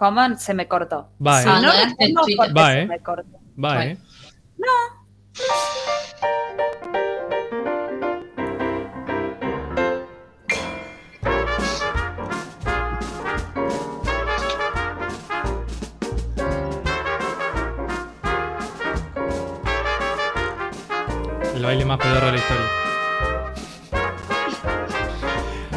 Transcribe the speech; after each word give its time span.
¿Cómo? 0.00 0.34
Se 0.38 0.54
me 0.54 0.66
cortó. 0.66 1.10
Va, 1.20 1.42
eh. 1.42 1.44
no 1.44 1.52
Ah, 1.52 1.60
lo 1.60 1.66
no, 1.66 1.96
tengo 1.98 2.22
porque 2.38 2.52
Va, 2.54 2.72
se 2.72 2.80
eh. 2.80 2.86
me 2.86 3.00
cortó. 3.00 3.38
Va, 3.62 3.84
eh. 3.84 3.98
El 21.54 21.62
baile 21.62 21.84
más 21.84 21.98
pedorro 21.98 22.26
de 22.26 22.32
la 22.32 22.38
historia. 22.38 22.66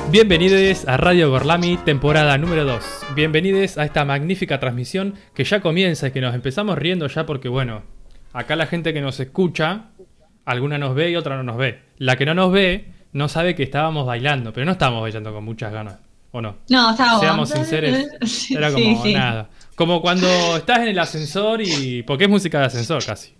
Bienvenidos 0.10 0.88
a 0.88 0.96
Radio 0.96 1.30
Gorlami, 1.30 1.76
temporada 1.76 2.38
número 2.38 2.64
2. 2.64 2.93
Bienvenidos 3.16 3.78
a 3.78 3.86
esta 3.86 4.06
magnífica 4.06 4.60
transmisión 4.60 5.14
que 5.36 5.44
ya 5.44 5.62
comienza 5.62 6.08
y 6.08 6.12
que 6.12 6.20
nos 6.20 6.34
empezamos 6.34 6.76
riendo 6.80 7.08
ya 7.08 7.28
porque, 7.28 7.48
bueno, 7.48 7.84
acá 8.34 8.56
la 8.56 8.66
gente 8.66 8.92
que 8.92 9.02
nos 9.02 9.20
escucha, 9.20 9.92
alguna 10.46 10.80
nos 10.80 10.96
ve 10.96 11.12
y 11.12 11.16
otra 11.16 11.36
no 11.36 11.44
nos 11.44 11.58
ve. 11.58 11.84
La 12.00 12.16
que 12.16 12.26
no 12.26 12.34
nos 12.34 12.52
ve 12.52 12.92
no 13.12 13.30
sabe 13.30 13.54
que 13.54 13.62
estábamos 13.62 14.08
bailando, 14.08 14.52
pero 14.52 14.66
no 14.66 14.72
estábamos 14.72 15.04
bailando 15.04 15.32
con 15.32 15.46
muchas 15.46 15.72
ganas, 15.72 16.00
¿o 16.32 16.42
no? 16.42 16.56
No, 16.70 16.90
estábamos. 16.90 17.20
Seamos 17.20 17.50
sinceros, 17.52 18.50
era 18.50 18.72
como 18.72 19.04
sí. 19.04 19.14
nada. 19.14 19.48
Como 19.76 20.02
cuando 20.02 20.58
estás 20.58 20.80
en 20.80 20.88
el 20.88 20.98
ascensor 20.98 21.62
y... 21.62 22.02
porque 22.02 22.24
es 22.24 22.30
música 22.32 22.62
de 22.62 22.66
ascensor 22.66 23.06
casi. 23.06 23.36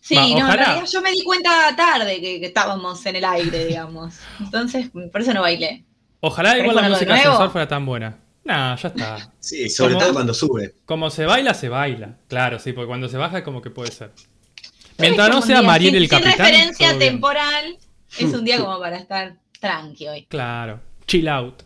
Sí, 0.00 0.14
Va, 0.14 0.22
no, 0.22 0.50
en 0.50 0.56
realidad 0.56 0.84
yo 0.86 1.02
me 1.02 1.10
di 1.10 1.24
cuenta 1.24 1.74
tarde 1.76 2.20
que, 2.20 2.38
que 2.38 2.46
estábamos 2.46 3.04
en 3.06 3.16
el 3.16 3.24
aire, 3.24 3.66
digamos. 3.66 4.20
Entonces, 4.40 4.88
por 4.90 5.20
eso 5.20 5.34
no 5.34 5.40
bailé. 5.40 5.82
Ojalá 6.20 6.56
igual 6.58 6.76
la 6.76 6.82
¿Querés 6.82 6.98
música 6.98 7.14
de 7.14 7.20
ascensor 7.20 7.50
fuera 7.50 7.66
tan 7.66 7.84
buena. 7.84 8.16
Nah, 8.44 8.74
ya 8.76 8.88
está. 8.88 9.32
Sí, 9.38 9.68
sobre 9.68 9.94
todo 9.96 10.12
cuando 10.12 10.32
sube. 10.34 10.74
Como 10.86 11.10
se 11.10 11.26
baila, 11.26 11.52
se 11.54 11.68
baila. 11.68 12.16
Claro, 12.28 12.58
sí, 12.58 12.72
porque 12.72 12.88
cuando 12.88 13.08
se 13.08 13.16
baja 13.16 13.44
como 13.44 13.60
que 13.62 13.70
puede 13.70 13.92
ser. 13.92 14.12
Es 14.16 14.98
Mientras 14.98 15.28
no 15.30 15.42
sea 15.42 15.62
Mariel 15.62 15.92
sin- 15.94 16.02
el 16.02 16.08
capitán. 16.08 16.32
Sin 16.32 16.38
referencia 16.40 16.98
temporal, 16.98 17.78
es 18.18 18.34
un 18.34 18.44
día 18.44 18.58
como 18.58 18.78
para 18.78 18.96
estar 18.96 19.36
tranqui 19.60 20.08
hoy. 20.08 20.24
Claro. 20.26 20.80
Chill 21.06 21.28
out. 21.28 21.62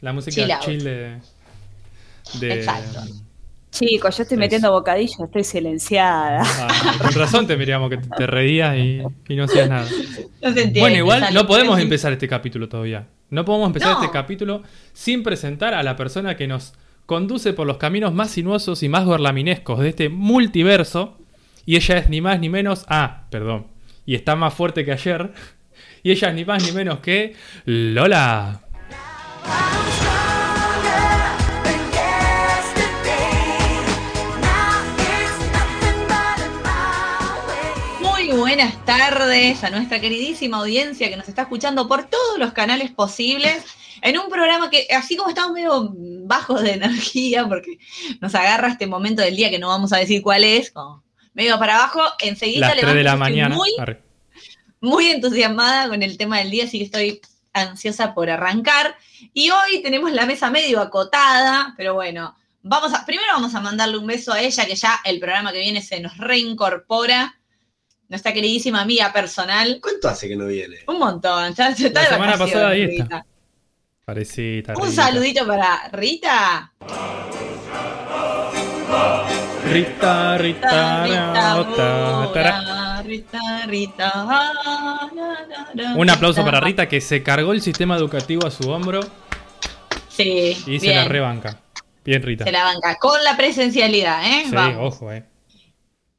La 0.00 0.12
música 0.12 0.34
Chill 0.34 0.58
chill, 0.60 0.78
out. 0.78 0.84
de. 0.84 1.20
de- 2.46 2.54
Exacto. 2.54 3.00
Chicos, 3.78 4.16
yo 4.16 4.22
estoy 4.22 4.38
metiendo 4.38 4.72
bocadillo, 4.72 5.24
estoy 5.24 5.44
silenciada. 5.44 6.42
Ah, 6.44 6.94
con 7.02 7.12
razón 7.12 7.46
te 7.46 7.56
mirábamos 7.56 7.90
que 7.90 7.98
te 7.98 8.26
reías 8.26 8.76
y, 8.76 9.02
y 9.28 9.36
no 9.36 9.44
hacías 9.44 9.68
nada. 9.68 9.86
No 10.42 10.52
se 10.52 10.60
entiende, 10.62 10.80
Bueno, 10.80 10.96
igual 10.96 11.24
no 11.34 11.46
podemos 11.46 11.78
empezar 11.80 12.12
este 12.12 12.28
capítulo 12.28 12.68
todavía. 12.68 13.06
No 13.30 13.44
podemos 13.44 13.66
empezar 13.68 13.94
No. 13.96 14.00
este 14.02 14.12
capítulo 14.12 14.62
sin 14.92 15.22
presentar 15.22 15.74
a 15.74 15.82
la 15.82 15.96
persona 15.96 16.36
que 16.36 16.46
nos 16.46 16.74
conduce 17.06 17.52
por 17.52 17.66
los 17.66 17.76
caminos 17.78 18.12
más 18.14 18.30
sinuosos 18.30 18.82
y 18.82 18.88
más 18.88 19.04
gorlaminescos 19.04 19.80
de 19.80 19.88
este 19.90 20.08
multiverso. 20.08 21.18
Y 21.64 21.76
ella 21.76 21.98
es 21.98 22.08
ni 22.08 22.20
más 22.20 22.38
ni 22.38 22.48
menos. 22.48 22.84
Ah, 22.88 23.24
perdón. 23.30 23.66
Y 24.06 24.14
está 24.14 24.36
más 24.36 24.54
fuerte 24.54 24.84
que 24.84 24.92
ayer. 24.92 25.32
Y 26.02 26.12
ella 26.12 26.28
es 26.28 26.34
ni 26.36 26.44
más 26.44 26.62
ni 26.64 26.70
menos 26.70 27.00
que 27.00 27.34
Lola. 27.64 28.60
Buenas 38.56 38.86
tardes 38.86 39.62
a 39.64 39.68
nuestra 39.68 40.00
queridísima 40.00 40.56
audiencia 40.56 41.10
que 41.10 41.16
nos 41.18 41.28
está 41.28 41.42
escuchando 41.42 41.86
por 41.86 42.08
todos 42.08 42.38
los 42.38 42.54
canales 42.54 42.90
posibles. 42.90 43.62
En 44.00 44.18
un 44.18 44.30
programa 44.30 44.70
que, 44.70 44.86
así 44.96 45.14
como 45.14 45.28
estamos 45.28 45.52
medio 45.52 45.92
bajos 46.24 46.62
de 46.62 46.72
energía, 46.72 47.46
porque 47.46 47.76
nos 48.22 48.34
agarra 48.34 48.68
este 48.68 48.86
momento 48.86 49.20
del 49.20 49.36
día 49.36 49.50
que 49.50 49.58
no 49.58 49.68
vamos 49.68 49.92
a 49.92 49.98
decir 49.98 50.22
cuál 50.22 50.42
es, 50.42 50.70
como 50.70 51.04
medio 51.34 51.58
para 51.58 51.76
abajo, 51.76 52.00
enseguida 52.18 52.68
Las 52.68 52.78
3 52.78 52.86
de 52.86 52.94
levanto, 52.94 53.10
la 53.10 53.16
mañana. 53.16 53.54
Muy, 53.54 53.70
muy 54.80 55.10
entusiasmada 55.10 55.90
con 55.90 56.02
el 56.02 56.16
tema 56.16 56.38
del 56.38 56.50
día, 56.50 56.64
así 56.64 56.78
que 56.78 56.84
estoy 56.84 57.20
ansiosa 57.52 58.14
por 58.14 58.30
arrancar. 58.30 58.96
Y 59.34 59.50
hoy 59.50 59.82
tenemos 59.82 60.12
la 60.12 60.24
mesa 60.24 60.50
medio 60.50 60.80
acotada, 60.80 61.74
pero 61.76 61.92
bueno, 61.92 62.34
vamos 62.62 62.94
a, 62.94 63.04
primero 63.04 63.34
vamos 63.34 63.54
a 63.54 63.60
mandarle 63.60 63.98
un 63.98 64.06
beso 64.06 64.32
a 64.32 64.40
ella, 64.40 64.64
que 64.64 64.76
ya 64.76 64.98
el 65.04 65.20
programa 65.20 65.52
que 65.52 65.58
viene 65.58 65.82
se 65.82 66.00
nos 66.00 66.16
reincorpora. 66.16 67.38
Nuestra 68.08 68.32
queridísima 68.32 68.82
amiga 68.82 69.12
personal. 69.12 69.78
¿Cuánto 69.82 70.08
hace 70.08 70.28
que 70.28 70.36
no 70.36 70.46
viene? 70.46 70.76
Un 70.86 70.98
montón. 70.98 71.54
Ya 71.54 71.74
se 71.74 71.88
está 71.88 72.00
La 72.02 72.06
de 72.08 72.12
semana 72.12 72.32
vacaciones, 72.32 72.52
pasada 72.54 72.68
ahí 72.70 72.86
Rita. 72.86 73.02
está. 73.04 73.26
Parecita. 74.04 74.74
Un 74.76 74.88
Rita. 74.88 75.02
saludito 75.02 75.46
para 75.46 75.88
Rita. 75.92 76.72
Rita, 79.72 80.38
Rita, 80.38 81.04
Rita, 81.06 81.62
Rita. 82.32 83.02
Rita, 83.02 83.66
Rita, 83.66 84.12
Un 85.96 86.10
aplauso 86.10 86.44
para 86.44 86.60
Rita 86.60 86.88
que 86.88 87.00
se 87.00 87.22
cargó 87.22 87.52
el 87.52 87.60
sistema 87.60 87.96
educativo 87.96 88.46
a 88.46 88.50
su 88.50 88.68
hombro 88.70 89.00
Sí, 90.08 90.56
y 90.66 90.78
se 90.80 90.94
la 90.94 91.04
rebanca. 91.04 91.60
Bien, 92.04 92.22
Rita. 92.22 92.44
Se 92.44 92.52
la 92.52 92.62
banca 92.64 92.96
con 93.00 93.22
la 93.24 93.36
presencialidad, 93.36 94.24
¿eh? 94.24 94.44
Sí, 94.48 94.54
Vamos. 94.54 94.94
ojo, 94.94 95.12
eh. 95.12 95.24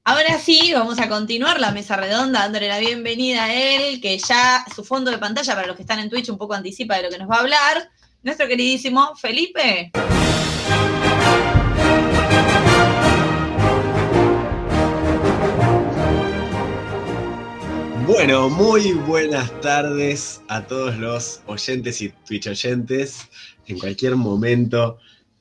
Ahora 0.10 0.40
sí, 0.40 0.72
vamos 0.74 1.00
a 1.00 1.10
continuar 1.10 1.60
la 1.60 1.72
mesa 1.72 1.98
redonda 1.98 2.40
dándole 2.40 2.70
la 2.70 2.80
bienvenida 2.80 3.44
a 3.44 3.54
él, 3.54 4.00
que 4.00 4.18
ya 4.18 4.64
su 4.74 4.86
fondo 4.86 5.12
de 5.12 5.18
pantalla, 5.18 5.54
para 5.54 5.68
los 5.68 5.76
que 5.76 5.82
están 5.82 6.00
en 6.00 6.10
Twitch, 6.10 6.30
un 6.30 6.38
poco 6.38 6.54
anticipa 6.54 6.96
de 6.96 7.04
lo 7.04 7.10
que 7.10 7.18
nos 7.18 7.30
va 7.30 7.36
a 7.36 7.40
hablar. 7.42 7.90
Nuestro 8.24 8.48
queridísimo 8.48 9.18
Felipe. 9.18 9.92
Bueno, 18.06 18.50
muy 18.50 18.94
buenas 18.94 19.60
tardes 19.60 20.42
a 20.48 20.66
todos 20.66 20.96
los 20.96 21.42
oyentes 21.48 22.02
y 22.02 22.14
Twitch 22.26 22.48
oyentes 22.48 23.28
en 23.66 23.78
cualquier 23.78 24.16
momento 24.16 25.00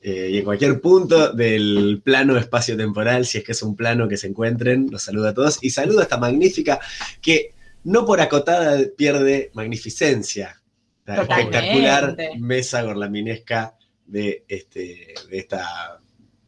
eh, 0.09 0.29
y 0.31 0.37
en 0.37 0.45
cualquier 0.45 0.79
punto 0.79 1.33
del 1.33 2.01
plano 2.01 2.37
espacio-temporal, 2.37 3.25
si 3.25 3.39
es 3.39 3.43
que 3.43 3.51
es 3.51 3.61
un 3.61 3.75
plano 3.75 4.07
que 4.07 4.15
se 4.15 4.27
encuentren. 4.27 4.87
Los 4.89 5.03
saludo 5.03 5.27
a 5.27 5.33
todos 5.33 5.59
y 5.61 5.69
saludo 5.69 5.99
a 5.99 6.03
esta 6.03 6.15
magnífica 6.15 6.79
que 7.21 7.53
no 7.83 8.05
por 8.05 8.21
acotada 8.21 8.79
pierde 8.95 9.51
magnificencia. 9.53 10.61
La 11.03 11.17
Totalmente. 11.17 11.57
espectacular 11.57 12.17
mesa 12.39 12.83
gorlaminesca 12.83 13.75
de, 14.05 14.45
este, 14.47 15.13
de, 15.29 15.37
esta, 15.39 15.99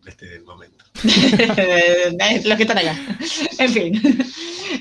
de 0.03 0.09
este 0.09 0.39
momento. 0.39 0.85
los 2.45 2.57
que 2.57 2.63
están 2.63 2.77
acá. 2.77 2.95
En 3.57 3.73
fin. 3.73 4.01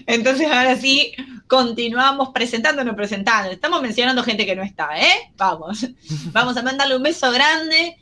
Entonces, 0.06 0.46
ahora 0.46 0.76
sí, 0.76 1.14
continuamos 1.48 2.28
presentándonos, 2.32 2.94
presentando. 2.94 3.50
Estamos 3.50 3.82
mencionando 3.82 4.22
gente 4.22 4.46
que 4.46 4.54
no 4.54 4.62
está, 4.62 5.00
¿eh? 5.00 5.32
Vamos. 5.36 5.84
Vamos 6.30 6.56
a 6.56 6.62
mandarle 6.62 6.96
un 6.96 7.02
beso 7.02 7.32
grande 7.32 7.96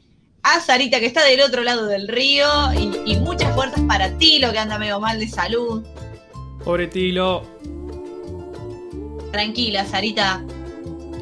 a 0.47 0.61
Sarita, 0.61 1.01
que 1.01 1.07
está 1.07 1.25
del 1.25 1.41
otro 1.41 1.63
lado 1.63 1.87
del 1.87 2.07
río. 2.09 2.47
Y, 2.75 3.13
y 3.13 3.17
muchas 3.17 3.55
fuerzas 3.55 3.81
para 3.89 4.17
ti, 4.19 4.39
lo 4.39 4.53
que 4.53 4.59
anda 4.59 4.79
medio 4.79 5.01
mal 5.01 5.19
de 5.19 5.29
salud. 5.29 5.85
Pobre 6.65 6.87
Tilo. 6.87 7.43
Tranquila, 9.33 9.85
Sarita. 9.85 10.43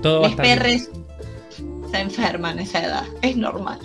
Todo 0.03 0.21
Los 0.23 0.31
estar 0.31 0.45
bien. 0.45 0.59
perros 0.59 1.91
se 1.91 1.99
enferman 1.99 2.59
a 2.59 2.63
esa 2.63 2.85
edad. 2.85 3.05
Es 3.23 3.37
normal. 3.37 3.81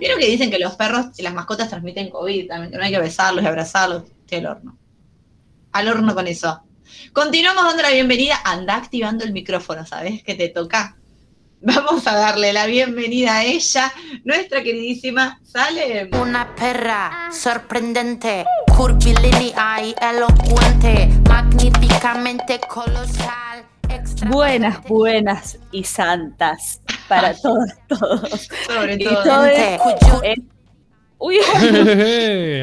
Vieron 0.00 0.18
que 0.18 0.26
dicen 0.26 0.50
que 0.50 0.58
los 0.58 0.74
perros 0.74 1.06
y 1.18 1.22
las 1.22 1.34
mascotas 1.34 1.68
transmiten 1.68 2.10
COVID 2.10 2.48
también, 2.48 2.72
que 2.72 2.78
no 2.78 2.84
hay 2.84 2.90
que 2.90 2.98
besarlos 2.98 3.44
y 3.44 3.46
abrazarlos. 3.46 4.04
Estoy 4.22 4.38
al 4.38 4.46
horno. 4.46 4.78
Al 5.72 5.88
horno 5.88 6.14
con 6.14 6.26
eso. 6.26 6.62
Continuamos 7.12 7.64
dando 7.64 7.82
la 7.82 7.90
bienvenida. 7.90 8.40
Anda 8.44 8.76
activando 8.76 9.24
el 9.24 9.32
micrófono, 9.32 9.86
¿sabes? 9.86 10.24
Que 10.24 10.34
te 10.34 10.48
toca. 10.48 10.96
Vamos 11.62 12.06
a 12.06 12.14
darle 12.14 12.52
la 12.54 12.64
bienvenida 12.66 13.36
a 13.38 13.44
ella, 13.44 13.92
nuestra 14.24 14.62
queridísima 14.62 15.38
Salem. 15.42 16.08
Una 16.18 16.54
perra 16.54 17.28
sorprendente, 17.30 18.46
curvilínea 18.76 19.82
y 19.82 19.94
elocuente, 20.00 21.10
magníficamente 21.28 22.60
colosal. 22.60 23.66
Buenas, 24.28 24.82
buenas 24.84 25.58
y 25.70 25.84
santas 25.84 26.80
para 27.08 27.34
todos, 27.34 27.68
todos. 27.88 28.48
Sobre 28.66 28.94
Y 28.94 29.04
todo. 29.04 29.44
Gente, 29.44 29.74
es- 30.22 30.38
Uy, 31.22 31.36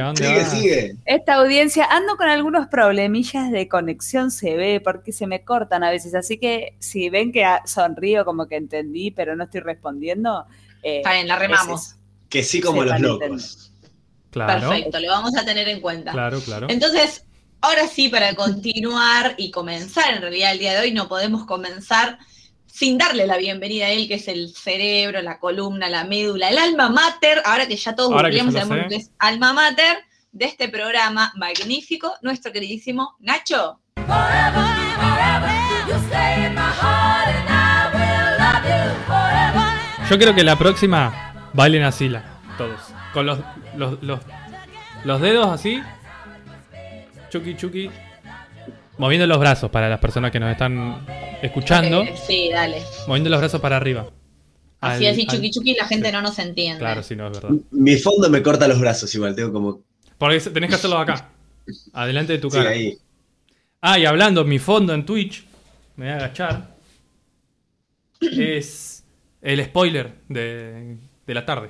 ¿A 0.01 0.06
dónde 0.07 0.15
Sigue, 0.15 0.45
sigue. 0.45 0.95
esta 1.06 1.36
audiencia, 1.36 1.86
ando 1.86 2.18
con 2.18 2.27
algunos 2.27 2.68
problemillas 2.68 3.51
de 3.51 3.68
conexión, 3.68 4.31
se 4.31 4.56
ve, 4.56 4.81
porque 4.83 5.12
se 5.12 5.27
me 5.27 5.44
cortan 5.44 5.83
a 5.83 5.92
veces, 5.92 6.15
así 6.15 6.39
que 6.39 6.75
si 6.80 7.09
ven 7.12 7.31
que 7.31 7.45
sonrío 7.65 8.25
como 8.25 8.48
que 8.48 8.56
entendí, 8.56 9.12
pero 9.12 9.36
no 9.36 9.44
estoy 9.44 9.62
respondiendo, 9.62 10.45
eh, 10.81 10.98
Está 10.98 11.13
bien, 11.13 11.27
la 11.27 11.38
remamos. 11.38 11.95
Que 12.30 12.44
sí 12.44 12.59
como 12.59 12.81
Sí, 12.81 12.89
los 12.89 13.00
locos. 13.00 13.71
Claro, 14.31 14.69
Perfecto, 14.69 15.00
lo 15.00 15.07
vamos 15.09 15.36
a 15.38 15.45
tener 15.45 15.68
en 15.69 15.80
cuenta. 15.80 16.12
claro, 16.12 16.39
claro. 16.42 16.68
Entonces, 16.69 17.25
ahora 17.62 17.88
sí, 17.88 18.09
para 18.09 18.33
continuar 18.36 19.36
y 19.38 19.51
comenzar, 19.51 20.15
en 20.15 20.21
realidad 20.21 20.51
el 20.54 20.59
día 20.59 20.74
de 20.74 20.80
hoy 20.81 20.92
no 20.94 21.07
podemos 21.07 21.45
comenzar 21.45 22.18
sin 22.78 23.00
darle 23.00 23.26
la 23.26 23.38
bienvenida 23.38 23.88
a 23.88 23.90
él, 23.90 24.08
que 24.08 24.14
es 24.16 24.28
el 24.28 24.54
cerebro, 24.54 25.20
la 25.24 25.40
columna, 25.40 25.90
la 25.90 26.04
médula, 26.04 26.50
el 26.50 26.60
alma 26.60 26.90
mater, 26.90 27.42
ahora 27.44 27.68
que 27.68 27.76
ya 27.76 27.96
todos 27.96 28.12
googleamos 28.12 28.54
sabemos 28.54 28.86
que 28.88 28.98
es 28.98 29.10
alma 29.18 29.52
mater 29.52 29.98
de 30.32 30.46
este 30.46 30.70
programa 30.70 31.34
magnífico, 31.36 32.14
nuestro 32.22 32.52
queridísimo 32.52 33.16
Nacho. 33.20 33.80
Yo 40.08 40.20
creo 40.20 40.36
que 40.36 40.44
la 40.44 40.56
próxima 40.56 41.50
bailen 41.54 41.82
así 41.82 42.10
la, 42.10 42.24
todos. 42.60 42.80
Con 43.12 43.26
los, 43.26 43.40
los, 43.76 44.04
los, 44.04 44.20
los 45.04 45.20
dedos 45.20 45.48
así. 45.48 45.82
Chuki 47.32 47.58
chuki. 47.58 47.90
Moviendo 48.98 49.28
los 49.28 49.40
brazos 49.40 49.70
para 49.70 49.90
las 49.90 50.00
personas 50.00 50.32
que 50.32 50.40
nos 50.40 50.52
están 50.52 51.06
escuchando. 51.42 52.04
Sí, 52.26 52.50
dale. 52.52 52.82
Moviendo 53.08 53.30
los 53.30 53.40
brazos 53.40 53.62
para 53.62 53.78
arriba. 53.78 54.10
Así, 54.80 55.06
Al- 55.06 55.14
así, 55.14 55.22
al- 55.30 55.36
chuki 55.36 55.52
chuki, 55.52 55.74
la 55.76 55.86
gente 55.88 56.12
no 56.12 56.22
nos 56.22 56.38
entiende. 56.40 56.80
Claro, 56.80 57.04
sí, 57.04 57.16
no 57.16 57.28
es 57.28 57.34
verdad. 57.40 57.56
Mi 57.72 57.96
fondo 57.98 58.30
me 58.30 58.42
corta 58.42 58.68
los 58.68 58.80
brazos 58.80 59.14
igual, 59.16 59.36
tengo 59.36 59.52
como. 59.54 59.82
Porque 60.18 60.40
tenés 60.40 60.70
que 60.70 60.76
hacerlo 60.76 60.98
acá. 60.98 61.30
Adelante 61.94 62.34
de 62.34 62.40
tu 62.40 62.50
Sí, 62.50 62.58
cara. 62.58 62.70
ahí. 62.72 62.98
Ah, 63.82 64.00
y 64.00 64.06
hablando, 64.06 64.44
mi 64.44 64.58
fondo 64.58 64.94
en 64.94 65.06
Twitch, 65.06 65.46
me 65.96 66.06
voy 66.06 66.14
a 66.14 66.16
agachar. 66.18 66.76
Es 68.22 69.04
el 69.42 69.64
spoiler 69.66 70.16
de, 70.28 70.98
de 71.26 71.34
la 71.34 71.46
tarde. 71.46 71.70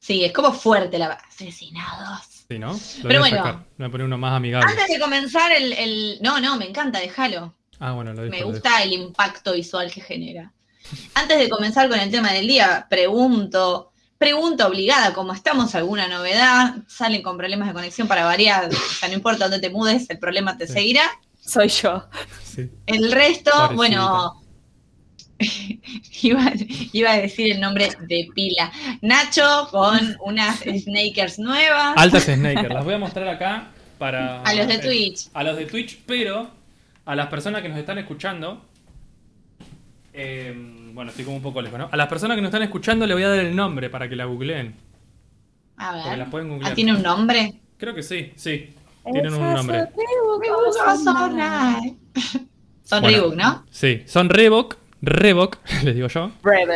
Sí, 0.00 0.24
es 0.24 0.32
como 0.32 0.52
fuerte 0.52 0.98
la 0.98 1.12
asesinados. 1.12 2.37
Sí, 2.50 2.58
¿no? 2.58 2.72
Lo 2.72 2.78
Pero 3.08 3.08
voy 3.08 3.14
a 3.16 3.20
bueno. 3.20 3.36
sacar. 3.36 3.64
Voy 3.76 3.86
a 3.86 3.90
poner 3.90 4.06
uno 4.06 4.16
más 4.16 4.32
amigable. 4.32 4.70
Antes 4.70 4.88
de 4.88 4.98
comenzar 4.98 5.52
el, 5.52 5.72
el- 5.74 6.18
No, 6.22 6.40
no, 6.40 6.56
me 6.56 6.66
encanta, 6.66 6.98
déjalo. 6.98 7.54
Ah, 7.78 7.92
bueno, 7.92 8.14
lo 8.14 8.22
dejo. 8.22 8.30
Me 8.30 8.40
lo 8.40 8.46
dejo. 8.46 8.50
gusta 8.52 8.82
el 8.82 8.92
impacto 8.94 9.52
visual 9.52 9.92
que 9.92 10.00
genera. 10.00 10.50
Antes 11.14 11.38
de 11.38 11.50
comenzar 11.50 11.90
con 11.90 11.98
el 12.00 12.10
tema 12.10 12.32
del 12.32 12.48
día, 12.48 12.86
pregunto, 12.88 13.92
pregunta 14.16 14.66
obligada, 14.66 15.12
como 15.12 15.34
estamos 15.34 15.74
alguna 15.74 16.08
novedad, 16.08 16.76
salen 16.86 17.20
con 17.20 17.36
problemas 17.36 17.68
de 17.68 17.74
conexión 17.74 18.08
para 18.08 18.24
variar, 18.24 18.70
o 18.70 18.94
sea, 18.98 19.08
no 19.10 19.14
importa 19.14 19.44
dónde 19.48 19.60
te 19.60 19.68
mudes, 19.72 20.08
el 20.08 20.18
problema 20.18 20.56
te 20.56 20.66
Sí. 20.66 20.72
seguirá. 20.72 21.02
Soy 21.38 21.68
yo. 21.68 22.06
Sí. 22.42 22.70
El 22.86 23.12
resto, 23.12 23.50
bueno, 23.74 24.42
iba, 26.22 26.52
iba 26.92 27.10
a 27.12 27.18
decir 27.18 27.52
el 27.52 27.60
nombre 27.60 27.88
de 28.08 28.28
pila. 28.34 28.72
Nacho 29.02 29.68
con 29.70 30.16
unas 30.20 30.60
snakers 30.60 31.38
nuevas. 31.38 31.94
Altas 31.96 32.24
Snaker. 32.24 32.70
Las 32.72 32.84
voy 32.84 32.94
a 32.94 32.98
mostrar 32.98 33.28
acá 33.28 33.68
para. 33.98 34.42
A 34.42 34.54
los 34.54 34.66
de 34.66 34.74
eh, 34.74 34.78
Twitch. 34.78 35.28
A 35.34 35.44
los 35.44 35.56
de 35.56 35.66
Twitch, 35.66 36.00
pero 36.06 36.50
a 37.04 37.14
las 37.14 37.28
personas 37.28 37.62
que 37.62 37.68
nos 37.68 37.78
están 37.78 37.98
escuchando. 37.98 38.64
eh, 40.12 40.54
bueno, 40.92 41.10
estoy 41.10 41.24
como 41.24 41.36
un 41.36 41.42
poco 41.42 41.62
lejos, 41.62 41.78
¿no? 41.78 41.88
A 41.92 41.96
las 41.96 42.08
personas 42.08 42.34
que 42.34 42.40
nos 42.42 42.48
están 42.48 42.62
escuchando 42.62 43.06
le 43.06 43.14
voy 43.14 43.22
a 43.22 43.28
dar 43.28 43.38
el 43.38 43.54
nombre 43.54 43.88
para 43.88 44.08
que 44.08 44.16
la 44.16 44.24
googleen. 44.24 44.74
A 45.76 45.92
Porque 45.92 46.08
ver. 46.08 46.18
la 46.18 46.26
pueden 46.26 46.48
googlear. 46.48 46.72
Ah, 46.72 46.74
¿Tiene 46.74 46.92
un 46.96 47.02
nombre? 47.02 47.54
Creo 47.76 47.94
que 47.94 48.02
sí, 48.02 48.32
sí. 48.34 48.70
Tienen 49.12 49.32
un 49.32 49.54
nombre. 49.54 49.86
Son. 52.82 53.04
Reebok, 53.04 53.34
¿no? 53.36 53.64
Sí, 53.70 54.02
son 54.06 54.28
Reebok. 54.28 54.76
Reebok, 55.02 55.58
les 55.84 55.94
digo 55.94 56.08
yo. 56.08 56.30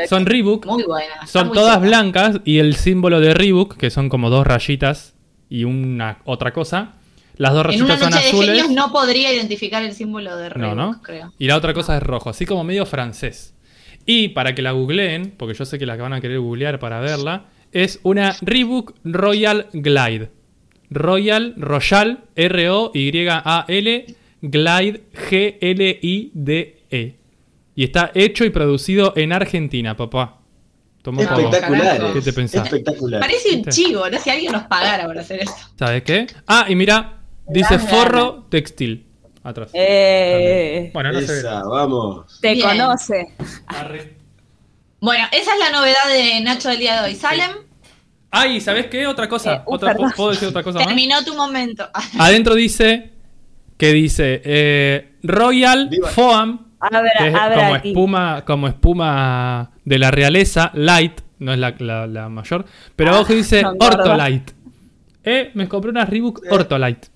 Son 0.08 0.26
Reebok. 0.26 0.66
Muy 0.66 0.84
buena. 0.84 1.14
está 1.14 1.26
Son 1.26 1.48
muy 1.48 1.56
todas 1.56 1.80
blancas 1.80 2.40
y 2.44 2.58
el 2.58 2.76
símbolo 2.76 3.20
de 3.20 3.34
Reebok, 3.34 3.76
que 3.76 3.90
son 3.90 4.08
como 4.08 4.30
dos 4.30 4.46
rayitas 4.46 5.14
y 5.48 5.64
una 5.64 6.18
otra 6.24 6.52
cosa. 6.52 6.94
Las 7.36 7.52
dos 7.54 7.74
En 7.74 7.82
una 7.82 7.96
rayitas 7.96 8.00
son 8.00 8.10
de 8.10 8.18
azules. 8.28 8.48
genios 8.50 8.70
no 8.70 8.92
podría 8.92 9.32
identificar 9.32 9.82
el 9.82 9.92
símbolo 9.94 10.36
de 10.36 10.50
No, 10.50 10.54
Reebok, 10.54 10.76
¿no? 10.76 11.02
creo. 11.02 11.32
Y 11.38 11.46
la 11.46 11.56
otra 11.56 11.72
cosa 11.74 11.96
es 11.96 12.02
rojo, 12.02 12.30
así 12.30 12.46
como 12.46 12.62
medio 12.62 12.86
francés. 12.86 13.54
Y 14.06 14.28
para 14.28 14.54
que 14.54 14.62
la 14.62 14.72
googleen, 14.72 15.32
porque 15.36 15.54
yo 15.54 15.64
sé 15.64 15.78
que 15.78 15.86
la 15.86 15.96
van 15.96 16.12
a 16.12 16.20
querer 16.20 16.38
googlear 16.40 16.78
para 16.78 17.00
verla, 17.00 17.46
es 17.72 18.00
una 18.02 18.34
Reebok 18.42 18.94
Royal 19.04 19.66
Glide. 19.72 20.30
Royal, 20.90 21.54
Royal, 21.56 22.24
R-O-Y-A-L, 22.36 24.06
Glide, 24.42 25.02
G-L-I-D-E. 25.30 27.14
Y 27.74 27.84
está 27.84 28.10
hecho 28.14 28.44
y 28.44 28.50
producido 28.50 29.12
en 29.16 29.32
Argentina, 29.32 29.96
papá. 29.96 30.38
Toma 31.02 31.22
Espectacular. 31.22 32.12
¿Qué 32.12 32.20
te 32.20 32.32
pensás? 32.32 32.64
Espectacular. 32.66 33.20
Parece 33.20 33.56
un 33.56 33.64
chivo, 33.64 34.08
¿no? 34.08 34.18
Si 34.20 34.30
alguien 34.30 34.52
nos 34.52 34.64
pagara 34.64 35.06
por 35.06 35.18
hacer 35.18 35.40
esto. 35.40 35.56
¿Sabes 35.78 36.02
qué? 36.04 36.26
Ah, 36.46 36.66
y 36.68 36.76
mira, 36.76 37.18
dice 37.48 37.78
forro 37.78 38.46
textil. 38.50 39.06
Atrás. 39.44 39.70
Eh, 39.72 40.90
Bueno, 40.94 41.10
no 41.12 41.20
sé. 41.20 41.38
Esa, 41.38 41.64
vamos. 41.64 42.38
te 42.40 42.52
Bien. 42.54 42.68
conoce. 42.68 43.34
Arre. 43.66 44.14
Bueno, 45.00 45.24
esa 45.32 45.54
es 45.54 45.58
la 45.58 45.70
novedad 45.76 46.06
de 46.08 46.40
Nacho 46.42 46.68
del 46.68 46.78
día 46.78 47.02
de 47.02 47.08
hoy. 47.08 47.16
Salem, 47.16 47.50
Ay, 48.30 48.60
¿sabes 48.60 48.86
qué? 48.86 49.06
Otra 49.08 49.28
cosa. 49.28 49.54
Eh, 49.56 49.62
uh, 49.66 49.74
otra. 49.74 49.94
¿Puedo 49.94 50.30
decir 50.30 50.48
otra 50.48 50.62
cosa 50.62 50.78
más? 50.78 50.86
terminó 50.86 51.24
tu 51.24 51.34
momento. 51.34 51.88
Adentro 52.18 52.54
dice 52.54 53.10
que 53.76 53.92
dice 53.92 54.40
eh, 54.44 55.16
Royal 55.24 55.88
Viva. 55.88 56.08
Foam, 56.08 56.71
Abra, 56.82 57.10
es 57.28 57.34
abra 57.34 57.54
como 57.56 57.74
aquí. 57.74 57.88
espuma, 57.90 58.44
como 58.44 58.68
espuma 58.68 59.70
de 59.84 59.98
la 59.98 60.10
realeza, 60.10 60.70
light, 60.74 61.20
no 61.38 61.52
es 61.52 61.58
la, 61.58 61.74
la- 61.78 62.06
la 62.06 62.28
mayor, 62.28 62.64
pero 62.96 63.10
Ah, 63.10 63.14
abajo 63.16 63.32
dice 63.34 63.62
no. 63.62 63.72
Ortolite. 63.80 64.52
Eh, 65.24 65.50
me 65.54 65.68
compré 65.68 65.90
una 65.90 66.04
Reebok 66.04 66.42
Ortolite. 66.50 67.08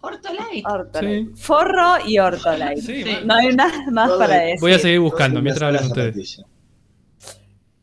Ortolite. 0.00 0.62
Ortolite. 0.64 1.24
Sí. 1.36 1.40
Forro 1.42 1.94
y 2.04 2.18
Ortolite. 2.18 2.82
Sí, 2.82 3.04
Sí. 3.04 3.10
No 3.24 3.34
hay 3.34 3.54
nada 3.54 3.84
más 3.92 4.08
Todo 4.08 4.18
para 4.18 4.34
decir. 4.38 4.60
Voy 4.60 4.72
a 4.72 4.78
seguir 4.80 4.98
buscando 5.00 5.40
mientras 5.40 5.68
hablan 5.68 5.84
ustedes. 5.84 6.42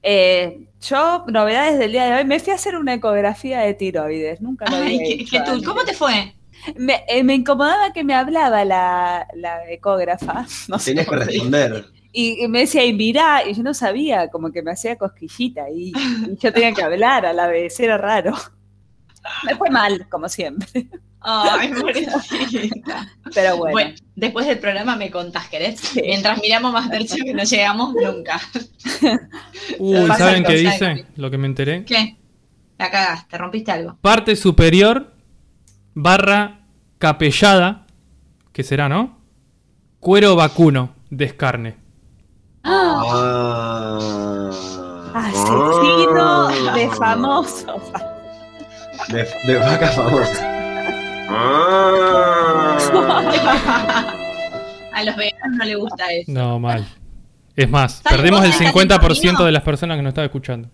Eh, 0.01 0.67
yo, 0.81 1.23
novedades 1.29 1.79
del 1.79 1.93
día 1.93 2.05
de 2.05 2.13
hoy, 2.15 2.25
me 2.25 2.39
fui 2.41 2.51
a 2.51 2.55
hacer 2.55 2.75
una 2.75 2.93
ecografía 2.95 3.61
de 3.61 3.73
tiroides. 3.73 4.41
Nunca 4.41 4.65
lo 4.69 4.75
Ay, 4.75 4.81
había 4.97 4.97
qué, 4.99 5.13
hecho 5.13 5.31
qué 5.31 5.39
tú- 5.45 5.51
antes. 5.51 5.67
¿Cómo 5.67 5.83
te 5.85 5.93
fue? 5.93 6.33
Me, 6.77 7.03
eh, 7.07 7.23
me 7.23 7.35
incomodaba 7.35 7.93
que 7.93 8.03
me 8.03 8.13
hablaba 8.13 8.63
la, 8.65 9.27
la 9.35 9.69
ecógrafa. 9.69 10.45
No 10.67 10.79
sé 10.79 10.91
Tenías 10.91 11.07
que 11.07 11.15
responder. 11.15 11.85
Y, 12.11 12.43
y 12.43 12.47
me 12.47 12.59
decía, 12.59 12.85
y 12.85 12.93
mirá, 12.93 13.47
y 13.47 13.53
yo 13.53 13.63
no 13.63 13.73
sabía, 13.73 14.29
como 14.29 14.51
que 14.51 14.61
me 14.61 14.71
hacía 14.71 14.97
cosquillita 14.97 15.69
y, 15.71 15.91
y 16.29 16.37
yo 16.37 16.53
tenía 16.53 16.71
que 16.73 16.83
hablar 16.83 17.25
a 17.25 17.33
la 17.33 17.47
vez, 17.47 17.79
era 17.79 17.97
raro. 17.97 18.33
Me 19.45 19.55
fue 19.55 19.69
mal, 19.69 20.07
como 20.09 20.29
siempre. 20.29 20.87
Ay, 21.21 21.71
pobrecita. 21.79 22.21
Pero 23.33 23.57
bueno, 23.57 23.71
Bueno, 23.71 23.95
después 24.15 24.45
del 24.45 24.59
programa 24.59 24.95
me 24.95 25.09
contás, 25.09 25.47
¿querés? 25.47 25.79
Sí. 25.79 26.01
Mientras 26.03 26.39
miramos 26.41 26.73
más 26.73 26.85
Masterchef 26.85 27.23
que 27.23 27.33
no 27.33 27.43
llegamos 27.43 27.95
nunca. 27.95 28.39
Uy, 29.79 30.07
¿saben 30.17 30.43
qué 30.43 30.55
dice? 30.55 31.05
Lo 31.15 31.31
que 31.31 31.37
me 31.37 31.47
enteré. 31.47 31.85
¿Qué? 31.85 32.17
La 32.77 32.91
cagaste, 32.91 33.37
rompiste 33.37 33.71
algo. 33.71 33.97
Parte 34.01 34.35
superior 34.35 35.12
barra 35.93 36.61
capellada, 36.97 37.85
que 38.51 38.63
será, 38.63 38.89
¿no? 38.89 39.17
Cuero 39.99 40.35
vacuno, 40.35 40.91
descarne. 41.09 41.77
¡Ah! 42.63 43.01
Ah. 43.05 44.49
asesino 45.15 46.47
Ah. 46.49 46.73
de 46.75 46.89
famoso. 46.91 47.75
De, 49.09 49.27
de 49.47 49.55
vaca 49.59 49.87
famosa. 49.89 50.49
Ah. 51.29 52.77
A 54.93 55.03
los 55.03 55.15
veganos 55.15 55.57
no 55.57 55.65
les 55.65 55.77
gusta 55.77 56.05
eso. 56.13 56.31
No, 56.31 56.59
mal. 56.59 56.85
Es 57.55 57.69
más, 57.69 57.93
¿Sabes 58.03 58.17
perdimos 58.17 58.39
vos 58.41 58.45
el 58.49 58.57
dejaste 58.57 58.79
50% 58.79 58.97
camino? 59.23 59.45
de 59.45 59.51
las 59.51 59.63
personas 59.63 59.97
que 59.97 60.03
nos 60.03 60.09
estaban 60.11 60.25
escuchando. 60.27 60.69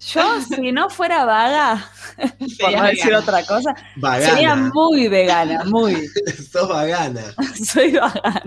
Yo, 0.00 0.40
si 0.40 0.72
no 0.72 0.88
fuera 0.88 1.24
vaga, 1.26 1.90
por 2.60 2.72
no 2.72 2.84
decir 2.84 3.14
otra 3.14 3.44
cosa, 3.44 3.74
Vagana. 3.96 4.30
sería 4.32 4.56
muy 4.56 5.08
vegana, 5.08 5.64
muy. 5.64 5.94
Sos 6.52 6.68
vagana. 6.68 7.20
Soy 7.64 7.92
vegana. 7.92 8.42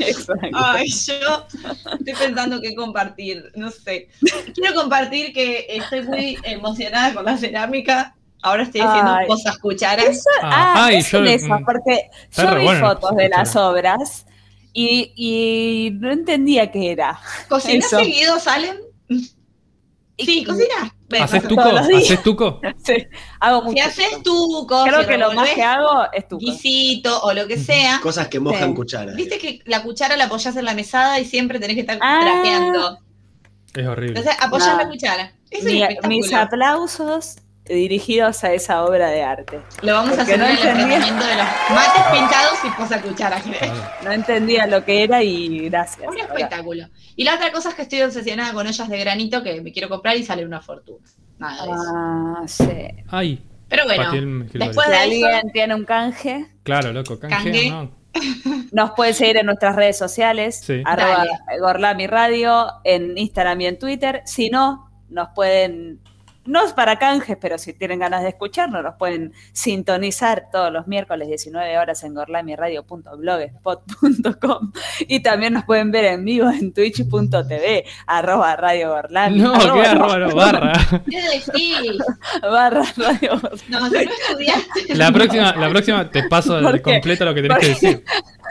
Exacto. 0.00 0.48
Ay, 0.54 0.88
yo 0.88 1.46
estoy 1.52 2.14
pensando 2.26 2.60
qué 2.60 2.74
compartir, 2.74 3.44
no 3.54 3.70
sé. 3.70 4.08
Quiero 4.54 4.74
compartir 4.74 5.32
que 5.32 5.66
estoy 5.68 6.02
muy 6.02 6.38
emocionada 6.44 7.14
con 7.14 7.24
la 7.24 7.36
cerámica. 7.36 8.14
Ahora 8.42 8.62
estoy 8.62 8.80
haciendo 8.80 9.12
Ay. 9.12 9.26
cosas 9.26 9.58
cucharas. 9.58 10.06
Eso, 10.06 10.30
Ah, 10.42 10.74
ah, 10.74 10.86
ay, 10.86 10.96
es 10.96 11.10
yo- 11.12 11.18
en 11.18 11.26
esas, 11.26 11.60
mm, 11.60 11.64
porque 11.64 12.08
yo 12.30 12.54
vi 12.56 12.64
bueno, 12.64 12.86
fotos 12.88 13.14
de 13.16 13.28
las 13.28 13.54
obras 13.56 14.24
y, 14.72 15.12
y 15.14 15.90
no 16.00 16.10
entendía 16.10 16.70
qué 16.72 16.92
era. 16.92 17.20
¿Cocinas 17.48 17.86
Eso. 17.86 17.98
seguido, 17.98 18.40
Salen? 18.40 18.78
Sí, 20.24 20.44
cocinas. 20.44 20.92
Ven, 21.08 21.22
¿Haces 21.22 21.42
tuco? 21.48 21.60
¿Haces 21.76 22.22
tuco? 22.22 22.60
Sí, 22.84 22.94
hago 23.40 23.62
mucho. 23.62 23.72
Si 23.74 23.80
haces 23.80 24.22
tuco, 24.22 24.84
Creo 24.84 25.00
si 25.02 25.06
que 25.08 25.18
lo 25.18 25.32
más 25.32 25.48
que 25.50 25.62
hago 25.62 26.04
es 26.12 26.28
tu 26.28 26.38
guisito 26.38 27.20
o 27.22 27.32
lo 27.32 27.46
que 27.48 27.58
sea, 27.58 28.00
Cosas 28.02 28.28
que 28.28 28.38
mojan 28.40 28.70
Sí. 28.70 28.74
cuchara. 28.74 29.12
viste 29.14 29.38
que 29.38 29.60
la 29.64 29.82
cuchara 29.82 30.16
la 30.16 30.24
apoyás 30.26 30.54
en 30.56 30.64
la 30.64 30.74
mesada 30.74 31.18
y 31.18 31.24
siempre 31.24 31.58
tenés 31.58 31.74
que 31.74 31.80
estar 31.80 31.98
Ah. 32.00 32.20
trapeando. 32.22 32.98
Es 33.74 33.86
horrible. 33.86 34.18
Entonces 34.18 34.42
apoyás 34.42 34.68
No. 34.76 34.82
la 34.84 34.88
cuchara. 34.88 35.32
Eso 35.50 35.64
Mi- 35.66 35.82
es 35.82 36.06
mis 36.08 36.32
aplausos 36.32 37.36
dirigidos 37.64 38.42
a 38.44 38.52
esa 38.52 38.84
obra 38.84 39.08
de 39.10 39.22
arte. 39.22 39.60
Lo 39.82 39.92
vamos 39.94 40.18
a 40.18 40.22
hacer 40.22 40.38
no 40.38 40.44
en 40.46 40.50
el 40.52 40.56
entendía. 40.58 40.96
enfrentamiento 40.96 41.26
de 41.26 41.36
los 41.36 41.46
mates 41.70 42.02
pintados 42.12 42.58
y 42.64 42.70
posa 42.80 43.00
cuchara. 43.02 43.42
No 44.02 44.10
entendía 44.12 44.66
lo 44.66 44.84
que 44.84 45.04
era 45.04 45.22
y 45.22 45.68
gracias. 45.68 46.00
Un 46.08 46.18
Ahora, 46.20 46.22
espectáculo. 46.34 46.86
Y 47.16 47.24
la 47.24 47.34
otra 47.34 47.52
cosa 47.52 47.68
es 47.70 47.74
que 47.76 47.82
estoy 47.82 48.02
obsesionada 48.02 48.52
con 48.52 48.66
ollas 48.66 48.88
de 48.88 48.98
granito 48.98 49.42
que 49.42 49.60
me 49.60 49.72
quiero 49.72 49.88
comprar 49.88 50.16
y 50.16 50.24
sale 50.24 50.44
una 50.44 50.60
fortuna. 50.60 51.04
Nada 51.38 51.64
de 51.64 51.70
eso. 51.72 51.92
Ah, 51.94 52.42
sí. 52.46 53.04
Ay, 53.08 53.42
Pero 53.68 53.84
bueno, 53.84 54.12
el 54.12 54.48
después 54.52 54.88
de 54.88 54.96
alguien 54.96 55.52
tiene 55.52 55.74
un 55.74 55.84
canje, 55.84 56.46
claro, 56.64 56.92
loco, 56.92 57.18
canje, 57.18 57.36
Canje. 57.36 57.70
¿no? 57.70 58.00
nos 58.72 58.90
puede 58.92 59.14
seguir 59.14 59.36
en 59.36 59.46
nuestras 59.46 59.76
redes 59.76 59.96
sociales, 59.96 60.60
Sí. 60.64 60.82
arroba. 60.84 61.24
Gorlami 61.60 62.08
Radio, 62.08 62.66
en 62.84 63.16
Instagram 63.16 63.60
y 63.60 63.66
en 63.66 63.78
Twitter. 63.78 64.22
Si 64.26 64.50
no, 64.50 64.90
nos 65.08 65.28
pueden, 65.34 66.00
no 66.44 66.64
es 66.64 66.72
para 66.72 66.98
canjes, 66.98 67.36
pero 67.40 67.58
si 67.58 67.72
tienen 67.74 67.98
ganas 67.98 68.22
de 68.22 68.28
escucharnos, 68.30 68.82
nos 68.82 68.94
pueden 68.96 69.34
sintonizar 69.52 70.46
todos 70.50 70.72
los 70.72 70.86
miércoles 70.86 71.28
19 71.28 71.76
horas 71.78 72.02
en 72.02 72.14
gorlamiradio.blogspot.com 72.14 74.72
y 75.00 75.20
también 75.20 75.52
nos 75.52 75.64
pueden 75.64 75.90
ver 75.90 76.06
en 76.06 76.24
vivo 76.24 76.48
en 76.50 76.72
twitch.tv, 76.72 77.84
arroba 78.06 78.56
Radio 78.56 78.88
Gorlami. 78.90 79.38
No, 79.38 79.54
arroba, 79.54 79.82
qué 79.82 79.88
arroba, 79.88 80.18
no, 80.18 80.34
barra. 80.34 80.72
¿qué 81.10 81.20
decís? 81.22 81.98
barra 82.42 82.84
Radio 82.96 83.38
Gorlami. 83.40 83.60
No, 83.68 83.90
si 83.90 84.00
no 84.06 84.12
estudiaste. 84.12 84.94
La 84.94 85.12
próxima, 85.12 85.54
la 85.54 85.68
próxima 85.68 86.10
te 86.10 86.26
paso 86.28 86.58
completo 86.82 87.24
lo 87.24 87.34
que 87.34 87.42
tenés 87.42 87.58
que 87.58 87.68
decir. 87.68 88.04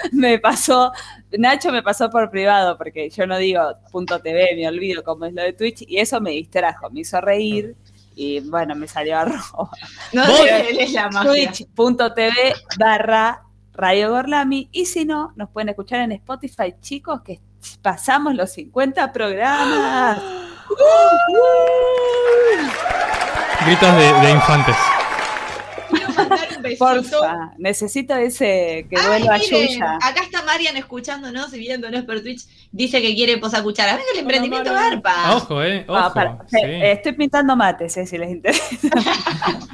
me 0.11 0.39
pasó, 0.39 0.91
Nacho 1.37 1.71
me 1.71 1.83
pasó 1.83 2.09
por 2.09 2.29
privado, 2.29 2.77
porque 2.77 3.09
yo 3.09 3.25
no 3.27 3.37
digo 3.37 3.61
punto 3.91 4.19
TV, 4.19 4.55
me 4.55 4.67
olvido 4.67 5.03
cómo 5.03 5.25
es 5.25 5.33
lo 5.33 5.41
de 5.41 5.53
Twitch, 5.53 5.83
y 5.87 5.97
eso 5.97 6.19
me 6.21 6.31
distrajo, 6.31 6.89
me 6.89 7.01
hizo 7.01 7.19
reír, 7.21 7.75
y 8.15 8.41
bueno, 8.41 8.75
me 8.75 8.87
salió 8.87 9.17
arroba. 9.17 9.69
No 10.13 10.25
sé. 10.25 10.87
Twitch.tv 11.23 12.53
barra 12.77 13.43
Radio 13.73 14.11
Gorlami, 14.11 14.69
y 14.71 14.85
si 14.85 15.05
no, 15.05 15.31
nos 15.35 15.49
pueden 15.49 15.69
escuchar 15.69 16.01
en 16.01 16.11
Spotify, 16.13 16.75
chicos, 16.81 17.21
que 17.21 17.39
pasamos 17.81 18.35
los 18.35 18.51
50 18.51 19.11
programas. 19.11 20.21
Gritos 23.65 23.95
de, 23.95 24.27
de 24.27 24.31
infantes. 24.31 24.75
Quiero 26.29 26.41
mandar 26.41 26.57
un 26.57 26.63
besito. 26.63 26.85
Porfa, 26.85 27.51
necesito 27.57 28.15
ese 28.15 28.85
que 28.89 28.95
vuelva 29.07 29.35
a 29.35 29.37
Yuya. 29.37 29.97
acá 30.01 30.21
está 30.23 30.43
Marian 30.43 30.77
escuchándonos 30.77 31.53
y 31.53 31.59
viéndonos 31.59 32.03
por 32.05 32.21
Twitch. 32.21 32.43
Dice 32.71 33.01
que 33.01 33.15
quiere 33.15 33.37
posa 33.37 33.61
cuchara. 33.63 33.93
Venga 33.93 34.05
el 34.13 34.19
emprendimiento 34.19 34.71
Marian. 34.73 35.01
garpa. 35.01 35.35
Ojo, 35.35 35.63
eh. 35.63 35.85
Ojo. 35.87 35.97
Ah, 35.97 36.13
para- 36.13 36.37
sí. 36.47 36.57
eh, 36.61 36.91
Estoy 36.93 37.13
pintando 37.13 37.55
mates, 37.55 37.97
eh, 37.97 38.05
si 38.05 38.17
les 38.17 38.29
interesa. 38.31 38.63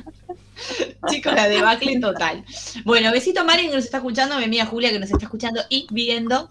Chicos, 1.09 1.33
la 1.33 1.47
debacle 1.47 1.99
total. 1.99 2.43
Bueno, 2.83 3.11
besito 3.11 3.41
a 3.41 3.43
Marian 3.43 3.69
que 3.69 3.75
nos 3.75 3.85
está 3.85 3.97
escuchando, 3.97 4.37
mi 4.37 4.45
amiga 4.45 4.65
Julia 4.65 4.89
que 4.91 4.99
nos 4.99 5.11
está 5.11 5.25
escuchando 5.25 5.61
y 5.69 5.87
viendo. 5.91 6.49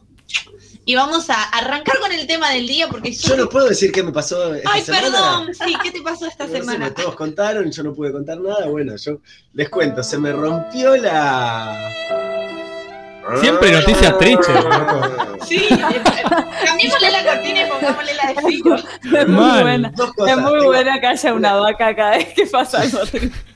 Y 0.86 0.94
vamos 0.94 1.30
a 1.30 1.42
arrancar 1.44 1.98
con 1.98 2.12
el 2.12 2.26
tema 2.26 2.50
del 2.50 2.66
día 2.66 2.88
porque 2.88 3.12
yo. 3.12 3.30
Yo 3.30 3.36
no 3.36 3.48
puedo 3.48 3.68
decir 3.68 3.90
qué 3.90 4.02
me 4.02 4.12
pasó 4.12 4.54
esta 4.54 4.70
Ay, 4.72 4.82
semana. 4.82 5.02
perdón. 5.10 5.54
Sí, 5.54 5.74
¿qué 5.82 5.90
te 5.90 6.02
pasó 6.02 6.26
esta 6.26 6.44
No 6.46 6.50
sé, 6.52 6.58
semana? 6.58 6.84
me- 6.86 6.90
todos 6.90 7.14
contaron, 7.14 7.70
yo 7.70 7.82
no 7.82 7.94
pude 7.94 8.12
contar 8.12 8.38
nada. 8.40 8.66
Bueno, 8.66 8.94
yo 8.96 9.18
les 9.54 9.68
cuento, 9.70 10.02
se 10.02 10.18
me 10.18 10.32
rompió 10.32 10.94
la. 10.96 11.90
Siempre 13.40 13.72
noticias 13.72 14.18
tristes. 14.18 14.48
Sí, 15.44 15.56
eh, 15.56 16.02
cambiémosle 16.64 17.10
la 17.10 17.22
cortina 17.22 17.66
y 17.66 17.70
pongámosle 17.70 18.14
la 18.14 18.28
de 18.28 18.34
frío. 18.40 18.76
Es 19.20 19.28
muy 19.28 19.62
buena. 19.62 19.92
Es 19.94 19.98
muy 20.06 20.26
tengo 20.26 20.64
buena 20.64 21.00
que 21.00 21.06
haya 21.06 21.34
una 21.34 21.54
vaca 21.56 21.94
cada 21.94 22.16
vez 22.16 22.32
que 22.32 22.46
pasa 22.46 22.80
algo. 22.80 23.00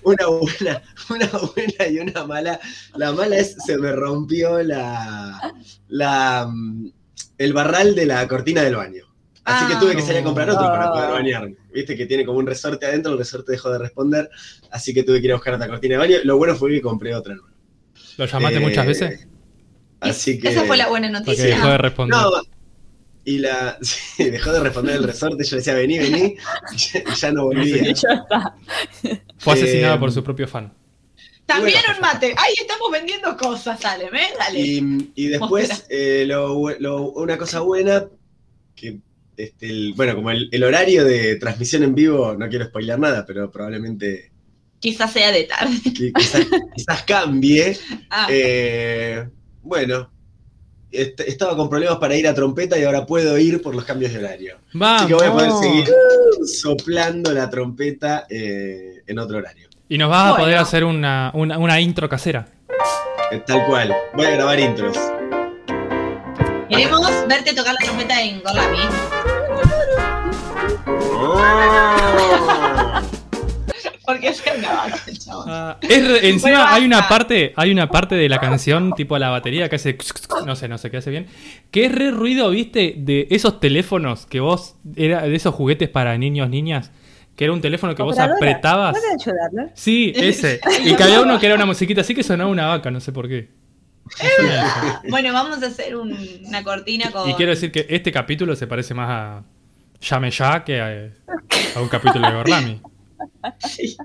Una 0.02 0.26
buena, 0.26 0.82
una 1.08 1.26
buena 1.54 1.86
y 1.90 1.98
una 1.98 2.24
mala. 2.26 2.60
La 2.94 3.12
mala 3.12 3.36
es 3.36 3.56
se 3.64 3.78
me 3.78 3.92
rompió 3.92 4.62
la, 4.62 5.54
la 5.88 6.46
mm, 6.52 6.90
el 7.38 7.52
barral 7.52 7.94
de 7.94 8.06
la 8.06 8.26
cortina 8.28 8.62
del 8.62 8.76
baño. 8.76 9.04
Así 9.44 9.66
que 9.66 9.74
Ah. 9.74 9.80
tuve 9.80 9.96
que 9.96 10.02
salir 10.02 10.20
a 10.20 10.24
comprar 10.24 10.50
otro 10.50 10.66
para 10.66 10.84
Ah. 10.88 10.92
poder 10.92 11.10
bañarme. 11.10 11.56
Viste 11.72 11.96
que 11.96 12.04
tiene 12.06 12.26
como 12.26 12.38
un 12.38 12.46
resorte 12.46 12.84
adentro, 12.84 13.12
el 13.12 13.18
resorte 13.18 13.52
dejó 13.52 13.70
de 13.70 13.78
responder, 13.78 14.28
así 14.70 14.92
que 14.92 15.02
tuve 15.04 15.20
que 15.20 15.26
ir 15.26 15.32
a 15.32 15.36
buscar 15.36 15.54
otra 15.54 15.68
cortina 15.68 15.94
de 15.94 15.98
baño. 15.98 16.16
Lo 16.24 16.36
bueno 16.36 16.54
fue 16.54 16.70
que 16.72 16.82
compré 16.82 17.14
otra 17.14 17.34
nueva. 17.34 17.48
¿Lo 18.18 18.26
llamaste 18.26 18.58
Eh, 18.58 18.60
muchas 18.60 18.86
veces? 18.86 19.28
Así 20.00 20.38
que. 20.38 20.48
Esa 20.48 20.64
fue 20.64 20.76
la 20.76 20.88
buena 20.88 21.08
Porque 21.08 21.30
noticia. 21.30 21.46
dejó 21.46 21.68
de 21.68 21.78
responder. 21.78 22.18
No, 22.18 22.30
y 23.24 23.38
la. 23.38 23.78
sí, 23.80 24.30
dejó 24.30 24.52
de 24.52 24.60
responder 24.60 24.96
el 24.96 25.04
resorte. 25.04 25.44
Yo 25.44 25.50
le 25.52 25.56
decía, 25.58 25.74
vení, 25.74 25.98
vení. 25.98 26.36
Y 26.72 27.14
ya, 27.16 27.32
no 27.32 27.44
volvía. 27.44 27.76
Y 27.90 27.94
ya 27.94 28.08
está. 28.12 28.54
Fue 29.38 29.54
asesinado 29.54 29.94
eh, 29.96 29.98
por 29.98 30.12
su 30.12 30.22
propio 30.22 30.46
fan. 30.46 30.72
También 31.48 31.80
un 31.94 32.00
mate. 32.00 32.34
Ay, 32.36 32.54
estamos 32.60 32.90
vendiendo 32.92 33.36
cosas, 33.36 33.80
sale, 33.80 34.04
¿eh? 34.04 34.34
Dale. 34.38 34.60
Y, 34.60 35.10
y 35.14 35.26
después, 35.28 35.86
eh, 35.88 36.24
lo 36.26 36.54
bu- 36.56 36.76
lo- 36.78 37.10
una 37.12 37.38
cosa 37.38 37.60
buena, 37.60 38.06
que 38.76 38.98
este, 39.36 39.66
el- 39.66 39.94
bueno, 39.94 40.14
como 40.14 40.30
el, 40.30 40.48
el 40.52 40.62
horario 40.62 41.04
de 41.04 41.36
transmisión 41.36 41.82
en 41.84 41.94
vivo, 41.94 42.34
no 42.38 42.48
quiero 42.48 42.66
spoiler 42.66 42.98
nada, 42.98 43.24
pero 43.26 43.50
probablemente 43.50 44.30
Quizás 44.78 45.12
sea 45.12 45.32
de 45.32 45.44
tarde. 45.44 45.72
qui- 45.84 46.12
quizás, 46.14 46.46
quizás 46.76 47.02
cambie. 47.04 47.78
Ah, 48.10 48.28
Eh, 48.30 49.26
bueno, 49.62 50.10
est- 50.92 51.20
estaba 51.20 51.56
con 51.56 51.68
problemas 51.70 51.98
para 51.98 52.14
ir 52.16 52.28
a 52.28 52.34
trompeta 52.34 52.78
y 52.78 52.84
ahora 52.84 53.06
puedo 53.06 53.38
ir 53.38 53.62
por 53.62 53.74
los 53.74 53.84
cambios 53.84 54.12
de 54.12 54.18
horario. 54.18 54.58
Vamos. 54.74 55.00
Así 55.02 55.08
que 55.08 55.14
voy 55.14 55.26
a 55.26 55.32
poder 55.32 55.50
seguir 55.52 55.94
soplando 56.46 57.32
la 57.32 57.48
trompeta 57.50 58.26
eh, 58.28 59.02
en 59.06 59.18
otro 59.18 59.38
horario. 59.38 59.67
Y 59.88 59.96
nos 59.98 60.10
vas 60.10 60.32
a 60.32 60.36
poder 60.36 60.58
hacer 60.58 60.84
una, 60.84 61.30
una, 61.34 61.58
una 61.58 61.80
intro 61.80 62.08
casera. 62.08 62.46
Tal 63.46 63.66
cual. 63.66 63.94
Voy 64.14 64.26
a 64.26 64.30
grabar 64.30 64.58
intros. 64.60 64.96
queremos 66.68 67.26
verte 67.28 67.54
tocar 67.54 67.74
la 67.74 67.86
trompeta 67.86 68.22
en 68.22 68.42
Gorlami. 68.42 68.78
Oh. 71.20 71.40
Porque 74.06 74.28
es 74.28 74.42
una 74.58 74.72
vaca, 74.72 74.98
chavos. 75.18 75.44
Ah, 75.48 75.76
es 75.82 76.08
re- 76.08 76.28
encima 76.30 76.58
Bueno, 76.60 76.66
hay 76.74 76.84
una 76.86 77.08
parte, 77.08 77.52
hay 77.56 77.70
una 77.70 77.90
parte 77.90 78.14
de 78.14 78.26
la 78.30 78.40
canción, 78.40 78.94
tipo 78.94 79.18
la 79.18 79.28
batería 79.28 79.68
que 79.68 79.76
hace 79.76 79.98
no 80.46 80.56
sé, 80.56 80.66
no 80.66 80.78
sé 80.78 80.90
qué 80.90 80.96
hace 80.96 81.10
bien, 81.10 81.26
que 81.70 81.84
es 81.84 81.92
re 81.94 82.10
ruido, 82.10 82.48
¿viste? 82.48 82.94
De 82.96 83.26
esos 83.30 83.60
teléfonos 83.60 84.24
que 84.24 84.40
vos 84.40 84.76
era 84.96 85.20
de 85.22 85.34
esos 85.34 85.54
juguetes 85.54 85.90
para 85.90 86.16
niños, 86.16 86.48
niñas, 86.48 86.90
que 87.38 87.44
era 87.44 87.52
un 87.52 87.60
teléfono 87.60 87.94
que 87.94 88.02
vos 88.02 88.18
apretabas. 88.18 88.98
¿Puede 88.98 89.14
ayudarle? 89.14 89.70
Sí, 89.74 90.12
ese. 90.16 90.60
Y 90.84 90.96
que 90.96 91.02
había 91.04 91.20
uno 91.20 91.38
que 91.38 91.46
era 91.46 91.54
una 91.54 91.66
musiquita 91.66 92.00
así 92.00 92.12
que 92.12 92.24
sonaba 92.24 92.50
una 92.50 92.66
vaca, 92.66 92.90
no 92.90 92.98
sé 92.98 93.12
por 93.12 93.28
qué. 93.28 93.48
Bueno, 95.08 95.32
vamos 95.32 95.62
a 95.62 95.66
hacer 95.66 95.94
un- 95.94 96.18
una 96.46 96.64
cortina 96.64 97.12
con. 97.12 97.30
Y 97.30 97.34
quiero 97.34 97.50
decir 97.50 97.70
que 97.70 97.86
este 97.88 98.10
capítulo 98.10 98.56
se 98.56 98.66
parece 98.66 98.92
más 98.92 99.08
a 99.08 99.42
Llame 100.00 100.30
Ya 100.32 100.64
que 100.64 100.80
a, 100.80 101.10
a 101.76 101.80
un 101.80 101.88
capítulo 101.88 102.26
de 102.28 102.34
Gorlami. 102.34 102.80
Sí. 103.60 103.96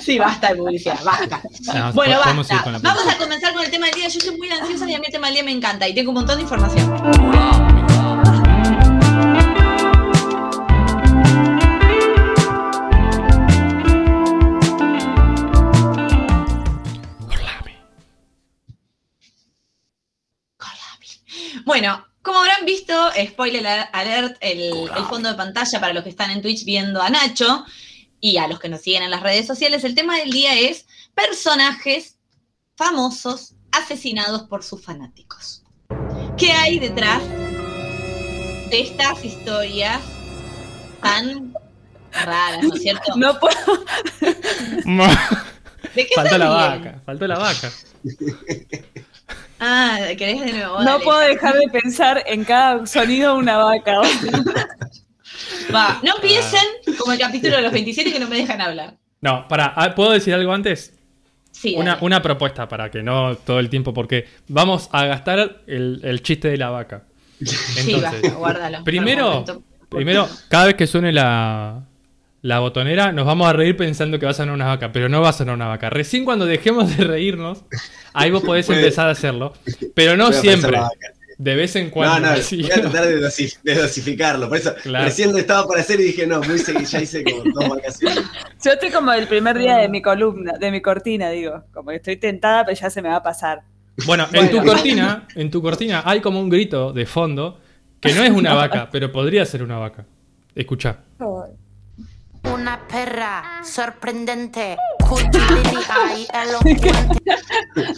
Sí, 0.00 0.18
basta 0.18 0.48
de 0.50 0.56
publicidad, 0.56 0.98
basta. 1.04 1.42
No, 1.74 1.92
Bueno, 1.92 2.18
basta. 2.24 2.64
Vamos 2.82 3.06
a 3.06 3.18
comenzar 3.18 3.52
con 3.52 3.64
el 3.64 3.70
tema 3.70 3.86
del 3.86 3.94
día. 3.96 4.08
Yo 4.08 4.18
estoy 4.18 4.36
muy 4.38 4.48
ansiosa 4.48 4.88
y 4.90 4.94
a 4.94 4.98
mí 4.98 5.04
el 5.06 5.12
tema 5.12 5.26
del 5.26 5.34
día 5.34 5.44
me 5.44 5.52
encanta 5.52 5.86
y 5.86 5.94
tengo 5.94 6.10
un 6.10 6.14
montón 6.16 6.36
de 6.36 6.42
información. 6.42 7.75
Bueno, 21.66 22.06
como 22.22 22.38
habrán 22.38 22.64
visto, 22.64 23.10
spoiler 23.26 23.66
alert, 23.92 24.36
el, 24.40 24.88
el 24.96 25.04
fondo 25.10 25.28
de 25.28 25.34
pantalla 25.34 25.80
para 25.80 25.92
los 25.92 26.04
que 26.04 26.10
están 26.10 26.30
en 26.30 26.40
Twitch 26.40 26.64
viendo 26.64 27.02
a 27.02 27.10
Nacho 27.10 27.66
y 28.20 28.38
a 28.38 28.46
los 28.46 28.60
que 28.60 28.68
nos 28.68 28.82
siguen 28.82 29.02
en 29.02 29.10
las 29.10 29.20
redes 29.20 29.48
sociales, 29.48 29.82
el 29.82 29.96
tema 29.96 30.16
del 30.16 30.30
día 30.30 30.56
es 30.56 30.86
personajes 31.12 32.18
famosos 32.76 33.54
asesinados 33.72 34.44
por 34.44 34.62
sus 34.62 34.80
fanáticos. 34.80 35.64
¿Qué 36.38 36.52
hay 36.52 36.78
detrás 36.78 37.20
de 38.70 38.80
estas 38.80 39.24
historias 39.24 40.00
tan 41.02 41.52
raras, 42.12 42.62
¿no 42.62 42.76
es 42.76 42.82
cierto? 42.82 43.16
No 43.16 43.40
puedo. 43.40 43.84
¿De 45.96 46.06
qué 46.06 46.14
Faltó 46.14 46.30
se 46.30 46.38
la 46.38 46.48
vaca, 46.48 47.02
faltó 47.04 47.26
la 47.26 47.38
vaca. 47.38 47.72
Ah, 49.60 49.98
¿querés 50.18 50.40
de 50.44 50.52
nuevo? 50.52 50.78
No 50.80 50.84
Dale. 50.84 51.04
puedo 51.04 51.18
dejar 51.20 51.54
de 51.54 51.68
pensar 51.68 52.22
en 52.26 52.44
cada 52.44 52.86
sonido 52.86 53.34
de 53.34 53.38
una 53.40 53.56
vaca. 53.58 54.00
Va, 55.74 56.00
no 56.02 56.14
empiecen 56.16 56.60
como 56.98 57.12
el 57.12 57.18
capítulo 57.18 57.56
de 57.56 57.62
los 57.62 57.72
27 57.72 58.12
que 58.12 58.18
no 58.18 58.28
me 58.28 58.36
dejan 58.36 58.60
hablar. 58.60 58.94
No, 59.20 59.46
para, 59.48 59.94
¿puedo 59.94 60.12
decir 60.12 60.34
algo 60.34 60.52
antes? 60.52 60.92
Sí, 61.50 61.74
Una, 61.76 61.98
una 62.02 62.20
propuesta 62.20 62.68
para 62.68 62.90
que 62.90 63.02
no 63.02 63.34
todo 63.36 63.58
el 63.58 63.70
tiempo, 63.70 63.94
porque 63.94 64.28
vamos 64.48 64.88
a 64.92 65.06
gastar 65.06 65.62
el, 65.66 66.00
el 66.04 66.22
chiste 66.22 66.48
de 66.48 66.58
la 66.58 66.68
vaca. 66.70 67.04
Sí, 67.42 67.94
va, 67.94 68.12
guárdalo. 68.36 68.84
primero- 68.84 69.44
primero, 69.88 70.28
cada 70.48 70.66
vez 70.66 70.74
que 70.74 70.86
suene 70.86 71.12
la, 71.12 71.85
la 72.46 72.60
botonera, 72.60 73.10
nos 73.12 73.26
vamos 73.26 73.48
a 73.48 73.52
reír 73.52 73.76
pensando 73.76 74.18
que 74.20 74.24
va 74.26 74.30
a 74.30 74.34
sonar 74.34 74.54
una 74.54 74.66
vaca, 74.66 74.92
pero 74.92 75.08
no 75.08 75.20
va 75.20 75.30
a 75.30 75.32
sonar 75.32 75.54
una 75.56 75.66
vaca. 75.66 75.90
Recién 75.90 76.24
cuando 76.24 76.46
dejemos 76.46 76.96
de 76.96 77.02
reírnos, 77.04 77.64
ahí 78.12 78.30
vos 78.30 78.42
podés 78.44 78.68
empezar 78.70 79.08
a 79.08 79.12
hacerlo, 79.12 79.52
pero 79.94 80.16
no 80.16 80.32
siempre. 80.32 80.78
De 81.38 81.54
vez 81.54 81.76
en 81.76 81.90
cuando. 81.90 82.28
no, 82.28 82.32
así. 82.34 82.62
voy 82.62 82.70
a 82.70 82.80
tratar 82.80 83.04
de, 83.06 83.20
dosi- 83.20 83.58
de 83.62 83.74
dosificarlo. 83.74 84.48
Por 84.48 84.56
eso, 84.56 84.74
Claro. 84.82 85.04
recién 85.04 85.32
lo 85.32 85.38
estaba 85.38 85.66
por 85.66 85.78
hacer 85.78 86.00
y 86.00 86.04
dije, 86.04 86.26
no, 86.26 86.40
muy 86.40 86.58
seguido, 86.58 86.88
ya 86.88 87.02
hice 87.02 87.22
como 87.24 87.42
dos 87.52 87.68
vacas. 87.68 87.96
seguidas. 87.98 88.24
Yo 88.64 88.70
estoy 88.72 88.90
como 88.90 89.12
el 89.12 89.26
primer 89.26 89.58
día 89.58 89.76
de 89.76 89.88
mi 89.90 90.00
columna, 90.00 90.52
de 90.58 90.70
mi 90.70 90.80
cortina, 90.80 91.28
digo. 91.30 91.64
Como 91.74 91.90
que 91.90 91.96
estoy 91.96 92.16
tentada, 92.16 92.64
pero 92.64 92.78
ya 92.80 92.88
se 92.88 93.02
me 93.02 93.10
va 93.10 93.16
a 93.16 93.22
pasar. 93.22 93.62
Bueno, 94.06 94.26
en 94.32 94.48
tu 94.50 94.56
Bueno. 94.58 94.72
cortina, 94.72 95.28
en 95.34 95.50
tu 95.50 95.60
cortina 95.60 96.02
hay 96.06 96.20
como 96.20 96.40
un 96.40 96.48
grito 96.48 96.92
de 96.94 97.04
fondo 97.04 97.58
que 98.00 98.14
no 98.14 98.22
es 98.22 98.30
una 98.30 98.54
vaca, 98.62 98.88
pero 98.90 99.12
podría 99.12 99.44
ser 99.44 99.62
una 99.62 99.76
vaca. 99.78 100.06
Escucha. 100.54 101.00
Una 102.52 102.86
perra 102.88 103.60
sorprendente. 103.64 104.76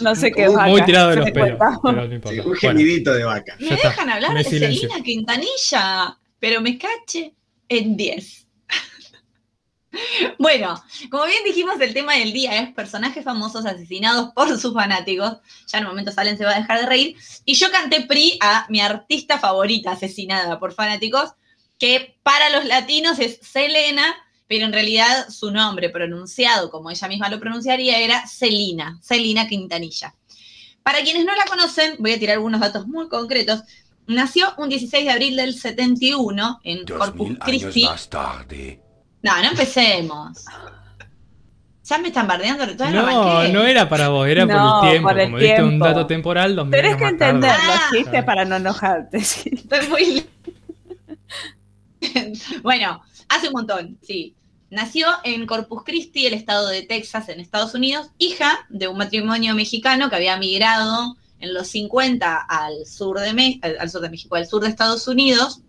No 0.01 0.15
sé 0.15 0.31
qué 0.31 0.47
Muy 0.47 0.55
vaca. 0.55 0.67
Muy 0.69 0.81
tirado 0.85 1.09
de 1.09 1.15
los 1.17 1.25
me 1.25 1.31
pelos, 1.31 1.57
cuenta. 1.57 1.79
pero 1.83 2.07
no 2.07 2.13
importa. 2.15 2.29
Sí, 2.29 2.39
un 2.39 2.45
Bueno, 2.45 2.59
gemidito 2.59 3.13
de 3.13 3.23
vaca. 3.23 3.55
¿Me 3.59 3.67
Ya 3.69 3.75
está, 3.75 3.89
dejan 3.89 4.09
hablar 4.09 4.33
me 4.33 4.43
de 4.43 4.49
silencio. 4.49 4.89
Selina 4.89 5.03
Quintanilla? 5.03 6.17
Pero 6.39 6.61
me 6.61 6.77
cache 6.77 7.33
en 7.67 7.97
10. 7.97 8.47
bueno, 10.39 10.81
como 11.09 11.25
bien 11.25 11.43
dijimos, 11.43 11.79
el 11.81 11.93
tema 11.93 12.15
del 12.15 12.31
día 12.33 12.59
es 12.61 12.73
personajes 12.73 13.23
famosos 13.23 13.65
asesinados 13.65 14.31
por 14.33 14.57
sus 14.59 14.73
fanáticos. 14.73 15.37
Ya 15.67 15.79
en 15.79 15.85
un 15.85 15.89
momento 15.91 16.11
Salen 16.11 16.37
se 16.37 16.45
va 16.45 16.51
a 16.55 16.59
dejar 16.59 16.79
de 16.81 16.85
reír. 16.85 17.17
Y 17.45 17.55
yo 17.55 17.71
canté 17.71 18.01
PRI 18.01 18.37
a 18.41 18.65
mi 18.69 18.81
artista 18.81 19.39
favorita 19.39 19.91
asesinada 19.91 20.59
por 20.59 20.73
fanáticos, 20.73 21.31
que 21.77 22.17
para 22.23 22.49
los 22.49 22.65
latinos 22.65 23.19
es 23.19 23.39
Selena, 23.41 24.15
pero 24.49 24.65
en 24.65 24.73
realidad 24.73 25.29
su 25.29 25.51
nombre 25.51 25.89
pronunciado, 25.91 26.69
como 26.71 26.89
ella 26.89 27.07
misma 27.07 27.29
lo 27.29 27.39
pronunciaría, 27.39 27.99
era 27.99 28.27
Celina, 28.27 28.99
Celina 29.01 29.47
Quintanilla. 29.47 30.15
Para 30.81 31.03
quienes 31.03 31.23
no 31.23 31.35
la 31.35 31.45
conocen, 31.45 31.95
voy 31.99 32.13
a 32.13 32.19
tirar 32.19 32.37
algunos 32.37 32.59
datos 32.59 32.87
muy 32.87 33.07
concretos. 33.07 33.61
Nació 34.07 34.51
un 34.57 34.69
16 34.69 35.05
de 35.05 35.11
abril 35.11 35.35
del 35.35 35.53
71 35.53 36.61
en 36.63 36.83
Dos 36.83 36.97
Corpus 36.97 37.29
mil 37.29 37.37
años 37.41 37.61
Christi. 37.61 37.85
más 37.85 38.09
tarde. 38.09 38.81
No, 39.21 39.37
no 39.39 39.49
empecemos. 39.51 40.43
Ya 41.83 41.97
me 41.99 42.07
están 42.07 42.25
bardeando, 42.27 42.65
todavía 42.75 43.01
no, 43.03 43.43
No, 43.43 43.47
no 43.49 43.65
era 43.65 43.87
para 43.87 44.09
vos, 44.09 44.27
era 44.27 44.45
No, 44.45 44.79
por 44.81 44.85
el 44.85 44.91
tiempo. 44.91 45.09
por 45.09 45.19
el 45.19 45.25
Como 45.27 45.37
diste 45.37 45.63
un 45.63 45.77
dato 45.79 46.07
temporal, 46.07 46.55
dos 46.55 46.65
mil 46.65 46.71
Tenés 46.75 46.95
que 46.97 47.05
entender 47.05 47.51
los 47.51 48.07
Ah. 48.15 48.25
para 48.25 48.45
no 48.45 48.55
enojarte. 48.55 49.19
sí. 49.21 49.51
Estoy 49.53 49.87
muy... 49.89 50.25
bueno, 52.63 53.01
hace 53.27 53.47
un 53.47 53.53
montón, 53.53 53.97
sí. 54.01 54.35
Nació 54.71 55.07
en 55.23 55.47
Corpus 55.47 55.83
Christi, 55.83 56.27
el 56.27 56.35
estado 56.35 56.67
de 56.67 56.83
Texas, 56.83 57.27
en 57.29 57.39
Estados 57.39 57.73
Unidos, 57.73 58.09
hija 58.19 58.67
de 58.69 58.87
un 58.87 58.97
matrimonio 58.97 59.55
mexicano 59.55 60.09
que 60.09 60.15
había 60.15 60.37
migrado 60.37 61.17
en 61.39 61.55
los 61.55 61.69
50 61.69 62.37
al 62.37 62.85
sur 62.85 63.19
de, 63.19 63.59
al 63.79 63.89
sur 63.89 64.01
de 64.01 64.09
México, 64.09 64.35
al 64.35 64.47
sur 64.47 64.61
de 64.61 64.69
Estados 64.69 65.07
Unidos. 65.07 65.61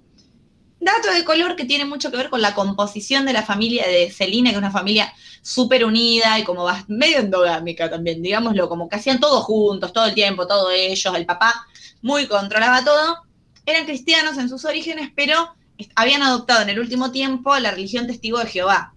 Dato 0.81 1.13
de 1.13 1.25
color 1.25 1.57
que 1.57 1.65
tiene 1.65 1.87
mucho 1.87 2.11
que 2.11 2.19
ver 2.19 2.29
con 2.29 2.43
la 2.43 2.55
composición 2.55 3.25
de 3.25 3.33
la 3.33 3.43
familia 3.43 3.87
de 3.87 4.11
Celina, 4.11 4.51
que 4.51 4.57
es 4.57 4.59
una 4.59 4.71
familia 4.71 5.13
súper 5.41 5.87
unida 5.87 6.39
y 6.39 6.45
como 6.45 6.67
medio 6.89 7.19
endogámica 7.19 7.89
también, 7.89 8.23
digámoslo, 8.23 8.69
como 8.69 8.89
que 8.89 8.97
hacían 8.97 9.21
todo 9.21 9.41
juntos, 9.41 9.95
todo 9.95 10.07
el 10.07 10.15
tiempo, 10.15 10.47
todos 10.47 10.73
ellos, 10.75 11.15
el 11.15 11.25
papá 11.25 11.67
muy 12.03 12.27
controlaba 12.27 12.85
todo. 12.85 13.23
Eran 13.65 13.87
cristianos 13.87 14.37
en 14.37 14.49
sus 14.49 14.65
orígenes, 14.67 15.11
pero 15.15 15.55
habían 15.95 16.23
adoptado 16.23 16.63
en 16.63 16.69
el 16.71 16.79
último 16.79 17.11
tiempo 17.11 17.57
la 17.59 17.71
religión 17.71 18.07
testigo 18.07 18.39
de 18.39 18.47
Jehová, 18.47 18.95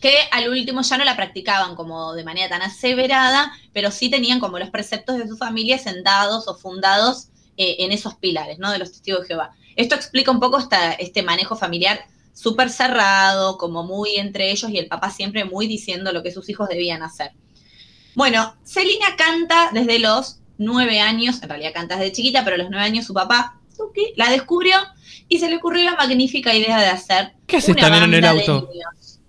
que 0.00 0.16
al 0.32 0.48
último 0.50 0.82
ya 0.82 0.98
no 0.98 1.04
la 1.04 1.16
practicaban 1.16 1.76
como 1.76 2.12
de 2.14 2.24
manera 2.24 2.48
tan 2.48 2.62
aseverada, 2.62 3.52
pero 3.72 3.90
sí 3.90 4.10
tenían 4.10 4.38
como 4.40 4.58
los 4.58 4.70
preceptos 4.70 5.16
de 5.16 5.26
su 5.26 5.36
familia 5.36 5.78
sentados 5.78 6.46
o 6.46 6.56
fundados 6.56 7.28
eh, 7.56 7.76
en 7.78 7.92
esos 7.92 8.14
pilares, 8.16 8.58
¿no? 8.58 8.70
De 8.70 8.78
los 8.78 8.90
testigos 8.90 9.22
de 9.22 9.28
Jehová. 9.28 9.52
Esto 9.76 9.94
explica 9.94 10.30
un 10.30 10.40
poco 10.40 10.58
esta- 10.58 10.92
este 10.92 11.22
manejo 11.22 11.56
familiar 11.56 12.04
súper 12.34 12.68
cerrado, 12.68 13.56
como 13.58 13.84
muy 13.84 14.16
entre 14.16 14.50
ellos 14.50 14.70
y 14.70 14.78
el 14.78 14.88
papá 14.88 15.10
siempre 15.10 15.44
muy 15.44 15.66
diciendo 15.66 16.12
lo 16.12 16.22
que 16.22 16.32
sus 16.32 16.48
hijos 16.48 16.68
debían 16.68 17.02
hacer. 17.02 17.30
Bueno, 18.14 18.56
Celina 18.64 19.16
canta 19.16 19.70
desde 19.72 19.98
los 20.00 20.38
nueve 20.58 21.00
años, 21.00 21.42
en 21.42 21.48
realidad 21.48 21.72
canta 21.72 21.96
desde 21.96 22.12
chiquita, 22.12 22.44
pero 22.44 22.56
a 22.56 22.58
los 22.58 22.70
nueve 22.70 22.84
años 22.84 23.06
su 23.06 23.14
papá 23.14 23.60
La 24.16 24.30
descubrió 24.30 24.76
y 25.28 25.38
se 25.38 25.48
le 25.48 25.56
ocurrió 25.56 25.84
la 25.84 25.96
magnífica 25.96 26.54
idea 26.54 26.78
de 26.80 26.86
hacer 26.86 27.32
¿Qué 27.46 27.56
hace 27.58 27.72
una 27.72 27.80
esta 27.80 27.90
nena 27.90 28.04
en 28.06 28.14
el 28.14 28.20
de 28.20 28.28
auto? 28.28 28.68
niños. 28.72 29.20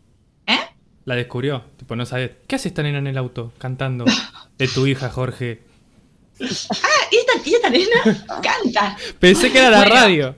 La 1.06 1.14
descubrió. 1.16 1.64
Tipo, 1.78 1.96
no 1.96 2.04
sabes. 2.06 2.32
¿Qué 2.48 2.56
hace 2.56 2.70
esta 2.70 2.82
nena 2.82 2.98
en 2.98 3.06
el 3.06 3.18
auto 3.20 3.54
cantando? 3.60 4.06
De 4.58 4.68
tu 4.68 4.88
hija, 4.88 5.10
Jorge. 5.10 5.62
Ah, 6.40 7.08
¿y 7.12 7.16
esta, 7.16 7.50
y 7.50 7.54
esta 7.54 7.70
nena 7.70 8.26
canta. 8.42 8.98
Pensé 9.20 9.52
que 9.52 9.60
era 9.60 9.70
la 9.70 9.78
Bueno. 9.80 9.96
radio. 9.96 10.36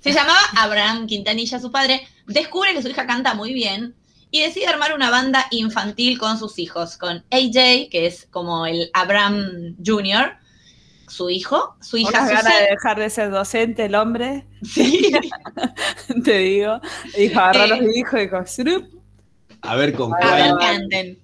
Se 0.00 0.12
llamaba 0.12 0.40
Abraham 0.56 1.06
Quintanilla, 1.06 1.60
su 1.60 1.70
padre, 1.70 2.08
descubre 2.26 2.74
que 2.74 2.82
su 2.82 2.88
hija 2.88 3.06
canta 3.06 3.34
muy 3.34 3.52
bien 3.52 3.94
y 4.32 4.40
decide 4.40 4.66
armar 4.66 4.94
una 4.94 5.10
banda 5.10 5.46
infantil 5.52 6.18
con 6.18 6.38
sus 6.40 6.58
hijos, 6.58 6.96
con 6.96 7.18
AJ, 7.30 7.88
que 7.88 8.06
es 8.06 8.26
como 8.32 8.66
el 8.66 8.90
Abraham 8.94 9.76
Jr., 9.84 10.38
su 11.12 11.28
hijo, 11.30 11.76
su 11.80 11.96
hija 11.98 12.08
Unas 12.10 12.28
ganas 12.28 12.44
Susan. 12.44 12.58
de 12.64 12.70
dejar 12.70 12.98
de 12.98 13.10
ser 13.10 13.30
docente 13.30 13.84
el 13.84 13.94
hombre, 13.94 14.46
Sí. 14.62 15.12
te 16.24 16.38
digo. 16.38 16.80
Dijo, 17.16 17.40
agarró 17.40 17.74
Eh. 17.74 17.80
los 17.82 17.96
hijos 17.96 18.14
y 18.14 18.22
dijo, 18.22 18.46
"Srup". 18.46 18.86
A 19.62 19.76
ver 19.76 19.92
con 19.94 20.12
A 20.14 20.34
ver. 20.34 21.18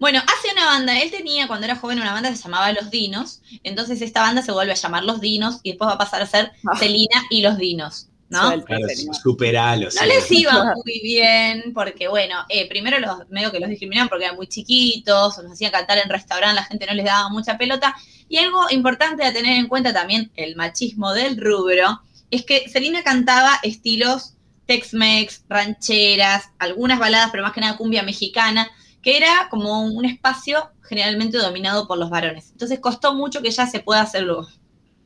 Bueno, 0.00 0.20
hace 0.20 0.52
una 0.52 0.64
banda. 0.66 0.98
Él 1.00 1.10
tenía, 1.10 1.46
cuando 1.48 1.66
era 1.66 1.76
joven, 1.76 2.00
una 2.00 2.12
banda 2.12 2.30
que 2.30 2.36
se 2.36 2.44
llamaba 2.44 2.72
Los 2.72 2.90
Dinos. 2.90 3.40
Entonces 3.64 4.00
esta 4.00 4.20
banda 4.22 4.42
se 4.42 4.52
vuelve 4.52 4.72
a 4.72 4.76
llamar 4.76 5.04
Los 5.04 5.20
Dinos 5.20 5.60
y 5.62 5.70
después 5.70 5.88
va 5.88 5.94
a 5.94 5.98
pasar 5.98 6.22
a 6.22 6.26
ser 6.26 6.52
Ah. 6.66 6.76
Celina 6.78 7.24
y 7.30 7.42
Los 7.42 7.56
Dinos, 7.58 8.08
¿no? 8.28 8.62
Claro, 8.64 8.88
señor. 8.88 9.14
superalo. 9.14 9.84
No 9.86 9.90
sí. 9.90 10.06
les 10.06 10.30
iba 10.30 10.74
muy 10.84 11.00
bien, 11.02 11.72
porque 11.74 12.08
bueno, 12.08 12.36
eh, 12.48 12.68
primero 12.68 12.98
los 12.98 13.28
medio 13.30 13.50
que 13.50 13.60
los 13.60 13.68
discriminaban 13.68 14.08
porque 14.08 14.24
eran 14.24 14.36
muy 14.36 14.46
chiquitos, 14.46 15.38
o 15.38 15.42
los 15.42 15.52
hacían 15.52 15.72
cantar 15.72 15.98
en 15.98 16.08
restaurante, 16.08 16.54
la 16.54 16.64
gente 16.64 16.86
no 16.86 16.94
les 16.94 17.06
daba 17.06 17.28
mucha 17.28 17.58
pelota. 17.58 17.94
Y 18.28 18.36
algo 18.36 18.66
importante 18.70 19.24
a 19.24 19.32
tener 19.32 19.56
en 19.56 19.68
cuenta 19.68 19.92
también, 19.92 20.30
el 20.36 20.56
machismo 20.56 21.12
del 21.12 21.38
rubro, 21.38 22.02
es 22.30 22.44
que 22.44 22.68
Selena 22.68 23.02
cantaba 23.02 23.58
estilos 23.62 24.34
Tex-Mex, 24.66 25.44
rancheras, 25.48 26.50
algunas 26.58 26.98
baladas, 26.98 27.30
pero 27.30 27.42
más 27.42 27.52
que 27.52 27.62
nada 27.62 27.78
cumbia 27.78 28.02
mexicana, 28.02 28.70
que 29.02 29.16
era 29.16 29.48
como 29.48 29.80
un 29.80 30.04
espacio 30.04 30.70
generalmente 30.82 31.38
dominado 31.38 31.88
por 31.88 31.98
los 31.98 32.10
varones. 32.10 32.50
Entonces 32.52 32.78
costó 32.78 33.14
mucho 33.14 33.40
que 33.40 33.48
ella 33.48 33.66
se 33.66 33.80
pueda 33.80 34.02
hacerlo 34.02 34.46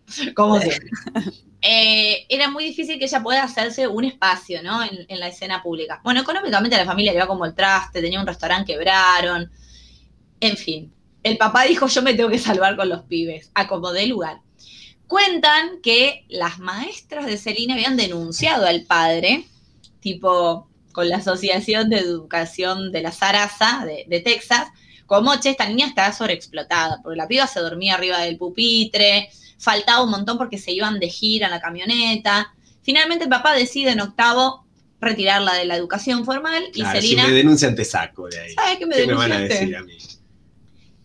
como. 0.35 0.61
Eh, 1.65 2.27
era 2.29 2.51
muy 2.51 2.65
difícil 2.65 2.99
que 2.99 3.05
ella 3.05 3.23
pueda 3.23 3.45
hacerse 3.45 3.87
un 3.87 4.05
espacio, 4.05 4.65
¿no? 4.65 4.83
En, 4.83 5.07
en 5.07 5.21
la 5.21 5.29
escena 5.29 5.63
pública. 5.63 6.01
Bueno, 6.03 6.23
económicamente 6.23 6.77
la 6.77 6.85
familia 6.85 7.15
iba 7.15 7.29
como 7.29 7.47
el 7.47 7.55
traste, 7.55 8.01
tenía 8.01 8.19
un 8.19 8.27
restaurante, 8.27 8.73
quebraron. 8.73 9.49
En 10.41 10.57
fin, 10.57 10.93
el 11.23 11.39
papá 11.39 11.63
dijo, 11.63 11.87
yo 11.87 12.03
me 12.03 12.15
tengo 12.15 12.31
que 12.31 12.41
salvar 12.41 12.75
con 12.75 12.89
los 12.89 13.03
pibes, 13.03 13.53
acomodé 13.55 14.07
lugar. 14.07 14.41
Cuentan 15.07 15.81
que 15.83 16.25
las 16.29 16.59
maestras 16.59 17.27
de 17.27 17.37
Celina 17.37 17.75
habían 17.75 17.97
denunciado 17.97 18.67
al 18.67 18.83
padre, 18.83 19.47
tipo 20.01 20.69
con 20.91 21.09
la 21.09 21.19
Asociación 21.19 21.91
de 21.91 21.99
Educación 21.99 22.91
de 22.91 23.03
la 23.03 23.13
Sarasa 23.13 23.85
de, 23.87 24.05
de 24.09 24.21
Texas, 24.21 24.69
como, 25.07 25.39
che, 25.39 25.51
esta 25.51 25.69
niña 25.69 25.87
está 25.87 26.13
sobreexplotada, 26.13 27.01
porque 27.03 27.17
la 27.17 27.29
piba 27.29 27.47
se 27.47 27.61
dormía 27.61 27.95
arriba 27.95 28.21
del 28.21 28.39
pupitre, 28.39 29.31
faltaba 29.63 30.03
un 30.03 30.11
montón 30.11 30.37
porque 30.39 30.59
se 30.59 30.73
iban 30.73 30.99
de 30.99 31.09
gira 31.09 31.47
en 31.47 31.53
la 31.53 31.61
camioneta. 31.61 32.53
Finalmente 32.83 33.25
el 33.25 33.31
papá 33.31 33.55
decide 33.55 33.93
en 33.93 34.01
octavo 34.01 34.67
retirarla 35.01 35.55
de 35.55 35.67
la 35.67 35.77
educación 35.77 36.25
formal 36.25 36.65
y 36.75 36.81
Claro, 36.81 37.01
si 37.01 37.09
Celina... 37.09 37.29
me 37.29 37.33
denuncian 37.33 37.77
te 37.77 37.85
saco 37.85 38.29
de 38.29 38.41
ahí. 38.41 38.55
¿Sabe 38.55 38.79
qué 38.79 38.87
me 38.87 38.97
¿Qué 38.97 39.07
me 39.07 39.15
van 39.15 39.31
a 39.31 39.39
decir 39.39 39.77
a 39.77 39.83
mí? 39.83 39.97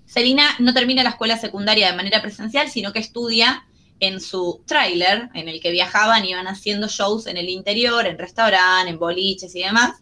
Celina 0.08 0.56
no 0.58 0.74
termina 0.74 1.04
la 1.04 1.12
escuela 1.12 1.38
secundaria 1.38 1.92
de 1.92 1.98
manera 1.98 2.20
presencial, 2.22 2.72
sino 2.72 2.92
que 2.94 3.00
estudia 3.00 3.68
en 4.00 4.20
su 4.20 4.64
tráiler, 4.66 5.30
en 5.36 5.50
el 5.50 5.62
que 5.62 5.70
viajaban 5.70 6.26
y 6.26 6.32
iban 6.32 6.48
haciendo 6.48 6.88
shows 6.88 7.28
en 7.28 7.38
el 7.38 7.50
interior, 7.50 8.08
en 8.08 8.18
restaurantes, 8.18 8.92
en 8.92 9.00
boliches 9.00 9.56
y 9.56 9.60
demás, 9.60 10.02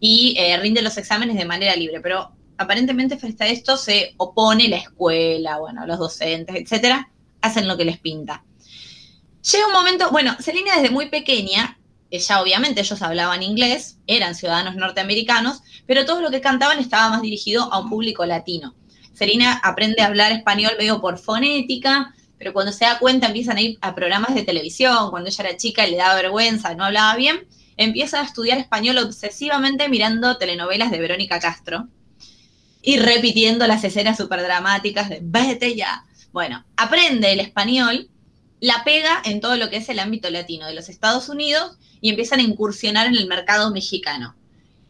y 0.00 0.34
eh, 0.38 0.56
rinde 0.58 0.82
los 0.82 0.96
exámenes 0.96 1.36
de 1.36 1.44
manera 1.44 1.76
libre. 1.76 2.00
Pero 2.00 2.32
aparentemente 2.56 3.16
frente 3.16 3.44
a 3.44 3.48
esto 3.48 3.76
se 3.76 4.14
opone 4.16 4.68
la 4.68 4.78
escuela, 4.78 5.58
bueno, 5.58 5.86
los 5.86 5.98
docentes, 5.98 6.56
etcétera, 6.56 7.11
hacen 7.42 7.68
lo 7.68 7.76
que 7.76 7.84
les 7.84 7.98
pinta. 7.98 8.44
Llega 9.50 9.66
un 9.66 9.72
momento, 9.72 10.10
bueno, 10.10 10.36
Celina 10.40 10.76
desde 10.76 10.90
muy 10.90 11.08
pequeña, 11.08 11.78
ella 12.10 12.40
obviamente 12.40 12.80
ellos 12.80 13.02
hablaban 13.02 13.42
inglés, 13.42 13.98
eran 14.06 14.34
ciudadanos 14.34 14.76
norteamericanos, 14.76 15.62
pero 15.86 16.04
todo 16.04 16.20
lo 16.20 16.30
que 16.30 16.40
cantaban 16.40 16.78
estaba 16.78 17.10
más 17.10 17.22
dirigido 17.22 17.72
a 17.72 17.80
un 17.80 17.90
público 17.90 18.24
latino. 18.24 18.74
Celina 19.14 19.60
aprende 19.62 20.02
a 20.02 20.06
hablar 20.06 20.32
español 20.32 20.72
medio 20.78 21.00
por 21.00 21.18
fonética, 21.18 22.14
pero 22.38 22.52
cuando 22.52 22.72
se 22.72 22.84
da 22.84 22.98
cuenta 22.98 23.28
empiezan 23.28 23.56
a 23.56 23.62
ir 23.62 23.78
a 23.80 23.94
programas 23.94 24.34
de 24.34 24.42
televisión, 24.42 25.10
cuando 25.10 25.28
ella 25.28 25.44
era 25.44 25.56
chica 25.56 25.86
y 25.86 25.92
le 25.92 25.96
daba 25.96 26.14
vergüenza, 26.14 26.74
no 26.74 26.84
hablaba 26.84 27.16
bien, 27.16 27.46
empieza 27.76 28.20
a 28.20 28.24
estudiar 28.24 28.58
español 28.58 28.98
obsesivamente 28.98 29.88
mirando 29.88 30.36
telenovelas 30.38 30.90
de 30.90 30.98
Verónica 31.00 31.40
Castro 31.40 31.88
y 32.82 32.98
repitiendo 32.98 33.66
las 33.66 33.84
escenas 33.84 34.18
súper 34.18 34.42
dramáticas 34.42 35.08
de 35.08 35.20
vete 35.22 35.76
ya. 35.76 36.04
Bueno, 36.32 36.64
aprende 36.76 37.32
el 37.32 37.40
español, 37.40 38.08
la 38.60 38.84
pega 38.84 39.20
en 39.24 39.40
todo 39.40 39.56
lo 39.56 39.68
que 39.70 39.76
es 39.76 39.88
el 39.88 39.98
ámbito 39.98 40.30
latino 40.30 40.66
de 40.66 40.74
los 40.74 40.88
Estados 40.88 41.28
Unidos 41.28 41.76
y 42.00 42.10
empiezan 42.10 42.40
a 42.40 42.42
incursionar 42.42 43.06
en 43.06 43.16
el 43.16 43.26
mercado 43.26 43.70
mexicano. 43.70 44.34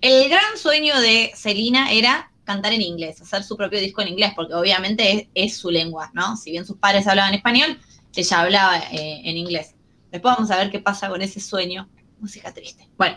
El 0.01 0.29
gran 0.29 0.57
sueño 0.57 0.99
de 1.01 1.33
Celina 1.35 1.93
era 1.93 2.31
cantar 2.45 2.73
en 2.73 2.83
inglés, 2.83 3.21
hacer 3.21 3.45
su 3.45 3.57
propio 3.57 3.81
disco 3.81 4.03
en 4.03 4.09
inglés, 4.09 4.33
porque 4.35 4.55
obviamente 4.55 5.29
es, 5.35 5.57
su 5.57 5.71
lengua, 5.71 6.11
¿no? 6.13 6.37
Si 6.37 6.51
bien 6.51 6.67
sus 6.67 6.77
padres 6.77 7.07
hablaban 7.07 7.35
español, 7.35 7.79
ella 8.15 8.41
hablaba 8.41 8.79
eh, 8.79 9.23
en 9.25 9.37
inglés. 9.37 9.75
Después 10.11 10.35
vamos 10.37 10.51
a 10.51 10.59
ver 10.59 10.71
qué 10.71 10.81
pasa 10.81 11.09
con 11.09 11.23
ese 11.23 11.41
sueño. 11.41 11.89
Música 12.21 12.53
triste. 12.53 12.89
Bueno, 12.97 13.17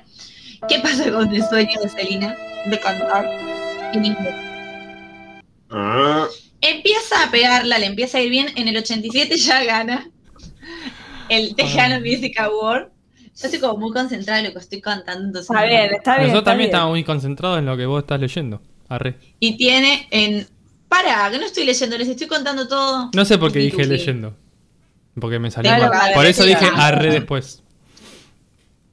¿qué 0.67 0.79
pasa 0.79 1.11
con 1.11 1.33
el 1.33 1.43
sueño 1.47 1.79
de 1.81 1.89
Celina 1.89 2.35
de 2.65 2.79
cantar 2.79 3.25
en 3.93 4.05
inglés? 4.05 4.35
Ah, 5.69 6.27
Empieza 6.61 7.23
a 7.23 7.31
pegarla, 7.31 7.77
le 7.77 7.85
empieza 7.85 8.17
a 8.17 8.21
ir 8.21 8.29
bien. 8.29 8.47
En 8.55 8.67
el 8.67 8.77
87 8.77 9.37
ya 9.37 9.63
gana 9.63 10.09
el 11.29 11.55
Tejano 11.55 11.99
Music 11.99 12.39
Award. 12.39 12.89
Yo 13.37 13.47
estoy 13.47 13.59
como 13.59 13.77
muy 13.77 13.91
concentrada 13.91 14.39
en 14.39 14.45
lo 14.47 14.53
que 14.53 14.59
estoy 14.59 14.81
cantando. 14.81 15.25
entonces 15.25 15.49
Está 15.49 15.65
bien, 15.65 15.93
está 15.93 16.11
bien. 16.17 16.27
Nosotros 16.27 16.41
está 16.41 16.43
también 16.51 16.57
bien. 16.57 16.69
estamos 16.75 16.89
muy 16.91 17.03
concentrados 17.03 17.59
en 17.59 17.65
lo 17.65 17.75
que 17.77 17.85
vos 17.85 18.01
estás 18.03 18.19
leyendo. 18.19 18.61
Arre. 18.87 19.15
Y 19.39 19.57
tiene 19.57 20.07
en. 20.11 20.47
Para, 20.87 21.29
que 21.31 21.37
no 21.39 21.45
estoy 21.45 21.65
leyendo, 21.65 21.97
les 21.97 22.07
estoy 22.07 22.27
contando 22.27 22.67
todo. 22.67 23.09
No 23.13 23.25
sé 23.25 23.37
por 23.37 23.51
qué 23.51 23.59
dije 23.59 23.85
leyendo. 23.85 24.35
Porque 25.19 25.39
me 25.39 25.49
salió 25.51 25.69
Claro, 25.69 25.89
mal. 25.89 25.99
vale, 25.99 26.13
Por 26.15 26.25
eso 26.25 26.43
dije 26.45 26.67
arre 26.75 27.11
después. 27.11 27.61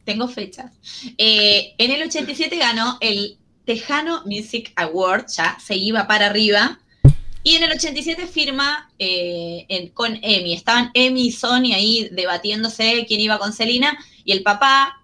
Tengo 0.05 0.27
fechas. 0.27 0.73
Eh, 1.19 1.75
en 1.79 1.91
el 1.93 2.03
87 2.03 2.57
ganó 2.57 2.99
el 3.01 3.37
Tejano 3.65 4.23
Music 4.25 4.73
Award, 4.77 5.27
ya 5.37 5.57
se 5.65 5.77
iba 5.77 6.09
para 6.09 6.27
arriba. 6.27 6.81
Y 7.45 7.57
en 7.57 7.65
el 7.65 7.73
87 7.73 8.27
firma 8.27 8.91
eh, 8.99 9.91
con 9.95 10.19
Emi. 10.23 10.55
Estaban 10.55 10.91
Emi 10.95 11.27
y 11.27 11.33
Sony 11.33 11.75
ahí 11.75 12.09
debatiéndose 12.13 13.05
quién 13.07 13.21
iba 13.21 13.39
con 13.39 13.53
Selena. 13.53 13.99
Y 14.25 14.33
el 14.33 14.43
papá, 14.43 15.01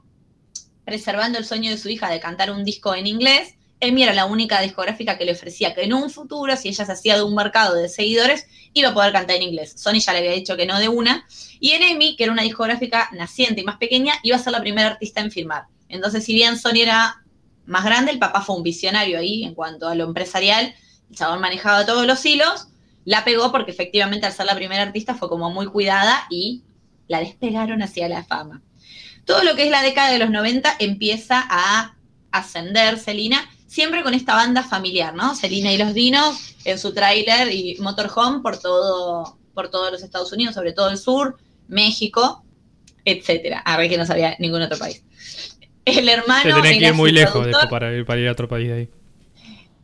preservando 0.85 1.38
el 1.38 1.44
sueño 1.44 1.70
de 1.70 1.79
su 1.79 1.88
hija 1.88 2.09
de 2.09 2.20
cantar 2.20 2.53
un 2.53 2.64
disco 2.64 2.94
en 2.94 3.07
inglés, 3.07 3.55
Emi 3.81 4.03
era 4.03 4.14
la 4.14 4.27
única 4.27 4.61
discográfica 4.61 5.18
que 5.18 5.24
le 5.24 5.33
ofrecía 5.33 5.74
que 5.74 5.83
en 5.83 5.92
un 5.92 6.11
futuro, 6.11 6.57
si 6.57 6.68
ella 6.68 6.85
se 6.85 6.92
hacía 6.92 7.16
de 7.16 7.22
un 7.22 7.35
mercado 7.35 7.74
de 7.74 7.88
seguidores, 7.88 8.46
iba 8.72 8.90
a 8.90 8.94
poder 8.94 9.12
cantar 9.12 9.37
en 9.37 9.42
inglés. 9.42 9.74
Sony 9.77 10.01
ya 10.01 10.12
le 10.12 10.18
había 10.18 10.33
dicho 10.33 10.57
que 10.57 10.66
no 10.66 10.79
de 10.79 10.88
una. 10.88 11.27
Y 11.61 11.72
en 11.72 11.83
EMI, 11.83 12.16
que 12.16 12.24
era 12.24 12.33
una 12.33 12.42
discográfica 12.42 13.09
naciente 13.12 13.61
y 13.61 13.64
más 13.64 13.77
pequeña, 13.79 14.14
iba 14.22 14.37
a 14.37 14.40
ser 14.40 14.53
la 14.53 14.61
primera 14.61 14.88
artista 14.88 15.20
en 15.20 15.31
firmar. 15.31 15.64
Entonces, 15.88 16.24
si 16.24 16.35
bien 16.35 16.59
Sony 16.59 16.81
era 16.83 17.22
más 17.66 17.85
grande, 17.85 18.12
el 18.12 18.18
papá 18.18 18.42
fue 18.42 18.57
un 18.57 18.62
visionario 18.62 19.18
ahí 19.18 19.44
en 19.44 19.55
cuanto 19.55 19.88
a 19.88 19.94
lo 19.94 20.05
empresarial. 20.05 20.74
El 21.11 21.16
chabón 21.16 21.40
manejaba 21.40 21.87
todos 21.87 22.07
los 22.07 22.25
hilos. 22.25 22.68
La 23.05 23.25
pegó 23.25 23.51
porque 23.51 23.71
efectivamente 23.71 24.27
al 24.27 24.33
ser 24.33 24.47
la 24.47 24.55
primera 24.55 24.83
artista 24.83 25.14
fue 25.14 25.29
como 25.29 25.51
muy 25.51 25.66
cuidada 25.66 26.27
y 26.31 26.62
la 27.09 27.21
despegaron 27.21 27.83
hacia 27.83 28.09
la 28.09 28.25
fama. 28.25 28.62
Todo 29.25 29.42
lo 29.44 29.57
que 29.57 29.64
es 29.64 29.71
la 29.71 29.83
década 29.83 30.11
de 30.11 30.18
los 30.18 30.31
90 30.31 30.77
empieza 30.79 31.44
a 31.49 31.94
ascender 32.31 32.99
Celina, 32.99 33.49
siempre 33.66 34.03
con 34.03 34.14
esta 34.14 34.35
banda 34.35 34.62
familiar, 34.62 35.14
¿no? 35.14 35.35
Celina 35.35 35.73
y 35.73 35.79
los 35.79 35.94
Dinos 35.94 36.55
en 36.64 36.79
su 36.79 36.92
tráiler 36.92 37.53
y 37.53 37.77
motorhome 37.81 38.40
por 38.40 38.59
todo, 38.59 39.38
por 39.55 39.71
todos 39.71 39.90
los 39.92 40.03
Estados 40.03 40.33
Unidos, 40.33 40.55
sobre 40.55 40.73
todo 40.73 40.90
el 40.90 40.99
sur, 40.99 41.37
México, 41.66 42.44
etcétera. 43.05 43.61
A 43.61 43.77
ver 43.77 43.88
que 43.88 43.99
no 43.99 44.07
sabía 44.07 44.37
ningún 44.38 44.62
otro 44.62 44.79
país. 44.79 45.03
El 45.85 46.09
hermano. 46.09 46.42
Te 46.42 46.53
tenés 46.53 46.79
que 46.79 46.87
ir 46.87 46.94
muy 46.94 47.12
lejos 47.12 47.47
para 47.71 47.94
ir, 47.94 48.05
para 48.05 48.21
ir 48.21 48.29
a 48.29 48.33
otro 48.33 48.49
país 48.49 48.68
de 48.68 48.75
ahí. 48.75 48.88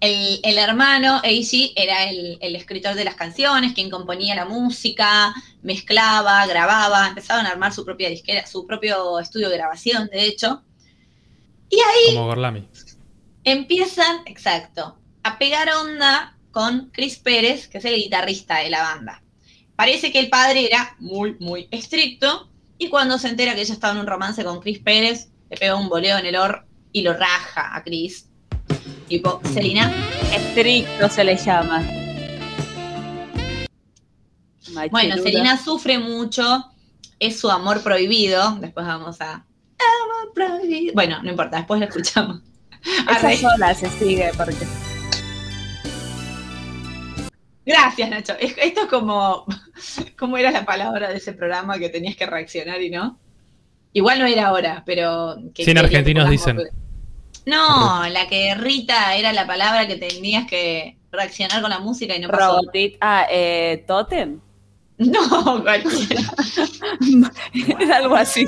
El, 0.01 0.41
el 0.43 0.59
hermano, 0.59 1.21
Eiji, 1.23 1.73
era 1.77 2.05
el, 2.11 2.39
el 2.41 2.57
escritor 2.57 2.95
de 2.95 3.05
las 3.05 3.15
canciones, 3.15 3.73
quien 3.73 3.91
componía 3.91 4.35
la 4.35 4.45
música, 4.45 5.35
mezclaba, 5.63 6.47
grababa, 6.47 7.09
empezaban 7.09 7.47
a 7.47 7.51
armar 7.51 7.73
su 7.73 7.85
propia 7.85 8.11
disquera, 8.11 8.47
su 8.47 8.67
propio 8.67 9.19
estudio 9.19 9.49
de 9.49 9.57
grabación, 9.57 10.09
de 10.13 10.25
hecho. 10.25 10.63
Como 12.15 12.27
Gorlami. 12.27 12.69
Empiezan, 13.45 14.23
exacto, 14.27 14.99
a 15.23 15.39
pegar 15.39 15.69
onda 15.71 16.37
con 16.51 16.91
Chris 16.93 17.17
Pérez, 17.17 17.69
que 17.69 17.79
es 17.79 17.85
el 17.85 17.97
guitarrista 17.97 18.59
de 18.59 18.71
la 18.71 18.83
banda. 18.83 19.23
Parece 19.77 20.13
que 20.13 20.21
el 20.21 20.29
padre 20.29 20.67
era 20.67 20.97
muy, 20.99 21.37
muy 21.41 21.69
estricto, 21.71 22.49
y 22.79 22.89
cuando 22.89 23.19
se 23.19 23.29
entera 23.29 23.55
que 23.55 23.63
ella 23.63 23.75
estaba 23.75 23.95
en 23.95 24.01
un 24.01 24.07
romance 24.07 24.45
con 24.45 24.61
Chris 24.61 24.81
Pérez, 24.81 25.29
le 25.51 25.57
pega 25.57 25.77
un 25.77 25.89
boleo 25.89 26.19
en 26.19 26.27
el 26.27 26.37
or 26.37 26.67
y 26.93 27.03
lo 27.03 27.13
raja 27.15 27.75
a 27.75 27.83
Chris. 27.83 28.29
Tipo, 29.09 29.41
Selina, 29.53 29.93
Estricto 30.35 31.09
se 31.09 31.25
le 31.25 31.37
llama. 31.37 31.83
Bueno. 34.91 35.17
Selena 35.19 35.57
sufre 35.63 35.99
mucho, 35.99 36.65
es 37.19 37.39
su 37.39 37.51
amor 37.51 37.83
prohibido. 37.83 38.57
Después 38.61 38.87
vamos 38.87 39.21
a. 39.21 39.33
Amor 39.35 40.33
prohibido. 40.35 40.95
Bueno, 40.95 41.23
no 41.23 41.31
importa, 41.31 41.59
después 41.59 41.81
lo 41.81 41.87
escuchamos. 41.87 42.41
Esa 43.11 43.37
sola 43.37 43.75
se 43.75 43.89
sigue 43.91 44.31
porque. 44.37 44.67
Gracias, 47.67 48.11
Nacho. 48.11 48.35
Es- 48.41 48.57
Esto 48.59 48.83
es 48.83 48.87
como. 48.89 49.45
¿Cómo 50.19 50.37
era 50.39 50.51
la 50.51 50.65
palabra 50.65 51.11
de 51.11 51.17
ese 51.19 51.33
programa 51.35 51.79
que 51.79 51.89
tenías 51.91 52.17
que 52.17 52.27
reaccionar 52.27 52.81
y 52.83 52.91
no? 52.91 53.19
Igual 53.93 54.19
no 54.19 54.27
era 54.27 54.47
ahora, 54.49 54.83
pero. 54.87 55.37
que 55.55 55.63
Cien 55.65 55.77
quería 55.77 55.81
argentinos 55.83 56.25
que 56.25 56.31
dicen. 56.31 56.59
No, 57.47 58.09
la 58.09 58.27
que 58.29 58.55
Rita 58.55 59.17
era 59.17 59.33
la 59.33 59.47
palabra 59.47 59.87
que 59.87 59.97
tenías 59.97 60.47
que 60.47 60.97
reaccionar 61.13 61.61
con 61.61 61.71
la 61.71 61.79
música 61.79 62.17
y 62.17 62.21
no 62.21 62.29
pasó. 62.29 62.57
Robotit. 62.57 62.97
Ah, 63.01 63.27
eh, 63.31 63.85
Totem. 63.87 64.41
No, 64.97 65.61
cualquiera. 65.63 66.23
Era 67.81 67.97
algo 67.97 68.15
así. 68.15 68.47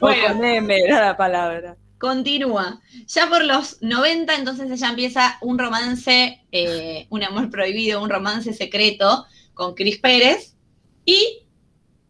Bueno. 0.00 0.24
O 0.24 0.34
con 0.34 0.44
M 0.44 0.74
era 0.74 1.04
la 1.04 1.16
palabra. 1.16 1.76
Continúa. 1.98 2.80
Ya 3.06 3.28
por 3.28 3.44
los 3.44 3.82
90, 3.82 4.34
entonces 4.34 4.70
ella 4.70 4.88
empieza 4.88 5.36
un 5.42 5.58
romance, 5.58 6.42
eh, 6.50 7.06
un 7.10 7.22
amor 7.22 7.50
prohibido, 7.50 8.02
un 8.02 8.08
romance 8.08 8.54
secreto 8.54 9.26
con 9.52 9.74
Chris 9.74 9.98
Pérez. 9.98 10.56
Y 11.04 11.46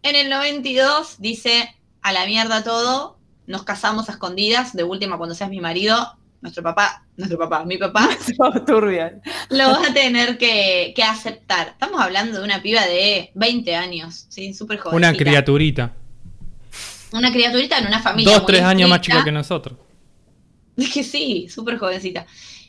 en 0.03 0.15
el 0.15 0.31
92 0.31 1.17
dice, 1.19 1.75
a 2.03 2.13
la 2.13 2.25
mierda 2.27 2.63
todo, 2.63 3.19
nos 3.51 3.65
casamos 3.65 4.09
a 4.09 4.13
escondidas, 4.13 4.75
de 4.75 4.85
última 4.85 5.19
cuando 5.19 5.35
seas 5.35 5.51
mi 5.51 5.61
marido, 5.61 6.17
nuestro 6.41 6.63
papá, 6.63 7.05
nuestro 7.17 7.37
papá, 7.37 7.65
mi 7.65 7.77
papá, 7.77 8.09
Todo 8.39 8.65
turbio. 8.65 9.21
lo 9.51 9.71
vas 9.71 9.91
a 9.91 9.93
tener 9.93 10.39
que, 10.39 10.93
que 10.95 11.03
aceptar. 11.03 11.69
Estamos 11.69 12.01
hablando 12.01 12.39
de 12.39 12.45
una 12.45 12.63
piba 12.63 12.87
de 12.87 13.33
20 13.35 13.75
años, 13.75 14.27
¿sí? 14.29 14.55
Súper 14.55 14.79
joven. 14.79 14.97
Una 14.97 15.13
criaturita. 15.13 15.93
Una 17.13 17.33
criaturita 17.33 17.79
en 17.79 17.89
una 17.89 18.01
familia. 18.01 18.33
Dos, 18.35 18.43
muy 18.43 18.53
tres 18.53 18.63
años 18.63 18.89
más 18.89 19.01
chica 19.01 19.25
que 19.25 19.33
nosotros. 19.33 19.79
Es 20.77 20.95
que 20.95 21.03
sí, 21.03 21.49
súper 21.51 21.77
jovencita. 21.77 22.25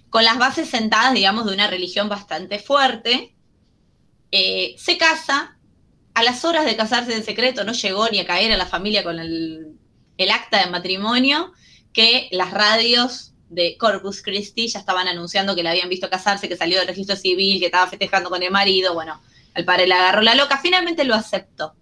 Con 0.10 0.26
las 0.26 0.38
bases 0.38 0.67
sentadas, 0.67 1.13
digamos, 1.13 1.46
de 1.46 1.54
una 1.54 1.67
religión 1.67 2.10
bastante 2.10 2.60
fuerte. 2.60 3.36
Eh, 4.32 4.76
se 4.78 4.98
casa. 4.98 5.58
A 6.13 6.24
las 6.24 6.44
horas 6.44 6.65
de 6.65 6.76
casarse 6.76 7.15
en 7.15 7.24
secreto 7.24 7.63
no 7.63 7.72
llegó 7.72 8.10
ni 8.10 8.20
a 8.20 8.26
caer 8.26 8.52
a 8.52 8.58
la 8.58 8.65
familia 8.65 9.02
con 9.02 9.17
el, 9.17 9.78
el 10.21 10.31
acta 10.31 10.63
de 10.63 10.69
matrimonio, 10.69 11.51
que 11.93 12.27
las 12.31 12.51
radios 12.51 13.34
de 13.49 13.77
Corpus 13.77 14.21
Christi 14.21 14.67
ya 14.67 14.79
estaban 14.79 15.07
anunciando 15.07 15.55
que 15.55 15.63
la 15.63 15.71
habían 15.71 15.89
visto 15.89 16.10
casarse, 16.10 16.47
que 16.47 16.55
salió 16.55 16.79
del 16.79 16.88
registro 16.88 17.15
civil, 17.15 17.60
que 17.60 17.65
estaba 17.65 17.88
festejando 17.88 18.29
con 18.29 18.41
el 18.41 18.51
marido. 18.51 18.93
Bueno, 18.93 19.21
al 19.53 19.65
padre 19.65 19.88
le 19.88 19.93
agarró 19.93 20.21
la 20.21 20.36
loca. 20.36 20.60
Finalmente 20.62 21.03
lo 21.03 21.15
aceptó. 21.15 21.73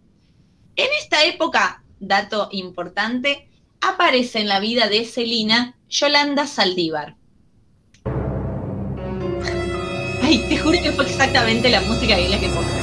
En 0.75 0.88
esta 0.99 1.23
época, 1.25 1.84
dato 1.99 2.49
importante, 2.52 3.47
aparece 3.82 4.39
en 4.39 4.47
la 4.47 4.60
vida 4.60 4.88
de 4.88 5.06
Celina 5.06 5.75
Yolanda 5.89 6.47
Saldívar. 6.47 7.15
Ay, 10.23 10.45
te 10.49 10.58
juro 10.58 10.82
que 10.82 10.91
fue 10.91 11.06
exactamente 11.06 11.69
la 11.69 11.82
música 11.82 12.15
que 12.15 12.30
la 12.30 12.39
que 12.39 12.49
puse. 12.49 12.80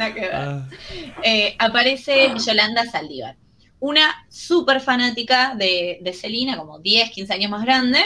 Nada 0.00 0.14
que 0.14 0.20
ver. 0.20 0.34
Ah, 0.34 0.66
Eh, 1.22 1.54
aparece 1.58 2.32
Yolanda 2.46 2.86
Saldívar, 2.86 3.36
una 3.78 4.26
súper 4.30 4.80
fanática 4.80 5.54
de, 5.54 6.18
Celina, 6.18 6.56
como 6.56 6.78
10, 6.78 7.10
15 7.10 7.34
años 7.34 7.50
más 7.50 7.64
grande, 7.64 8.00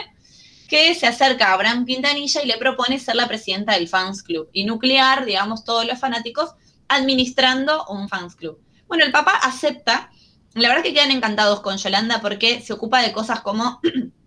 que 0.68 0.92
se 0.96 1.07
acerca 1.07 1.50
a 1.50 1.52
Abraham 1.52 1.87
Quintanilla 1.87 2.42
y 2.42 2.48
le 2.48 2.59
propone 2.59 2.98
ser 2.98 3.14
la 3.14 3.28
presidenta 3.28 3.74
del 3.74 3.87
fans 3.87 4.24
club 4.24 4.48
y 4.52 4.64
nuclear, 4.64 5.24
digamos, 5.24 5.64
todos 5.64 5.87
los 5.87 6.00
fanáticos 6.00 6.54
administrando 6.88 7.85
un 7.87 8.09
fans 8.09 8.35
club. 8.35 8.59
Bueno, 8.88 9.04
el 9.04 9.12
papá 9.12 9.38
acepta. 9.42 10.11
La 10.54 10.68
verdad 10.68 10.83
que 10.83 10.94
quedan 10.94 11.12
encantados 11.12 11.61
con 11.61 11.76
Yolanda 11.76 12.20
porque 12.20 12.61
se 12.61 12.72
ocupa 12.72 13.02
de 13.02 13.12
cosas 13.12 13.40
como 13.40 13.80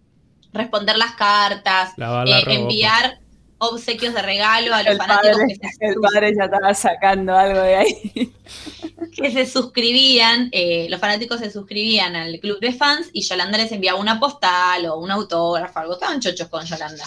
responder 0.53 0.97
las 0.97 1.15
cartas, 1.15 1.93
la 1.97 2.23
eh, 2.23 2.43
enviar 2.47 3.19
obsequios 3.59 4.13
de 4.13 4.21
regalo 4.21 4.73
a 4.73 4.83
los 4.83 4.93
El 4.93 4.97
fanáticos 4.97 5.37
padre, 5.37 5.57
que 5.59 5.69
se, 5.69 5.85
el 5.85 5.95
padre 5.95 6.33
ya 6.37 6.45
estaba 6.45 6.73
sacando 6.73 7.35
algo 7.35 7.61
de 7.61 7.75
ahí. 7.75 8.33
que 9.15 9.31
se 9.31 9.45
suscribían, 9.45 10.49
eh, 10.51 10.87
los 10.89 10.99
fanáticos 10.99 11.39
se 11.39 11.51
suscribían 11.51 12.15
al 12.15 12.39
club 12.39 12.59
de 12.59 12.73
fans 12.73 13.09
y 13.13 13.21
Yolanda 13.21 13.57
les 13.57 13.71
enviaba 13.71 13.99
una 13.99 14.19
postal 14.19 14.85
o 14.87 14.97
un 14.97 15.11
autógrafo, 15.11 15.79
algo. 15.79 15.93
Estaban 15.93 16.19
chochos 16.19 16.47
con 16.49 16.65
Yolanda. 16.65 17.05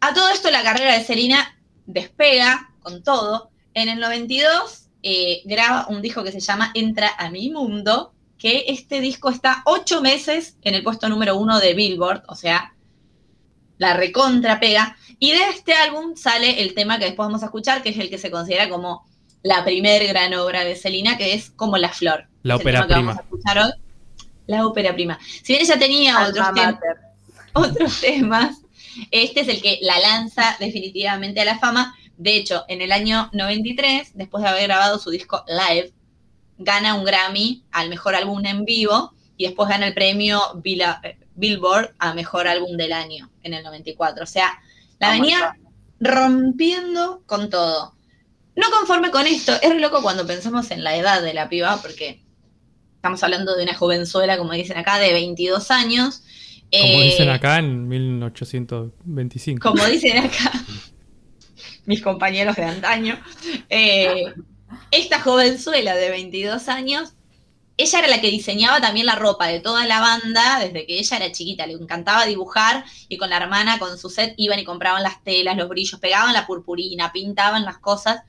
A 0.00 0.14
todo 0.14 0.28
esto 0.28 0.50
la 0.50 0.62
carrera 0.62 0.92
de 0.96 1.04
Selena 1.04 1.58
despega 1.86 2.70
con 2.80 3.02
todo. 3.02 3.50
En 3.74 3.88
el 3.88 3.98
92 3.98 4.88
eh, 5.02 5.42
graba 5.44 5.86
un 5.88 6.02
disco 6.02 6.22
que 6.22 6.32
se 6.32 6.40
llama 6.40 6.72
Entra 6.74 7.14
a 7.16 7.30
mi 7.30 7.50
mundo, 7.50 8.12
que 8.38 8.64
este 8.68 9.00
disco 9.00 9.30
está 9.30 9.62
ocho 9.64 10.02
meses 10.02 10.56
en 10.62 10.74
el 10.74 10.82
puesto 10.82 11.08
número 11.08 11.36
uno 11.36 11.58
de 11.58 11.74
Billboard, 11.74 12.24
o 12.28 12.34
sea, 12.34 12.75
la 13.78 13.94
recontra 13.94 14.60
pega. 14.60 14.96
Y 15.18 15.32
de 15.32 15.44
este 15.50 15.74
álbum 15.74 16.16
sale 16.16 16.62
el 16.62 16.74
tema 16.74 16.98
que 16.98 17.06
después 17.06 17.26
vamos 17.26 17.42
a 17.42 17.46
escuchar, 17.46 17.82
que 17.82 17.90
es 17.90 17.98
el 17.98 18.10
que 18.10 18.18
se 18.18 18.30
considera 18.30 18.68
como 18.68 19.06
la 19.42 19.64
primer 19.64 20.06
gran 20.06 20.34
obra 20.34 20.64
de 20.64 20.76
Selena, 20.76 21.16
que 21.16 21.34
es 21.34 21.50
como 21.50 21.78
La 21.78 21.90
Flor. 21.90 22.26
La 22.42 22.54
Es 22.54 22.60
el 22.60 22.66
ópera 22.66 22.86
prima. 22.86 23.00
vamos 23.00 23.18
a 23.18 23.22
escuchar 23.22 23.58
hoy. 23.58 23.72
La 24.46 24.66
ópera 24.66 24.94
prima. 24.94 25.18
Si 25.42 25.52
bien 25.52 25.62
ella 25.62 25.78
tenía 25.78 26.28
otros 26.28 26.46
Alma 26.46 26.72
mater. 26.72 26.96
otros 27.52 28.00
temas. 28.00 28.58
Este 29.10 29.40
es 29.40 29.48
el 29.48 29.60
que 29.60 29.78
la 29.82 29.98
lanza 30.00 30.56
definitivamente 30.58 31.40
a 31.40 31.44
la 31.44 31.58
fama. 31.58 31.94
De 32.16 32.36
hecho, 32.36 32.64
en 32.68 32.80
el 32.80 32.92
año 32.92 33.28
93, 33.32 34.12
después 34.14 34.42
de 34.42 34.48
haber 34.48 34.64
grabado 34.64 34.98
su 34.98 35.10
disco 35.10 35.44
Live, 35.46 35.92
gana 36.58 36.94
un 36.94 37.04
Grammy 37.04 37.64
al 37.72 37.90
mejor 37.90 38.14
álbum 38.14 38.44
en 38.46 38.64
vivo 38.64 39.12
y 39.36 39.44
después 39.44 39.68
gana 39.68 39.86
el 39.86 39.94
premio 39.94 40.40
eh, 40.64 41.18
Billboard 41.36 41.94
a 41.98 42.14
mejor 42.14 42.48
álbum 42.48 42.76
del 42.76 42.92
año 42.92 43.30
en 43.42 43.54
el 43.54 43.62
94. 43.62 44.24
O 44.24 44.26
sea, 44.26 44.60
la 44.98 45.08
Vamos, 45.08 45.20
venía 45.22 45.56
rompiendo 46.00 47.22
con 47.26 47.50
todo. 47.50 47.94
No 48.54 48.70
conforme 48.70 49.10
con 49.10 49.26
esto, 49.26 49.52
es 49.60 49.68
re 49.68 49.80
loco 49.80 50.02
cuando 50.02 50.26
pensamos 50.26 50.70
en 50.70 50.82
la 50.82 50.96
edad 50.96 51.22
de 51.22 51.34
la 51.34 51.48
piba, 51.48 51.78
porque 51.82 52.22
estamos 52.96 53.22
hablando 53.22 53.54
de 53.54 53.62
una 53.64 53.74
jovenzuela, 53.74 54.38
como 54.38 54.52
dicen 54.52 54.78
acá, 54.78 54.98
de 54.98 55.12
22 55.12 55.70
años. 55.70 56.22
Como 56.72 56.82
Eh, 56.82 57.04
dicen 57.04 57.28
acá 57.28 57.58
en 57.58 57.86
1825. 57.86 59.68
como 59.70 59.84
dicen 59.86 60.18
acá 60.18 60.52
mis 61.86 62.02
compañeros 62.02 62.56
de 62.56 62.64
antaño, 62.64 63.20
eh, 63.68 64.34
esta 64.90 65.20
jovenzuela 65.20 65.94
de 65.94 66.10
22 66.10 66.68
años, 66.68 67.14
ella 67.78 67.98
era 67.98 68.08
la 68.08 68.20
que 68.20 68.30
diseñaba 68.30 68.80
también 68.80 69.06
la 69.06 69.16
ropa 69.16 69.48
de 69.48 69.60
toda 69.60 69.86
la 69.86 70.00
banda 70.00 70.60
desde 70.60 70.86
que 70.86 70.98
ella 70.98 71.16
era 71.16 71.32
chiquita, 71.32 71.66
le 71.66 71.74
encantaba 71.74 72.24
dibujar 72.24 72.84
y 73.08 73.18
con 73.18 73.30
la 73.30 73.36
hermana, 73.36 73.78
con 73.78 73.98
su 73.98 74.08
set, 74.08 74.34
iban 74.36 74.58
y 74.58 74.64
compraban 74.64 75.02
las 75.02 75.22
telas, 75.22 75.56
los 75.56 75.68
brillos, 75.68 76.00
pegaban 76.00 76.32
la 76.32 76.46
purpurina, 76.46 77.12
pintaban 77.12 77.64
las 77.64 77.78
cosas. 77.78 78.22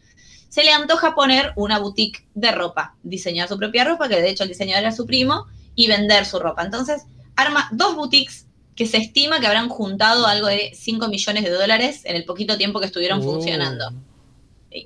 Se 0.50 0.64
le 0.64 0.72
antoja 0.72 1.16
poner 1.16 1.54
una 1.56 1.80
boutique 1.80 2.28
de 2.34 2.52
ropa, 2.52 2.96
diseñar 3.04 3.48
su 3.48 3.58
propia 3.58 3.84
ropa, 3.84 4.10
que 4.10 4.22
de 4.22 4.30
hecho 4.30 4.44
el 4.44 4.50
diseñador 4.50 4.84
era 4.84 4.92
su 4.96 5.06
primo, 5.06 5.46
y 5.76 5.88
vender 5.88 6.26
su 6.26 6.40
ropa. 6.40 6.64
Entonces, 6.64 7.04
arma 7.36 7.70
dos 7.72 7.96
boutiques 7.96 8.48
que 8.76 8.86
se 8.86 8.98
estima 8.98 9.40
que 9.40 9.48
habrán 9.48 9.70
juntado 9.70 10.26
algo 10.26 10.48
de 10.48 10.72
5 10.76 11.08
millones 11.08 11.44
de 11.44 11.52
dólares 11.52 12.02
en 12.04 12.16
el 12.16 12.26
poquito 12.26 12.58
tiempo 12.58 12.80
que 12.80 12.88
estuvieron 12.88 13.20
Oh. 13.22 13.24
funcionando. 13.24 13.92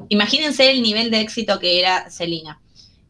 Imagínense 0.10 0.70
el 0.72 0.82
nivel 0.82 1.10
de 1.12 1.22
éxito 1.22 1.60
que 1.60 1.80
era 1.80 2.10
Celina. 2.10 2.60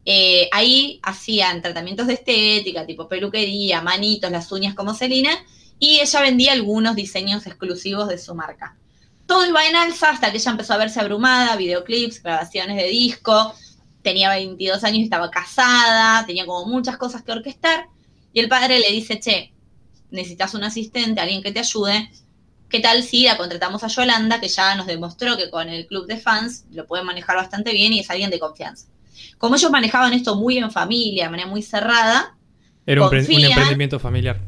Eh, 0.04 0.48
ahí 0.52 1.00
hacían 1.02 1.62
tratamientos 1.62 2.06
de 2.06 2.14
estética, 2.14 2.86
tipo 2.86 3.08
peluquería, 3.08 3.80
manitos, 3.82 4.30
las 4.30 4.50
uñas 4.50 4.74
como 4.74 4.94
Celina, 4.94 5.30
y 5.78 6.00
ella 6.00 6.20
vendía 6.20 6.52
algunos 6.52 6.96
diseños 6.96 7.46
exclusivos 7.46 8.08
de 8.08 8.18
su 8.18 8.34
marca. 8.34 8.76
Todo 9.26 9.46
iba 9.46 9.66
en 9.66 9.76
alza 9.76 10.10
hasta 10.10 10.30
que 10.30 10.38
ella 10.38 10.50
empezó 10.50 10.74
a 10.74 10.78
verse 10.78 11.00
abrumada, 11.00 11.56
videoclips, 11.56 12.22
grabaciones 12.22 12.76
de 12.76 12.88
disco, 12.88 13.54
tenía 14.02 14.30
22 14.30 14.82
años 14.84 14.98
y 14.98 15.04
estaba 15.04 15.30
casada, 15.30 16.26
tenía 16.26 16.46
como 16.46 16.66
muchas 16.66 16.96
cosas 16.96 17.22
que 17.22 17.32
orquestar, 17.32 17.86
y 18.32 18.40
el 18.40 18.48
padre 18.48 18.80
le 18.80 18.90
dice, 18.90 19.20
che, 19.20 19.52
necesitas 20.10 20.54
un 20.54 20.64
asistente, 20.64 21.20
alguien 21.20 21.42
que 21.42 21.52
te 21.52 21.60
ayude, 21.60 22.10
¿qué 22.68 22.80
tal 22.80 23.02
si 23.02 23.24
la 23.24 23.36
contratamos 23.36 23.84
a 23.84 23.88
Yolanda, 23.88 24.40
que 24.40 24.48
ya 24.48 24.74
nos 24.74 24.86
demostró 24.86 25.36
que 25.36 25.50
con 25.50 25.68
el 25.68 25.86
club 25.86 26.06
de 26.06 26.16
fans 26.18 26.64
lo 26.70 26.86
puede 26.86 27.04
manejar 27.04 27.36
bastante 27.36 27.72
bien 27.72 27.92
y 27.92 28.00
es 28.00 28.10
alguien 28.10 28.30
de 28.30 28.38
confianza? 28.38 28.91
Como 29.42 29.56
ellos 29.56 29.72
manejaban 29.72 30.12
esto 30.12 30.36
muy 30.36 30.56
en 30.58 30.70
familia, 30.70 31.24
de 31.24 31.30
manera 31.30 31.48
muy 31.48 31.62
cerrada, 31.62 32.36
Era 32.86 33.08
un, 33.08 33.12
emprendimiento 33.12 33.98
familiar. 33.98 34.38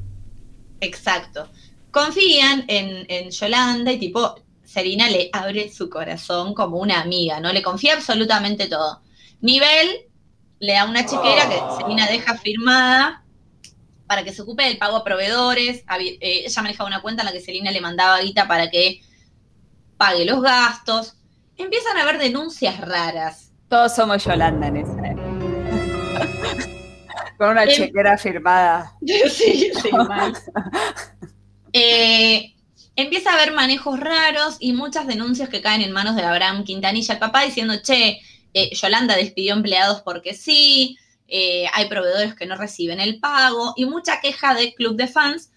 exacto, 0.80 1.48
confían 1.90 2.64
en, 2.68 3.04
en 3.08 3.28
Yolanda 3.32 3.90
y 3.90 3.98
tipo, 3.98 4.36
Serena 4.62 5.10
le 5.10 5.30
abre 5.32 5.68
su 5.72 5.90
corazón 5.90 6.54
como 6.54 6.76
una 6.76 7.00
amiga, 7.00 7.40
¿no? 7.40 7.52
Le 7.52 7.60
confía 7.60 7.94
absolutamente 7.94 8.68
todo. 8.68 9.02
Nivel 9.40 10.06
le 10.60 10.74
da 10.74 10.84
una 10.84 11.04
chequera 11.04 11.48
que 11.48 11.60
Serena 11.76 12.06
deja 12.06 12.38
firmada 12.38 13.24
para 14.06 14.22
que 14.22 14.32
se 14.32 14.42
ocupe 14.42 14.62
del 14.62 14.78
pago 14.78 14.98
a 14.98 15.02
proveedores. 15.02 15.78
Eh, 15.98 16.18
ella 16.46 16.62
manejaba 16.62 16.86
una 16.86 17.02
cuenta 17.02 17.22
en 17.22 17.26
la 17.26 17.32
que 17.32 17.40
Selina 17.40 17.72
le 17.72 17.80
mandaba 17.80 18.20
guita 18.20 18.46
para 18.46 18.70
que 18.70 19.00
pague 19.96 20.24
los 20.24 20.40
gastos. 20.40 21.16
Empiezan 21.56 21.96
a 21.96 22.02
haber 22.02 22.18
denuncias 22.18 22.80
raras. 22.80 23.43
Todos 23.74 23.96
somos 23.96 24.24
Yolanda 24.24 24.68
en 24.68 24.76
esa 24.76 25.04
época. 25.04 26.28
Con 27.36 27.48
una 27.48 27.66
chequera 27.74 28.16
firmada. 28.16 28.96
sí, 29.04 29.72
sí, 29.82 29.90
mal. 29.90 30.32
Eh, 31.72 32.54
empieza 32.94 33.32
a 33.32 33.34
haber 33.34 33.52
manejos 33.52 33.98
raros 33.98 34.58
y 34.60 34.74
muchas 34.74 35.08
denuncias 35.08 35.48
que 35.48 35.60
caen 35.60 35.80
en 35.82 35.90
manos 35.90 36.14
de 36.14 36.22
Abraham 36.22 36.62
Quintanilla, 36.62 37.14
el 37.14 37.18
papá, 37.18 37.42
diciendo, 37.42 37.74
che, 37.82 38.20
eh, 38.52 38.70
Yolanda 38.76 39.16
despidió 39.16 39.54
empleados 39.54 40.02
porque 40.02 40.34
sí, 40.34 40.96
eh, 41.26 41.66
hay 41.72 41.88
proveedores 41.88 42.36
que 42.36 42.46
no 42.46 42.54
reciben 42.54 43.00
el 43.00 43.18
pago 43.18 43.74
y 43.76 43.86
mucha 43.86 44.20
queja 44.20 44.54
de 44.54 44.72
club 44.74 44.94
de 44.94 45.08
fans 45.08 45.50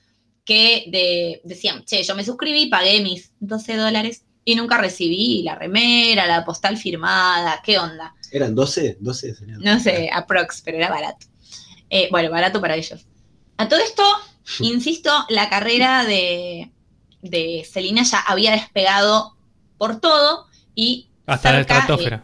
que 0.44 0.86
de- 0.88 1.42
decían, 1.44 1.86
che, 1.86 2.02
yo 2.02 2.16
me 2.16 2.26
suscribí, 2.26 2.66
pagué 2.66 3.00
mis 3.02 3.32
12 3.42 3.76
dólares 3.76 4.24
y 4.48 4.56
nunca 4.56 4.78
recibí 4.78 5.44
la 5.44 5.56
remera, 5.56 6.26
la 6.26 6.46
postal 6.46 6.78
firmada, 6.78 7.62
¿qué 7.62 7.78
onda? 7.78 8.16
¿Eran 8.32 8.56
12? 8.56 8.96
12 9.02 9.36
serían. 9.36 9.60
No 9.60 9.78
sé, 9.78 10.10
aprox, 10.10 10.62
pero 10.62 10.78
era 10.78 10.90
barato. 10.90 11.28
Eh, 11.90 12.08
bueno, 12.12 12.32
barato 12.32 12.62
para 12.62 12.78
ellos. 12.78 13.06
A 13.58 13.68
todo 13.68 13.82
esto, 13.82 14.04
insisto, 14.62 15.12
la 15.28 15.50
carrera 15.50 16.06
de, 16.06 16.72
de 17.22 17.68
Celina 17.70 18.04
ya 18.04 18.22
había 18.22 18.52
despegado 18.52 19.36
por 19.78 20.00
todo 20.00 20.46
y 20.74 21.10
Hasta 21.26 21.52
la 21.52 21.58
eh, 21.58 21.62
estratosfera. 21.62 22.24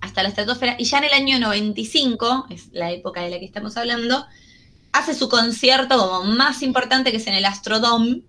hasta 0.00 0.24
la 0.24 0.28
estratosfera. 0.30 0.74
Y 0.76 0.86
ya 0.86 0.98
en 0.98 1.04
el 1.04 1.12
año 1.12 1.38
95, 1.38 2.46
es 2.50 2.66
la 2.72 2.90
época 2.90 3.22
de 3.22 3.30
la 3.30 3.38
que 3.38 3.44
estamos 3.44 3.76
hablando, 3.76 4.26
hace 4.90 5.14
su 5.14 5.28
concierto 5.28 5.96
como 5.96 6.24
más 6.24 6.62
importante 6.62 7.12
que 7.12 7.18
es 7.18 7.28
en 7.28 7.34
el 7.34 7.44
Astrodome, 7.44 8.22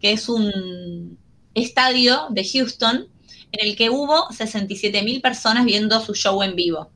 que 0.00 0.12
es 0.12 0.28
un 0.28 1.18
estadio 1.54 2.26
de 2.30 2.48
Houston 2.48 3.08
en 3.52 3.68
el 3.68 3.76
que 3.76 3.90
hubo 3.90 4.30
67 4.32 5.02
mil 5.02 5.20
personas 5.20 5.64
viendo 5.64 6.00
su 6.00 6.14
show 6.14 6.42
en 6.42 6.56
vivo. 6.56 6.90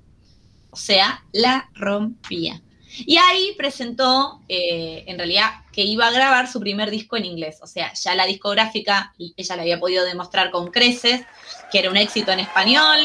O 0.70 0.76
sea, 0.76 1.24
la 1.32 1.70
rompía. 1.74 2.60
Y 3.06 3.16
ahí 3.16 3.54
presentó, 3.56 4.42
eh, 4.48 5.04
en 5.06 5.18
realidad, 5.18 5.50
que 5.72 5.82
iba 5.84 6.08
a 6.08 6.10
grabar 6.10 6.50
su 6.50 6.58
primer 6.58 6.90
disco 6.90 7.16
en 7.16 7.26
inglés. 7.26 7.58
O 7.62 7.66
sea, 7.66 7.92
ya 7.94 8.14
la 8.14 8.26
discográfica, 8.26 9.14
ella 9.18 9.56
le 9.56 9.62
había 9.62 9.80
podido 9.80 10.04
demostrar 10.04 10.50
con 10.50 10.70
creces 10.70 11.22
que 11.70 11.78
era 11.78 11.90
un 11.90 11.96
éxito 11.96 12.32
en 12.32 12.40
español, 12.40 12.98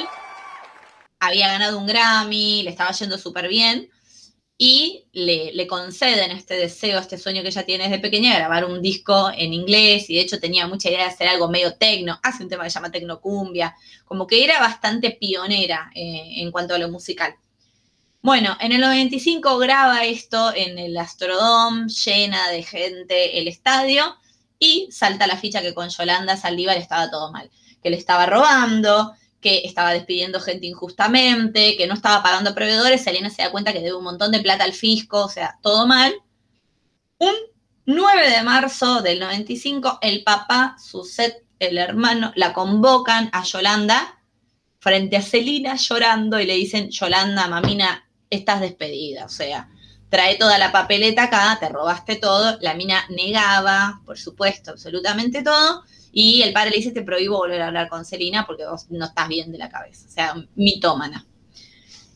había 1.20 1.48
ganado 1.48 1.78
un 1.78 1.86
Grammy, 1.86 2.64
le 2.64 2.72
estaba 2.72 2.92
yendo 2.92 3.18
súper 3.18 3.48
bien, 3.48 3.90
y 4.66 5.04
le, 5.12 5.68
conceden 5.68 6.32
este 6.32 6.54
deseo, 6.54 6.98
este 6.98 7.18
sueño 7.18 7.42
que 7.42 7.50
ella 7.50 7.66
tiene 7.66 7.84
desde 7.84 8.00
pequeña, 8.00 8.32
de 8.32 8.40
grabar 8.40 8.64
un 8.64 8.82
disco 8.82 9.30
en 9.36 9.52
inglés, 9.52 10.10
y 10.10 10.16
de 10.16 10.22
hecho 10.22 10.40
tenía 10.40 10.68
mucha 10.68 10.88
idea 10.88 11.00
de 11.00 11.10
hacer 11.10 11.28
algo 11.28 11.50
medio 11.50 11.76
tecno, 11.76 12.18
hace 12.24 12.44
un 12.44 12.50
tema 12.50 12.64
que 12.64 12.70
se 12.70 12.76
llama 12.76 12.90
Tecnocumbia, 12.90 13.76
como 14.06 14.26
que 14.26 14.42
era 14.42 14.62
bastante 14.62 15.12
pionera 15.12 15.92
eh, 15.94 16.36
en 16.38 16.50
cuanto 16.50 16.74
a 16.74 16.78
lo 16.78 16.88
musical. 16.88 17.36
Bueno, 18.22 18.56
en 18.62 18.72
el 18.72 18.80
95 18.80 19.58
graba 19.58 20.06
esto 20.06 20.56
en 20.56 20.80
el 20.80 20.96
Astrodome, 20.98 21.90
llena 21.90 22.48
de 22.48 22.64
gente 22.64 23.40
el 23.40 23.50
estadio, 23.50 24.16
y 24.60 24.88
salta 24.94 25.28
la 25.28 25.36
ficha 25.36 25.62
que 25.62 25.74
con 25.74 25.90
Yolanda 25.90 26.38
Saldívar 26.38 26.78
estaba 26.78 27.12
todo 27.12 27.34
mal, 27.34 27.52
que 27.84 27.90
le 27.90 27.98
estaba 27.98 28.28
robando, 28.28 29.14
que 29.44 29.62
estaba 29.66 29.92
despidiendo 29.92 30.40
gente 30.40 30.66
injustamente, 30.66 31.76
que 31.78 31.86
no 31.86 31.94
estaba 31.94 32.24
pagando 32.24 32.56
proveedores, 32.56 33.04
Selena 33.04 33.30
se 33.30 33.44
da 33.44 33.52
cuenta 33.52 33.74
que 33.74 33.82
debe 33.82 33.98
un 33.98 34.04
montón 34.04 34.32
de 34.32 34.40
plata 34.40 34.64
al 34.64 34.74
fisco, 34.74 35.26
o 35.26 35.30
sea, 35.30 35.60
todo 35.62 35.86
mal. 35.86 36.16
Un 37.20 37.34
9 37.86 38.30
de 38.30 38.42
marzo 38.42 39.02
del 39.02 39.20
95, 39.20 40.00
el 40.02 40.24
papá, 40.24 40.78
su 40.82 41.04
set, 41.04 41.44
el 41.60 41.78
hermano, 41.78 42.32
la 42.36 42.54
convocan 42.54 43.30
a 43.34 43.44
Yolanda 43.44 44.20
frente 44.80 45.18
a 45.18 45.22
Celina 45.22 45.76
llorando 45.76 46.40
y 46.40 46.46
le 46.46 46.56
dicen, 46.56 46.90
Yolanda, 46.90 47.48
mamina, 47.48 48.10
estás 48.30 48.62
despedida, 48.62 49.26
o 49.26 49.30
sea, 49.30 49.70
trae 50.10 50.36
toda 50.36 50.58
la 50.58 50.72
papeleta 50.72 51.24
acá, 51.24 51.58
te 51.60 51.70
robaste 51.70 52.16
todo, 52.16 52.58
la 52.62 52.74
mina 52.74 53.06
negaba, 53.10 54.02
por 54.06 54.18
supuesto, 54.18 54.72
absolutamente 54.72 55.44
todo, 55.44 55.84
y 56.14 56.44
el 56.44 56.54
padre 56.54 56.70
le 56.70 56.78
dice, 56.78 56.92
te 56.92 57.02
prohíbo 57.02 57.38
volver 57.38 57.62
a 57.64 57.68
hablar 57.68 57.90
con 57.90 58.06
Celina 58.06 58.46
porque 58.46 58.66
vos 58.66 58.86
no 58.92 59.06
estás 59.06 59.28
bien 59.28 59.52
de 59.52 59.58
la 59.58 59.70
cabeza, 59.70 60.06
o 60.08 60.12
sea, 60.12 60.36
mitómana. 60.56 61.26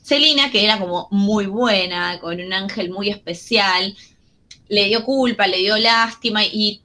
Celina, 0.04 0.52
que 0.52 0.64
era 0.64 0.80
como 0.80 1.08
muy 1.10 1.48
buena, 1.48 2.20
con 2.20 2.40
un 2.40 2.54
ángel 2.54 2.92
muy 2.92 3.10
especial, 3.10 3.98
le 4.70 4.86
dio 4.86 5.04
culpa, 5.04 5.48
le 5.48 5.58
dio 5.58 5.78
lástima 5.78 6.46
y 6.46 6.82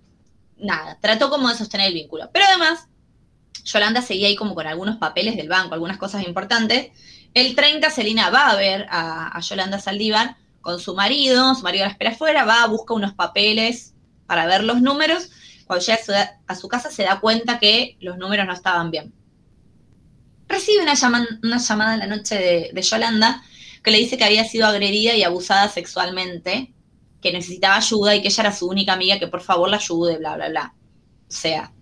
nada, 0.56 0.98
trató 1.00 1.28
como 1.28 1.50
de 1.50 1.54
sostener 1.54 1.88
el 1.88 1.94
vínculo. 1.94 2.30
Pero 2.32 2.46
además, 2.48 2.88
Yolanda 3.62 4.00
seguía 4.00 4.28
ahí 4.28 4.34
como 4.34 4.54
con 4.54 4.66
algunos 4.66 4.96
papeles 4.96 5.36
del 5.36 5.48
banco, 5.48 5.74
algunas 5.74 5.98
cosas 5.98 6.26
importantes. 6.26 6.90
El 7.34 7.54
30, 7.54 7.90
Celina 7.90 8.30
va 8.30 8.48
a 8.48 8.56
ver 8.56 8.86
a, 8.88 9.36
a 9.36 9.40
Yolanda 9.40 9.78
Saldívar 9.78 10.36
con 10.62 10.80
su 10.80 10.94
marido, 10.94 11.54
su 11.54 11.62
marido 11.62 11.84
la 11.84 11.90
espera 11.90 12.12
afuera, 12.12 12.44
va, 12.44 12.66
busca 12.66 12.94
unos 12.94 13.12
papeles 13.12 13.92
para 14.26 14.46
ver 14.46 14.64
los 14.64 14.80
números. 14.80 15.28
Cuando 15.66 15.84
llega 15.84 16.40
a 16.46 16.54
su, 16.54 16.68
casa 16.68 16.90
se 16.90 17.04
da 17.04 17.20
cuenta 17.20 17.58
que 17.58 17.96
los 18.00 18.18
números 18.18 18.46
no 18.46 18.52
estaban 18.52 18.90
bien. 18.90 19.12
Recibe 20.48 20.82
una 20.82 20.94
llamada 20.94 21.94
en 21.94 22.00
la 22.00 22.06
noche 22.06 22.34
de, 22.36 22.70
de 22.72 22.82
Yolanda 22.82 23.42
que 23.82 23.90
le 23.90 23.98
dice 23.98 24.16
que 24.16 24.24
había 24.24 24.44
sido 24.44 24.66
agredida 24.66 25.14
y 25.14 25.24
abusada 25.24 25.68
sexualmente, 25.68 26.72
que 27.20 27.32
necesitaba 27.32 27.76
ayuda 27.76 28.14
y 28.14 28.22
que 28.22 28.28
ella 28.28 28.42
era 28.44 28.52
su 28.52 28.68
única 28.68 28.92
amiga, 28.92 29.18
que 29.18 29.28
por 29.28 29.40
favor 29.40 29.68
la 29.68 29.76
ayude, 29.76 30.18
bla, 30.18 30.36
bla, 30.36 30.48
bla. 30.48 30.74
O 31.28 31.32
sea, 31.32 31.72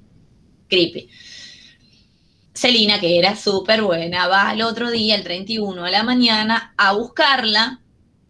creepy. 0.69 1.09
Celina, 2.55 3.01
que 3.01 3.19
era 3.19 3.37
súper 3.37 3.83
buena, 3.83 4.29
va 4.29 4.51
al 4.51 4.63
otro 4.63 4.91
día, 4.91 5.15
el 5.15 5.25
31 5.25 5.83
de 5.83 5.91
la 5.91 6.03
mañana, 6.03 6.75
a 6.77 6.93
buscarla, 6.93 7.81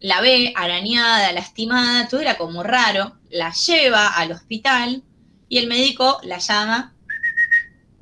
la 0.01 0.21
ve 0.21 0.53
arañada, 0.57 1.33
lastimada, 1.33 2.09
todo 2.09 2.21
era 2.21 2.37
como 2.37 2.63
raro, 2.63 3.17
la 3.31 3.53
lleva 3.53 4.09
al 4.09 4.33
hospital 4.33 5.03
y 5.51 5.59
el 5.59 5.67
médico 5.67 6.21
la 6.23 6.39
llama, 6.39 6.95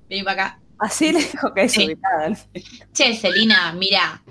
ven 0.09 0.25
para 0.25 0.45
acá. 0.45 0.61
Así 0.79 1.11
le 1.11 1.19
dijo 1.19 1.53
que 1.55 1.63
es 1.63 1.73
Sí. 1.73 1.87
ubicada. 1.87 2.37
Che, 2.93 3.17
Celina, 3.17 3.73
mira, 3.73 4.23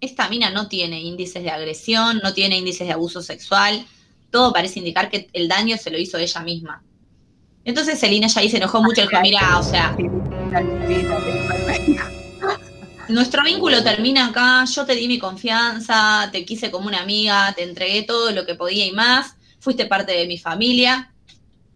esta 0.00 0.28
mina 0.28 0.50
no 0.50 0.66
tiene 0.66 1.00
índices 1.00 1.44
de 1.44 1.50
agresión, 1.50 2.20
no 2.24 2.32
tiene 2.32 2.56
índices 2.56 2.88
de 2.88 2.94
abuso 2.94 3.22
sexual, 3.22 3.86
todo 4.30 4.52
parece 4.52 4.80
indicar 4.80 5.10
que 5.10 5.28
el 5.34 5.46
daño 5.46 5.76
se 5.76 5.90
lo 5.90 5.98
hizo 5.98 6.16
ella 6.18 6.40
misma. 6.40 6.82
Entonces 7.64 8.00
Celina 8.00 8.26
ya 8.26 8.40
ahí 8.40 8.50
se 8.50 8.56
enojó 8.56 8.82
mucho, 8.82 9.02
le 9.02 9.08
dijo, 9.08 9.20
mira, 9.22 9.58
o 9.58 9.62
sea, 9.62 9.94
nuestro 13.08 13.44
vínculo 13.44 13.84
termina 13.84 14.28
acá, 14.28 14.64
yo 14.64 14.86
te 14.86 14.94
di 14.94 15.06
mi 15.06 15.18
confianza, 15.18 16.30
te 16.32 16.44
quise 16.46 16.70
como 16.70 16.88
una 16.88 17.02
amiga, 17.02 17.52
te 17.54 17.62
entregué 17.64 18.02
todo 18.02 18.32
lo 18.32 18.46
que 18.46 18.54
podía 18.54 18.86
y 18.86 18.92
más, 18.92 19.36
fuiste 19.60 19.84
parte 19.86 20.12
de 20.12 20.26
mi 20.26 20.38
familia, 20.38 21.11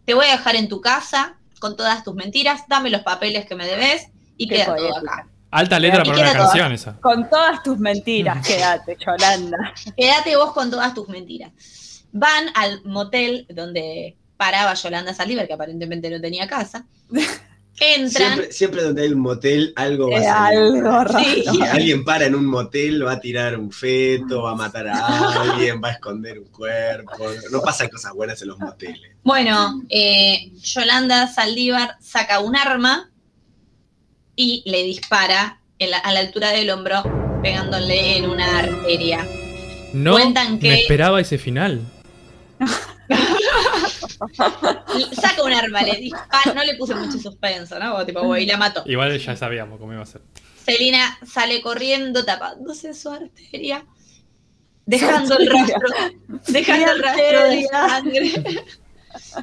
te 0.07 0.14
voy 0.14 0.27
a 0.27 0.33
dejar 0.33 0.57
en 0.57 0.69
tu 0.69 0.81
casa 0.81 1.37
con 1.59 1.77
todas 1.77 2.05
tus 2.05 2.14
mentiras, 2.14 2.62
dame 2.69 2.90
los 2.90 3.03
papeles 3.03 3.45
que 3.45 3.55
me 3.55 3.66
debes 3.66 4.09
y 4.37 4.49
Qué 4.49 4.57
queda 4.57 4.77
todo 4.77 4.97
acá. 4.97 5.29
Alta 5.51 5.79
letra 5.79 6.03
Y 6.05 6.09
para 6.09 6.21
una 6.21 6.33
canción 6.33 6.73
esa. 6.73 7.01
Con 7.01 7.29
todas 7.29 7.62
tus 7.62 7.79
mentiras, 7.79 8.47
quédate, 8.47 8.97
Yolanda. 9.05 9.75
Quédate 9.97 10.37
vos 10.37 10.53
con 10.53 10.71
todas 10.71 10.95
tus 10.95 11.09
mentiras. 11.09 11.53
Van 12.12 12.47
al 12.55 12.83
motel 12.85 13.47
donde 13.51 14.16
paraba 14.37 14.75
Yolanda 14.75 15.14
Saldívar, 15.14 15.47
que 15.47 15.55
aparentemente 15.55 16.11
no 16.11 16.21
tenía 16.21 16.47
casa. 16.47 16.87
Entran. 17.79 18.11
Siempre, 18.11 18.53
siempre 18.53 18.83
donde 18.83 19.03
hay 19.03 19.09
un 19.12 19.21
motel, 19.21 19.73
algo 19.77 20.11
va 20.11 20.17
a 20.17 20.21
Es 20.21 20.27
salir. 20.27 20.59
algo 20.59 21.05
raro. 21.05 21.19
Sí. 21.19 21.45
Si 21.51 21.62
alguien 21.62 22.05
para 22.05 22.25
en 22.27 22.35
un 22.35 22.47
motel, 22.47 23.05
va 23.07 23.12
a 23.12 23.21
tirar 23.21 23.59
un 23.59 23.71
feto, 23.71 24.43
va 24.43 24.53
a 24.53 24.55
matar 24.55 24.89
a 24.89 25.43
alguien, 25.43 25.81
va 25.85 25.89
a 25.89 25.93
esconder 25.93 26.39
un 26.39 26.47
cuerpo. 26.47 27.12
No 27.53 27.61
pasan 27.61 27.89
cosas 27.89 28.12
buenas 28.15 28.41
en 28.43 28.49
los 28.49 28.59
moteles. 28.59 29.12
Bueno, 29.23 29.83
eh, 29.91 30.51
Yolanda 30.62 31.27
Saldívar 31.27 31.97
saca 32.01 32.41
un 32.41 32.57
arma 32.57 33.11
y 34.37 34.62
le 34.65 34.83
dispara 34.85 35.61
la- 35.79 35.99
a 35.99 36.12
la 36.15 36.21
altura 36.21 36.51
del 36.53 36.71
hombro, 36.71 37.03
pegándole 37.43 38.17
en 38.17 38.31
una 38.31 38.59
arteria. 38.59 39.27
No 39.93 40.12
Cuentan 40.12 40.59
que- 40.59 40.69
me 40.69 40.81
esperaba 40.81 41.21
ese 41.21 41.37
final. 41.39 41.81
Saca 45.21 45.42
un 45.45 45.53
arma, 45.53 45.83
le 45.83 45.97
dispara, 45.97 46.55
no 46.55 46.64
le 46.64 46.75
puse 46.77 46.95
mucho 46.95 47.19
suspenso, 47.19 47.79
¿no? 47.79 48.05
Tipo, 48.05 48.37
y 48.37 48.47
la 48.47 48.57
mató. 48.57 48.83
Igual 48.87 49.19
ya 49.19 49.37
sabíamos 49.37 49.79
cómo 49.79 49.92
iba 49.92 50.03
a 50.03 50.07
ser. 50.07 50.23
Celina 50.64 51.19
sale 51.25 51.61
corriendo 51.62 52.25
tapándose 52.25 52.95
su 52.95 53.11
arteria, 53.11 53.87
dejando 54.85 55.38
el 55.38 55.51
rastro, 55.51 55.88
dejando 56.49 56.92
el 56.92 57.03
rastro 57.03 57.42
de 57.45 57.66
sangre. 57.71 58.64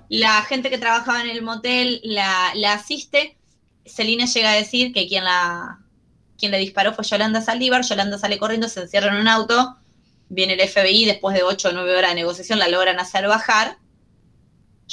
La 0.10 0.42
gente 0.44 0.70
que 0.70 0.78
trabajaba 0.78 1.22
en 1.22 1.30
el 1.30 1.42
motel 1.42 2.02
la, 2.04 2.52
la 2.56 2.74
asiste. 2.74 3.38
Celina 3.86 4.26
llega 4.26 4.52
a 4.52 4.56
decir 4.56 4.94
que 4.94 5.08
quien 5.08 5.24
la 5.24 5.80
quien 6.38 6.52
le 6.52 6.58
disparó 6.58 6.94
fue 6.94 7.06
Yolanda 7.06 7.42
Saldívar. 7.42 7.84
Yolanda 7.84 8.18
sale 8.18 8.38
corriendo, 8.38 8.68
se 8.68 8.82
encierra 8.82 9.14
en 9.14 9.22
un 9.22 9.28
auto. 9.30 9.78
Viene 10.28 10.54
el 10.54 10.68
FBI, 10.68 11.06
después 11.06 11.36
de 11.36 11.44
8 11.44 11.70
o 11.70 11.72
9 11.72 11.96
horas 11.96 12.12
de 12.12 12.16
negociación, 12.16 12.60
la 12.60 12.68
logran 12.68 13.00
hacer 13.00 13.28
bajar. 13.28 13.78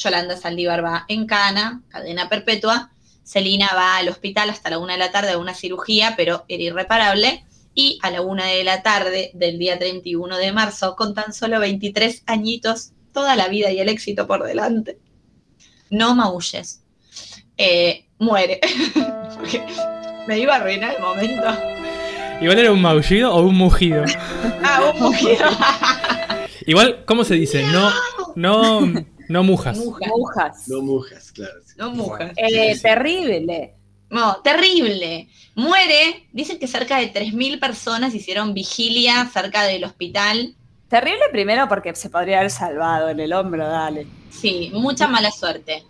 Yolanda 0.00 0.36
Saldívar 0.36 0.84
va 0.84 1.04
en 1.08 1.26
cana, 1.26 1.82
cadena 1.88 2.28
perpetua. 2.28 2.90
Celina 3.22 3.70
va 3.74 3.98
al 3.98 4.08
hospital 4.08 4.50
hasta 4.50 4.70
la 4.70 4.78
una 4.78 4.94
de 4.94 4.98
la 4.98 5.12
tarde 5.12 5.32
a 5.32 5.38
una 5.38 5.54
cirugía, 5.54 6.14
pero 6.16 6.44
era 6.48 6.62
irreparable. 6.62 7.44
Y 7.74 7.98
a 8.02 8.10
la 8.10 8.22
una 8.22 8.46
de 8.46 8.64
la 8.64 8.82
tarde 8.82 9.30
del 9.34 9.58
día 9.58 9.78
31 9.78 10.38
de 10.38 10.52
marzo, 10.52 10.96
con 10.96 11.14
tan 11.14 11.32
solo 11.32 11.60
23 11.60 12.24
añitos, 12.26 12.92
toda 13.12 13.36
la 13.36 13.48
vida 13.48 13.70
y 13.70 13.78
el 13.78 13.88
éxito 13.88 14.26
por 14.26 14.42
delante. 14.42 14.98
No 15.90 16.14
maulles. 16.14 16.82
Eh, 17.56 18.06
muere. 18.18 18.60
Me 20.26 20.38
iba 20.38 20.54
a 20.54 20.56
arruinar 20.56 20.96
el 20.96 21.02
momento. 21.02 21.46
Igual 22.40 22.58
era 22.58 22.72
un 22.72 22.80
maullido 22.80 23.32
o 23.34 23.42
un 23.42 23.56
mugido. 23.56 24.04
Ah, 24.64 24.92
un 24.92 25.00
mugido. 25.00 25.46
Igual, 26.66 27.04
¿cómo 27.04 27.24
se 27.24 27.34
dice? 27.34 27.62
No, 27.64 27.90
no, 28.34 28.80
no 28.80 29.04
mujas. 29.42 29.78
Muja. 29.78 30.06
Mujas. 30.08 30.68
No 30.68 30.82
mujas, 30.82 31.32
claro. 31.32 31.54
sí. 31.64 31.74
No 31.78 31.90
mujas. 31.90 32.32
Eh, 32.36 32.70
Sí, 32.70 32.74
sí. 32.76 32.82
terrible. 32.82 33.74
No, 34.10 34.36
terrible. 34.42 35.28
Muere. 35.54 36.28
Dicen 36.32 36.58
que 36.58 36.66
cerca 36.66 36.98
de 36.98 37.12
3.000 37.12 37.60
personas 37.60 38.14
hicieron 38.14 38.54
vigilia 38.54 39.28
cerca 39.32 39.62
del 39.64 39.84
hospital. 39.84 40.54
Terrible 40.88 41.22
primero 41.30 41.68
porque 41.68 41.94
se 41.94 42.10
podría 42.10 42.38
haber 42.40 42.50
salvado 42.50 43.08
en 43.10 43.20
el 43.20 43.32
hombro, 43.32 43.66
dale. 43.68 44.06
Sí, 44.30 44.70
mucha 44.74 45.06
mala 45.06 45.30
suerte. 45.30 45.84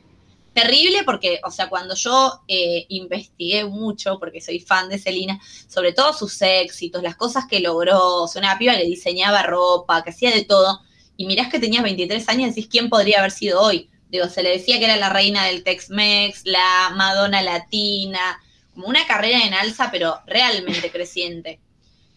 Terrible 0.53 1.05
porque, 1.07 1.40
o 1.44 1.50
sea, 1.50 1.68
cuando 1.70 1.94
yo 1.94 2.40
eh, 2.48 2.85
investigué 2.90 3.64
mucho, 3.64 4.18
porque 4.18 4.40
soy 4.42 4.59
fan 4.61 4.88
de 4.90 4.98
Celina, 4.98 5.40
sobre 5.68 5.92
todo 5.94 6.12
sus 6.12 6.42
éxitos, 6.42 7.03
las 7.03 7.16
cosas 7.16 7.44
que 7.48 7.61
logró, 7.61 8.24
o 8.24 8.29
sea, 8.29 8.40
una 8.42 8.59
piba 8.59 8.76
que 8.76 8.85
diseñaba 8.85 9.44
ropa, 9.44 10.03
que 10.03 10.11
hacía 10.11 10.33
de 10.33 10.44
todo, 10.44 10.81
y 11.20 11.26
mirás 11.26 11.50
que 11.50 11.59
tenías 11.59 11.83
23 11.83 12.26
años 12.30 12.44
y 12.44 12.48
decís, 12.48 12.68
¿quién 12.70 12.88
podría 12.88 13.18
haber 13.18 13.30
sido 13.30 13.61
hoy? 13.61 13.90
Digo, 14.09 14.26
se 14.30 14.42
le 14.42 14.52
decía 14.52 14.78
que 14.78 14.87
era 14.87 14.96
la 14.96 15.11
reina 15.11 15.44
del 15.44 15.62
Tex-Mex, 15.62 16.46
la 16.46 16.92
Madonna 16.96 17.42
latina, 17.42 18.40
como 18.72 18.87
una 18.87 19.06
carrera 19.06 19.44
en 19.44 19.52
alza, 19.52 19.90
pero 19.90 20.18
realmente 20.26 20.90
creciente. 20.92 21.61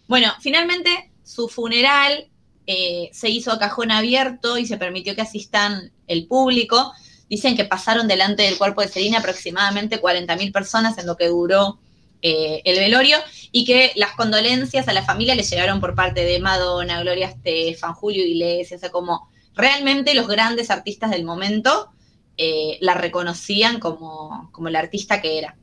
Bueno, 0.08 0.32
finalmente 0.40 1.12
su 1.22 1.50
funeral 1.50 2.30
eh, 2.66 3.10
se 3.12 3.28
hizo 3.28 3.52
a 3.52 3.60
cajón 3.60 3.92
abierto 3.92 4.58
y 4.58 4.66
se 4.66 4.78
permitió 4.78 5.16
que 5.16 5.22
asistan 5.22 5.92
el 6.08 6.26
público. 6.26 6.94
Dicen 7.30 7.58
que 7.58 7.66
pasaron 7.66 8.08
delante 8.08 8.44
del 8.44 8.58
cuerpo 8.58 8.80
de 8.80 8.88
Celina 8.88 9.20
aproximadamente 9.20 10.02
40.000 10.02 10.54
personas 10.54 10.98
en 10.98 11.08
lo 11.08 11.18
que 11.18 11.28
duró 11.28 11.78
eh, 12.24 12.62
el 12.64 12.80
velorio 12.80 13.18
y 13.52 13.66
que 13.66 13.92
las 13.96 14.14
condolencias 14.14 14.88
a 14.88 14.94
la 14.94 15.04
familia 15.04 15.36
le 15.36 15.44
llegaron 15.44 15.82
por 15.82 15.94
parte 15.94 16.24
de 16.24 16.40
Madonna, 16.40 17.02
Gloria 17.02 17.28
Estefan, 17.28 17.94
Julio 17.94 18.26
Iglesias, 18.26 18.80
o 18.80 18.82
sea, 18.82 18.92
como 18.92 19.30
realmente 19.54 20.14
los 20.16 20.28
grandes 20.28 20.72
artistas 20.72 21.12
del 21.12 21.26
momento 21.26 21.92
eh, 22.38 22.78
la 22.82 22.94
reconocían 22.94 23.80
como, 23.80 24.50
como 24.52 24.70
la 24.70 24.80
artista 24.80 25.22
que 25.22 25.38
era. 25.38 25.58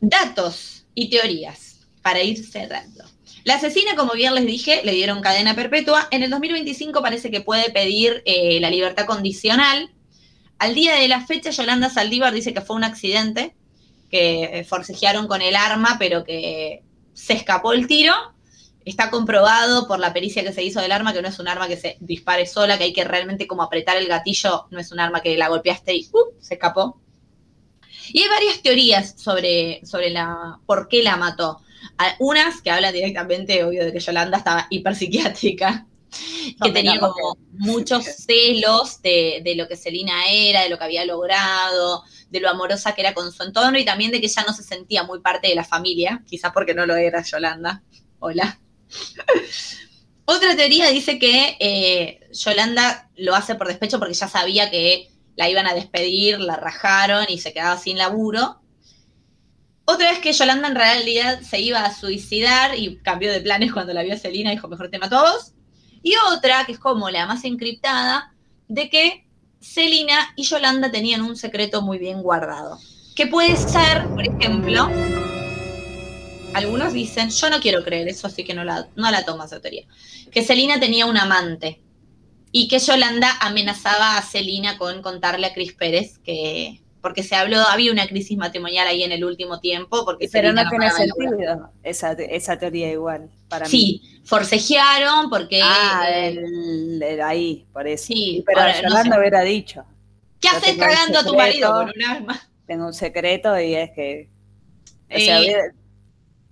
Datos 0.00 0.86
y 0.94 1.10
teorías 1.10 1.88
para 2.02 2.22
ir 2.22 2.46
cerrando. 2.46 3.04
La 3.44 3.54
asesina, 3.54 3.96
como 3.96 4.12
bien 4.12 4.34
les 4.34 4.46
dije, 4.46 4.82
le 4.84 4.92
dieron 4.92 5.22
cadena 5.22 5.54
perpetua. 5.54 6.08
En 6.10 6.22
el 6.22 6.30
2025 6.30 7.00
parece 7.00 7.30
que 7.30 7.40
puede 7.40 7.70
pedir 7.70 8.22
eh, 8.26 8.60
la 8.60 8.70
libertad 8.70 9.06
condicional. 9.06 9.90
Al 10.58 10.74
día 10.74 10.94
de 10.96 11.08
la 11.08 11.26
fecha, 11.26 11.50
Yolanda 11.50 11.88
Saldívar 11.88 12.34
dice 12.34 12.52
que 12.52 12.60
fue 12.60 12.76
un 12.76 12.84
accidente, 12.84 13.54
que 14.10 14.44
eh, 14.44 14.64
forcejearon 14.64 15.26
con 15.26 15.40
el 15.40 15.56
arma, 15.56 15.96
pero 15.98 16.24
que 16.24 16.82
se 17.14 17.34
escapó 17.34 17.72
el 17.72 17.86
tiro. 17.86 18.14
Está 18.84 19.10
comprobado 19.10 19.86
por 19.86 20.00
la 20.00 20.12
pericia 20.12 20.42
que 20.42 20.52
se 20.52 20.64
hizo 20.64 20.80
del 20.80 20.92
arma 20.92 21.12
que 21.12 21.22
no 21.22 21.28
es 21.28 21.38
un 21.38 21.48
arma 21.48 21.68
que 21.68 21.76
se 21.76 21.96
dispare 22.00 22.46
sola, 22.46 22.78
que 22.78 22.84
hay 22.84 22.92
que 22.92 23.04
realmente 23.04 23.46
como 23.46 23.62
apretar 23.62 23.96
el 23.96 24.08
gatillo, 24.08 24.66
no 24.70 24.80
es 24.80 24.90
un 24.90 25.00
arma 25.00 25.20
que 25.20 25.36
la 25.36 25.48
golpeaste 25.48 25.94
y 25.94 26.08
¡uh! 26.12 26.34
se 26.40 26.54
escapó. 26.54 27.00
Y 28.12 28.22
hay 28.22 28.28
varias 28.28 28.62
teorías 28.62 29.14
sobre, 29.16 29.84
sobre 29.84 30.10
la, 30.10 30.58
por 30.66 30.88
qué 30.88 31.02
la 31.02 31.16
mató. 31.16 31.60
Unas 32.18 32.62
que 32.62 32.70
hablan 32.70 32.92
directamente, 32.92 33.62
obvio, 33.62 33.84
de 33.84 33.92
que 33.92 34.00
Yolanda 34.00 34.38
estaba 34.38 34.66
hiperpsiquiátrica 34.70 35.86
que 36.62 36.72
tenía 36.72 36.98
como 36.98 37.36
muchos 37.52 38.04
celos 38.04 39.00
de, 39.02 39.42
de 39.44 39.54
lo 39.54 39.68
que 39.68 39.76
Selina 39.76 40.28
era, 40.28 40.62
de 40.62 40.68
lo 40.68 40.78
que 40.78 40.84
había 40.84 41.04
logrado, 41.04 42.02
de 42.30 42.40
lo 42.40 42.48
amorosa 42.48 42.94
que 42.94 43.02
era 43.02 43.12
con 43.12 43.30
su 43.32 43.42
entorno 43.42 43.78
y 43.78 43.84
también 43.84 44.10
de 44.10 44.20
que 44.20 44.26
ella 44.26 44.44
no 44.46 44.54
se 44.54 44.62
sentía 44.62 45.02
muy 45.02 45.20
parte 45.20 45.48
de 45.48 45.54
la 45.54 45.64
familia, 45.64 46.22
quizás 46.26 46.52
porque 46.52 46.74
no 46.74 46.86
lo 46.86 46.94
era 46.96 47.22
Yolanda. 47.22 47.82
Hola. 48.20 48.58
Otra 50.24 50.54
teoría 50.54 50.88
dice 50.90 51.18
que 51.18 51.56
eh, 51.58 52.28
Yolanda 52.32 53.10
lo 53.16 53.34
hace 53.34 53.56
por 53.56 53.66
despecho 53.66 53.98
porque 53.98 54.14
ya 54.14 54.28
sabía 54.28 54.70
que 54.70 55.10
la 55.36 55.48
iban 55.48 55.66
a 55.66 55.74
despedir, 55.74 56.38
la 56.38 56.56
rajaron 56.56 57.26
y 57.28 57.38
se 57.38 57.52
quedaba 57.52 57.76
sin 57.78 57.98
laburo. 57.98 58.60
Otra 59.84 60.10
vez 60.12 60.20
que 60.20 60.32
Yolanda 60.32 60.68
en 60.68 60.76
realidad 60.76 61.40
se 61.40 61.58
iba 61.58 61.84
a 61.84 61.92
suicidar 61.92 62.78
y 62.78 62.98
cambió 62.98 63.32
de 63.32 63.40
planes 63.40 63.72
cuando 63.72 63.92
la 63.92 64.02
vio 64.02 64.14
a 64.14 64.18
Celina 64.18 64.52
dijo, 64.52 64.68
mejor 64.68 64.88
te 64.88 65.00
mato 65.00 65.16
a 65.16 65.32
vos. 65.32 65.54
Y 66.02 66.14
otra, 66.32 66.64
que 66.64 66.72
es 66.72 66.78
como 66.78 67.10
la 67.10 67.26
más 67.26 67.44
encriptada, 67.44 68.32
de 68.68 68.88
que 68.88 69.26
Celina 69.60 70.32
y 70.36 70.44
Yolanda 70.44 70.90
tenían 70.90 71.22
un 71.22 71.36
secreto 71.36 71.82
muy 71.82 71.98
bien 71.98 72.22
guardado. 72.22 72.78
Que 73.14 73.26
puede 73.26 73.56
ser, 73.56 74.06
por 74.08 74.26
ejemplo, 74.26 74.88
algunos 76.54 76.92
dicen, 76.92 77.30
yo 77.30 77.50
no 77.50 77.60
quiero 77.60 77.84
creer 77.84 78.08
eso, 78.08 78.26
así 78.26 78.44
que 78.44 78.54
no 78.54 78.64
la, 78.64 78.88
no 78.96 79.10
la 79.10 79.24
tomo 79.24 79.44
esa 79.44 79.60
teoría, 79.60 79.84
que 80.30 80.42
Celina 80.42 80.80
tenía 80.80 81.06
un 81.06 81.16
amante 81.16 81.80
y 82.52 82.68
que 82.68 82.78
Yolanda 82.78 83.36
amenazaba 83.40 84.16
a 84.16 84.22
Celina 84.22 84.78
con 84.78 85.02
contarle 85.02 85.46
a 85.46 85.54
Cris 85.54 85.72
Pérez 85.74 86.18
que, 86.18 86.80
porque 87.00 87.22
se 87.22 87.34
habló, 87.34 87.58
había 87.60 87.92
una 87.92 88.06
crisis 88.06 88.36
matrimonial 88.36 88.86
ahí 88.86 89.02
en 89.02 89.12
el 89.12 89.24
último 89.24 89.60
tiempo, 89.60 90.04
porque 90.04 90.28
Pero 90.30 90.52
no 90.52 90.68
tiene 90.68 90.90
sentido 90.90 91.70
esa, 91.82 92.12
esa 92.12 92.58
teoría 92.58 92.90
igual, 92.90 93.30
para 93.48 93.64
mí. 93.66 93.70
Sí, 93.70 94.02
forcejearon 94.24 95.30
porque... 95.30 95.60
Ah, 95.62 96.06
el- 96.10 97.02
el 97.02 97.20
ahí, 97.22 97.66
por 97.72 97.86
eso. 97.88 98.06
Sí, 98.06 98.42
pero 98.46 98.60
ahora, 98.60 98.82
no 98.82 99.02
sé. 99.02 99.18
hubiera 99.18 99.40
dicho, 99.42 99.84
¿Qué 100.40 100.48
haces 100.48 100.76
cagando 100.76 101.18
a 101.18 101.24
tu 101.24 101.34
marido 101.34 101.72
con 101.72 101.90
un 101.94 102.02
arma? 102.02 102.40
tengo 102.66 102.86
un 102.86 102.94
secreto 102.94 103.58
y 103.58 103.74
es 103.74 103.90
que... 103.94 104.28
o 105.14 105.18
sea, 105.18 105.40
Eh, 105.42 105.56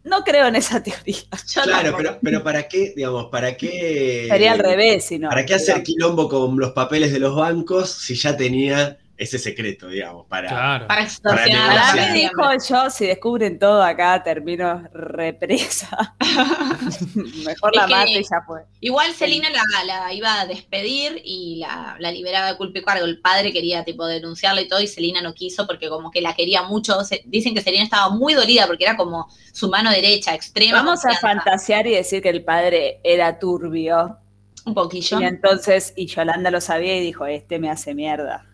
no 0.04 0.24
creo 0.24 0.46
en 0.46 0.56
esa 0.56 0.82
teoría. 0.82 1.16
Yo 1.54 1.62
Claro, 1.62 1.94
pero, 1.96 2.18
pero 2.22 2.42
¿para 2.42 2.66
qué, 2.68 2.92
digamos, 2.96 3.26
para 3.26 3.56
qué? 3.56 4.26
Sería 4.28 4.52
al 4.52 4.58
revés, 4.58 5.04
si 5.04 5.18
no. 5.18 5.28
¿Para 5.28 5.44
qué 5.44 5.54
hacer 5.54 5.82
quilombo 5.82 6.28
con 6.28 6.58
los 6.58 6.72
papeles 6.72 7.12
de 7.12 7.18
los 7.20 7.34
bancos 7.36 7.90
si 7.90 8.14
ya 8.14 8.36
tenía 8.36 8.98
ese 9.18 9.38
secreto, 9.38 9.88
digamos? 9.88 10.26
Para, 10.26 10.48
Claro. 10.48 10.86
Para 10.86 11.02
extorsionar 11.02 11.78
familia. 11.96 12.12
dijo 12.30 12.42
yo, 12.68 12.88
si 12.90 13.06
descubren 13.06 13.58
todo 13.58 13.82
acá, 13.82 14.22
termino 14.22 14.82
represa. 14.92 16.14
Mejor 17.44 17.72
Es 17.74 17.80
la 17.80 17.86
mato 17.88 18.10
y 18.10 18.22
ya 18.22 18.42
fue. 18.46 18.60
Igual 18.80 19.12
Celina 19.12 19.48
la, 19.50 19.84
la 19.84 20.12
iba 20.14 20.40
a 20.40 20.46
despedir 20.46 21.20
y 21.24 21.56
la, 21.58 21.96
la 21.98 22.10
liberaba 22.12 22.52
de 22.52 22.56
culpa 22.56 22.78
y 22.78 22.82
cargo. 22.82 23.04
El 23.06 23.20
padre 23.20 23.52
quería 23.52 23.84
tipo 23.84 24.06
denunciarla 24.06 24.60
y 24.60 24.68
todo, 24.68 24.80
y 24.80 24.86
Celina 24.86 25.20
no 25.20 25.34
quiso 25.34 25.66
porque 25.66 25.88
como 25.88 26.10
que 26.10 26.20
la 26.20 26.34
quería 26.34 26.62
mucho. 26.62 27.02
Se- 27.04 27.22
dicen 27.26 27.54
que 27.54 27.60
Celina 27.60 27.84
estaba 27.84 28.10
muy 28.10 28.34
dolida 28.34 28.66
porque 28.66 28.84
era 28.84 28.96
como 28.96 29.28
su 29.52 29.68
mano 29.68 29.90
derecha, 29.90 30.34
extrema. 30.34 30.78
Vamos 30.78 31.04
a 31.04 31.14
fantasear 31.16 31.86
y 31.86 31.90
decir 31.94 32.22
que 32.22 32.28
el 32.30 32.44
padre 32.44 33.00
era 33.02 33.38
turbio. 33.38 34.18
Un 34.64 34.74
poquillo. 34.74 35.20
Y 35.20 35.24
entonces, 35.24 35.92
y 35.96 36.06
Yolanda 36.06 36.50
lo 36.50 36.60
sabía 36.60 36.96
y 36.96 37.00
dijo, 37.00 37.26
este 37.26 37.58
me 37.58 37.70
hace 37.70 37.94
mierda. 37.94 38.44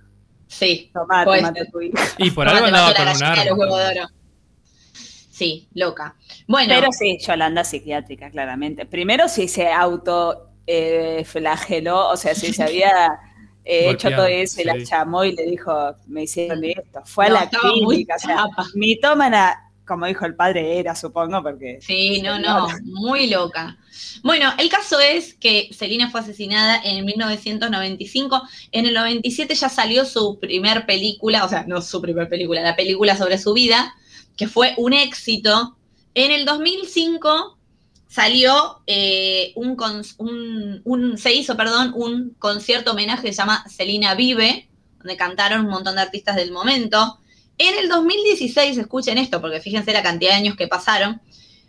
Sí. 0.59 0.90
Tomate 0.92 1.66
tu 1.66 1.80
hijo. 1.80 1.96
Y 2.18 2.30
por 2.30 2.48
algo 2.48 2.66
andaba 2.66 2.94
con 2.94 3.09
un. 3.09 4.09
Sí, 5.30 5.68
loca. 5.74 6.14
Bueno, 6.46 6.72
Pero 6.76 6.92
sí, 6.92 7.18
Yolanda 7.18 7.64
psiquiátrica, 7.64 8.30
claramente. 8.30 8.86
Primero 8.86 9.28
si 9.28 9.48
se 9.48 9.68
auto 9.68 10.50
eh, 10.64 11.24
flageló, 11.26 12.09
o 12.09 12.16
sea, 12.16 12.36
si 12.36 12.52
se 12.52 12.62
había 12.62 13.18
eh, 13.64 13.90
hecho 13.90 14.11
todo 14.11 14.26
eso 14.26 14.61
y 14.61 14.64
la 14.64 14.74
sí. 14.74 14.84
llamó 14.84 15.24
y 15.24 15.34
le 15.34 15.44
dijo, 15.44 15.96
me 16.07 16.22
hicieron 16.22 16.62
esto. 16.62 17.02
Fue 17.05 17.28
no, 17.28 17.36
a 17.36 17.40
la 17.40 17.50
clínica, 17.50 18.14
o 18.14 18.18
sea, 18.20 18.46
mitómana, 18.74 19.72
como 19.84 20.07
dijo 20.07 20.24
el 20.24 20.36
padre, 20.36 20.78
era, 20.78 20.94
supongo, 20.94 21.42
porque... 21.42 21.78
Sí, 21.80 22.22
no, 22.22 22.38
no, 22.38 22.68
muy 22.84 23.28
loca. 23.28 23.76
Bueno, 24.22 24.53
el 24.59 24.68
caso 24.68 25.01
es 25.01 25.34
que 25.34 25.70
Celina 25.72 26.11
fue 26.11 26.20
asesinada 26.20 26.80
en 26.82 27.05
1995. 27.05 28.42
En 28.72 28.86
el 28.86 28.95
97 28.95 29.55
ya 29.55 29.68
salió 29.68 30.05
su 30.05 30.38
primer 30.40 30.86
película, 30.86 31.45
o 31.45 31.49
sea, 31.49 31.64
no 31.66 31.82
su 31.82 32.01
primer 32.01 32.28
película, 32.28 32.62
la 32.62 32.76
película 32.76 33.16
sobre 33.16 33.38
su 33.38 33.53
vida, 33.53 33.95
que 34.36 34.49
fue 34.49 34.74
un 34.76 34.92
éxito. 34.92 35.76
En 36.14 36.30
el 36.30 36.45
2005 36.45 37.59
salió 38.09 38.82
eh, 38.86 39.53
un, 39.57 41.18
se 41.18 41.34
hizo, 41.34 41.57
perdón, 41.57 41.92
un 41.97 42.30
concierto 42.38 42.92
homenaje 42.92 43.22
que 43.22 43.32
se 43.32 43.38
llama 43.38 43.64
Celina 43.68 44.14
Vive, 44.14 44.68
donde 44.99 45.16
cantaron 45.16 45.64
un 45.64 45.70
montón 45.70 45.97
de 45.97 46.03
artistas 46.03 46.36
del 46.36 46.53
momento. 46.53 47.18
En 47.59 47.76
el 47.76 47.88
2016, 47.88 48.78
escuchen 48.78 49.18
esto, 49.18 49.40
porque 49.40 49.61
fíjense 49.61 49.92
la 49.92 50.03
cantidad 50.03 50.30
de 50.30 50.36
años 50.36 50.57
que 50.57 50.68
pasaron, 50.68 51.20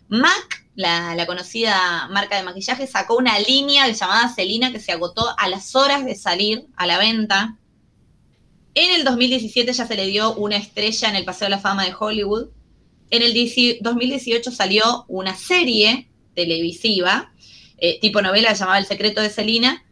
MAC, 0.08 0.65
la, 0.76 1.26
conocida 1.26 2.06
marca 2.08 2.36
de 2.36 2.42
maquillaje, 2.44 2.86
sacó 2.86 3.16
una 3.16 3.38
línea 3.40 3.88
llamada 3.88 4.28
Celina 4.28 4.70
que 4.72 4.80
se 4.80 4.92
agotó 4.92 5.34
a 5.38 5.48
las 5.48 5.74
horas 5.74 6.04
de 6.04 6.14
salir 6.14 6.66
a 6.76 6.86
la 6.86 6.98
venta. 6.98 7.56
En 8.74 8.94
el 8.94 9.04
2017 9.04 9.72
ya 9.72 9.86
se 9.86 9.96
le 9.96 10.06
dio 10.06 10.34
una 10.34 10.56
estrella 10.56 11.08
en 11.08 11.16
el 11.16 11.24
Paseo 11.24 11.46
de 11.46 11.50
la 11.50 11.58
Fama 11.58 11.84
de 11.84 11.94
Hollywood. 11.98 12.48
En 13.10 13.22
el 13.22 13.32
10 13.32 13.78
2018 13.80 14.50
salió 14.50 15.04
una 15.08 15.34
serie 15.34 16.08
televisiva, 16.34 17.32
eh, 17.78 17.98
tipo 18.00 18.20
novela, 18.20 18.52
llamaba 18.52 18.78
El 18.78 18.86
secreto 18.86 19.22
de 19.22 19.30
Celina. 19.30 19.82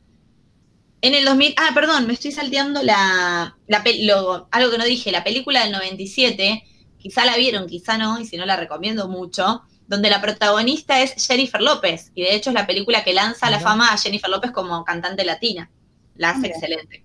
En 1.00 1.14
el 1.14 1.24
2000, 1.24 1.54
ah, 1.56 1.70
perdón, 1.74 2.06
me 2.06 2.12
estoy 2.14 2.32
salteando 2.32 2.82
la, 2.82 3.56
la 3.66 3.84
lo- 4.00 4.48
algo 4.50 4.70
que 4.70 4.78
no 4.78 4.84
dije, 4.84 5.10
la 5.12 5.24
película 5.24 5.62
del 5.62 5.72
97, 5.72 6.64
quizá 6.98 7.24
la 7.26 7.36
vieron, 7.36 7.66
quizá 7.66 7.98
no, 7.98 8.18
y 8.20 8.26
si 8.26 8.36
no 8.38 8.46
la 8.46 8.56
recomiendo 8.56 9.08
mucho, 9.08 9.62
donde 9.86 10.10
la 10.10 10.20
protagonista 10.20 11.02
es 11.02 11.26
Jennifer 11.26 11.60
López, 11.60 12.10
y 12.14 12.22
de 12.22 12.34
hecho 12.34 12.50
es 12.50 12.54
la 12.54 12.66
película 12.66 13.04
que 13.04 13.12
lanza 13.12 13.50
la 13.50 13.60
fama 13.60 13.92
a 13.92 13.98
Jennifer 13.98 14.30
López 14.30 14.50
como 14.50 14.84
cantante 14.84 15.24
latina. 15.24 15.70
La 16.16 16.30
hace 16.30 16.40
Mira. 16.40 16.54
excelente. 16.54 17.04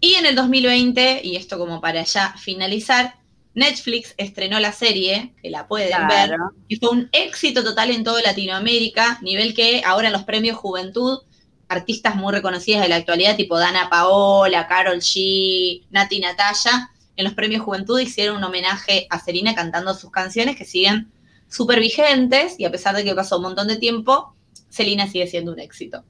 Y 0.00 0.14
en 0.14 0.26
el 0.26 0.34
2020, 0.34 1.22
y 1.24 1.36
esto 1.36 1.58
como 1.58 1.80
para 1.80 2.02
ya 2.04 2.34
finalizar, 2.38 3.16
Netflix 3.54 4.14
estrenó 4.18 4.60
la 4.60 4.72
serie, 4.72 5.34
que 5.42 5.48
la 5.48 5.66
pueden 5.66 6.06
ver, 6.08 6.36
y 6.68 6.76
fue 6.76 6.90
un 6.90 7.08
éxito 7.12 7.64
total 7.64 7.90
en 7.90 8.04
toda 8.04 8.20
Latinoamérica, 8.20 9.18
nivel 9.22 9.54
que 9.54 9.82
ahora 9.84 10.08
en 10.08 10.12
los 10.12 10.24
premios 10.24 10.58
Juventud, 10.58 11.20
artistas 11.68 12.16
muy 12.16 12.32
reconocidas 12.32 12.82
de 12.82 12.88
la 12.88 12.96
actualidad, 12.96 13.36
tipo 13.36 13.58
Dana 13.58 13.88
Paola, 13.88 14.68
Carol 14.68 14.98
G, 14.98 15.82
Nati 15.90 16.20
Natalia, 16.20 16.90
en 17.16 17.24
los 17.24 17.32
premios 17.32 17.62
Juventud 17.62 17.98
hicieron 17.98 18.36
un 18.36 18.44
homenaje 18.44 19.06
a 19.08 19.18
Selena 19.18 19.54
cantando 19.54 19.94
sus 19.94 20.10
canciones 20.10 20.56
que 20.56 20.66
siguen 20.66 21.10
súper 21.48 21.80
vigentes 21.80 22.54
y 22.58 22.64
a 22.64 22.70
pesar 22.70 22.94
de 22.96 23.04
que 23.04 23.14
pasó 23.14 23.36
un 23.36 23.42
montón 23.44 23.68
de 23.68 23.76
tiempo, 23.76 24.34
Selena 24.68 25.06
sigue 25.08 25.26
siendo 25.26 25.52
un 25.52 25.60
éxito. 25.60 26.04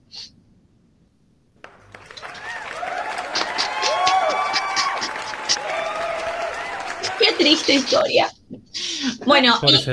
Qué 7.19 7.33
triste 7.39 7.75
historia. 7.75 8.29
Bueno, 9.25 9.59
y 9.63 9.75
antes 9.75 9.87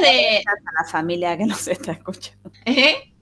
de... 0.00 0.38
A 0.38 0.82
la 0.82 0.90
familia 0.90 1.36
que 1.36 1.46
nos 1.46 1.66
está 1.68 1.92
escuchando. 1.92 2.50
¿eh? 2.64 3.12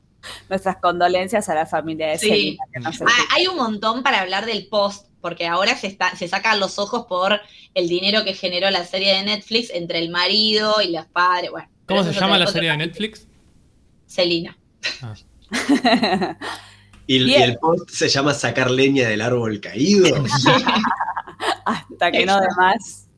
Nuestras 0.48 0.76
condolencias 0.78 1.48
a 1.48 1.54
la 1.54 1.66
familia 1.66 2.08
de 2.08 2.18
Sí. 2.18 2.28
Celina 2.28 2.64
que 2.72 2.80
nos 2.80 2.86
Ah, 3.02 3.04
escucha. 3.04 3.34
hay 3.34 3.46
un 3.46 3.56
montón 3.56 4.02
para 4.02 4.20
hablar 4.20 4.46
del 4.46 4.66
post, 4.68 5.08
porque 5.24 5.46
ahora 5.46 5.74
se, 5.74 5.86
está, 5.86 6.14
se 6.14 6.28
sacan 6.28 6.60
los 6.60 6.78
ojos 6.78 7.06
por 7.06 7.40
el 7.72 7.88
dinero 7.88 8.24
que 8.24 8.34
generó 8.34 8.70
la 8.70 8.84
serie 8.84 9.14
de 9.14 9.22
Netflix 9.22 9.70
entre 9.70 9.98
el 9.98 10.10
marido 10.10 10.82
y 10.82 10.92
los 10.92 11.06
padres. 11.06 11.50
Bueno, 11.50 11.66
¿Cómo 11.86 12.04
se 12.04 12.12
llama 12.12 12.36
la 12.36 12.46
serie 12.46 12.70
de 12.72 12.76
Netflix? 12.76 13.26
Celina. 14.06 14.54
Ah. 15.00 15.14
Y, 17.06 17.32
el 17.32 17.56
post 17.56 17.88
se 17.88 18.08
llama 18.08 18.34
sacar 18.34 18.70
leña 18.70 19.08
del 19.08 19.22
árbol 19.22 19.60
caído. 19.60 20.24
Hasta 21.64 22.12
que 22.12 22.26
no 22.26 22.38
de 22.38 22.48
más, 22.58 23.08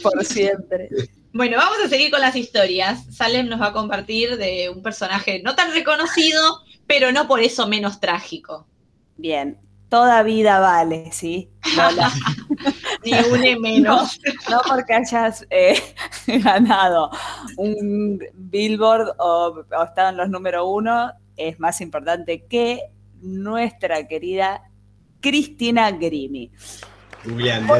por 0.00 0.24
siempre. 0.24 0.88
Bueno, 1.32 1.56
vamos 1.56 1.78
a 1.84 1.88
seguir 1.88 2.12
con 2.12 2.20
las 2.20 2.36
historias. 2.36 3.04
Salem 3.12 3.48
nos 3.48 3.60
va 3.60 3.68
a 3.68 3.72
compartir 3.72 4.36
de 4.36 4.68
un 4.68 4.80
personaje 4.80 5.42
no 5.42 5.56
tan 5.56 5.72
reconocido, 5.72 6.62
pero 6.86 7.10
no 7.10 7.26
por 7.26 7.40
eso 7.40 7.66
menos 7.66 7.98
trágico. 7.98 8.68
Bien, 9.16 9.58
toda 9.88 10.22
vida 10.22 10.60
vale, 10.60 11.10
¿sí? 11.12 11.50
Lola. 11.76 12.10
Ni 13.04 13.12
une 13.32 13.58
menos. 13.58 14.20
No 14.50 14.60
porque 14.68 14.94
hayas 14.94 15.46
eh, 15.50 15.80
ganado 16.26 17.10
un 17.56 18.18
Billboard 18.34 19.14
o, 19.18 19.64
o 19.70 19.84
estado 19.84 20.10
en 20.10 20.16
los 20.16 20.28
número 20.28 20.66
uno, 20.66 21.12
es 21.36 21.58
más 21.58 21.80
importante 21.80 22.44
que 22.46 22.80
nuestra 23.20 24.06
querida 24.06 24.62
Cristina 25.20 25.90
Grimi. 25.90 26.50
Googleando. 27.24 27.74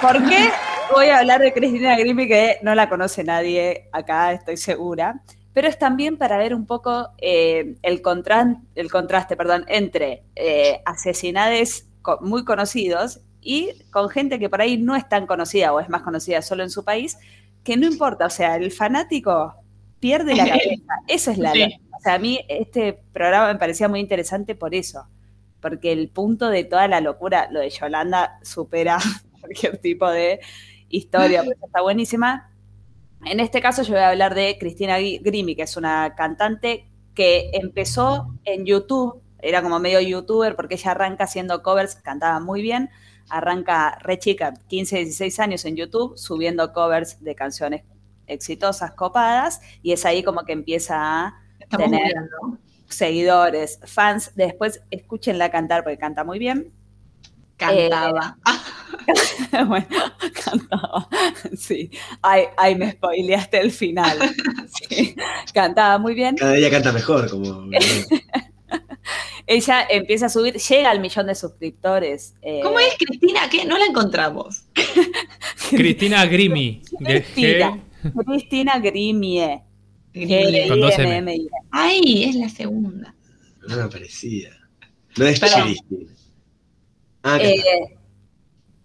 ¿Por 0.00 0.28
qué 0.28 0.50
voy 0.92 1.06
a 1.08 1.18
hablar 1.18 1.40
de 1.40 1.52
Cristina 1.52 1.96
Grimi 1.96 2.26
que 2.26 2.58
no 2.62 2.74
la 2.74 2.88
conoce 2.88 3.22
nadie 3.22 3.88
acá, 3.92 4.32
estoy 4.32 4.56
segura? 4.56 5.22
Pero 5.60 5.68
es 5.68 5.78
también 5.78 6.16
para 6.16 6.38
ver 6.38 6.54
un 6.54 6.64
poco 6.64 7.10
eh, 7.18 7.76
el, 7.82 8.00
contra- 8.00 8.62
el 8.74 8.90
contraste 8.90 9.36
perdón, 9.36 9.66
entre 9.68 10.24
eh, 10.34 10.80
asesinades 10.86 11.86
co- 12.00 12.18
muy 12.22 12.46
conocidos 12.46 13.20
y 13.42 13.70
con 13.90 14.08
gente 14.08 14.38
que 14.38 14.48
por 14.48 14.62
ahí 14.62 14.78
no 14.78 14.96
es 14.96 15.06
tan 15.06 15.26
conocida 15.26 15.74
o 15.74 15.80
es 15.80 15.90
más 15.90 16.00
conocida 16.02 16.40
solo 16.40 16.62
en 16.62 16.70
su 16.70 16.82
país, 16.82 17.18
que 17.62 17.76
no 17.76 17.86
importa, 17.86 18.24
o 18.26 18.30
sea, 18.30 18.56
el 18.56 18.70
fanático 18.72 19.54
pierde 19.98 20.34
la 20.34 20.44
cabeza. 20.48 20.94
Eso 21.06 21.30
es 21.30 21.38
la... 21.38 21.52
Sí. 21.52 21.64
O 21.98 22.02
sea, 22.02 22.14
a 22.14 22.18
mí 22.18 22.40
este 22.48 22.94
programa 23.12 23.52
me 23.52 23.58
parecía 23.58 23.86
muy 23.88 24.00
interesante 24.00 24.54
por 24.54 24.74
eso, 24.74 25.06
porque 25.60 25.92
el 25.92 26.08
punto 26.08 26.48
de 26.48 26.64
toda 26.64 26.88
la 26.88 27.02
locura, 27.02 27.48
lo 27.50 27.60
de 27.60 27.68
Yolanda, 27.68 28.38
supera 28.42 28.98
cualquier 29.40 29.76
tipo 29.78 30.08
de 30.08 30.40
historia, 30.88 31.44
pues 31.44 31.58
está 31.62 31.82
buenísima. 31.82 32.50
En 33.24 33.40
este 33.40 33.60
caso 33.60 33.82
yo 33.82 33.92
voy 33.92 34.02
a 34.02 34.08
hablar 34.10 34.34
de 34.34 34.56
Cristina 34.58 34.98
Gri- 34.98 35.20
Grimi, 35.22 35.54
que 35.54 35.62
es 35.62 35.76
una 35.76 36.14
cantante 36.14 36.86
que 37.14 37.50
empezó 37.52 38.34
en 38.44 38.64
YouTube, 38.64 39.20
era 39.40 39.62
como 39.62 39.78
medio 39.78 40.00
youtuber 40.00 40.56
porque 40.56 40.74
ella 40.74 40.92
arranca 40.92 41.24
haciendo 41.24 41.62
covers, 41.62 41.96
cantaba 41.96 42.40
muy 42.40 42.62
bien, 42.62 42.90
arranca 43.28 43.98
re 44.00 44.18
chica, 44.18 44.54
15, 44.68 44.96
16 44.98 45.38
años 45.40 45.64
en 45.64 45.76
YouTube, 45.76 46.16
subiendo 46.16 46.72
covers 46.72 47.22
de 47.22 47.34
canciones 47.34 47.82
exitosas, 48.26 48.92
copadas, 48.92 49.60
y 49.82 49.92
es 49.92 50.04
ahí 50.06 50.22
como 50.22 50.44
que 50.44 50.52
empieza 50.52 50.96
a 51.26 51.40
Estamos 51.58 51.90
Tener- 51.90 52.14
seguidores, 52.88 53.78
fans, 53.84 54.32
después 54.34 54.82
escúchenla 54.90 55.50
cantar 55.50 55.82
porque 55.84 55.98
canta 55.98 56.24
muy 56.24 56.38
bien. 56.38 56.72
Cantaba. 57.56 58.36
bueno, 59.66 59.86
cantaba, 60.44 61.08
sí. 61.56 61.90
Ay, 62.22 62.44
ay, 62.56 62.74
me 62.74 62.92
spoileaste 62.92 63.60
el 63.60 63.70
final. 63.72 64.18
Sí, 64.88 65.14
cantaba 65.52 65.98
muy 65.98 66.14
bien. 66.14 66.36
Cada 66.36 66.52
día 66.52 66.70
canta 66.70 66.92
mejor, 66.92 67.28
como. 67.28 67.68
Ella 69.46 69.84
empieza 69.90 70.26
a 70.26 70.28
subir, 70.28 70.54
llega 70.54 70.90
al 70.90 71.00
millón 71.00 71.26
de 71.26 71.34
suscriptores. 71.34 72.34
eh, 72.42 72.60
¿Cómo 72.62 72.78
es 72.78 72.94
Cristina? 72.96 73.48
¿Qué? 73.50 73.64
No 73.64 73.76
la 73.78 73.86
encontramos. 73.86 74.62
Cristina 75.70 76.24
Grimi. 76.26 76.82
de 77.00 77.20
Cristina. 77.22 77.78
G- 78.04 78.24
Cristina 78.26 78.78
Grimie. 78.78 79.62
Con 80.68 80.80
dos 80.80 80.98
M. 80.98 81.08
G-R-I-M-M-I. 81.32 81.48
Ay, 81.72 82.24
es 82.28 82.34
la 82.36 82.48
segunda. 82.48 83.14
No 83.68 83.76
me 83.76 83.88
parecía. 83.88 84.50
No 85.16 85.26
es 85.26 85.40
Perdón. 85.40 85.62
Cristina. 85.64 86.12
Ah, 87.24 87.38
que 87.40 87.50
Eh, 87.54 87.98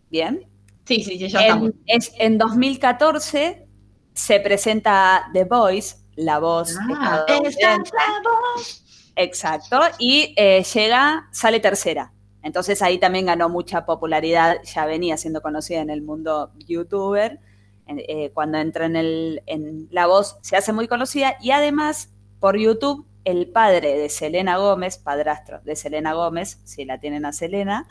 Bien. 0.10 0.48
Sí, 0.86 1.04
sí, 1.04 1.18
sí, 1.18 1.28
ya 1.30 1.40
estamos. 1.42 1.70
En, 1.70 1.82
es- 1.88 2.12
en 2.18 2.38
2014 2.38 3.68
se 4.14 4.40
presenta 4.40 5.30
The 5.34 5.46
Voice, 5.46 5.98
la 6.16 6.40
voz. 6.40 6.76
Ah, 6.96 7.26
es 7.44 7.58
la 7.62 7.78
voz. 8.24 8.82
Exacto, 9.18 9.80
y 9.98 10.34
eh, 10.38 10.64
llega, 10.74 11.28
sale 11.32 11.60
tercera. 11.60 12.12
Entonces 12.44 12.82
ahí 12.82 13.00
también 13.00 13.26
ganó 13.26 13.50
mucha 13.50 13.86
popularidad, 13.86 14.58
ya 14.64 14.86
venía 14.86 15.18
siendo 15.18 15.42
conocida 15.42 15.80
en 15.82 15.90
el 15.90 16.02
mundo 16.02 16.52
youtuber. 16.68 17.40
Eh, 17.88 18.32
cuando 18.34 18.58
entra 18.58 18.86
en, 18.88 18.96
el, 18.96 19.44
en 19.46 19.88
La 19.92 20.08
Voz 20.08 20.38
se 20.42 20.58
hace 20.58 20.74
muy 20.74 20.88
conocida 20.88 21.38
y 21.40 21.52
además 21.52 22.10
por 22.40 22.58
YouTube 22.58 23.06
el 23.26 23.48
padre 23.50 23.98
de 23.98 24.10
Selena 24.10 24.58
Gómez, 24.58 24.98
padrastro 24.98 25.60
de 25.64 25.76
Selena 25.76 26.14
Gómez, 26.14 26.60
si 26.64 26.84
la 26.86 27.00
tienen 27.00 27.26
a 27.26 27.32
Selena, 27.34 27.88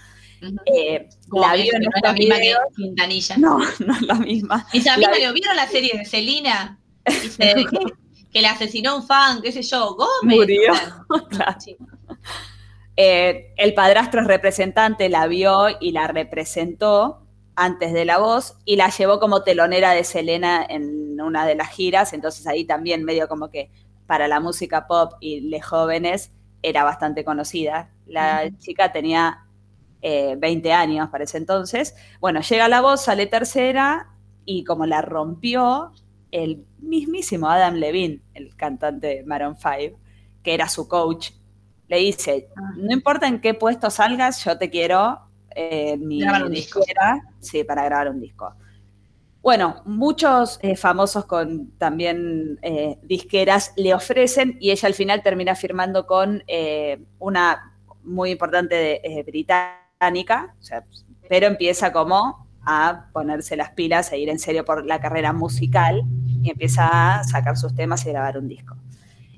Eh, 0.67 1.09
la 1.33 1.55
vio 1.55 1.73
en 1.75 1.83
no 1.83 1.91
es 1.95 2.03
la 2.03 2.13
misma 2.13 2.37
videos. 2.37 2.59
que 2.77 2.83
Quintanilla. 2.83 3.37
No, 3.39 3.59
no 3.59 3.95
es 3.95 4.03
la 4.03 4.15
misma. 4.15 4.67
Mis 4.73 4.87
amigos 4.87 5.19
La- 5.21 5.33
¿vieron 5.33 5.57
la 5.57 5.67
serie 5.69 5.93
de 5.99 6.05
Celina? 6.05 6.79
Que 8.33 8.41
le 8.41 8.49
asesinó 8.49 8.97
un 8.97 9.07
fan, 9.07 9.41
qué 9.43 9.53
sé 9.53 9.63
yo, 9.63 9.95
Gómez. 9.95 10.37
Murió. 10.37 10.73
Bueno, 11.09 11.29
Claro. 11.29 11.61
sí. 11.61 11.77
Eh, 12.97 13.53
el 13.57 13.75
padrastro 13.75 14.21
es 14.23 14.27
representante, 14.27 15.09
la 15.09 15.27
vio 15.27 15.67
y 15.81 15.93
la 15.93 16.07
representó 16.07 17.23
antes 17.57 17.93
de 17.93 18.05
la 18.05 18.19
voz 18.19 18.57
y 18.65 18.75
la 18.77 18.89
llevó 18.91 19.21
como 19.21 19.43
telonera 19.43 19.93
de 19.93 20.03
Selena 20.05 20.65
en 20.69 21.21
una 21.21 21.47
de 21.47 21.55
las 21.55 21.69
giras, 21.71 22.13
entonces 22.13 22.47
ahí 22.49 22.65
también 22.65 23.05
medio 23.05 23.29
como 23.29 23.51
que 23.51 23.71
para 24.07 24.27
la 24.29 24.41
música 24.41 24.87
pop 24.89 25.13
y 25.21 25.49
de 25.49 25.61
jóvenes 25.61 26.33
era 26.63 26.83
bastante 26.85 27.25
conocida. 27.25 27.91
La 28.07 28.51
chica 28.59 28.91
tenía 28.93 29.44
eh, 30.07 30.37
20 30.39 30.71
años 30.73 31.09
para 31.09 31.25
ese 31.25 31.39
entonces. 31.39 31.97
Bueno, 32.21 32.41
llega 32.43 32.69
la 32.69 32.83
voz, 32.83 33.03
sale 33.05 33.27
tercera 33.27 34.11
y 34.45 34.63
como 34.65 34.85
la 34.85 35.01
rompió 35.01 35.93
el 36.31 36.67
mismísimo 36.79 37.49
Adam 37.49 37.77
Levine, 37.77 38.21
el 38.35 38.55
cantante 38.55 39.07
de 39.07 39.25
Maroon 39.25 39.57
5, 39.57 39.99
que 40.43 40.53
era 40.53 40.69
su 40.69 40.87
coach, 40.89 41.31
le 41.89 41.99
dice, 41.99 42.49
Ah. 42.57 42.73
no 42.77 42.93
importa 42.93 43.27
en 43.27 43.41
qué 43.41 43.55
puesto 43.55 43.89
salgas, 43.91 44.45
yo 44.45 44.59
te 44.59 44.69
quiero 44.69 45.21
eh, 45.57 45.97
mi 45.97 46.21
Grabar 46.21 46.45
un 46.45 46.53
disco. 46.53 46.81
disquera, 46.81 47.23
sí, 47.41 47.65
para 47.65 47.85
grabar 47.85 48.11
un 48.11 48.21
disco. 48.21 48.53
Bueno, 49.41 49.83
muchos 49.87 50.59
eh, 50.63 50.75
famosos 50.77 51.25
con 51.27 51.71
también 51.79 52.59
eh, 52.63 52.99
disqueras 53.03 53.73
le 53.77 53.95
ofrecen 53.95 54.57
y 54.61 54.71
ella 54.71 54.87
al 54.89 54.95
final 54.95 55.23
termina 55.23 55.55
firmando 55.55 56.07
con 56.07 56.43
eh, 56.47 56.99
una 57.19 57.73
muy 58.03 58.31
importante 58.33 58.75
de, 58.75 59.01
eh, 59.05 59.23
sea, 60.61 60.85
pero 61.29 61.47
empieza 61.47 61.93
como 61.93 62.47
a 62.67 63.09
ponerse 63.13 63.57
las 63.57 63.71
pilas, 63.71 64.13
a 64.13 64.17
ir 64.17 64.29
en 64.29 64.39
serio 64.39 64.65
por 64.65 64.87
la 64.87 65.01
carrera 65.01 65.33
musical 65.33 66.03
y 66.43 66.51
empieza 66.51 67.19
a 67.19 67.25
sacar 67.25 67.57
sus 67.57 67.75
temas 67.75 68.05
y 68.07 68.11
grabar 68.11 68.39
un 68.39 68.49
disco. 68.49 68.77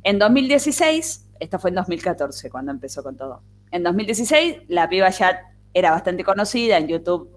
En 0.03 0.19
2016, 0.19 1.27
esto 1.41 1.59
fue 1.59 1.71
en 1.71 1.77
2014 1.77 2.51
cuando 2.51 2.71
empezó 2.73 3.03
con 3.03 3.17
todo. 3.17 3.43
En 3.71 3.83
2016 3.83 4.63
la 4.69 4.89
piba 4.89 5.11
ya 5.11 5.53
era 5.75 5.91
bastante 5.91 6.25
conocida 6.25 6.79
en 6.79 6.89
YouTube, 6.89 7.37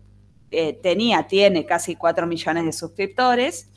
eh, 0.52 0.80
tenía, 0.82 1.28
tiene 1.28 1.66
casi 1.66 1.96
4 1.96 2.26
millones 2.26 2.66
de 2.66 2.72
suscriptores. 2.72 3.70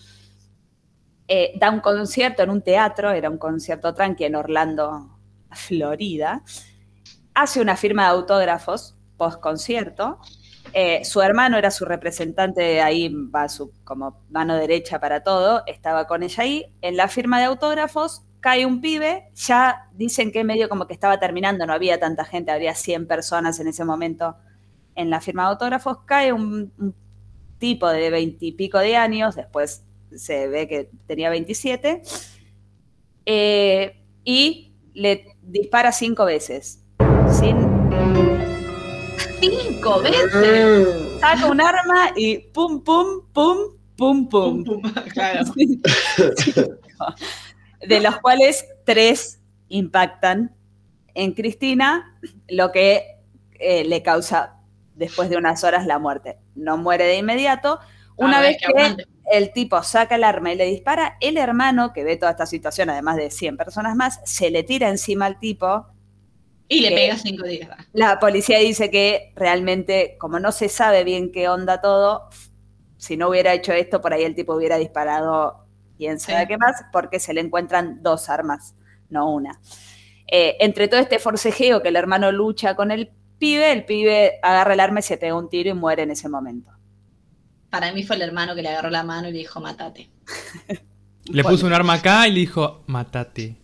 Eh, 1.28 1.52
da 1.58 1.70
un 1.70 1.80
concierto 1.80 2.42
en 2.42 2.50
un 2.50 2.62
teatro, 2.62 3.10
era 3.10 3.30
un 3.30 3.38
concierto 3.38 3.94
tranqui 3.94 4.24
en 4.24 4.34
Orlando, 4.34 5.18
Florida. 5.50 6.42
Hace 7.34 7.60
una 7.60 7.76
firma 7.76 8.04
de 8.04 8.08
autógrafos 8.10 8.96
post 9.16 9.40
concierto. 9.40 10.18
Eh, 10.74 11.04
su 11.04 11.20
hermano 11.20 11.58
era 11.58 11.70
su 11.70 11.84
representante, 11.84 12.80
ahí 12.80 13.14
va 13.14 13.48
su 13.48 13.72
como 13.84 14.22
mano 14.30 14.56
derecha 14.56 15.00
para 15.00 15.22
todo, 15.22 15.62
estaba 15.66 16.06
con 16.06 16.22
ella 16.22 16.42
ahí. 16.42 16.66
En 16.80 16.96
la 16.96 17.08
firma 17.08 17.38
de 17.38 17.46
autógrafos 17.46 18.22
cae 18.40 18.66
un 18.66 18.80
pibe, 18.80 19.30
ya 19.34 19.88
dicen 19.92 20.32
que 20.32 20.44
medio 20.44 20.68
como 20.68 20.86
que 20.86 20.94
estaba 20.94 21.18
terminando, 21.20 21.66
no 21.66 21.72
había 21.72 22.00
tanta 22.00 22.24
gente, 22.24 22.50
habría 22.50 22.74
100 22.74 23.06
personas 23.06 23.60
en 23.60 23.68
ese 23.68 23.84
momento 23.84 24.36
en 24.94 25.10
la 25.10 25.20
firma 25.20 25.44
de 25.44 25.48
autógrafos, 25.50 25.98
cae 26.06 26.32
un, 26.32 26.72
tipo 27.58 27.88
de 27.88 28.10
veintipico 28.10 28.80
de 28.80 28.96
años, 28.96 29.36
después 29.36 29.84
se 30.12 30.48
ve 30.48 30.66
que 30.66 30.90
tenía 31.06 31.30
27, 31.30 32.02
eh, 33.24 34.04
y 34.24 34.74
le 34.94 35.26
dispara 35.42 35.92
cinco 35.92 36.24
veces. 36.24 36.84
Sin, 37.30 37.71
Cinco 39.42 40.00
veces. 40.00 41.18
saca 41.20 41.46
un 41.46 41.60
arma 41.60 42.12
y 42.14 42.38
pum, 42.38 42.82
pum, 42.84 43.22
pum, 43.32 43.58
pum, 43.96 44.28
pum. 44.28 44.64
Pum, 44.64 44.80
pum. 44.82 44.92
Claro. 45.12 45.44
de 47.80 48.00
los 48.00 48.18
cuales 48.20 48.64
tres 48.84 49.40
impactan 49.68 50.54
en 51.14 51.32
Cristina, 51.32 52.16
lo 52.48 52.70
que 52.70 53.02
eh, 53.58 53.84
le 53.84 54.02
causa 54.02 54.60
después 54.94 55.28
de 55.28 55.36
unas 55.36 55.64
horas 55.64 55.86
la 55.86 55.98
muerte. 55.98 56.38
No 56.54 56.76
muere 56.76 57.04
de 57.04 57.16
inmediato. 57.16 57.80
Una 58.16 58.38
Ah, 58.38 58.42
vez 58.42 58.58
que 58.58 58.72
que 58.72 59.04
el 59.32 59.52
tipo 59.52 59.82
saca 59.82 60.14
el 60.14 60.24
arma 60.24 60.52
y 60.52 60.56
le 60.56 60.66
dispara, 60.66 61.16
el 61.20 61.36
hermano, 61.36 61.92
que 61.92 62.04
ve 62.04 62.16
toda 62.16 62.30
esta 62.32 62.46
situación, 62.46 62.90
además 62.90 63.16
de 63.16 63.30
100 63.30 63.56
personas 63.56 63.96
más, 63.96 64.20
se 64.24 64.50
le 64.50 64.62
tira 64.62 64.88
encima 64.88 65.26
al 65.26 65.38
tipo. 65.40 65.86
Y 66.72 66.80
le 66.80 66.90
pega 66.90 67.16
cinco 67.18 67.46
días. 67.46 67.68
La 67.92 68.18
policía 68.18 68.58
dice 68.58 68.90
que 68.90 69.32
realmente, 69.36 70.16
como 70.18 70.40
no 70.40 70.52
se 70.52 70.68
sabe 70.68 71.04
bien 71.04 71.32
qué 71.32 71.48
onda 71.48 71.80
todo, 71.80 72.28
si 72.96 73.16
no 73.16 73.28
hubiera 73.28 73.52
hecho 73.52 73.72
esto, 73.72 74.00
por 74.00 74.12
ahí 74.14 74.22
el 74.22 74.34
tipo 74.34 74.54
hubiera 74.54 74.76
disparado 74.78 75.66
quién 75.98 76.18
sabe 76.18 76.42
Sí. 76.42 76.48
qué 76.48 76.58
más, 76.58 76.84
porque 76.92 77.18
se 77.20 77.34
le 77.34 77.40
encuentran 77.40 78.02
dos 78.02 78.28
armas, 78.28 78.74
no 79.10 79.30
una. 79.30 79.60
Eh, 80.28 80.56
entre 80.60 80.88
todo 80.88 81.00
este 81.00 81.18
forcejeo 81.18 81.82
que 81.82 81.88
el 81.88 81.96
hermano 81.96 82.32
lucha 82.32 82.74
con 82.74 82.90
el 82.90 83.10
pibe, 83.38 83.72
el 83.72 83.84
pibe 83.84 84.38
agarra 84.42 84.74
el 84.74 84.80
arma 84.80 85.00
y 85.00 85.02
se 85.02 85.18
pega 85.18 85.36
un 85.36 85.48
tiro 85.50 85.70
y 85.70 85.74
muere 85.74 86.04
en 86.04 86.10
ese 86.12 86.28
momento. 86.28 86.70
Para 87.70 87.92
mí 87.92 88.02
fue 88.02 88.16
el 88.16 88.22
hermano 88.22 88.54
que 88.54 88.62
le 88.62 88.68
agarró 88.68 88.88
la 88.90 89.02
mano 89.02 89.28
y 89.28 89.32
le 89.32 89.38
dijo, 89.38 89.60
matate. 89.60 90.10
Le 91.24 91.42
puso 91.44 91.66
un 91.66 91.72
arma 91.72 91.94
acá 91.94 92.26
y 92.28 92.32
le 92.32 92.40
dijo, 92.40 92.82
matate. 92.86 93.56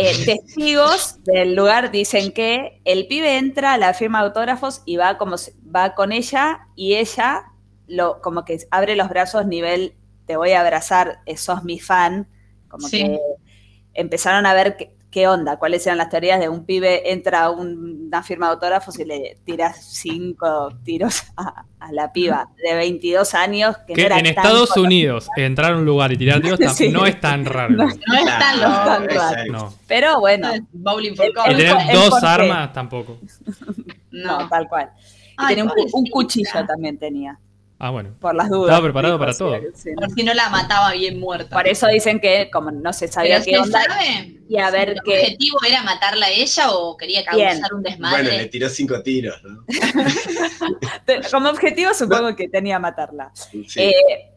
Eh, 0.00 0.24
testigos 0.24 1.22
del 1.24 1.56
lugar 1.56 1.90
dicen 1.90 2.30
que 2.32 2.80
el 2.84 3.08
pibe 3.08 3.36
entra 3.36 3.72
a 3.72 3.78
la 3.78 3.94
firma 3.94 4.20
de 4.20 4.26
autógrafos 4.28 4.82
y 4.86 4.96
va 4.96 5.18
como 5.18 5.34
va 5.74 5.94
con 5.96 6.12
ella 6.12 6.68
y 6.76 6.94
ella 6.94 7.46
lo 7.88 8.20
como 8.20 8.44
que 8.44 8.58
abre 8.70 8.94
los 8.94 9.08
brazos 9.08 9.46
nivel 9.46 9.96
te 10.26 10.36
voy 10.36 10.52
a 10.52 10.60
abrazar, 10.60 11.20
eh, 11.26 11.36
sos 11.36 11.64
mi 11.64 11.80
fan, 11.80 12.28
como 12.68 12.86
Sí. 12.86 12.98
que 12.98 13.18
empezaron 13.94 14.46
a 14.46 14.54
ver 14.54 14.76
qué, 14.76 14.94
qué 15.10 15.26
onda, 15.26 15.58
cuáles 15.58 15.86
eran 15.86 15.98
las 15.98 16.10
teorías 16.10 16.38
de 16.38 16.48
un 16.50 16.64
pibe 16.66 17.10
entra 17.12 17.44
a 17.44 17.50
un- 17.50 18.06
una 18.08 18.22
firma 18.22 18.46
de 18.46 18.52
autógrafos 18.54 18.98
y 18.98 19.04
le 19.04 19.38
tira 19.44 19.72
cinco 19.72 20.70
tiros 20.84 21.22
a, 21.36 21.64
a 21.80 21.92
la 21.92 22.12
piba 22.12 22.48
de 22.62 22.74
22 22.74 23.34
años. 23.34 23.76
Que, 23.86 23.94
Que 23.94 24.02
no 24.02 24.06
era 24.06 24.18
en 24.18 24.24
tan 24.24 24.36
Estados 24.36 24.68
conocida. 24.70 24.86
Unidos 24.86 25.28
entrar 25.36 25.72
a 25.72 25.76
un 25.76 25.84
lugar 25.84 26.12
y 26.12 26.16
tirar 26.18 26.40
tiros 26.42 26.58
Sí. 26.76 26.90
no 26.90 27.06
es 27.06 27.18
tan 27.20 27.44
raro. 27.46 27.74
No. 27.74 27.88
Claro, 27.88 29.04
exacto. 29.04 29.52
No. 29.52 29.74
Pero 29.86 30.20
bueno, 30.20 30.50
bowling 30.72 31.14
for 31.16 31.24
El- 31.26 31.30
Y 31.30 31.34
cops. 31.34 31.48
el- 31.48 31.56
tener 31.56 31.76
el 31.90 31.96
dos 31.96 32.22
armas 32.22 32.72
tampoco. 32.72 33.18
no, 34.10 34.38
No. 34.42 34.48
tal 34.48 34.68
cual. 34.68 34.90
Y 34.96 35.34
Ay, 35.38 35.54
tenía 35.56 35.72
un, 35.92 36.06
cuchillo 36.10 36.66
también 36.66 36.98
tenía, 36.98 37.38
Ah, 37.80 37.90
bueno. 37.90 38.14
por 38.20 38.34
las 38.34 38.48
dudas. 38.50 38.70
Estaba 38.70 38.82
preparado 38.82 39.14
Dijo, 39.14 39.20
para 39.20 39.32
sí, 39.32 39.38
todo. 39.38 39.56
sí, 39.74 39.90
¿no? 39.92 40.00
Por 40.06 40.10
si 40.10 40.22
no 40.24 40.34
la 40.34 40.48
mataba 40.48 40.92
bien 40.92 41.20
muerta. 41.20 41.54
Por 41.54 41.68
eso 41.68 41.86
dicen 41.86 42.18
que 42.20 42.50
como 42.52 42.72
no 42.72 42.92
se 42.92 43.06
sabía 43.06 43.34
Pero 43.36 43.44
qué 43.44 43.50
él 43.52 43.60
onda, 43.60 43.82
sabe, 43.84 44.40
y 44.48 44.56
a 44.58 44.70
ver 44.70 44.88
¿El 44.90 45.00
qué- 45.04 45.10
objetivo 45.20 45.58
era 45.68 45.82
matarla 45.84 46.26
a 46.26 46.30
ella 46.30 46.72
o 46.72 46.96
quería 46.96 47.22
Bien. 47.34 47.50
causar 47.50 47.74
un 47.74 47.82
desmadre? 47.84 48.22
Bueno, 48.24 48.36
le 48.38 48.46
tiró 48.46 48.68
cinco 48.68 49.00
tiros, 49.02 49.40
¿no? 49.44 49.64
como 51.30 51.48
objetivo 51.50 51.94
supongo 51.94 52.34
que 52.34 52.48
tenía 52.48 52.78
matarla. 52.78 53.30
Sí. 53.34 53.64
Eh, 53.76 53.92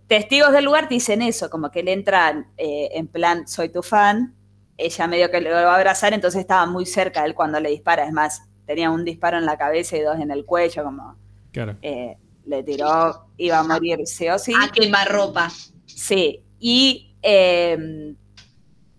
testigos 0.08 0.52
del 0.52 0.66
lugar 0.66 0.88
dicen 0.89 1.22
eso, 1.22 1.50
como 1.50 1.72
que 1.72 1.80
él 1.82 1.88
entra 1.88 2.46
eh, 2.58 2.89
en 2.94 3.08
plan, 3.08 3.48
soy 3.48 3.70
tu 3.70 3.82
fan, 3.82 4.36
ella 4.78 5.08
medio 5.08 5.32
que 5.32 5.42
lo 5.42 5.50
va 5.52 5.74
a 5.74 5.76
abrazar, 5.78 6.14
entonces 6.14 6.42
estaba 6.42 6.66
muy 6.66 6.86
cerca 6.86 7.22
de 7.22 7.30
él 7.30 7.36
cuando 7.36 7.60
le 7.60 7.70
dispara, 7.70 8.06
es 8.06 8.12
más, 8.14 8.44
tenía 8.66 8.89
un 8.92 9.04
disparo 9.06 9.38
en 9.38 9.46
la 9.46 9.58
cabeza 9.58 9.98
y 9.98 10.02
dos 10.02 10.20
en 10.20 10.32
el 10.32 10.46
cuello, 10.46 10.84
como 10.84 11.16
Claro. 11.52 11.76
eh, 11.82 12.18
le 12.46 12.64
tiró, 12.64 13.28
iba 13.38 13.60
a 13.60 13.64
morir 13.64 14.00
sí 14.06 14.28
o 14.30 14.38
sí. 14.39 14.54
A 14.60 14.72
quemarropa. 14.72 15.50
Sí, 15.86 16.44
y 16.60 17.16
eh, 17.22 18.16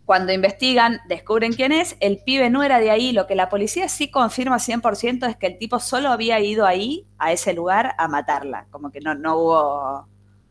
cuando 0.04 0.32
investigan, 0.32 1.00
descubren 1.08 1.52
quién 1.52 1.72
es, 1.72 1.96
el 2.00 2.18
pibe 2.18 2.50
no 2.50 2.62
era 2.62 2.78
de 2.80 2.90
ahí, 2.90 3.12
lo 3.12 3.26
que 3.26 3.34
la 3.34 3.48
policía 3.48 3.88
sí 3.88 4.10
confirma 4.10 4.58
100% 4.58 5.26
es 5.26 5.36
que 5.36 5.46
el 5.46 5.58
tipo 5.58 5.80
solo 5.80 6.10
había 6.10 6.38
ido 6.40 6.66
ahí, 6.66 7.06
a 7.18 7.32
ese 7.32 7.52
lugar, 7.54 7.94
a 7.98 8.08
matarla, 8.08 8.66
como 8.70 8.90
que 8.90 9.00
no, 9.00 9.14
no 9.14 9.36
hubo 9.38 10.06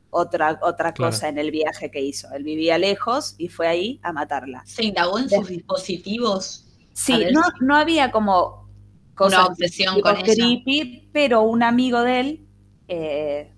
otra, 0.10 0.60
otra 0.62 0.94
Claro. 0.94 1.12
cosa 1.12 1.30
en 1.30 1.38
el 1.38 1.52
viaje 1.52 1.92
que 1.92 2.02
hizo, 2.02 2.28
él 2.34 2.44
vivía 2.44 2.78
lejos 2.78 3.36
y 3.38 3.50
fue 3.50 3.68
ahí 3.68 4.00
a 4.04 4.12
matarla. 4.14 4.64
Se 4.66 4.84
indagó 4.86 5.20
en 5.20 5.30
sus 5.30 5.48
dispositivos. 5.48 6.66
Sí, 6.94 7.26
no, 7.32 7.44
si- 7.44 7.66
no 7.66 7.76
había 7.76 8.12
como 8.12 8.70
cosas 9.16 9.40
Una 9.40 9.48
obsesión 9.50 10.02
con 10.02 10.18
ella. 10.18 10.26
creepy, 10.34 11.10
pero 11.14 11.42
un 11.44 11.62
amigo 11.64 12.02
de 12.02 12.20
él 12.20 12.48
eh, 12.88 13.52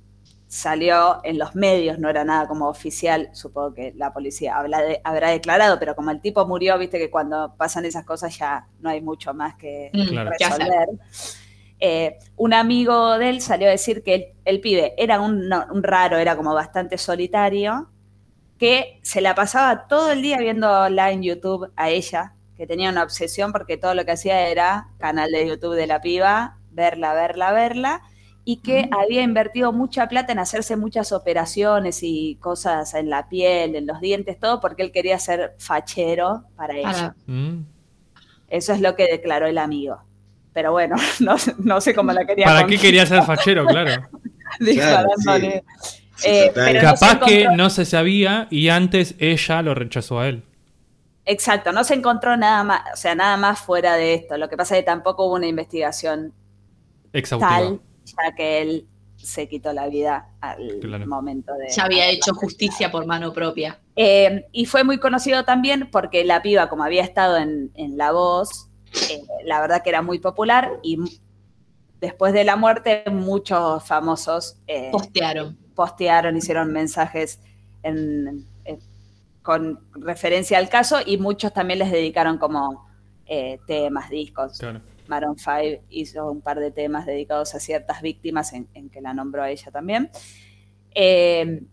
salió 0.47 1.21
en 1.23 1.39
los 1.39 1.55
medios, 1.55 1.99
no 1.99 2.09
era 2.09 2.23
nada 2.25 2.47
como 2.47 2.67
oficial, 2.69 3.29
supongo 3.33 3.73
que 3.73 3.93
la 3.95 4.13
policía 4.13 4.57
habla 4.57 4.81
de- 4.81 5.01
habrá 5.03 5.29
declarado, 5.31 5.79
pero 5.79 5.95
como 5.95 6.11
el 6.11 6.21
tipo 6.21 6.45
murió, 6.47 6.77
viste 6.77 6.99
que 6.99 7.09
cuando 7.11 7.55
pasan 7.57 7.85
esas 7.85 8.05
cosas 8.05 8.37
ya 8.37 8.67
no 8.79 8.89
hay 8.89 9.01
mucho 9.01 9.33
más 9.33 9.55
que 9.55 9.93
Mm, 9.93 10.17
resolver. 10.27 10.87
Eh, 11.79 12.17
un 12.37 12.53
amigo 12.53 13.17
de 13.17 13.29
él 13.29 13.41
salió 13.41 13.67
a 13.67 13.71
decir 13.71 14.03
que 14.03 14.15
el, 14.15 14.25
el 14.45 14.61
pibe 14.61 14.93
era 14.97 15.19
un, 15.19 15.49
no, 15.49 15.65
un 15.71 15.83
raro, 15.83 16.17
era 16.17 16.35
como 16.37 16.53
bastante 16.53 16.97
solitario, 16.97 17.89
que 18.57 18.99
se 19.03 19.21
la 19.21 19.35
pasaba 19.35 19.87
todo 19.87 20.11
el 20.11 20.21
día 20.21 20.37
viéndola 20.39 21.11
en 21.11 21.23
YouTube 21.23 21.71
a 21.75 21.89
ella, 21.89 22.35
que 22.57 22.67
tenía 22.67 22.89
una 22.91 23.03
obsesión 23.03 23.51
porque 23.51 23.77
todo 23.77 23.95
lo 23.95 24.05
que 24.05 24.11
hacía 24.13 24.47
era 24.49 24.89
canal 24.99 25.31
de 25.31 25.47
YouTube 25.47 25.75
de 25.75 25.87
la 25.87 26.01
piba, 26.01 26.59
verla, 26.71 27.13
verla, 27.13 27.51
verla, 27.53 28.01
y 28.45 28.57
que 28.57 28.89
había 28.91 29.21
invertido 29.21 29.71
mucha 29.71 30.07
plata 30.07 30.33
en 30.33 30.39
hacerse 30.39 30.75
muchas 30.75 31.11
operaciones 31.11 31.99
y 32.01 32.35
cosas 32.41 32.93
en 32.93 33.09
la 33.09 33.29
piel, 33.29 33.75
en 33.75 33.87
los 33.87 34.01
dientes, 34.01 34.37
todo, 34.37 34.59
porque 34.59 34.83
él 34.83 34.91
quería 34.91 35.17
ser 35.17 35.55
fachero 35.59 36.43
para 36.55 36.75
ella. 36.75 37.15
Mm. 37.25 37.61
Eso 38.49 38.73
es 38.73 38.81
lo 38.81 38.95
que 38.95 39.07
declaró 39.07 39.47
el 39.47 39.57
amigo. 39.57 40.01
Pero 40.51 40.71
bueno, 40.71 40.95
no, 41.19 41.35
no 41.57 41.81
sé 41.81 41.95
cómo 41.95 42.11
la 42.11 42.25
quería 42.25 42.45
¿Para 42.45 42.67
qué 42.67 42.77
quería 42.77 43.05
ser 43.05 43.23
fachero? 43.23 43.65
Claro. 43.65 44.03
disparándole. 44.59 45.63
Sí, 46.15 46.29
Eh, 46.29 46.53
no 46.55 46.81
Capaz 46.81 47.19
que 47.25 47.47
no 47.55 47.69
se 47.69 47.85
sabía 47.85 48.47
y 48.51 48.69
antes 48.69 49.15
ella 49.19 49.61
lo 49.61 49.73
rechazó 49.73 50.19
a 50.19 50.27
él. 50.27 50.43
Exacto, 51.25 51.71
no 51.71 51.83
se 51.83 51.93
encontró 51.93 52.35
nada 52.35 52.63
más, 52.63 52.81
o 52.93 52.97
sea, 52.97 53.15
nada 53.15 53.37
más 53.37 53.59
fuera 53.59 53.95
de 53.95 54.13
esto. 54.13 54.37
Lo 54.37 54.49
que 54.49 54.57
pasa 54.57 54.75
es 54.75 54.81
que 54.81 54.85
tampoco 54.85 55.25
hubo 55.25 55.35
una 55.35 55.47
investigación 55.47 56.33
Exhaustiva. 57.13 57.57
tal, 57.57 57.81
ya 58.05 58.35
que 58.35 58.61
él 58.61 58.87
se 59.17 59.47
quitó 59.47 59.71
la 59.73 59.87
vida 59.87 60.27
al 60.41 60.79
Claro. 60.81 61.07
momento 61.07 61.53
de... 61.53 61.69
Ya 61.73 61.85
había 61.85 62.09
hecho 62.09 62.33
justicia 62.33 62.91
por 62.91 63.05
mano 63.05 63.31
propia. 63.33 63.79
Eh, 63.95 64.45
y 64.51 64.65
fue 64.65 64.83
muy 64.83 64.97
conocido 64.97 65.45
también 65.45 65.89
porque 65.91 66.23
la 66.25 66.41
piba, 66.41 66.67
como 66.67 66.83
había 66.83 67.03
estado 67.03 67.37
en, 67.37 67.71
en 67.75 67.97
La 67.97 68.11
Voz, 68.11 68.67
eh, 69.09 69.21
la 69.45 69.61
verdad 69.61 69.81
que 69.81 69.89
era 69.89 70.01
muy 70.01 70.19
popular 70.19 70.79
y 70.83 70.97
después 72.01 72.33
de 72.33 72.43
la 72.43 72.57
muerte 72.57 73.03
muchos 73.11 73.83
famosos 73.85 74.57
eh, 74.67 74.89
Postearon. 74.91 75.57
postearon, 75.73 76.35
hicieron 76.35 76.71
mensajes 76.73 77.39
en- 77.83 78.45
con 79.41 79.79
referencia 79.93 80.57
al 80.57 80.69
caso 80.69 80.99
y 81.05 81.17
muchos 81.17 81.51
también 81.53 81.79
les 81.79 81.91
dedicaron 81.91 82.37
como 82.37 82.87
eh, 83.25 83.59
temas, 83.67 84.09
discos. 84.09 84.57
Claro. 84.57 84.79
Maroon 85.07 85.37
5 85.37 85.83
hizo 85.89 86.31
un 86.31 86.41
par 86.41 86.59
de 86.59 86.71
temas 86.71 87.05
dedicados 87.05 87.53
a 87.55 87.59
ciertas 87.59 88.01
víctimas 88.01 88.53
en, 88.53 88.67
en 88.73 88.89
que 88.89 89.01
la 89.01 89.13
nombró 89.13 89.43
a 89.43 89.49
ella 89.49 89.71
también. 89.71 90.09
Eh, 90.95 91.63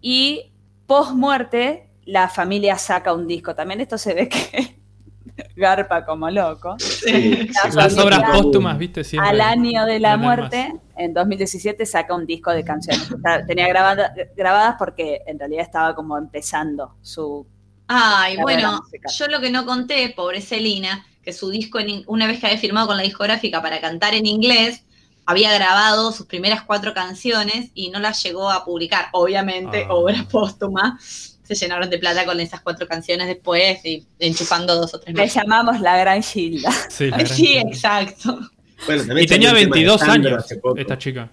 y 0.00 0.52
post 0.86 1.12
muerte, 1.12 1.88
la 2.04 2.28
familia 2.28 2.76
saca 2.78 3.12
un 3.12 3.26
disco. 3.26 3.54
También 3.54 3.80
esto 3.80 3.98
se 3.98 4.14
ve 4.14 4.28
que 4.28 4.76
garpa 5.56 6.04
como 6.04 6.30
loco. 6.30 6.76
Sí, 6.78 7.48
Las 7.74 7.98
obras 7.98 8.22
póstumas, 8.30 8.78
viste, 8.78 9.04
siempre. 9.04 9.30
Al 9.30 9.40
año 9.40 9.84
de 9.84 9.98
la 10.00 10.16
más. 10.16 10.24
muerte, 10.26 10.72
en 10.96 11.12
2017, 11.14 11.84
saca 11.86 12.14
un 12.14 12.26
disco 12.26 12.50
de 12.52 12.64
canciones. 12.64 13.08
Tenía 13.46 13.68
grabada- 13.68 14.14
grabadas 14.36 14.76
porque 14.78 15.22
en 15.26 15.38
realidad 15.38 15.62
estaba 15.62 15.94
como 15.94 16.16
empezando 16.18 16.96
su... 17.02 17.46
Ay, 17.88 18.36
bueno, 18.38 18.82
yo 19.16 19.26
lo 19.28 19.40
que 19.40 19.50
no 19.50 19.64
conté, 19.64 20.08
pobre 20.10 20.40
Celina, 20.40 21.06
que 21.22 21.32
su 21.32 21.50
disco, 21.50 21.78
en 21.78 22.02
una 22.06 22.26
vez 22.26 22.40
que 22.40 22.46
había 22.46 22.58
firmado 22.58 22.88
con 22.88 22.96
la 22.96 23.02
discográfica 23.02 23.62
para 23.62 23.80
cantar 23.80 24.14
en 24.14 24.26
inglés, 24.26 24.82
había 25.24 25.52
grabado 25.52 26.12
sus 26.12 26.26
primeras 26.26 26.62
cuatro 26.62 26.94
canciones 26.94 27.70
y 27.74 27.90
no 27.90 27.98
las 27.98 28.22
llegó 28.22 28.50
a 28.50 28.64
publicar. 28.64 29.06
Obviamente, 29.12 29.84
Ah. 29.88 29.94
obra 29.94 30.24
póstuma. 30.30 30.98
Se 31.00 31.54
llenaron 31.54 31.88
de 31.90 31.98
plata 31.98 32.24
con 32.24 32.40
esas 32.40 32.60
cuatro 32.60 32.88
canciones 32.88 33.28
después 33.28 33.84
y 33.84 34.04
enchufando 34.18 34.74
dos 34.74 34.94
o 34.94 35.00
tres 35.00 35.14
Le 35.14 35.22
más. 35.24 35.34
llamamos 35.34 35.80
la 35.80 35.96
Gran 35.96 36.22
Gilda. 36.22 36.70
Sí, 36.88 37.08
la 37.10 37.18
gran- 37.18 37.26
Sí, 37.36 37.56
exacto. 37.56 38.40
Bueno, 38.86 39.02
Y 39.20 39.26
tenía 39.26 39.26
salió 39.26 39.26
el 39.26 39.30
tema 39.30 39.52
de 39.52 39.64
22 39.66 40.00
Sandro 40.00 40.34
años 40.34 40.46
esta 40.76 40.98
chica. 40.98 41.30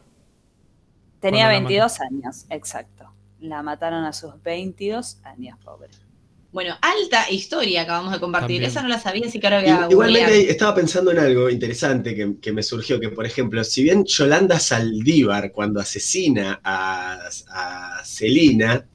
Tenía 1.20 1.46
Cuando 1.46 1.54
la 1.54 1.68
22 1.70 2.00
años, 2.02 2.46
exacto. 2.50 3.12
La 3.40 3.62
mataron 3.64 4.06
a 4.06 4.14
sus 4.14 4.42
22 4.44 5.18
años, 5.24 5.58
pobre. 5.64 5.90
Bueno, 6.54 6.78
alta 6.82 7.30
historia 7.32 7.82
acabamos 7.82 8.14
de 8.14 8.20
compartir. 8.20 8.62
También. 8.62 8.70
Esa 8.72 8.82
no 8.84 8.88
la 8.88 9.00
sabía, 9.00 9.28
así 9.28 9.40
que 9.40 9.48
ahora 9.48 9.62
voy 9.62 9.70
a 9.70 9.88
I- 9.90 9.92
Igualmente 9.92 10.32
googlear. 10.32 10.52
estaba 10.52 10.76
pensando 10.76 11.12
en 11.12 11.20
algo 11.20 11.50
interesante 11.50 12.16
que, 12.16 12.36
que 12.40 12.54
me 12.54 12.62
surgió, 12.64 13.00
que 13.00 13.10
por 13.10 13.26
ejemplo, 13.26 13.64
si 13.64 13.84
bien 13.84 14.06
Yolanda 14.06 14.60
Saldívar 14.60 15.52
cuando 15.52 15.80
asesina 15.82 16.62
a, 16.64 17.20
a 17.50 18.06
Celina, 18.06 18.88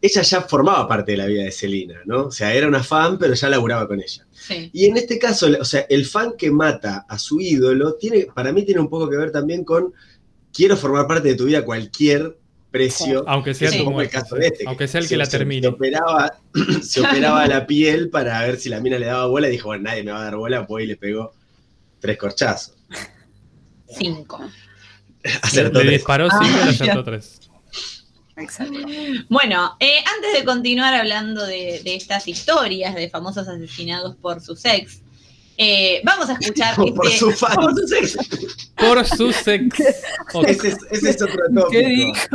ella 0.00 0.22
ya 0.22 0.42
formaba 0.42 0.88
parte 0.88 1.12
de 1.12 1.18
la 1.18 1.26
vida 1.26 1.44
de 1.44 1.52
Celina, 1.52 2.00
¿no? 2.06 2.26
O 2.26 2.30
sea, 2.30 2.54
era 2.54 2.66
una 2.68 2.82
fan, 2.84 3.18
pero 3.18 3.34
ya 3.34 3.48
laburaba 3.48 3.86
con 3.88 4.00
ella. 4.00 4.26
Sí. 4.32 4.70
Y 4.72 4.86
en 4.86 4.96
este 4.96 5.18
caso, 5.18 5.48
o 5.60 5.64
sea, 5.64 5.86
el 5.88 6.06
fan 6.06 6.34
que 6.38 6.50
mata 6.50 7.04
a 7.08 7.18
su 7.18 7.40
ídolo, 7.40 7.94
tiene, 7.94 8.26
para 8.34 8.52
mí 8.52 8.64
tiene 8.64 8.80
un 8.80 8.88
poco 8.88 9.08
que 9.10 9.16
ver 9.16 9.30
también 9.32 9.64
con 9.64 9.92
quiero 10.52 10.76
formar 10.76 11.06
parte 11.06 11.28
de 11.28 11.34
tu 11.36 11.44
vida 11.46 11.64
cualquier 11.64 12.36
precio. 12.72 13.22
Aunque 13.28 13.54
sea 13.54 13.70
que 13.70 13.84
poco 13.84 14.00
el 14.00 14.08
caso 14.10 14.34
de 14.34 14.48
este. 14.48 14.64
Aunque 14.66 14.88
sea 14.88 14.98
el 15.00 15.06
se- 15.06 15.10
que 15.14 15.16
la 15.18 15.26
se- 15.26 15.38
termine. 15.38 15.62
Se 15.62 15.68
operaba, 15.68 16.34
se 16.82 17.00
operaba 17.00 17.46
la 17.46 17.66
piel 17.66 18.10
para 18.10 18.40
ver 18.42 18.56
si 18.58 18.68
la 18.68 18.80
mina 18.80 18.98
le 18.98 19.06
daba 19.06 19.26
bola 19.26 19.46
y 19.48 19.52
dijo, 19.52 19.68
bueno, 19.68 19.84
nadie 19.84 20.02
me 20.02 20.10
va 20.10 20.20
a 20.20 20.24
dar 20.24 20.36
bola, 20.36 20.66
pues 20.66 20.84
y 20.84 20.88
le 20.88 20.96
pegó 20.96 21.32
tres 22.00 22.16
corchazos. 22.18 22.74
Cinco. 23.96 24.40
Acertó 25.42 25.78
Le 25.78 25.84
tres. 25.84 25.98
disparó 26.00 26.28
Ah, 26.30 26.40
5 26.42 26.58
y 26.66 26.68
acertó 26.70 27.04
3. 27.04 27.40
Exacto. 28.38 28.78
Bueno, 29.28 29.76
eh, 29.78 29.98
antes 30.16 30.32
de 30.40 30.44
continuar 30.44 30.94
hablando 30.94 31.46
de, 31.46 31.80
de 31.84 31.94
estas 31.94 32.26
historias 32.26 32.94
de 32.94 33.10
famosos 33.10 33.46
asesinados 33.46 34.16
por 34.16 34.40
sus 34.40 34.64
ex, 34.64 35.01
eh, 35.58 36.00
vamos 36.04 36.28
a 36.30 36.32
escuchar 36.34 36.74
por 36.76 37.06
este- 37.06 37.18
su 37.18 37.30
fan. 37.32 37.54
por 37.56 37.74
sus 37.74 37.92
ex. 37.92 38.16
Por 38.76 39.04
su 39.06 39.32
sex. 39.32 39.64
Ok. 40.34 40.48
Ese 40.48 40.68
es, 40.68 40.78
ese 40.90 41.10
es 41.10 41.22
otro 41.22 41.36
tópico. 41.54 41.68
¿Qué 41.70 41.86
dijo? 41.86 42.26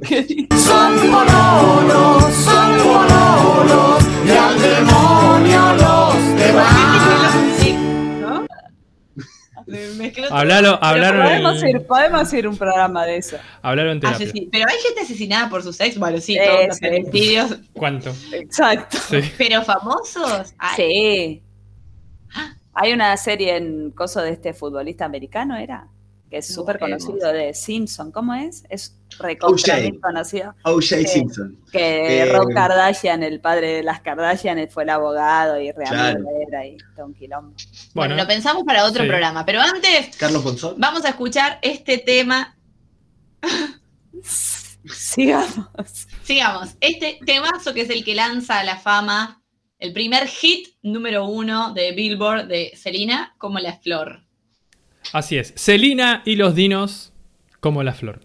¿Qué 0.08 0.22
dijo? 0.22 0.56
Son 0.58 0.96
bololos, 1.10 2.34
son 2.34 2.78
bololos, 2.84 4.04
y 4.26 4.30
al 4.30 4.60
demonio 4.60 5.72
los 5.74 6.36
te 6.36 6.52
van. 6.52 7.54
Sí, 7.58 7.72
¿No? 8.20 8.46
Hablalo, 10.30 10.78
hablaron 10.82 11.22
podemos, 11.22 11.62
en- 11.62 11.68
ir, 11.70 11.86
podemos 11.86 12.32
ir 12.34 12.48
un 12.48 12.56
programa 12.58 13.06
de 13.06 13.16
eso. 13.16 13.38
hablaron 13.62 13.92
en 13.92 14.00
terapia. 14.00 14.26
Asesi- 14.26 14.48
Pero 14.52 14.66
hay 14.68 14.76
gente 14.86 15.00
asesinada 15.00 15.48
por 15.48 15.62
sus 15.62 15.80
ex, 15.80 15.96
bueno, 15.98 16.20
sí, 16.20 16.36
todos 16.36 16.78
los. 17.48 17.58
¿Cuánto? 17.72 18.14
Exacto. 18.32 18.98
Sí. 19.08 19.20
Pero 19.38 19.62
famosos. 19.62 20.52
Ay, 20.58 20.76
Sí. 20.76 21.42
Hay 22.74 22.92
una 22.92 23.16
serie 23.16 23.56
en 23.56 23.90
coso 23.90 24.20
de 24.22 24.30
este 24.30 24.54
futbolista 24.54 25.04
americano, 25.04 25.56
¿era? 25.56 25.88
Que 26.30 26.38
es 26.38 26.46
súper 26.46 26.78
conocido 26.78 27.30
de 27.30 27.52
Simpson. 27.52 28.10
¿Cómo 28.10 28.32
es? 28.32 28.64
Es 28.70 28.96
recontra 29.18 29.76
conocido. 30.00 30.54
O.J. 30.64 31.06
Simpson. 31.06 31.58
Que 31.70 32.22
Eh, 32.22 32.32
Rob 32.32 32.48
Kardashian, 32.54 33.22
el 33.22 33.38
padre 33.40 33.72
de 33.74 33.82
las 33.82 34.00
Kardashian, 34.00 34.66
fue 34.70 34.84
el 34.84 34.88
abogado 34.90 35.60
y 35.60 35.70
realmente 35.72 36.22
Claro. 36.22 36.46
era 36.48 36.66
y 36.66 36.78
todo 36.96 37.04
un 37.06 37.14
quilombo. 37.14 37.50
Bueno, 37.50 38.14
Bueno, 38.14 38.16
lo 38.16 38.26
pensamos 38.26 38.64
para 38.64 38.86
otro 38.86 39.02
sí. 39.02 39.08
programa. 39.10 39.44
Pero 39.44 39.60
antes, 39.60 40.16
Carlos 40.16 40.42
Monzón. 40.42 40.74
vamos 40.78 41.04
a 41.04 41.10
escuchar 41.10 41.58
este 41.60 41.98
tema. 41.98 42.56
Sigamos. 44.86 46.08
Sigamos. 46.22 46.70
Este 46.80 47.20
temazo 47.26 47.74
que 47.74 47.82
es 47.82 47.90
el 47.90 48.04
que 48.04 48.14
lanza 48.14 48.60
a 48.60 48.64
la 48.64 48.76
fama 48.78 49.41
el 49.82 49.92
primer 49.92 50.28
hit 50.28 50.68
número 50.82 51.26
uno 51.26 51.74
de 51.74 51.90
Billboard 51.90 52.46
de 52.46 52.70
Selena, 52.76 53.34
como 53.36 53.58
la 53.58 53.72
flor. 53.78 54.22
así 55.12 55.36
es. 55.36 55.52
Celina 55.56 56.22
y 56.24 56.36
los 56.36 56.54
dinos 56.54 57.12
como 57.58 57.82
la 57.82 57.92
flor. 57.92 58.20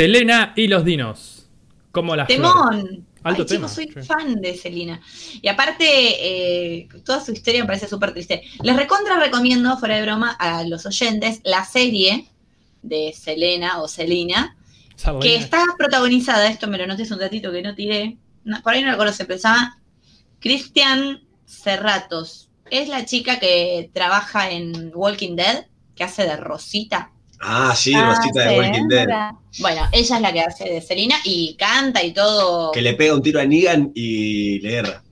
Selena 0.00 0.54
y 0.56 0.66
los 0.66 0.82
dinos 0.82 1.46
como 1.92 2.16
la 2.16 2.24
flor. 2.24 2.38
Temón. 2.38 3.06
Alto 3.22 3.42
Ay, 3.42 3.48
tema, 3.48 3.68
chicos, 3.68 3.72
soy 3.72 4.02
sí. 4.02 4.08
fan 4.08 4.40
de 4.40 4.56
Selena. 4.56 4.98
Y 5.42 5.46
aparte, 5.46 5.84
eh, 5.84 6.88
toda 7.04 7.22
su 7.22 7.32
historia 7.32 7.60
me 7.60 7.66
parece 7.66 7.86
súper 7.86 8.14
triste. 8.14 8.42
Les 8.62 8.74
recontra 8.76 9.20
recomiendo, 9.20 9.76
fuera 9.76 9.96
de 9.96 10.02
broma, 10.02 10.30
a 10.30 10.64
los 10.64 10.86
oyentes, 10.86 11.42
la 11.44 11.66
serie 11.66 12.30
de 12.80 13.12
Selena 13.14 13.82
o 13.82 13.88
Selena, 13.88 14.56
que 15.20 15.36
está 15.36 15.62
protagonizada, 15.76 16.48
esto 16.48 16.66
me 16.66 16.78
lo 16.78 16.86
noté 16.86 17.02
un 17.12 17.20
ratito 17.20 17.52
que 17.52 17.60
no 17.60 17.74
tiré, 17.74 18.16
no, 18.44 18.62
por 18.62 18.72
ahí 18.72 18.82
no 18.82 18.96
pero 18.96 19.12
se 19.12 19.26
llama 19.26 19.82
Cristian 20.38 21.20
Cerratos. 21.44 22.48
Es 22.70 22.88
la 22.88 23.04
chica 23.04 23.38
que 23.38 23.90
trabaja 23.92 24.50
en 24.50 24.92
Walking 24.94 25.36
Dead, 25.36 25.66
que 25.94 26.04
hace 26.04 26.22
de 26.22 26.38
Rosita. 26.38 27.12
Ah, 27.40 27.74
sí, 27.74 27.92
Ah, 27.94 28.14
Rosita 28.14 28.48
de 28.48 28.58
Walking 28.58 28.88
Dead. 28.88 29.08
Bueno, 29.60 29.82
ella 29.92 30.16
es 30.16 30.20
la 30.22 30.32
que 30.32 30.40
hace 30.40 30.64
de 30.68 30.80
Selena 30.82 31.16
y 31.24 31.56
canta 31.56 32.02
y 32.04 32.12
todo. 32.12 32.70
Que 32.72 32.82
le 32.82 32.94
pega 32.94 33.14
un 33.14 33.22
tiro 33.22 33.40
a 33.40 33.44
Negan 33.44 33.90
y 33.94 34.60
le 34.60 34.74
erra. 34.74 35.02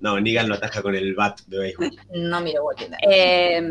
No, 0.00 0.20
Negan 0.20 0.48
lo 0.48 0.54
ataja 0.56 0.82
con 0.82 0.94
el 0.94 1.14
bat 1.14 1.40
de 1.46 1.58
béisbol. 1.58 1.90
No 2.14 2.40
miro 2.40 2.62
Walking 2.64 2.90
Dead. 2.90 2.98
Eh, 3.10 3.70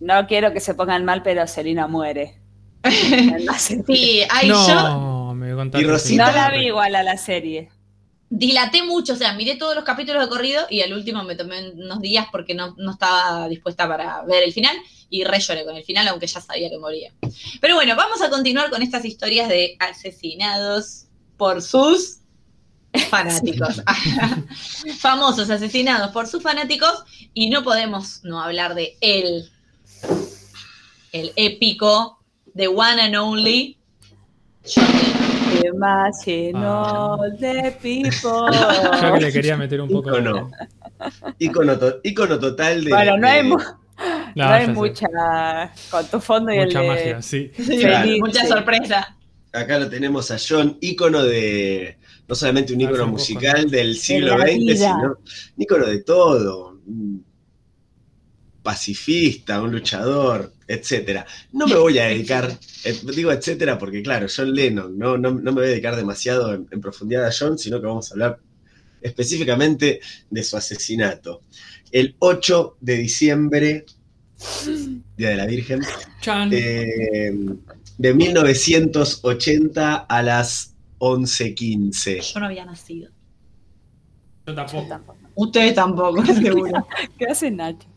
no 0.00 0.26
quiero 0.26 0.52
que 0.52 0.60
se 0.60 0.74
pongan 0.74 1.04
mal, 1.04 1.22
pero 1.22 1.46
Selina 1.46 1.86
muere. 1.86 2.40
Sí, 3.58 4.22
ay, 4.30 4.48
yo 4.48 4.74
no, 4.74 5.34
me 5.34 5.54
contaste. 5.54 5.84
Y 5.86 5.88
Rosita- 5.90 6.26
No 6.26 6.32
la 6.32 6.50
vi 6.50 6.66
igual 6.66 6.94
a 6.94 7.02
la 7.02 7.16
serie. 7.16 7.70
dilaté 8.30 8.82
mucho, 8.82 9.12
o 9.12 9.16
sea, 9.16 9.32
miré 9.34 9.56
todos 9.56 9.74
los 9.74 9.84
capítulos 9.84 10.22
de 10.22 10.28
corrido 10.28 10.62
y 10.70 10.80
al 10.82 10.92
último 10.92 11.22
me 11.24 11.36
tomé 11.36 11.70
unos 11.70 12.00
días 12.00 12.26
porque 12.32 12.54
no, 12.54 12.74
no 12.78 12.90
estaba 12.92 13.48
dispuesta 13.48 13.86
para 13.88 14.22
ver 14.24 14.42
el 14.42 14.52
final 14.52 14.76
y 15.14 15.22
re 15.22 15.38
lloré 15.38 15.64
con 15.64 15.76
el 15.76 15.84
final, 15.84 16.08
aunque 16.08 16.26
ya 16.26 16.40
sabía 16.40 16.68
que 16.68 16.76
moría. 16.76 17.12
Pero 17.60 17.76
bueno, 17.76 17.94
vamos 17.94 18.20
a 18.20 18.30
continuar 18.30 18.68
con 18.68 18.82
estas 18.82 19.04
historias 19.04 19.48
de 19.48 19.76
asesinados 19.78 21.04
por 21.36 21.62
sus 21.62 22.18
fanáticos. 23.10 23.80
Famosos 24.98 25.50
asesinados 25.50 26.10
por 26.10 26.26
sus 26.26 26.42
fanáticos 26.42 27.04
y 27.32 27.48
no 27.48 27.62
podemos 27.62 28.24
no 28.24 28.42
hablar 28.42 28.74
de 28.74 28.96
él, 29.00 29.48
el 31.12 31.32
épico, 31.36 32.18
the 32.56 32.66
one 32.66 33.00
and 33.00 33.14
only 33.14 33.78
the 37.38 37.76
people. 37.80 38.50
Yo 39.00 39.14
que 39.14 39.20
le 39.20 39.32
quería 39.32 39.56
meter 39.56 39.80
un 39.80 39.90
poco 39.90 40.10
de. 40.10 40.18
Ícono. 40.22 40.50
Ícono, 41.38 41.78
to- 41.78 42.00
ícono 42.02 42.38
total 42.40 42.82
de. 42.82 42.90
Bueno, 42.90 43.16
no 43.16 43.28
de- 43.28 43.32
hay, 43.32 43.52
No, 44.34 44.44
hay 44.48 44.66
sé. 44.66 44.72
mucha. 44.72 45.06
Con 45.90 46.06
tu 46.06 46.20
fondo 46.20 46.52
y 46.52 46.58
Mucha 46.58 46.80
el 46.80 46.86
de- 46.86 46.88
magia, 46.88 47.22
sí. 47.22 47.50
Sí, 47.56 47.78
Claro. 47.78 48.10
Mucha 48.18 48.40
Sí. 48.42 48.46
sorpresa. 48.48 49.16
Acá 49.52 49.78
lo 49.78 49.88
tenemos 49.88 50.30
a 50.30 50.36
John, 50.38 50.78
ícono 50.80 51.22
de. 51.22 51.96
No 52.26 52.34
solamente 52.34 52.72
un 52.72 52.80
Ah, 52.80 52.84
ícono 52.84 53.06
musical 53.08 53.70
del 53.70 53.96
siglo 53.96 54.36
XX, 54.38 54.56
vida. 54.58 54.76
sino 54.76 55.02
un 55.56 55.62
ícono 55.62 55.86
de 55.86 56.02
todo. 56.02 56.78
Un 56.86 57.24
pacifista, 58.62 59.60
un 59.60 59.72
luchador, 59.72 60.52
etcétera. 60.66 61.26
No 61.52 61.66
me 61.66 61.76
voy 61.76 61.98
a 61.98 62.04
dedicar, 62.06 62.50
eh, 62.84 62.98
digo 63.14 63.30
etcétera 63.30 63.78
porque, 63.78 64.02
claro, 64.02 64.26
John 64.34 64.54
Lennon, 64.54 64.98
no, 64.98 65.18
no, 65.18 65.32
no 65.32 65.52
me 65.52 65.60
voy 65.60 65.64
a 65.66 65.68
dedicar 65.68 65.96
demasiado 65.96 66.54
en, 66.54 66.66
en 66.70 66.80
profundidad 66.80 67.26
a 67.26 67.32
John, 67.38 67.58
sino 67.58 67.78
que 67.80 67.86
vamos 67.86 68.10
a 68.10 68.14
hablar 68.14 68.38
específicamente 69.02 70.00
de 70.30 70.42
su 70.42 70.56
asesinato. 70.56 71.42
El 71.92 72.16
8 72.20 72.78
de 72.80 72.96
diciembre, 72.96 73.84
Día 75.16 75.30
de 75.30 75.36
la 75.36 75.46
Virgen, 75.46 75.80
Chan. 76.20 76.50
eh, 76.52 77.32
de 77.98 78.14
1980 78.14 79.94
a 79.96 80.22
las 80.22 80.74
11.15. 80.98 82.20
Yo 82.34 82.40
no 82.40 82.46
había 82.46 82.64
nacido. 82.64 83.10
Yo 84.46 84.54
tampoco. 84.54 84.86
Tampoco. 84.88 85.18
Ustedes 85.36 85.74
tampoco, 85.74 86.24
seguro. 86.26 86.86
¿Qué 87.18 87.26
hace 87.26 87.50
Nacho? 87.50 87.88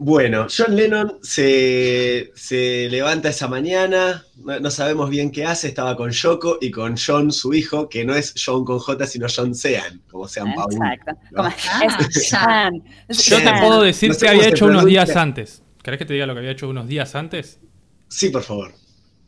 Bueno, 0.00 0.46
John 0.56 0.76
Lennon 0.76 1.18
se, 1.22 2.30
se 2.36 2.88
levanta 2.88 3.30
esa 3.30 3.48
mañana, 3.48 4.24
no, 4.36 4.60
no 4.60 4.70
sabemos 4.70 5.10
bien 5.10 5.32
qué 5.32 5.44
hace, 5.44 5.66
estaba 5.66 5.96
con 5.96 6.12
Yoko 6.12 6.58
y 6.60 6.70
con 6.70 6.94
John, 6.96 7.32
su 7.32 7.52
hijo, 7.52 7.88
que 7.88 8.04
no 8.04 8.14
es 8.14 8.32
John 8.40 8.64
con 8.64 8.78
J, 8.78 9.06
sino 9.08 9.26
John 9.34 9.56
Sean, 9.56 10.00
como 10.08 10.28
Sean 10.28 10.54
Paul. 10.54 10.72
Exacto. 10.72 11.12
¿no? 11.32 11.36
Como- 11.42 11.48
Ah, 11.68 11.98
es. 12.12 12.28
Chan. 12.28 12.82
Es 13.08 13.24
Yo 13.26 13.38
te 13.38 13.50
puedo 13.60 13.82
decir 13.82 14.10
No 14.10 14.14
sé 14.14 14.20
que 14.20 14.28
había 14.30 14.48
hecho 14.48 14.66
unos 14.66 14.84
días 14.84 15.16
antes. 15.16 15.64
¿Querés 15.82 15.98
que 15.98 16.04
te 16.04 16.14
diga 16.14 16.26
lo 16.26 16.34
que 16.34 16.40
había 16.40 16.50
hecho 16.50 16.68
unos 16.68 16.86
días 16.88 17.14
antes? 17.14 17.60
Sí, 18.08 18.30
por 18.30 18.42
favor. 18.42 18.74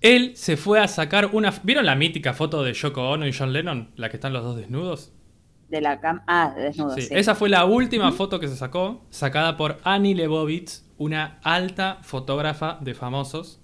Él 0.01 0.33
se 0.35 0.57
fue 0.57 0.81
a 0.81 0.89
sacar 0.89 1.31
una. 1.33 1.53
¿Vieron 1.63 1.85
la 1.85 1.95
mítica 1.95 2.33
foto 2.33 2.63
de 2.63 2.73
Yoko 2.73 3.11
Ono 3.11 3.27
y 3.27 3.33
John 3.33 3.53
Lennon? 3.53 3.91
La 3.97 4.09
que 4.09 4.17
están 4.17 4.33
los 4.33 4.43
dos 4.43 4.57
desnudos. 4.57 5.13
De 5.69 5.81
la 5.81 6.01
cama. 6.01 6.25
Ah, 6.27 6.53
de 6.57 6.63
desnudo, 6.63 6.95
Sí, 6.97 7.03
sí. 7.03 7.09
Esa 7.13 7.35
fue 7.35 7.49
la 7.49 7.65
última 7.65 8.11
foto 8.13 8.41
que 8.41 8.49
se 8.49 8.57
sacó, 8.57 9.05
sacada 9.11 9.57
por 9.57 9.79
Annie 9.85 10.15
Leibovitz, 10.15 10.85
una 10.97 11.39
alta 11.43 11.99
fotógrafa 12.03 12.79
de 12.81 12.95
famosos, 12.95 13.61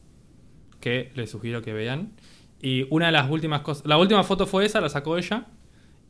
que 0.79 1.11
les 1.15 1.31
sugiero 1.31 1.63
que 1.63 1.73
vean. 1.73 2.13
Y 2.61 2.87
una 2.91 3.07
de 3.07 3.13
las 3.13 3.31
últimas 3.31 3.63
cosas. 3.63 3.87
La 3.87 3.99
última 3.99 4.23
foto 4.23 4.47
fue 4.47 4.67
esa, 4.67 4.81
la 4.81 4.89
sacó 4.89 5.17
ella. 5.17 5.47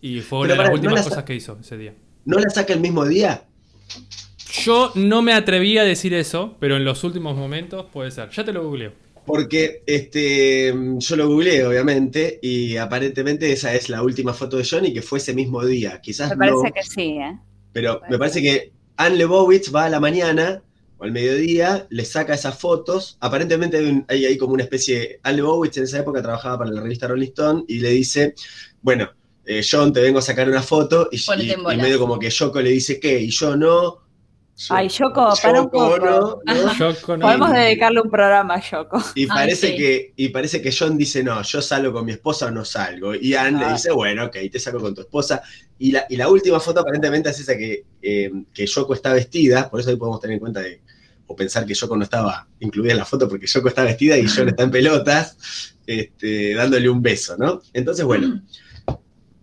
Y 0.01 0.20
fue 0.20 0.41
una 0.41 0.49
Pero 0.49 0.55
de 0.55 0.57
las 0.59 0.66
pará, 0.66 0.68
¿no 0.68 0.74
últimas 0.74 0.99
la 0.99 1.05
cosas 1.05 1.24
que 1.24 1.35
hizo 1.35 1.59
ese 1.61 1.79
día. 1.79 1.95
¿No 2.24 2.39
la 2.39 2.51
saca 2.51 2.72
el 2.72 2.81
mismo 2.81 3.05
día? 3.05 3.45
Yo 4.65 4.93
no 4.95 5.23
me 5.23 5.33
atreví 5.33 5.79
a 5.79 5.85
decir 5.85 6.15
eso, 6.15 6.57
pero 6.61 6.77
en 6.77 6.85
los 6.85 7.03
últimos 7.05 7.37
momentos 7.37 7.87
puede 7.93 8.11
ser. 8.11 8.31
Ya 8.31 8.45
te 8.45 8.53
lo 8.53 8.65
googleo. 8.65 8.93
Porque 9.25 9.83
este, 9.87 10.73
yo 10.99 11.17
lo 11.17 11.27
googleé, 11.29 11.65
obviamente, 11.67 12.39
y 12.41 12.77
aparentemente 12.77 13.51
esa 13.53 13.75
es 13.75 13.89
la 13.89 14.03
última 14.03 14.33
foto 14.33 14.57
de 14.57 14.67
John 14.69 14.85
y 14.85 14.95
que 14.95 15.03
fue 15.03 15.19
ese 15.19 15.35
mismo 15.35 15.65
día. 15.65 16.01
Quizás 16.01 16.31
Me 16.31 16.37
parece 16.37 16.57
no, 16.69 16.73
que 16.73 16.83
sí, 16.85 17.19
¿eh? 17.19 17.37
pero 17.73 18.01
me 18.09 18.19
parece 18.19 18.41
que 18.41 18.73
Anne 18.97 19.17
Lebowitz 19.17 19.75
va 19.75 19.87
a 19.87 19.91
la 19.91 19.99
mañana 19.99 20.63
o 20.99 21.05
al 21.05 21.11
mediodía, 21.13 21.87
le 21.91 22.05
saca 22.05 22.35
esas 22.35 22.57
fotos. 22.57 23.19
Aparentemente 23.21 23.79
hay, 23.79 23.87
un- 23.87 24.05
hay 24.09 24.25
ahí 24.27 24.37
como 24.39 24.55
una 24.55 24.63
especie. 24.63 25.19
Anne 25.25 25.39
Lebowitz 25.39 25.77
en 25.79 25.85
esa 25.85 25.99
época 25.99 26.23
trabajaba 26.23 26.59
para 26.61 26.71
la 26.71 26.81
revista 26.81 27.09
Rolling 27.09 27.27
Stone 27.29 27.65
y 27.67 27.81
le 27.81 27.91
dice: 27.91 28.33
Bueno, 28.81 29.11
eh, 29.45 29.63
John, 29.69 29.93
te 29.93 30.01
vengo 30.03 30.21
a 30.21 30.23
sacar 30.23 30.49
una 30.49 30.63
foto. 30.63 31.09
Y, 31.11 31.17
y- 31.17 31.51
en 31.51 31.61
y 31.61 31.77
medio 31.83 31.99
como 31.99 32.17
que 32.19 32.31
Yoko 32.31 32.61
le 32.63 32.71
dice: 32.71 33.01
¿Qué? 33.01 33.21
Y 33.21 33.31
yo 33.31 33.57
no. 33.57 34.06
Ay, 34.71 34.89
Yoko, 34.89 35.35
para 35.43 35.61
un 35.61 35.71
poco. 35.71 35.99
no, 35.99 36.41
no. 36.47 36.73
Yoko 36.79 37.17
no- 37.19 37.27
Podemos 37.27 37.53
dedicarle 37.53 38.01
un 38.01 38.11
programa 38.11 38.55
a 38.55 38.61
Yoko. 38.61 39.03
Y 39.15 39.23
Ay, 39.25 39.29
parece, 39.29 39.69
sí. 39.73 39.77
que, 39.77 40.13
y 40.17 40.29
parece 40.31 40.63
que 40.63 40.73
John 40.77 40.97
dice, 40.97 41.23
no, 41.23 41.43
yo 41.43 41.61
salgo 41.61 41.93
con 41.93 42.07
mi 42.07 42.13
esposa 42.13 42.47
o 42.47 42.51
no 42.51 42.65
salgo. 42.65 43.15
Y 43.15 43.35
Anne 43.35 43.59
le 43.59 43.65
Ah. 43.67 43.73
dice, 43.75 43.93
bueno, 43.93 44.25
ok, 44.25 44.37
te 44.51 44.59
saco 44.59 44.81
con 44.81 44.95
tu 44.95 45.03
esposa. 45.03 45.43
Y 45.79 45.93
la, 45.93 46.07
y 46.09 46.17
la 46.17 46.29
última 46.31 46.59
foto 46.59 46.81
aparentemente 46.81 47.29
es 47.29 47.39
esa 47.41 47.57
que, 47.57 47.85
eh, 48.01 48.31
que 48.55 48.67
Yoko 48.67 48.95
está 48.95 49.13
vestida, 49.13 49.69
por 49.69 49.81
eso 49.81 49.91
ahí 49.91 49.97
podemos 49.97 50.21
tener 50.21 50.35
en 50.35 50.41
cuenta 50.41 50.61
de- 50.61 50.81
o 51.27 51.37
pensar 51.37 51.67
que 51.67 51.75
Yoko 51.75 51.97
no 51.97 52.05
estaba 52.05 52.47
incluida 52.61 52.93
en 52.93 52.99
la 52.99 53.05
foto 53.05 53.29
porque 53.29 53.47
Yoko 53.47 53.69
está 53.69 53.83
vestida 53.85 54.17
y 54.17 54.27
John 54.29 54.49
está 54.49 54.63
en 54.63 54.71
pelotas, 54.71 55.77
este, 55.87 56.55
dándole 56.55 56.89
un 56.89 57.03
beso, 57.03 57.37
¿no? 57.37 57.61
Entonces, 57.75 58.05
bueno, 58.07 58.41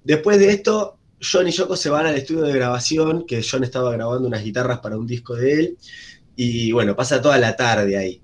después 0.04 0.40
de 0.40 0.50
esto, 0.50 0.98
John 1.24 1.48
y 1.48 1.52
Yoko 1.52 1.76
se 1.76 1.90
van 1.90 2.06
al 2.06 2.16
estudio 2.16 2.44
de 2.44 2.54
grabación, 2.54 3.26
que 3.26 3.42
John 3.50 3.64
estaba 3.64 3.92
grabando 3.92 4.28
unas 4.28 4.44
guitarras 4.44 4.80
para 4.80 4.98
un 4.98 5.08
disco 5.08 5.36
de 5.36 5.54
él, 5.54 5.78
y 6.36 6.72
bueno, 6.72 6.96
pasa 6.96 7.22
toda 7.22 7.38
la 7.38 7.56
tarde 7.56 7.98
ahí. 7.98 8.22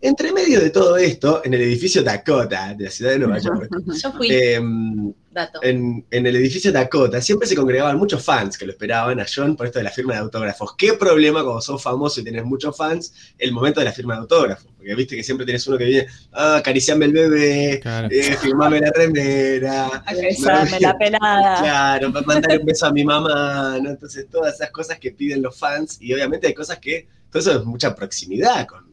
Entre 0.00 0.32
medio 0.32 0.60
de 0.60 0.70
todo 0.70 0.96
esto, 0.96 1.42
en 1.44 1.54
el 1.54 1.62
edificio 1.62 2.04
Dakota 2.04 2.72
de 2.74 2.84
la 2.84 2.90
ciudad 2.90 3.12
de 3.12 3.18
Nueva 3.18 3.38
York, 3.38 3.68
Yo 4.02 4.12
fui, 4.12 4.28
em, 4.30 5.12
dato. 5.32 5.58
en, 5.60 6.06
en 6.08 6.26
el 6.26 6.36
edificio 6.36 6.70
Dakota 6.70 7.20
siempre 7.20 7.48
se 7.48 7.56
congregaban 7.56 7.98
muchos 7.98 8.24
fans 8.24 8.56
que 8.56 8.64
lo 8.64 8.72
esperaban 8.72 9.18
a 9.18 9.26
John 9.32 9.56
por 9.56 9.66
esto 9.66 9.80
de 9.80 9.84
la 9.84 9.90
firma 9.90 10.14
de 10.14 10.20
autógrafos. 10.20 10.76
¿Qué 10.78 10.92
problema 10.92 11.42
cuando 11.42 11.60
sos 11.60 11.82
famoso 11.82 12.20
y 12.20 12.24
tenés 12.24 12.44
muchos 12.44 12.76
fans 12.76 13.12
el 13.38 13.50
momento 13.50 13.80
de 13.80 13.86
la 13.86 13.92
firma 13.92 14.14
de 14.14 14.20
autógrafos? 14.20 14.70
Porque 14.76 14.94
viste 14.94 15.16
que 15.16 15.24
siempre 15.24 15.44
tenés 15.44 15.66
uno 15.66 15.76
que 15.76 15.84
viene, 15.84 16.06
ah, 16.32 16.58
acariciame 16.58 17.06
el 17.06 17.12
bebé, 17.12 17.80
Claro. 17.82 18.08
eh, 18.08 18.36
firmame 18.40 18.78
la 18.80 18.92
remera, 18.94 19.86
Acariciarme 20.06 20.78
la 20.80 20.96
pelada. 20.96 21.58
Claro, 21.62 22.12
para 22.12 22.24
mandarle 22.24 22.58
un 22.58 22.66
beso 22.66 22.86
a 22.86 22.92
mi 22.92 23.02
mamá, 23.04 23.78
¿no? 23.82 23.90
Entonces, 23.90 24.26
todas 24.30 24.54
esas 24.54 24.70
cosas 24.70 24.98
que 25.00 25.10
piden 25.10 25.42
los 25.42 25.58
fans, 25.58 25.98
y 26.00 26.12
obviamente 26.14 26.46
hay 26.46 26.54
cosas 26.54 26.78
que, 26.78 27.08
todo 27.30 27.40
eso 27.40 27.58
es 27.58 27.64
mucha 27.64 27.94
proximidad 27.96 28.64
con. 28.66 28.87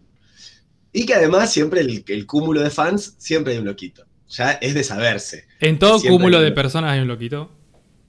Y 0.97 1.05
que 1.05 1.13
además 1.13 1.51
siempre 1.51 1.81
el, 1.81 2.03
el 2.07 2.25
cúmulo 2.25 2.61
de 2.61 2.69
fans, 2.69 3.15
siempre 3.17 3.51
hay 3.53 3.59
un 3.59 3.65
loquito. 3.65 4.05
Ya 4.29 4.51
es 4.53 4.73
de 4.73 4.83
saberse. 4.83 5.45
En 5.59 5.77
todo 5.77 5.99
Siempre 5.99 6.17
cúmulo 6.17 6.39
de 6.41 6.51
personas 6.53 6.91
hay 6.93 7.01
un 7.01 7.07
loquito. 7.09 7.51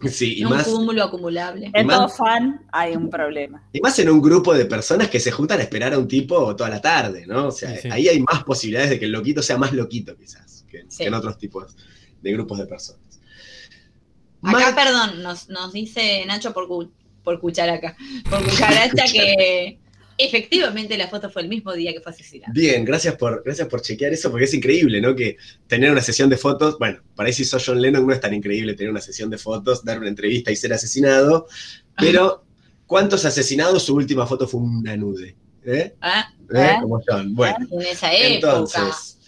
Sí, 0.08 0.38
y 0.38 0.44
un 0.44 0.50
más, 0.50 0.68
cúmulo 0.68 1.02
acumulable. 1.04 1.70
En 1.74 1.88
todo 1.88 2.08
fan 2.08 2.64
hay 2.70 2.94
un 2.94 3.08
problema. 3.10 3.66
y 3.72 3.80
más 3.80 3.98
en 3.98 4.10
un 4.10 4.20
grupo 4.22 4.54
de 4.54 4.66
personas 4.66 5.08
que 5.08 5.18
se 5.18 5.30
juntan 5.32 5.58
a 5.58 5.62
esperar 5.62 5.94
a 5.94 5.98
un 5.98 6.06
tipo 6.06 6.54
toda 6.54 6.68
la 6.70 6.80
tarde, 6.80 7.26
¿no? 7.26 7.48
O 7.48 7.50
sea, 7.50 7.74
Sí, 7.74 7.82
sí. 7.82 7.88
ahí 7.90 8.06
hay 8.08 8.20
más 8.20 8.44
posibilidades 8.44 8.90
de 8.90 8.98
que 8.98 9.06
el 9.06 9.12
loquito 9.12 9.42
sea 9.42 9.56
más 9.58 9.72
loquito, 9.72 10.14
quizás, 10.16 10.64
que, 10.70 10.84
Sí. 10.88 10.98
que 10.98 11.04
en 11.06 11.14
otros 11.14 11.38
tipos 11.38 11.74
de 12.22 12.32
grupos 12.32 12.58
de 12.58 12.66
personas. 12.66 13.00
Acá, 14.42 14.74
perdón, 14.76 15.22
nos, 15.22 15.48
nos 15.48 15.72
dice 15.72 16.24
Nacho 16.26 16.52
por, 16.52 16.68
cu- 16.68 16.92
por 17.24 17.40
cucharaca, 17.40 17.96
por 18.30 18.44
cucharacha 18.44 19.04
que 19.12 19.78
efectivamente 20.18 20.96
la 20.96 21.08
foto 21.08 21.30
fue 21.30 21.42
el 21.42 21.48
mismo 21.48 21.72
día 21.72 21.92
que 21.92 22.00
fue 22.00 22.12
asesinado. 22.12 22.52
Bien, 22.52 22.84
gracias 22.84 23.16
por, 23.16 23.42
gracias 23.44 23.68
por 23.68 23.82
chequear 23.82 24.12
eso, 24.12 24.30
porque 24.30 24.44
es 24.46 24.54
increíble, 24.54 25.00
¿no? 25.00 25.14
Que 25.14 25.36
tener 25.66 25.90
una 25.90 26.00
sesión 26.00 26.28
de 26.30 26.36
fotos, 26.36 26.78
bueno, 26.78 27.00
para 27.14 27.26
ahí 27.28 27.32
si 27.32 27.44
sos 27.44 27.62
John 27.64 27.80
Lennon 27.80 28.06
no 28.06 28.12
es 28.12 28.20
tan 28.20 28.32
increíble 28.34 28.74
tener 28.74 28.90
una 28.90 29.00
sesión 29.00 29.30
de 29.30 29.38
fotos, 29.38 29.84
dar 29.84 29.98
una 29.98 30.08
entrevista 30.08 30.50
y 30.50 30.56
ser 30.56 30.72
asesinado, 30.72 31.46
pero 31.98 32.44
¿cuántos 32.86 33.24
asesinados 33.24 33.82
su 33.84 33.94
última 33.94 34.26
foto 34.26 34.46
fue 34.48 34.60
una 34.60 34.96
nude? 34.96 35.34
¿Eh? 35.64 35.94
Ah, 36.00 36.32
¿Eh? 36.54 36.58
¿Eh? 36.58 36.76
Como 36.80 37.02
John. 37.06 37.34
Bueno, 37.34 37.56
En 37.72 37.82
esa 37.82 38.12
época. 38.12 38.34
entonces, 38.34 39.18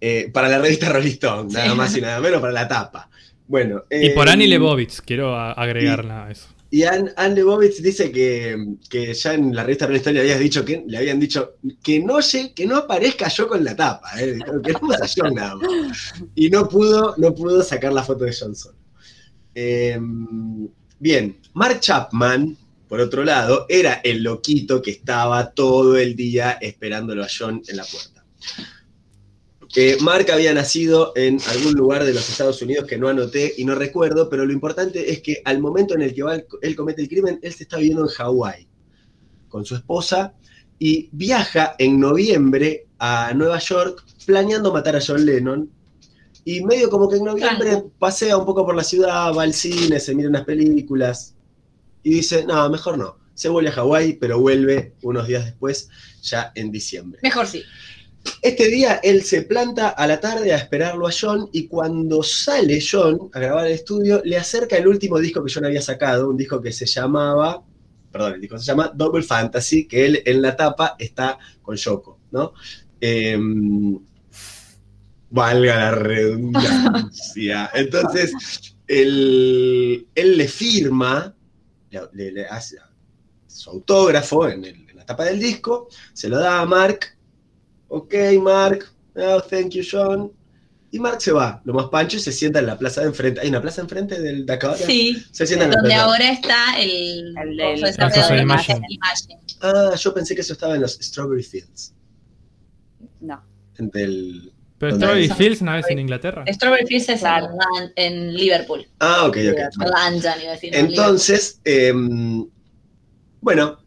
eh, 0.00 0.30
para 0.32 0.48
la 0.48 0.58
revista 0.58 0.88
Rolling 0.88 1.12
Stone, 1.12 1.52
nada 1.52 1.70
Sí. 1.70 1.76
más 1.76 1.96
y 1.96 2.00
nada 2.00 2.20
menos, 2.20 2.40
para 2.40 2.52
la 2.52 2.66
tapa. 2.66 3.08
Bueno, 3.48 3.84
Y 3.90 4.10
por 4.10 4.26
eh, 4.26 4.32
Annie 4.32 4.48
Leibovitz, 4.48 5.00
quiero 5.00 5.36
agregarla 5.38 6.26
a 6.26 6.30
eso. 6.32 6.48
Y 6.76 6.84
Anne, 6.84 7.10
Lebovitz 7.34 7.80
dice 7.80 8.12
que, 8.12 8.76
que 8.90 9.14
ya 9.14 9.32
en 9.32 9.56
la 9.56 9.62
revista 9.62 9.86
Rolling 9.86 10.00
Stone 10.00 10.22
le, 10.22 10.38
dicho 10.38 10.62
que, 10.62 10.84
habían 10.94 11.18
dicho 11.18 11.54
que 11.82 12.00
no, 12.00 12.18
que 12.54 12.66
no 12.66 12.76
aparezca 12.76 13.28
yo 13.28 13.48
con 13.48 13.64
la 13.64 13.74
tapa, 13.74 14.10
¿eh? 14.20 14.38
A 14.44 15.06
John 15.06 15.34
nada. 15.34 15.56
Y 16.34 16.50
no 16.50 16.68
pudo, 16.68 17.14
no 17.16 17.34
pudo 17.34 17.62
sacar 17.62 17.94
la 17.94 18.02
foto 18.02 18.24
de 18.24 18.36
John 18.38 18.54
solo. 18.54 18.76
Eh, 19.54 19.98
bien, 20.98 21.38
Mark 21.54 21.80
Chapman, 21.80 22.54
por 22.86 23.00
otro 23.00 23.24
lado, 23.24 23.64
era 23.70 24.02
el 24.04 24.22
loquito 24.22 24.82
que 24.82 24.90
estaba 24.90 25.52
todo 25.52 25.96
el 25.96 26.14
día 26.14 26.58
esperándolo 26.60 27.24
a 27.24 27.28
John 27.34 27.62
en 27.66 27.76
la 27.78 27.84
puerta. 27.86 28.22
Mark 30.00 30.30
había 30.30 30.54
nacido 30.54 31.12
en 31.16 31.38
algún 31.48 31.74
lugar 31.74 32.04
de 32.04 32.14
los 32.14 32.28
Estados 32.30 32.62
Unidos 32.62 32.86
que 32.86 32.96
no 32.96 33.08
anoté 33.08 33.52
y 33.58 33.64
no 33.64 33.74
recuerdo, 33.74 34.30
pero 34.30 34.46
lo 34.46 34.52
importante 34.52 35.10
es 35.12 35.20
que 35.20 35.42
al 35.44 35.58
momento 35.60 35.94
en 35.94 36.02
el 36.02 36.14
que 36.14 36.22
va- 36.22 36.40
él 36.62 36.76
comete 36.76 37.02
el 37.02 37.08
crimen, 37.08 37.38
él 37.42 37.52
se 37.52 37.64
está 37.64 37.76
viviendo 37.76 38.02
en 38.04 38.08
Hawái 38.08 38.66
con 39.48 39.64
su 39.66 39.74
esposa 39.76 40.32
y 40.78 41.08
viaja 41.12 41.74
en 41.78 42.00
noviembre 42.00 42.86
a 42.98 43.32
Nueva 43.34 43.58
York 43.58 44.02
planeando 44.24 44.72
matar 44.72 44.96
a 44.96 45.00
John 45.06 45.24
Lennon. 45.26 45.70
Y 46.44 46.64
medio 46.64 46.88
como 46.88 47.08
que 47.08 47.16
en 47.16 47.24
noviembre 47.24 47.82
pasea 47.98 48.36
un 48.36 48.46
poco 48.46 48.64
por 48.64 48.76
la 48.76 48.84
ciudad, 48.84 49.34
va 49.34 49.42
al 49.42 49.52
cine, 49.52 49.98
se 50.00 50.14
mira 50.14 50.28
unas 50.28 50.44
películas 50.44 51.34
y 52.02 52.10
dice, 52.14 52.44
no, 52.46 52.70
mejor 52.70 52.96
no. 52.96 53.18
Se 53.34 53.48
vuelve 53.48 53.68
a 53.70 53.72
Hawái, 53.72 54.14
pero 54.14 54.40
vuelve 54.40 54.94
unos 55.02 55.26
días 55.26 55.44
después, 55.44 55.88
ya 56.22 56.52
en 56.54 56.70
diciembre. 56.70 57.18
Mejor 57.22 57.46
sí. 57.46 57.62
Este 58.42 58.68
día 58.68 59.00
él 59.02 59.22
se 59.22 59.42
planta 59.42 59.88
a 59.90 60.06
la 60.06 60.20
tarde 60.20 60.52
a 60.52 60.56
esperarlo 60.56 61.06
a 61.06 61.12
John 61.18 61.48
y 61.52 61.66
cuando 61.66 62.22
sale 62.22 62.80
John 62.80 63.18
a 63.32 63.38
grabar 63.40 63.66
el 63.66 63.72
estudio, 63.72 64.20
le 64.24 64.36
acerca 64.36 64.76
el 64.76 64.86
último 64.88 65.18
disco 65.18 65.44
que 65.44 65.52
John 65.52 65.64
había 65.64 65.82
sacado, 65.82 66.28
un 66.30 66.36
disco 66.36 66.60
que 66.60 66.72
se 66.72 66.86
llamaba, 66.86 67.62
perdón, 68.12 68.34
el 68.34 68.40
disco 68.40 68.58
se 68.58 68.64
llama 68.64 68.92
Double 68.94 69.22
Fantasy, 69.22 69.86
que 69.86 70.06
él 70.06 70.22
en 70.24 70.42
la 70.42 70.56
tapa 70.56 70.96
está 70.98 71.38
con 71.62 71.76
Yoko, 71.76 72.20
¿no? 72.30 72.52
Em, 73.00 73.98
valga 75.30 75.76
la 75.76 75.90
redundancia. 75.90 77.70
Entonces, 77.74 78.32
él, 78.86 80.06
él 80.14 80.38
le 80.38 80.48
firma, 80.48 81.34
le, 81.90 82.00
le- 82.12 82.32
le 82.32 82.46
hace 82.46 82.76
su 83.46 83.70
autógrafo 83.70 84.48
en, 84.48 84.64
el- 84.64 84.88
en 84.90 84.96
la 84.96 85.04
tapa 85.04 85.24
del 85.24 85.38
disco, 85.40 85.88
se 86.12 86.28
lo 86.28 86.38
da 86.38 86.60
a 86.60 86.66
Mark. 86.66 87.15
Ok, 87.88 88.14
Mark, 88.42 88.84
oh, 89.16 89.40
thank 89.42 89.70
you, 89.70 89.82
John. 89.88 90.32
Y 90.92 90.98
Mark 90.98 91.20
se 91.20 91.32
va, 91.32 91.60
lo 91.64 91.74
más 91.74 91.86
pancho, 91.86 92.16
y 92.16 92.20
se 92.20 92.32
sienta 92.32 92.60
en 92.60 92.66
la 92.66 92.78
plaza 92.78 93.00
de 93.02 93.08
enfrente. 93.08 93.40
¿Hay 93.40 93.48
una 93.48 93.60
plaza 93.60 93.80
enfrente 93.82 94.20
del 94.20 94.46
Dakota? 94.46 94.76
Sí, 94.76 95.22
Se 95.30 95.46
sienta 95.46 95.64
en 95.66 95.70
la 95.72 95.76
donde 95.76 95.90
plaza. 95.90 96.04
ahora 96.04 96.30
está 96.30 96.80
el, 96.80 97.34
El- 97.36 97.60
el- 97.60 97.60
el 97.60 97.80
de 97.80 98.34
de 98.36 98.42
Imagine. 98.42 98.86
Imagine. 98.88 99.40
Ah, 99.60 99.94
yo 99.98 100.14
pensé 100.14 100.34
que 100.34 100.40
eso 100.42 100.52
estaba 100.52 100.74
en 100.74 100.80
los 100.82 100.92
Strawberry 100.94 101.42
Fields. 101.42 101.92
No. 103.20 103.42
En 103.78 103.90
del- 103.90 104.52
Pero 104.78 104.92
¿Dónde 104.92 105.06
Strawberry? 105.06 105.28
Fields 105.30 105.62
no 105.62 105.76
es 105.76 105.86
en 105.90 105.98
Inglaterra. 105.98 106.44
Strawberry 106.48 106.86
Fields 106.86 107.08
es 107.08 107.20
Claro. 107.20 107.48
en, 107.96 108.34
Liverpool. 108.34 108.86
Ah, 109.00 109.26
ok, 109.26 109.36
ok. 109.52 109.58
No, 109.78 109.86
Entonces, 110.72 111.60
em, 111.64 112.46
bueno, 113.40 113.78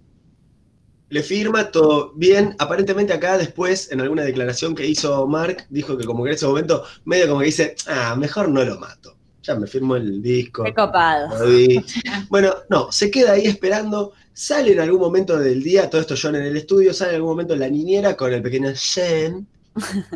le 1.10 1.24
firma 1.24 1.72
todo 1.72 2.14
bien. 2.16 2.55
Aparentemente 2.60 3.14
acá 3.14 3.38
después, 3.38 3.91
en 3.91 4.01
alguna 4.01 4.24
declaración 4.24 4.76
que 4.76 4.86
hizo 4.86 5.28
Mark, 5.28 5.66
dijo 5.70 5.97
que 5.97 6.05
como 6.05 6.24
que 6.24 6.30
en 6.30 6.36
ese 6.36 6.45
momento, 6.45 6.84
medio 7.05 7.28
como 7.28 7.39
que 7.39 7.47
dice, 7.47 7.76
ah, 7.88 8.16
mejor 8.16 8.49
no 8.49 8.64
lo 8.64 8.80
mato. 8.80 9.16
Ya 9.43 9.55
me 9.55 9.68
firmo 9.68 9.95
el 9.95 10.22
disco. 10.22 10.64
Qué 10.64 10.74
copado. 10.74 11.30
Bueno, 12.30 12.53
no, 12.70 12.91
se 12.91 13.10
queda 13.10 13.34
ahí 13.34 13.45
esperando. 13.45 14.14
Sale 14.34 14.74
en 14.74 14.80
algún 14.80 14.99
momento 14.99 15.38
del 15.38 15.64
día, 15.64 15.89
todo 15.89 16.01
esto 16.01 16.16
John 16.22 16.36
en 16.36 16.43
el 16.43 16.57
estudio, 16.57 16.93
sale 16.93 17.12
en 17.12 17.16
algún 17.18 17.32
momento 17.32 17.55
la 17.55 17.70
niñera 17.70 18.16
con 18.16 18.32
el 18.32 18.41
pequeño 18.41 18.72
Shen. 18.74 19.47
Porque 19.74 20.14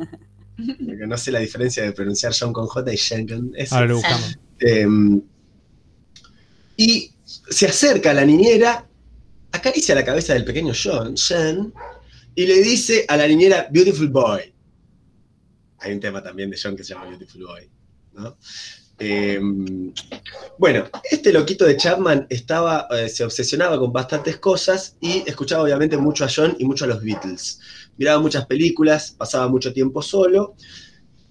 no 1.08 1.18
sé 1.18 1.32
la 1.32 1.39
diferencia 1.39 1.84
de 1.84 1.91
pronunciar 1.94 2.34
John 2.39 2.54
con 2.54 2.68
J 2.68 2.94
y 2.94 2.96
Shen 2.96 3.28
con 3.28 3.52
S. 3.56 3.74
Ahora 3.74 3.88
lo 3.88 3.96
buscamos. 3.96 4.38
Eh, 4.60 4.88
y 6.78 7.12
se 7.26 7.68
acerca 7.68 8.12
a 8.12 8.14
la 8.14 8.26
niñera, 8.26 8.88
acaricia 9.54 9.95
la 9.95 10.04
cabeza 10.04 10.34
del 10.34 10.43
pequeño 10.43 10.74
John, 10.74 11.14
Shen, 11.14 11.74
y 12.36 12.45
le 12.45 12.62
dice 12.62 13.06
a 13.08 13.16
la 13.16 13.28
niñera, 13.28 13.68
Beautiful 13.72 14.10
Boy. 14.10 14.54
Hay 15.80 15.93
un 15.93 15.99
tema 15.99 16.22
también 16.22 16.49
de 16.49 16.60
John 16.62 16.76
que 16.76 16.84
se 16.84 16.93
llama 16.93 17.08
Beautiful 17.08 17.45
Boy. 17.45 17.70
¿no? 18.14 18.38
Eh, 18.99 19.39
bueno, 20.58 20.86
este 21.10 21.32
loquito 21.32 21.66
de 21.66 21.78
Chapman 21.78 22.26
estaba, 22.30 22.88
eh, 22.91 23.10
se 23.10 23.24
obsesionaba 23.24 23.78
con 23.78 23.93
bastantes 23.93 24.38
cosas 24.38 24.97
y 24.99 25.24
escuchaba 25.28 25.64
obviamente 25.64 25.97
mucho 25.97 26.26
a 26.26 26.30
John 26.34 26.56
y 26.58 26.66
mucho 26.66 26.86
a 26.86 26.88
los 26.88 27.01
Beatles. 27.01 27.60
Miraba 27.97 28.22
muchas 28.22 28.45
películas, 28.47 29.16
pasaba 29.18 29.47
mucho 29.47 29.72
tiempo 29.72 30.01
solo, 30.01 30.56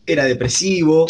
era 0.07 0.25
depresivo, 0.25 1.07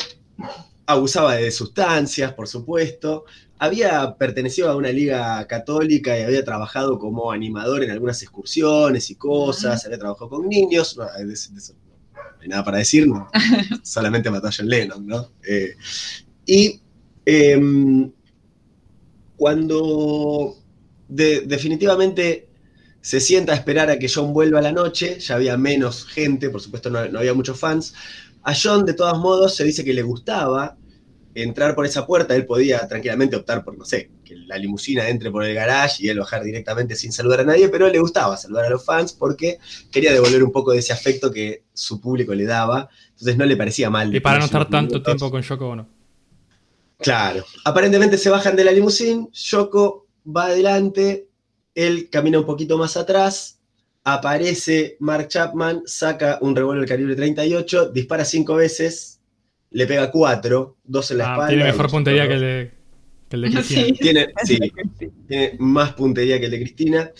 abusaba 0.87 1.37
de 1.37 1.51
sustancias, 1.51 2.33
por 2.33 2.49
supuesto. 2.49 3.25
Había 3.65 4.17
pertenecido 4.19 4.71
a 4.71 4.77
una 4.77 4.91
liga 4.91 5.47
católica 5.47 6.19
y 6.19 6.23
había 6.23 6.45
trabajado 6.45 6.99
como 6.99 7.31
animador 7.31 7.85
en 7.85 7.91
algunas 7.93 8.21
excursiones 8.23 9.09
y 9.11 9.15
cosas, 9.15 9.85
había 9.87 9.99
trabajado 9.99 10.29
con 10.31 10.49
niños, 10.49 10.97
no, 10.97 11.05
de 11.05 11.33
eso- 11.33 11.53
de 11.53 11.59
eso 11.59 11.75
no 11.75 11.93
hay 12.41 12.49
nada 12.49 12.65
para 12.65 12.79
decir, 12.79 13.07
no, 13.07 13.29
solamente 13.85 14.31
mató 14.31 14.49
a 14.49 14.53
John 14.57 14.69
Lennon, 14.69 15.07
¿no? 15.07 15.31
Eh, 15.49 15.77
y 16.47 16.81
em, 17.27 18.13
cuando 19.37 20.57
de- 21.09 21.43
definitivamente 21.43 22.49
se 23.01 23.21
sienta 23.21 23.53
a 23.53 23.57
esperar 23.57 23.91
a 23.91 23.99
que 23.99 24.09
John 24.13 24.33
vuelva 24.33 24.61
a 24.61 24.63
la 24.63 24.73
noche, 24.73 25.19
ya 25.19 25.35
había 25.35 25.57
menos 25.57 26.05
gente, 26.07 26.51
por 26.51 26.61
supuesto 26.61 26.91
no, 26.91 27.07
no 27.09 27.19
había 27.19 27.35
muchos 27.35 27.59
fans, 27.59 27.95
a 28.45 28.55
John, 28.61 28.85
de 28.87 28.95
todos 28.95 29.19
modos, 29.19 29.57
se 29.57 29.65
dice 29.65 29.85
que 29.85 29.95
le 29.95 30.03
gustaba 30.03 30.77
entrar 31.35 31.75
por 31.75 31.87
esa 31.87 32.07
puerta. 32.07 32.35
Él 32.35 32.47
podía 32.47 32.87
tranquilamente 32.89 33.37
optar 33.37 33.65
por, 33.65 33.77
no 33.77 33.85
sé, 33.85 34.11
que 34.25 34.37
la 34.37 34.59
limusina 34.59 35.09
entre 35.09 35.31
por 35.31 35.45
el 35.45 35.55
garage 35.55 36.05
y 36.05 36.09
él 36.09 36.19
bajar 36.19 36.43
directamente 36.43 36.95
sin 36.95 37.13
saludar 37.13 37.41
a 37.41 37.45
nadie, 37.45 37.69
pero 37.69 37.89
le 37.89 37.99
gustaba 37.99 38.37
saludar 38.37 38.67
a 38.67 38.71
los 38.71 38.85
fans 38.85 39.13
porque 39.13 39.59
quería 39.91 40.13
devolver 40.13 40.43
un 40.43 40.53
poco 40.53 40.73
de 40.73 40.79
ese 40.79 40.93
afecto 40.93 41.31
que 41.31 41.65
su 41.73 42.01
público 42.01 42.35
le 42.35 42.45
daba. 42.45 42.89
Entonces 43.11 43.37
no 43.37 43.47
le 43.47 43.57
parecía 43.57 43.91
mal. 43.91 44.15
Y 44.15 44.21
para 44.21 44.39
no 44.39 44.45
estar 44.45 44.69
tanto 44.69 44.95
minutos. 44.95 45.17
tiempo 45.17 45.31
con 45.31 45.43
Yoko 45.43 45.69
Ono. 45.69 45.89
Claro. 46.99 47.45
Aparentemente 47.65 48.17
se 48.17 48.31
bajan 48.31 48.55
de 48.57 48.65
la 48.65 48.73
limusina, 48.73 49.27
Yoko 49.33 50.07
va 50.25 50.45
adelante, 50.45 51.29
él 51.75 52.09
camina 52.11 52.39
un 52.39 52.47
poquito 52.47 52.79
más 52.79 52.97
atrás, 52.97 53.59
aparece 54.05 54.97
Mark 55.01 55.29
Chapman, 55.29 55.83
saca 55.87 56.39
un 56.41 56.55
revólver 56.55 56.89
calibre 56.89 57.17
38, 57.17 57.91
dispara 57.91 58.25
cinco 58.25 58.55
veces, 58.55 59.21
le 59.73 59.87
pega 59.87 60.11
cuatro, 60.11 60.77
dos 60.85 61.11
en 61.11 61.19
la 61.19 61.25
Ah, 61.29 61.33
espalda. 61.33 61.49
tiene 61.49 61.65
mejor 61.65 61.91
puntería 61.91 62.29
que 62.29 62.35
el 62.35 62.41
de, 62.41 62.71
que 63.29 63.37
el 63.37 63.43
de 63.43 63.63
Sí. 63.63 63.75
Cristina. 63.75 63.97
tiene, 63.99 64.27
sí, 64.45 64.59
tiene 65.29 65.57
más 65.59 65.93
puntería 65.95 66.39
que 66.39 66.47
el 66.47 66.51
de 66.53 66.59
Cristina. 66.61 67.11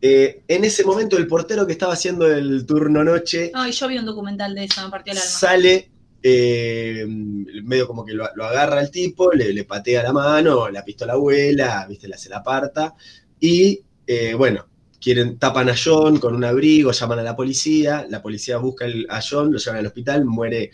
Eh, 0.00 0.42
en 0.48 0.64
ese 0.64 0.84
momento, 0.84 1.16
el 1.16 1.26
portero 1.28 1.64
que 1.66 1.72
estaba 1.72 1.92
haciendo 1.92 2.26
el 2.26 2.66
turno 2.66 3.04
noche 3.04 3.50
No, 3.54 3.66
y 3.68 3.72
yo 3.72 3.86
vi 3.88 3.98
un 3.98 4.04
documental 4.06 4.54
de 4.54 4.64
eso, 4.64 4.82
me 4.84 4.90
partió 4.90 5.12
el 5.12 5.18
alma. 5.18 5.30
sale, 5.30 5.90
eh, 6.24 7.04
medio 7.06 7.86
como 7.86 8.04
que 8.04 8.12
lo, 8.12 8.28
lo 8.34 8.44
agarra 8.44 8.80
el 8.80 8.90
tipo, 8.90 9.32
le, 9.32 9.52
le 9.52 9.64
patea 9.64 10.02
la 10.02 10.12
mano, 10.12 10.68
la 10.70 10.84
pistola 10.84 11.14
vuela, 11.16 11.86
viste, 11.88 12.08
la 12.08 12.16
se 12.18 12.28
la 12.30 12.38
aparta. 12.38 12.94
Y 13.38 13.80
eh, 14.06 14.34
bueno, 14.34 14.66
quieren, 15.00 15.38
tapan 15.38 15.68
a 15.70 15.74
John 15.82 16.18
con 16.18 16.34
un 16.34 16.44
abrigo, 16.44 16.90
llaman 16.92 17.20
a 17.20 17.22
la 17.22 17.36
policía, 17.36 18.04
la 18.08 18.20
policía 18.22 18.56
busca 18.58 18.84
el- 18.86 19.06
a 19.08 19.20
John, 19.22 19.52
lo 19.52 19.58
llevan 19.58 19.78
al 19.80 19.86
hospital, 19.86 20.24
muere 20.24 20.70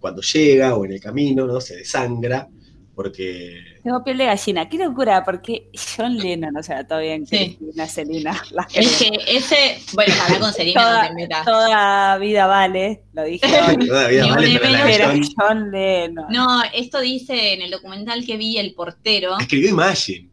cuando 0.00 0.22
llega 0.22 0.74
o 0.74 0.84
en 0.84 0.92
el 0.92 1.00
camino, 1.00 1.46
¿no? 1.46 1.60
Se 1.60 1.76
desangra, 1.76 2.48
porque 2.94 3.56
Tengo 3.82 4.02
piel 4.04 4.18
de 4.18 4.26
gallina. 4.26 4.68
Qué 4.68 4.76
locura, 4.78 5.24
porque 5.24 5.70
John 5.96 6.16
Lennon, 6.18 6.56
o 6.56 6.62
sea, 6.62 6.86
todo 6.86 7.00
bien, 7.00 7.26
Sí. 7.26 7.56
Cristina, 7.58 7.86
Selena, 7.86 8.42
las 8.50 8.66
Es 8.76 8.98
que 8.98 9.10
ese, 9.26 9.78
bueno, 9.94 10.12
habla 10.22 10.38
con 10.40 10.52
Selena, 10.52 10.80
no 10.82 10.86
toda, 10.88 11.08
te 11.08 11.14
metas. 11.14 11.44
toda 11.46 12.18
vida 12.18 12.46
vale, 12.46 13.04
lo 13.14 13.24
dije 13.24 13.46
Ni 13.78 13.88
vale, 13.88 14.22
un 14.24 14.60
pero 14.82 15.06
John 15.06 15.22
John 15.36 15.70
Lennon. 15.70 16.26
No, 16.30 16.62
esto 16.74 17.00
dice 17.00 17.54
en 17.54 17.62
el 17.62 17.70
documental 17.70 18.26
que 18.26 18.36
vi 18.36 18.58
el 18.58 18.74
portero, 18.74 19.38
escribió 19.38 19.70
Imagine. 19.70 20.28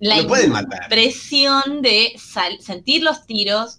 la 0.00 0.16
Lo 0.22 0.26
pueden 0.28 0.50
matar. 0.50 0.82
impresión 0.84 1.82
de 1.82 2.12
sal- 2.16 2.58
sentir 2.60 3.02
los 3.04 3.26
tiros, 3.26 3.78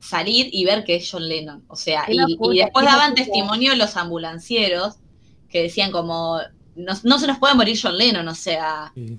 salir 0.00 0.48
y 0.52 0.64
ver 0.64 0.84
que 0.84 0.96
es 0.96 1.08
John 1.10 1.26
Lennon. 1.28 1.64
O 1.68 1.76
sea, 1.76 2.04
y, 2.08 2.16
locura, 2.16 2.54
y 2.54 2.58
después 2.60 2.84
daban 2.84 3.10
locura. 3.10 3.24
testimonio 3.24 3.74
los 3.76 3.96
ambulancieros 3.96 4.96
que 5.48 5.62
decían 5.62 5.90
como, 5.90 6.40
no, 6.76 6.92
no 7.04 7.18
se 7.18 7.26
nos 7.26 7.38
puede 7.38 7.54
morir 7.54 7.78
John 7.80 7.96
Lennon, 7.96 8.26
o 8.28 8.34
sea, 8.34 8.92
Sí. 8.94 9.18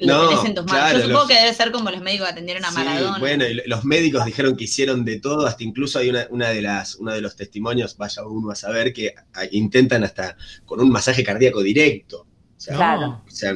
lo 0.00 0.14
No, 0.24 0.28
tenés 0.30 0.44
en 0.46 0.54
tus 0.54 0.64
manos. 0.64 0.80
claro, 0.80 0.98
Yo 0.98 1.02
supongo 1.04 1.20
los- 1.20 1.28
que 1.28 1.34
debe 1.34 1.54
ser 1.54 1.70
como 1.70 1.90
los 1.90 2.00
médicos 2.00 2.26
que 2.26 2.32
atendieron 2.32 2.64
a 2.64 2.70
Sí, 2.70 2.74
Maradona. 2.76 3.18
bueno, 3.18 3.44
y 3.46 3.54
los 3.66 3.84
médicos 3.84 4.24
dijeron 4.24 4.56
que 4.56 4.64
hicieron 4.64 5.04
de 5.04 5.20
todo, 5.20 5.46
hasta 5.46 5.62
incluso 5.62 5.98
hay 6.00 6.08
una, 6.10 6.26
una 6.30 6.48
de 6.48 6.62
las, 6.62 6.96
uno 6.96 7.12
de 7.12 7.20
los 7.20 7.36
testimonios, 7.36 7.96
vaya 7.96 8.24
uno 8.26 8.50
a 8.50 8.54
saber, 8.56 8.92
que 8.92 9.14
intentan 9.52 10.02
hasta 10.02 10.36
con 10.64 10.80
un 10.80 10.90
masaje 10.90 11.22
cardíaco 11.22 11.62
directo. 11.62 12.26
O 12.56 12.60
sea, 12.60 12.72
No. 12.72 12.78
Claro. 12.78 13.22
o 13.26 13.30
sea, 13.30 13.52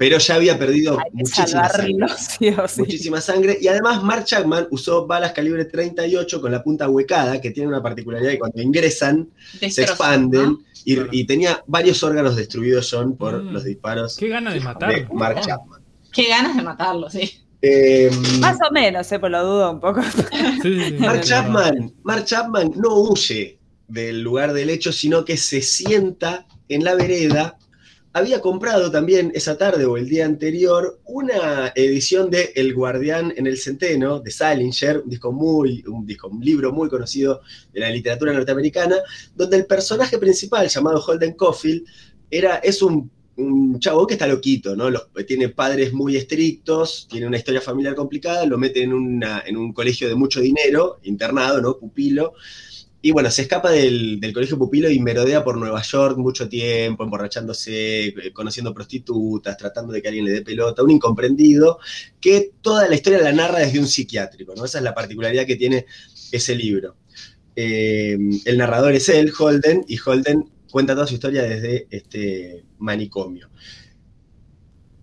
pero 0.00 0.16
ya 0.16 0.36
había 0.36 0.58
perdido 0.58 0.96
muchísima 1.12 1.68
sangre. 1.68 2.06
sí 2.38 2.48
o 2.48 2.66
sí. 2.66 2.80
Muchísima 2.80 3.20
sangre. 3.20 3.58
Y 3.60 3.68
además 3.68 4.02
Mark 4.02 4.24
Chapman 4.24 4.66
usó 4.70 5.06
balas 5.06 5.32
calibre 5.32 5.66
38 5.66 6.40
con 6.40 6.50
la 6.50 6.62
punta 6.62 6.88
huecada, 6.88 7.38
que 7.38 7.50
tiene 7.50 7.68
una 7.68 7.82
particularidad 7.82 8.30
que 8.30 8.38
cuando 8.38 8.62
ingresan 8.62 9.28
se 9.68 9.82
expanden. 9.82 10.42
¿no? 10.52 10.58
Y, 10.86 10.94
Claro. 10.94 11.08
y 11.12 11.24
tenía 11.26 11.62
varios 11.66 12.02
órganos 12.02 12.34
destruidos 12.34 12.88
John 12.90 13.14
por 13.14 13.42
Mm. 13.42 13.52
los 13.52 13.64
disparos 13.64 14.16
Qué 14.16 14.28
gana 14.28 14.50
de 14.54 14.58
de 14.60 14.64
matar. 14.64 15.12
Mark 15.12 15.40
Chapman. 15.42 15.82
Qué 16.10 16.28
ganas 16.28 16.56
de 16.56 16.62
matarlo, 16.62 17.10
sí. 17.10 17.44
Eh, 17.60 18.10
Más 18.40 18.56
o 18.66 18.72
menos, 18.72 19.12
eh, 19.12 19.18
pues 19.18 19.30
lo 19.30 19.44
dudo 19.44 19.70
un 19.70 19.80
poco. 19.80 20.00
Sí, 20.02 20.22
sí, 20.62 20.80
sí. 20.88 20.92
Mark 20.98 21.20
Chapman, 21.20 21.92
Mark 22.04 22.24
Chapman 22.24 22.72
no 22.74 22.94
huye 23.00 23.58
del 23.86 24.22
lugar 24.22 24.54
del 24.54 24.70
hecho, 24.70 24.92
sino 24.92 25.26
que 25.26 25.36
se 25.36 25.60
sienta 25.60 26.46
en 26.70 26.84
la 26.84 26.94
vereda. 26.94 27.58
Había 28.12 28.40
comprado 28.40 28.90
también 28.90 29.30
esa 29.36 29.56
tarde 29.56 29.84
o 29.84 29.96
el 29.96 30.08
día 30.08 30.26
anterior 30.26 30.98
una 31.04 31.72
edición 31.76 32.28
de 32.28 32.50
El 32.56 32.74
Guardián 32.74 33.32
en 33.36 33.46
el 33.46 33.56
Centeno 33.56 34.18
de 34.18 34.32
Salinger, 34.32 34.98
un 35.04 35.10
disco 35.10 35.30
muy, 35.30 35.84
un 35.86 36.04
disco, 36.04 36.26
un 36.26 36.40
libro 36.44 36.72
muy 36.72 36.88
conocido 36.88 37.40
de 37.72 37.78
la 37.80 37.88
literatura 37.90 38.32
norteamericana, 38.32 38.96
donde 39.36 39.58
el 39.58 39.66
personaje 39.66 40.18
principal, 40.18 40.68
llamado 40.68 41.00
Holden 41.00 41.34
Caulfield, 41.34 41.84
era, 42.28 42.56
es 42.56 42.82
un, 42.82 43.08
un 43.36 43.78
chavo 43.78 44.04
que 44.08 44.14
está 44.14 44.26
loquito, 44.26 44.74
¿no? 44.74 44.90
Tiene 45.24 45.50
padres 45.50 45.92
muy 45.92 46.16
estrictos, 46.16 47.06
tiene 47.08 47.28
una 47.28 47.36
historia 47.38 47.60
familiar 47.60 47.94
complicada, 47.94 48.44
lo 48.44 48.58
mete 48.58 48.82
en, 48.82 48.92
una- 48.92 49.44
en 49.46 49.56
un 49.56 49.72
colegio 49.72 50.08
de 50.08 50.16
mucho 50.16 50.40
dinero, 50.40 50.98
internado, 51.04 51.60
¿no? 51.60 51.78
Pupilo. 51.78 52.32
Y 53.02 53.12
bueno, 53.12 53.30
se 53.30 53.42
escapa 53.42 53.70
del, 53.70 54.20
del 54.20 54.32
colegio 54.32 54.58
pupilo 54.58 54.90
y 54.90 54.98
merodea 55.00 55.42
por 55.42 55.56
Nueva 55.56 55.80
York 55.80 56.18
mucho 56.18 56.48
tiempo, 56.48 57.02
emborrachándose, 57.02 58.08
eh, 58.08 58.32
conociendo 58.32 58.74
prostitutas, 58.74 59.56
tratando 59.56 59.92
de 59.92 60.02
que 60.02 60.08
alguien 60.08 60.26
le 60.26 60.32
dé 60.32 60.42
pelota, 60.42 60.82
un 60.82 60.90
incomprendido, 60.90 61.78
que 62.20 62.50
toda 62.60 62.88
la 62.88 62.94
historia 62.94 63.20
la 63.22 63.32
narra 63.32 63.60
desde 63.60 63.78
un 63.78 63.86
psiquiátrico, 63.86 64.54
¿no? 64.54 64.66
Esa 64.66 64.78
es 64.78 64.84
la 64.84 64.94
particularidad 64.94 65.46
que 65.46 65.56
tiene 65.56 65.86
ese 66.30 66.54
libro. 66.54 66.96
Eh, 67.56 68.18
el 68.44 68.58
narrador 68.58 68.92
es 68.92 69.08
él, 69.08 69.32
Holden, 69.36 69.84
y 69.88 69.96
Holden 69.98 70.50
cuenta 70.70 70.94
toda 70.94 71.06
su 71.06 71.14
historia 71.14 71.42
desde 71.42 71.86
este 71.90 72.64
manicomio. 72.78 73.48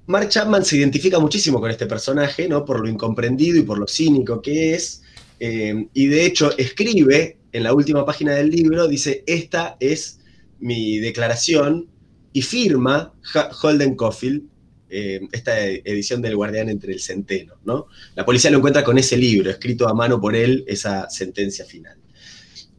Mark 0.05 0.29
Chapman 0.29 0.63
se 0.63 0.77
identifica 0.77 1.19
muchísimo 1.19 1.59
con 1.59 1.71
este 1.71 1.87
personaje, 1.87 2.47
¿no? 2.47 2.63
Por 2.63 2.79
lo 2.79 2.87
incomprendido 2.87 3.57
y 3.57 3.63
por 3.63 3.79
lo 3.79 3.87
cínico 3.87 4.39
que 4.39 4.75
es. 4.75 5.01
eh, 5.39 5.87
y 5.93 6.07
de 6.07 6.25
hecho 6.25 6.57
escribe 6.57 7.36
en 7.51 7.63
la 7.63 7.73
última 7.73 8.05
página 8.05 8.33
del 8.33 8.49
libro, 8.49 8.87
dice, 8.87 9.23
esta 9.25 9.77
es 9.79 10.19
mi 10.59 10.99
declaración, 10.99 11.87
y 12.33 12.41
firma 12.41 13.13
Holden 13.61 13.95
Caulfield, 13.95 14.43
eh, 14.89 15.21
esta 15.31 15.59
edición 15.59 16.21
del 16.21 16.35
Guardián 16.35 16.69
entre 16.69 16.93
el 16.93 16.99
Centeno, 16.99 17.55
¿no? 17.65 17.87
La 18.15 18.25
policía 18.25 18.51
lo 18.51 18.57
encuentra 18.57 18.83
con 18.83 18.97
ese 18.97 19.17
libro, 19.17 19.49
escrito 19.49 19.87
a 19.87 19.93
mano 19.93 20.21
por 20.21 20.35
él, 20.35 20.63
esa 20.67 21.09
sentencia 21.09 21.65
final. 21.65 21.97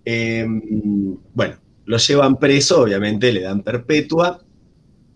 Eh, 0.05 0.47
bueno, 1.35 1.59
lo 1.85 1.97
llevan 1.99 2.39
preso, 2.39 2.83
obviamente 2.83 3.33
le 3.33 3.43
dan 3.43 3.63
perpetua, 3.63 4.43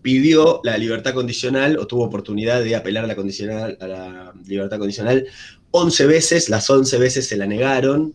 pidió 0.01 0.59
la 0.63 0.77
libertad 0.77 1.13
condicional 1.13 1.77
o 1.77 1.87
tuvo 1.87 2.03
oportunidad 2.03 2.63
de 2.63 2.75
apelar 2.75 3.05
a 3.05 3.07
la, 3.07 3.15
condicional, 3.15 3.77
a 3.79 3.87
la 3.87 4.33
libertad 4.45 4.77
condicional 4.77 5.25
11 5.71 6.05
veces, 6.05 6.49
las 6.49 6.69
11 6.69 6.97
veces 6.99 7.27
se 7.27 7.37
la 7.37 7.47
negaron. 7.47 8.13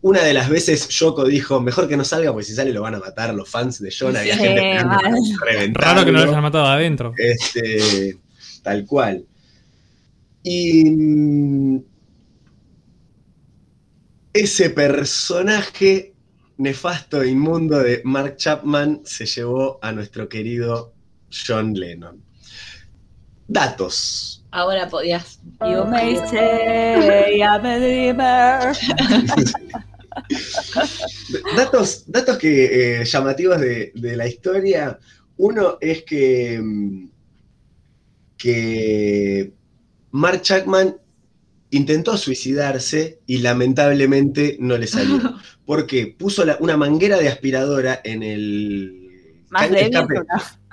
Una 0.00 0.22
de 0.22 0.32
las 0.32 0.48
veces 0.48 0.88
Yoko 0.88 1.24
dijo, 1.24 1.60
mejor 1.60 1.88
que 1.88 1.96
no 1.96 2.04
salga, 2.04 2.32
porque 2.32 2.46
si 2.46 2.54
sale 2.54 2.72
lo 2.72 2.82
van 2.82 2.94
a 2.94 3.00
matar 3.00 3.34
los 3.34 3.48
fans 3.48 3.80
de 3.80 3.92
John. 3.96 4.16
Había 4.16 4.34
Sí, 4.34 4.40
gente 4.40 4.78
reventarlo. 5.44 5.72
Raro 5.74 6.04
que 6.04 6.12
no 6.12 6.24
lo 6.24 6.30
hayan 6.30 6.42
matado 6.42 6.66
adentro. 6.66 7.12
Este, 7.16 8.16
tal 8.62 8.86
cual. 8.86 9.24
Y 10.44 10.84
mm, 10.84 11.78
ese 14.32 14.70
personaje 14.70 16.14
nefasto 16.58 17.22
e 17.22 17.30
inmundo 17.30 17.78
de 17.78 18.00
Mark 18.04 18.36
Chapman 18.36 19.00
se 19.04 19.26
llevó 19.26 19.78
a 19.82 19.90
nuestro 19.90 20.28
querido 20.28 20.92
John 21.30 21.74
Lennon. 21.74 22.22
Datos. 23.48 24.44
Ahora 24.50 24.88
podías. 24.88 25.40
You 25.60 25.84
may 25.86 26.16
say 26.28 27.40
I'm 27.40 27.64
a 27.66 27.78
dreamer. 27.78 28.76
Datos, 31.56 32.04
datos 32.06 32.38
que, 32.38 33.00
eh, 33.00 33.04
llamativos 33.04 33.60
de, 33.60 33.92
de 33.94 34.16
la 34.16 34.26
historia. 34.26 34.98
Uno 35.36 35.78
es 35.80 36.02
que, 36.04 36.60
mm, 36.62 37.08
que 38.36 39.52
Mark 40.12 40.42
Chapman 40.42 40.96
intentó 41.70 42.16
suicidarse 42.16 43.18
y 43.26 43.38
lamentablemente 43.38 44.56
no 44.60 44.78
le 44.78 44.86
salió. 44.86 45.18
Porque 45.66 46.14
puso 46.18 46.44
la- 46.44 46.56
una 46.60 46.76
manguera 46.76 47.18
de 47.18 47.28
aspiradora 47.28 48.00
en 48.04 48.22
el 48.22 49.10
Más 49.50 49.70
de 49.70 49.80
escape, 49.82 50.14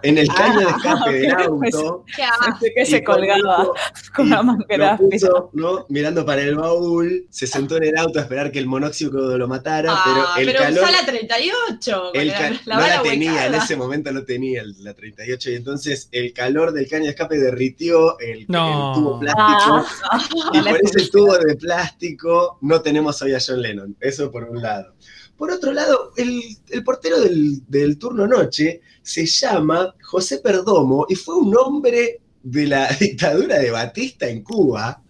en 0.07 0.17
el 0.17 0.27
caño 0.27 0.59
de 0.59 0.65
Ah, 0.65 0.75
escape 0.77 1.11
del 1.13 1.35
pues, 1.57 1.75
auto. 1.75 2.05
Pensé 2.45 2.73
que 2.73 2.85
se 2.85 3.03
colgaba 3.03 3.67
con 4.15 4.27
una 4.27 4.43
manguera. 4.43 4.97
puso, 4.97 5.49
¿no? 5.53 5.85
mirando 5.89 6.25
para 6.25 6.41
el 6.41 6.55
baúl, 6.55 7.25
se 7.29 7.47
sentó 7.47 7.77
en 7.77 7.85
el 7.85 7.97
auto 7.97 8.19
a 8.19 8.21
esperar 8.23 8.51
que 8.51 8.59
el 8.59 8.67
monóxido 8.67 9.37
lo 9.37 9.47
matara, 9.47 9.91
Ah, 9.93 10.03
pero 10.05 10.41
el 10.41 10.45
pero 10.47 10.59
calor... 10.59 10.83
usá 10.83 10.91
la 10.91 11.05
38. 11.05 12.03
con 12.11 12.21
el 12.21 12.27
la- 12.27 12.33
ca- 12.37 12.61
la 12.65 12.75
no 12.79 12.87
la 12.87 13.01
tenía, 13.01 13.45
en 13.47 13.55
ese 13.55 13.75
momento 13.75 14.11
no 14.11 14.23
tenía 14.23 14.63
la 14.79 14.93
38 14.93 15.51
y 15.51 15.55
entonces 15.55 16.09
el 16.11 16.33
calor 16.33 16.71
del 16.71 16.87
caño 16.87 17.03
de 17.05 17.09
escape 17.11 17.37
derritió 17.37 18.17
el, 18.19 18.45
No. 18.47 18.93
el 18.93 18.99
tubo 19.01 19.19
plástico 19.19 19.85
Ah, 20.11 20.19
y 20.53 20.57
no 20.59 20.63
por 20.65 20.79
ese 20.83 21.09
tubo 21.09 21.37
de 21.37 21.55
plástico 21.55 22.57
no 22.61 22.81
tenemos 22.81 23.21
hoy 23.21 23.33
a 23.33 23.39
John 23.45 23.61
Lennon, 23.61 23.95
eso 23.99 24.31
por 24.31 24.43
un 24.45 24.61
lado. 24.61 24.93
Por 25.37 25.51
otro 25.51 25.73
lado, 25.73 26.11
el, 26.17 26.41
el 26.69 26.83
portero 26.83 27.19
del, 27.19 27.61
del 27.67 27.97
turno 27.97 28.25
noche 28.27 28.81
se 29.01 29.25
llama 29.25 29.93
José 30.01 30.39
Perdomo 30.39 31.05
y 31.09 31.15
fue 31.15 31.35
un 31.35 31.55
hombre 31.57 32.21
de 32.41 32.67
la 32.67 32.87
dictadura 32.99 33.59
de 33.59 33.71
Batista 33.71 34.27
en 34.27 34.43
Cuba, 34.43 35.01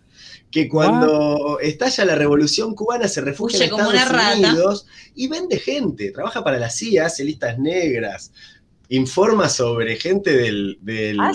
que 0.49 0.67
cuando 0.69 1.59
estalla 1.59 2.05
la 2.05 2.15
revolución 2.15 2.73
cubana 2.75 3.07
se 3.07 3.21
refugia 3.21 3.57
en 3.65 3.69
como 3.71 3.83
Estados. 4.03 4.09
Unidos 4.49 4.87
y 5.13 5.27
vende 5.27 5.59
gente, 5.59 6.11
trabaja 6.11 6.43
para 6.43 6.57
la 6.57 6.69
CIA, 6.69 7.07
hace 7.07 7.23
listas 7.25 7.59
negras, 7.59 8.31
informa 8.89 9.49
sobre 9.49 9.95
gente 9.97 10.31
del... 10.35 10.77
del- 10.81 11.19
Ah, 11.19 11.31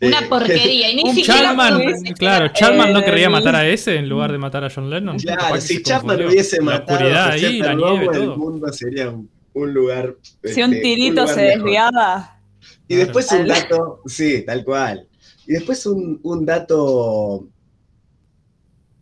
Una 0.00 0.28
porquería. 0.28 0.90
Y 0.90 0.96
ni 0.96 1.02
Un 1.04 1.14
siquiera 1.14 1.40
Charman, 1.56 1.80
claro, 2.18 2.48
Charman 2.52 2.92
no 2.92 3.02
querría 3.04 3.30
matar 3.30 3.54
a 3.56 3.66
ese 3.68 3.96
en 3.96 4.08
lugar 4.08 4.32
de 4.32 4.38
matar 4.38 4.64
a 4.64 4.70
John 4.70 4.90
Lennon. 4.90 5.18
Claro, 5.18 5.60
si 5.60 5.82
confundió. 5.82 6.28
hubiese 6.28 6.58
La 6.58 6.64
matado 6.64 6.98
oscuridad 6.98 7.28
a 7.28 7.32
ahí, 7.32 7.58
la 7.58 7.74
nieve, 7.74 8.04
el 8.06 8.10
todo. 8.12 8.36
mundo 8.36 8.72
sería 8.72 9.10
un, 9.10 9.30
un 9.54 9.72
lugar. 9.74 10.16
Si 10.42 10.60
este, 10.60 10.64
un 10.64 10.80
tirito 10.80 11.22
lugar 11.22 11.28
se 11.28 11.42
mejor. 11.42 11.64
desviaba. 11.64 12.40
Y 12.88 12.96
después 12.96 13.30
un 13.32 13.46
dato, 13.46 14.02
sí, 14.06 14.42
tal 14.44 14.64
cual. 14.64 15.08
Y 15.46 15.52
después 15.54 15.86
un, 15.86 16.20
un 16.22 16.44
dato. 16.44 17.48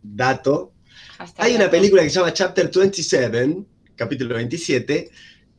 Dato. 0.01 0.73
Hasta 1.17 1.43
Hay 1.43 1.55
una 1.55 1.69
película 1.69 2.03
que 2.03 2.09
se 2.09 2.15
llama 2.19 2.33
Chapter 2.33 2.69
27, 2.73 3.63
capítulo 3.95 4.35
27, 4.35 5.09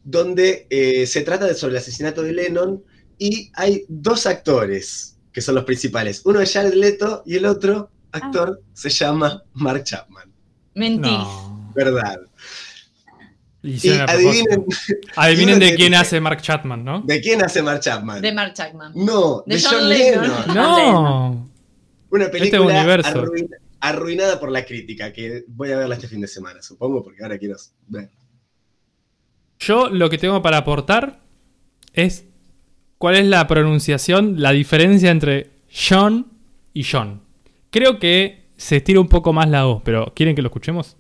donde 0.02 0.66
eh, 0.70 1.06
se 1.06 1.22
trata 1.22 1.46
de 1.46 1.54
sobre 1.54 1.72
el 1.72 1.78
asesinato 1.78 2.22
de 2.22 2.32
Lennon 2.32 2.82
y 3.18 3.50
hay 3.54 3.84
dos 3.88 4.26
actores 4.26 5.13
que 5.34 5.40
son 5.42 5.56
los 5.56 5.64
principales. 5.64 6.22
Uno 6.24 6.40
es 6.40 6.50
Jared 6.52 6.72
Leto 6.74 7.22
y 7.26 7.36
el 7.36 7.44
otro 7.44 7.90
actor 8.12 8.62
se 8.72 8.88
llama 8.88 9.42
Mark 9.52 9.82
Chapman. 9.84 10.32
Mentís. 10.74 11.10
No. 11.12 11.72
¿Verdad? 11.74 12.20
Y 13.62 13.88
adivinen, 13.90 14.66
Adivinen 15.16 15.58
de 15.58 15.74
quién 15.74 15.94
hace 15.94 16.20
Mark 16.20 16.40
Chapman, 16.42 16.84
¿no? 16.84 17.00
¿de 17.00 17.20
quién 17.20 17.42
hace 17.42 17.62
Mark 17.62 17.80
Chapman? 17.80 18.20
De 18.22 18.32
Mark 18.32 18.52
Chapman. 18.54 18.92
No, 18.94 19.42
de, 19.46 19.56
De 19.56 19.62
John, 19.62 19.72
John 19.72 19.88
Lennon. 19.88 20.22
Lennon. 20.22 20.44
No. 20.54 21.50
Una 22.10 22.30
película 22.30 22.60
universo. 22.62 23.24
arruin- 23.24 23.48
arruinada 23.80 24.38
por 24.38 24.50
la 24.52 24.64
crítica, 24.64 25.12
que 25.12 25.44
voy 25.48 25.72
a 25.72 25.76
verla 25.78 25.96
este 25.96 26.06
fin 26.08 26.20
de 26.20 26.28
semana, 26.28 26.62
supongo, 26.62 27.02
porque 27.02 27.22
ahora 27.22 27.38
quiero 27.38 27.56
ver. 27.88 28.10
Yo 29.58 29.88
lo 29.88 30.08
que 30.10 30.18
tengo 30.18 30.40
para 30.42 30.58
aportar 30.58 31.20
es 31.92 32.24
cuál 32.98 33.16
es 33.16 33.26
la 33.26 33.46
pronunciación, 33.46 34.40
la 34.40 34.52
diferencia 34.52 35.10
entre 35.10 35.50
John 35.70 36.26
y 36.72 36.84
John. 36.84 37.22
Creo 37.70 37.98
que 37.98 38.44
se 38.56 38.76
estira 38.76 39.00
un 39.00 39.08
poco 39.08 39.32
más 39.32 39.48
la 39.48 39.66
O, 39.66 39.82
pero 39.82 40.12
¿quieren 40.14 40.34
que 40.34 40.42
lo 40.42 40.48
escuchemos? 40.48 40.96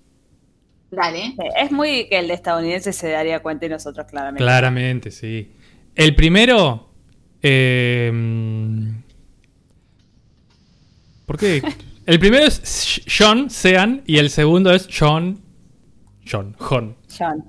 Dale. 0.90 1.34
Es 1.60 1.72
muy 1.72 2.08
que 2.08 2.18
el 2.18 2.30
estadounidense 2.30 2.92
se 2.92 3.10
daría 3.10 3.40
cuenta 3.40 3.66
y 3.66 3.68
nosotros 3.68 4.06
claramente. 4.06 4.42
Claramente, 4.42 5.10
sí. 5.10 5.52
El 5.94 6.14
primero... 6.14 6.90
eh, 7.42 8.12
¿Por 11.26 11.38
qué? 11.38 11.62
El 12.06 12.18
primero 12.18 12.44
es 12.44 13.02
John, 13.08 13.48
Sean, 13.48 14.02
y 14.06 14.18
el 14.18 14.28
segundo 14.28 14.70
es 14.74 14.86
John... 14.92 15.40
John, 16.30 16.54
John. 16.58 16.96
John. 17.18 17.44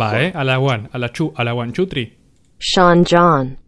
Va, 0.00 0.22
¿eh? 0.22 0.32
A 0.34 0.44
la 0.44 0.58
one, 0.58 0.88
a 0.90 0.98
la 0.98 1.12
chu, 1.12 1.32
a 1.36 1.44
la 1.44 1.52
one, 1.52 1.72
chutri. 1.72 2.19
Sean 2.60 3.04
John. 3.08 3.58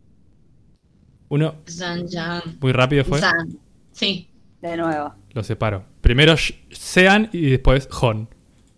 Uno, 1.29 1.55
Zan, 1.69 2.07
Jan. 2.09 2.43
muy 2.61 2.73
rápido 2.73 3.05
fue. 3.05 3.19
Zan. 3.19 3.59
Sí. 3.93 4.29
De 4.61 4.77
nuevo. 4.77 5.15
Lo 5.33 5.43
separo. 5.43 5.85
Primero 6.03 6.35
Sean 6.71 7.29
y 7.33 7.51
después 7.51 7.89
John. 7.91 8.29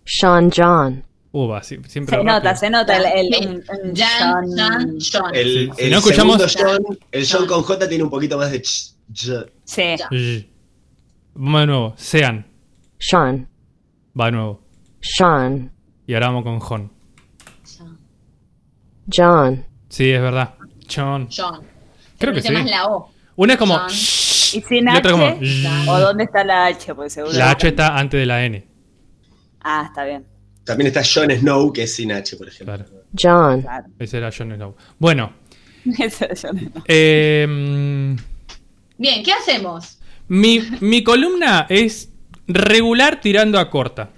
Sean 0.07 0.51
John. 0.55 1.05
Uh, 1.33 1.49
va, 1.49 1.63
sí, 1.65 1.79
siempre 1.89 2.13
Se 2.17 2.23
rápido. 2.23 2.33
nota, 2.35 2.55
se 2.55 2.71
nota 2.71 2.97
el, 2.97 3.35
el- 3.35 3.65
un 3.83 3.95
Jan, 3.97 4.45
John- 4.57 4.99
John. 5.13 5.35
El, 5.35 5.73
si 5.75 5.85
el 5.85 5.91
no 5.91 5.99
escuchamos- 5.99 6.41
segundo 6.53 6.81
John, 6.87 6.99
el 7.11 7.27
John 7.29 7.47
con 7.49 7.63
J 7.63 7.89
tiene 7.89 8.05
un 8.05 8.11
poquito 8.11 8.39
más 8.39 8.53
de 8.53 8.63
ch, 8.63 8.95
j. 9.13 9.47
Sí. 9.65 10.51
Vamos 11.35 11.61
de 11.63 11.67
nuevo. 11.67 11.95
Sean. 11.97 12.47
Sean. 13.01 13.49
Va 14.19 14.27
de 14.27 14.33
nuevo. 14.33 14.63
Sean. 15.01 15.73
Y 16.07 16.15
ahora 16.15 16.29
vamos 16.29 16.45
con 16.45 16.61
John. 16.61 16.91
John. 19.13 19.65
Sí, 19.95 20.11
es 20.11 20.21
verdad. 20.21 20.55
John. 20.93 21.29
John. 21.31 21.61
Creo 22.19 22.35
que 22.35 22.43
sí. 22.43 22.51
más 22.53 22.69
la 22.69 22.89
O. 22.89 23.13
Una 23.37 23.53
es 23.53 23.59
como. 23.61 23.75
John. 23.79 23.91
Y 23.91 24.61
sin 24.61 24.89
otra 24.89 25.13
como. 25.13 25.25
H. 25.27 25.69
¿O 25.89 26.01
dónde 26.01 26.25
está 26.25 26.43
la 26.43 26.67
H? 26.67 26.93
Seguro. 27.09 27.33
La 27.33 27.53
H 27.53 27.69
está 27.69 27.97
antes 27.97 28.19
de 28.19 28.27
la 28.27 28.45
N. 28.45 28.67
Ah, 29.61 29.85
está 29.87 30.05
bien. 30.05 30.27
También 30.65 30.89
está 30.89 31.03
Jon 31.05 31.31
Snow, 31.31 31.73
que 31.73 31.85
es 31.85 31.95
sin 31.95 32.11
H, 32.11 32.37
por 32.37 32.49
ejemplo. 32.49 32.75
Claro. 32.75 32.91
John. 33.17 33.63
Claro. 33.63 33.87
Ese 34.01 34.17
era 34.19 34.31
John 34.37 34.53
Snow. 34.53 34.75
Bueno. 34.99 35.33
Eso 36.01 36.27
yo 36.35 36.53
no. 36.53 36.61
eh, 36.89 37.47
mm, 37.49 38.17
Bien, 38.99 39.23
¿qué 39.23 39.33
hacemos? 39.33 39.99
mi, 40.27 40.61
mi 40.81 41.05
columna 41.05 41.67
es 41.69 42.11
regular 42.49 43.21
tirando 43.21 43.61
a 43.61 43.71
corta. 43.71 44.11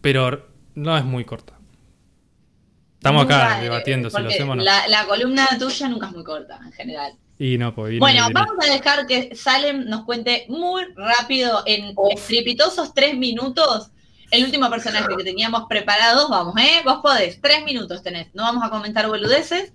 Pero 0.00 0.48
no 0.74 0.96
es 0.96 1.04
muy 1.04 1.24
corta. 1.26 1.58
Estamos 3.02 3.24
acá 3.24 3.42
Nunca, 3.44 3.58
eh, 3.58 3.62
debatiendo 3.64 4.10
si 4.10 4.22
lo 4.22 4.28
hacemos 4.28 4.52
o 4.52 4.56
no. 4.56 4.62
la, 4.62 4.86
la 4.86 5.04
columna 5.06 5.48
tuya 5.58 5.88
nunca 5.88 6.06
es 6.06 6.12
muy 6.12 6.22
corta, 6.22 6.60
en 6.64 6.70
general. 6.72 7.12
Y 7.36 7.58
no, 7.58 7.74
pues. 7.74 7.90
viene- 7.90 7.98
Bueno, 8.00 8.28
vamos 8.32 8.54
a 8.64 8.72
dejar 8.72 9.06
que 9.06 9.34
Salem 9.34 9.86
nos 9.86 10.04
cuente 10.04 10.46
muy 10.48 10.84
rápido, 10.94 11.64
en 11.66 11.94
estrepitosos 12.12 12.94
tres 12.94 13.16
minutos, 13.16 13.90
el 14.30 14.44
último 14.44 14.70
personaje 14.70 15.08
que 15.16 15.24
teníamos 15.24 15.64
preparados. 15.68 16.30
Vamos, 16.30 16.54
¿eh? 16.60 16.82
Vos 16.84 17.00
podés, 17.02 17.40
tres 17.40 17.64
minutos 17.64 18.02
tenés. 18.04 18.28
No 18.34 18.44
vamos 18.44 18.62
a 18.64 18.70
comentar 18.70 19.08
boludeces. 19.08 19.72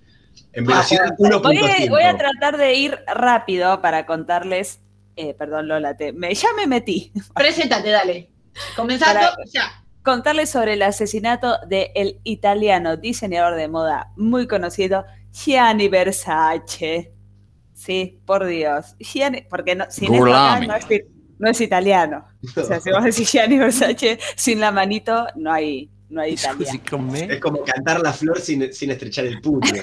En 0.54 0.64
velocidad 0.64 1.10
Voy, 1.18 1.28
1.5. 1.30 1.88
voy 1.90 2.02
a 2.04 2.16
tratar 2.16 2.56
de 2.56 2.74
ir 2.74 2.98
rápido 3.06 3.82
para 3.82 4.06
contarles. 4.06 4.80
eh, 5.16 5.34
perdón, 5.34 5.68
Lola, 5.68 5.96
te, 5.96 6.12
me, 6.14 6.32
ya 6.34 6.48
me 6.56 6.66
metí. 6.66 7.12
Preséntate, 7.34 7.90
dale. 7.90 8.30
Comenzando 8.74 9.20
Para- 9.20 9.36
ya. 9.52 9.84
Contarles 10.08 10.48
sobre 10.48 10.72
el 10.72 10.80
asesinato 10.80 11.58
del 11.68 12.18
italiano 12.24 12.96
diseñador 12.96 13.56
de 13.56 13.68
moda 13.68 14.10
muy 14.16 14.46
conocido, 14.46 15.04
Gianni 15.32 15.88
Versace. 15.88 17.12
Sí, 17.74 18.18
por 18.24 18.46
Dios. 18.46 18.96
Gianni, 18.98 19.42
porque 19.50 19.74
no, 19.74 19.84
sin 19.90 20.14
esto 20.14 20.24
acá 20.24 20.60
Gulami. 20.60 20.66
no, 20.66 20.76
es, 20.76 20.86
no 21.38 21.50
es 21.50 21.60
italiano. 21.60 22.26
O 22.56 22.64
sea, 22.64 22.80
si 22.80 22.90
vos 22.90 23.04
decís 23.04 23.30
Gianni 23.30 23.58
Versace 23.58 24.18
sin 24.34 24.60
la 24.60 24.72
manito, 24.72 25.26
no 25.36 25.52
hay, 25.52 25.90
no 26.08 26.22
hay 26.22 26.32
italiano. 26.40 27.14
Es 27.14 27.38
como 27.38 27.62
cantar 27.62 28.00
la 28.00 28.14
flor 28.14 28.40
sin, 28.40 28.72
sin 28.72 28.90
estrechar 28.90 29.26
el 29.26 29.42
puño. 29.42 29.74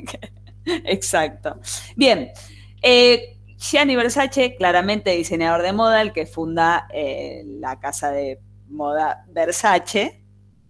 Exacto. 0.64 1.60
Bien. 1.96 2.30
Eh, 2.80 3.36
Gianni 3.58 3.94
Versace, 3.94 4.56
claramente 4.56 5.10
diseñador 5.10 5.60
de 5.60 5.74
moda, 5.74 6.00
el 6.00 6.14
que 6.14 6.24
funda 6.24 6.88
eh, 6.94 7.44
la 7.46 7.78
casa 7.78 8.10
de 8.10 8.40
moda 8.70 9.26
Versace, 9.28 10.22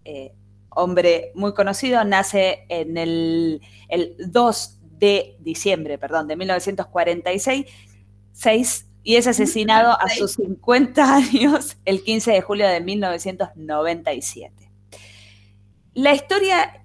eh, 0.04 0.32
hombre 0.70 1.32
muy 1.34 1.54
conocido, 1.54 2.02
nace 2.04 2.64
en 2.68 2.96
el, 2.96 3.60
el 3.88 4.16
2 4.18 4.78
de 4.98 5.36
diciembre, 5.40 5.98
perdón, 5.98 6.28
de 6.28 6.36
1946, 6.36 7.66
seis, 8.32 8.86
y 9.02 9.16
es 9.16 9.26
asesinado 9.26 9.98
a 9.98 10.08
sus 10.08 10.32
50 10.32 11.14
años 11.16 11.76
el 11.84 12.02
15 12.02 12.32
de 12.32 12.40
julio 12.42 12.68
de 12.68 12.80
1997. 12.80 14.70
La 15.94 16.14
historia 16.14 16.84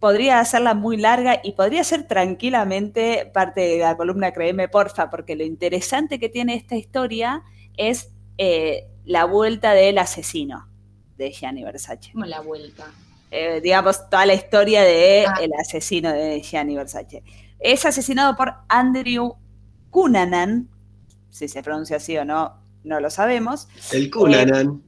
podría 0.00 0.40
hacerla 0.40 0.74
muy 0.74 0.96
larga 0.96 1.40
y 1.44 1.52
podría 1.52 1.84
ser 1.84 2.08
tranquilamente 2.08 3.30
parte 3.32 3.60
de 3.60 3.78
la 3.78 3.96
columna 3.96 4.32
Créeme 4.32 4.68
Porfa, 4.68 5.10
porque 5.10 5.36
lo 5.36 5.44
interesante 5.44 6.18
que 6.18 6.30
tiene 6.30 6.54
esta 6.54 6.74
historia 6.76 7.42
es 7.76 8.10
eh, 8.38 8.88
la 9.10 9.24
vuelta 9.24 9.72
del 9.72 9.98
asesino 9.98 10.68
de 11.16 11.32
Gianni 11.32 11.64
Versace. 11.64 12.12
Como 12.12 12.26
la 12.26 12.40
vuelta. 12.40 12.86
Eh, 13.32 13.60
digamos, 13.60 14.08
toda 14.08 14.24
la 14.24 14.34
historia 14.34 14.82
del 14.82 15.26
Ah. 15.26 15.34
el 15.42 15.50
asesino 15.60 16.12
de 16.12 16.40
Gianni 16.42 16.76
Versace. 16.76 17.24
Es 17.58 17.84
asesinado 17.84 18.36
por 18.36 18.54
Andrew 18.68 19.34
Cunanan, 19.90 20.68
si 21.28 21.48
se 21.48 21.60
pronuncia 21.60 21.96
así 21.96 22.16
o 22.18 22.24
no, 22.24 22.54
no 22.84 23.00
lo 23.00 23.10
sabemos. 23.10 23.66
El 23.92 24.10
Cunanan. 24.12 24.80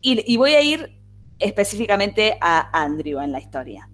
Y, 0.00 0.32
y 0.32 0.36
voy 0.36 0.52
a 0.54 0.62
ir 0.62 1.00
específicamente 1.40 2.38
a 2.40 2.70
Andrew 2.84 3.20
en 3.20 3.32
la 3.32 3.40
historia. 3.40 3.88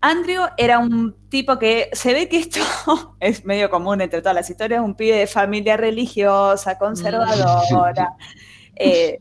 Andrew 0.00 0.42
era 0.56 0.78
un 0.78 1.14
tipo 1.28 1.58
que 1.58 1.88
se 1.92 2.12
ve 2.12 2.28
que 2.28 2.38
esto 2.38 2.60
es 3.20 3.44
medio 3.44 3.70
común 3.70 4.00
entre 4.00 4.20
todas 4.20 4.34
las 4.34 4.48
historias, 4.50 4.80
un 4.82 4.94
pibe 4.94 5.16
de 5.16 5.26
familia 5.26 5.76
religiosa, 5.76 6.78
conservadora, 6.78 8.14
eh, 8.76 9.18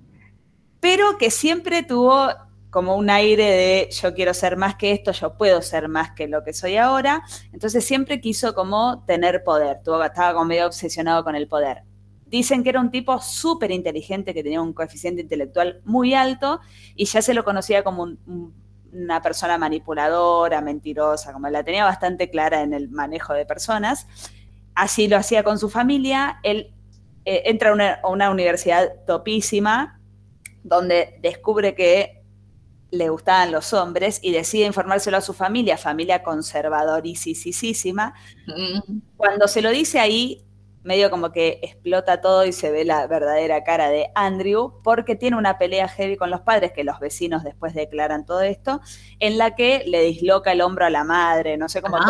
pero 0.79 1.17
que 1.17 1.31
siempre 1.31 1.83
tuvo 1.83 2.29
como 2.69 2.95
un 2.97 3.09
aire 3.09 3.45
de 3.45 3.89
yo 3.91 4.13
quiero 4.13 4.33
ser 4.33 4.57
más 4.57 4.75
que 4.75 4.91
esto, 4.91 5.13
yo 5.13 5.37
puedo 5.37 5.61
ser 5.61 5.87
más 5.87 6.11
que 6.11 6.27
lo 6.27 6.43
que 6.43 6.51
soy 6.53 6.75
ahora. 6.75 7.23
Entonces 7.53 7.85
siempre 7.85 8.19
quiso 8.19 8.53
como 8.53 9.03
tener 9.05 9.43
poder, 9.45 9.81
tuvo, 9.83 10.03
estaba 10.03 10.33
como 10.33 10.45
medio 10.45 10.67
obsesionado 10.67 11.23
con 11.23 11.35
el 11.35 11.47
poder. 11.47 11.83
Dicen 12.27 12.63
que 12.63 12.69
era 12.69 12.81
un 12.81 12.91
tipo 12.91 13.19
súper 13.21 13.71
inteligente, 13.71 14.33
que 14.33 14.43
tenía 14.43 14.61
un 14.61 14.73
coeficiente 14.73 15.21
intelectual 15.21 15.81
muy 15.85 16.13
alto 16.13 16.59
y 16.95 17.05
ya 17.05 17.21
se 17.21 17.33
lo 17.33 17.45
conocía 17.45 17.81
como 17.83 18.03
un- 18.03 18.19
un- 18.27 18.64
una 18.95 19.21
persona 19.21 19.57
manipuladora, 19.57 20.61
mentirosa, 20.61 21.33
como 21.33 21.49
la 21.49 21.63
tenía 21.63 21.83
bastante 21.83 22.29
clara 22.29 22.61
en 22.61 22.73
el 22.73 22.89
manejo 22.89 23.33
de 23.33 23.45
personas. 23.45 24.07
Así 24.73 25.07
lo 25.07 25.17
hacía 25.17 25.43
con 25.43 25.59
su 25.59 25.69
familia. 25.69 26.39
Él 26.43 26.73
eh, 27.25 27.43
entra 27.45 27.69
a 27.71 27.73
una, 27.73 27.93
a 27.95 28.07
una 28.07 28.29
universidad 28.29 29.03
topísima 29.05 29.99
donde 30.63 31.19
descubre 31.21 31.75
que 31.75 32.23
le 32.91 33.09
gustaban 33.09 33.51
los 33.51 33.73
hombres 33.73 34.19
y 34.21 34.31
decide 34.31 34.65
informárselo 34.65 35.17
a 35.17 35.21
su 35.21 35.33
familia, 35.33 35.77
familia 35.77 36.23
conservadorísima. 36.23 38.13
Mm. 38.47 38.79
Cuando 39.17 39.47
se 39.47 39.61
lo 39.61 39.69
dice 39.69 39.99
ahí, 39.99 40.45
medio 40.85 41.09
como 41.09 41.31
que 41.31 41.59
explota 41.63 42.21
todo 42.21 42.45
y 42.45 42.53
se 42.53 42.71
ve 42.71 42.85
la 42.85 43.07
verdadera 43.07 43.63
cara 43.63 43.89
de 43.89 44.11
Andrew, 44.13 44.81
porque 44.83 45.15
tiene 45.15 45.35
una 45.35 45.57
pelea 45.57 45.87
heavy 45.87 46.15
con 46.15 46.29
los 46.29 46.41
padres, 46.41 46.71
que 46.71 46.83
los 46.83 46.99
vecinos 46.99 47.43
después 47.43 47.73
declaran 47.73 48.25
todo 48.25 48.41
esto, 48.41 48.79
en 49.19 49.37
la 49.37 49.55
que 49.55 49.83
le 49.87 50.03
disloca 50.03 50.51
el 50.51 50.61
hombro 50.61 50.85
a 50.85 50.89
la 50.91 51.03
madre, 51.03 51.57
no 51.57 51.67
sé 51.67 51.81
cómo 51.81 51.97
Ah, 51.97 52.05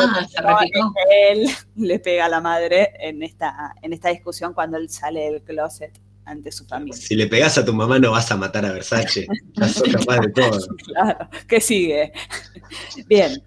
no, 0.73 0.93
él 1.09 1.47
le 1.75 1.99
pega 1.99 2.25
a 2.25 2.29
la 2.29 2.41
madre 2.41 2.91
en 2.99 3.23
esta, 3.23 3.73
en 3.81 3.93
esta 3.93 4.09
discusión 4.09 4.53
cuando 4.53 4.77
él 4.77 4.89
sale 4.89 5.31
del 5.31 5.41
closet 5.41 5.97
ante 6.25 6.51
su 6.51 6.65
familia. 6.65 6.95
Si 6.95 7.15
le 7.15 7.27
pegás 7.27 7.57
a 7.57 7.63
tu 7.63 7.73
mamá 7.73 7.97
no 7.97 8.11
vas 8.11 8.29
a 8.31 8.35
matar 8.35 8.65
a 8.65 8.73
Versace. 8.73 9.27
Ya 9.53 9.69
sos 9.69 9.87
capaz 9.87 10.19
de 10.19 10.31
todo. 10.31 10.59
Claro, 10.85 11.29
que 11.47 11.61
sigue. 11.61 12.11
Bien. 13.07 13.41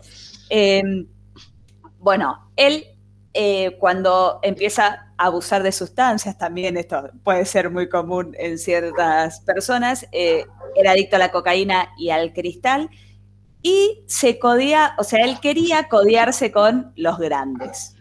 Eh, 0.48 0.82
bueno, 1.98 2.50
él 2.56 2.86
eh, 3.34 3.76
cuando 3.78 4.40
empieza 4.42 5.07
abusar 5.18 5.62
de 5.62 5.72
sustancias, 5.72 6.38
también 6.38 6.76
esto 6.76 7.10
puede 7.24 7.44
ser 7.44 7.70
muy 7.70 7.88
común 7.88 8.34
en 8.38 8.56
ciertas 8.56 9.40
personas, 9.40 10.06
eh, 10.12 10.46
era 10.76 10.92
adicto 10.92 11.16
a 11.16 11.18
la 11.18 11.30
cocaína 11.30 11.90
y 11.98 12.10
al 12.10 12.32
cristal 12.32 12.88
y 13.62 14.04
se 14.06 14.38
codía, 14.38 14.94
o 14.98 15.04
sea, 15.04 15.24
él 15.24 15.40
quería 15.40 15.88
codearse 15.88 16.52
con 16.52 16.92
los 16.96 17.18
grandes. 17.18 17.96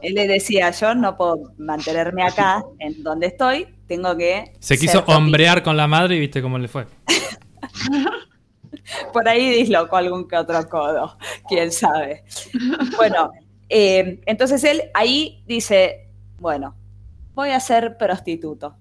Él 0.00 0.14
le 0.14 0.28
decía, 0.28 0.70
yo 0.70 0.94
no 0.94 1.16
puedo 1.16 1.54
mantenerme 1.58 2.22
acá, 2.22 2.62
en 2.78 3.02
donde 3.02 3.28
estoy, 3.28 3.66
tengo 3.86 4.16
que... 4.16 4.52
Se 4.60 4.78
quiso 4.78 5.00
topista". 5.00 5.18
hombrear 5.18 5.62
con 5.62 5.76
la 5.76 5.86
madre 5.86 6.16
y 6.16 6.20
viste 6.20 6.42
cómo 6.42 6.58
le 6.58 6.68
fue. 6.68 6.86
Por 9.12 9.28
ahí 9.28 9.50
dislocó 9.50 9.96
algún 9.96 10.28
que 10.28 10.36
otro 10.36 10.68
codo, 10.68 11.16
quién 11.48 11.72
sabe. 11.72 12.24
Bueno, 12.96 13.30
eh, 13.68 14.20
entonces 14.26 14.62
él 14.64 14.82
ahí 14.94 15.42
dice, 15.46 16.11
bueno, 16.42 16.74
voy 17.34 17.50
a 17.50 17.60
ser 17.60 17.96
prostituto. 17.96 18.76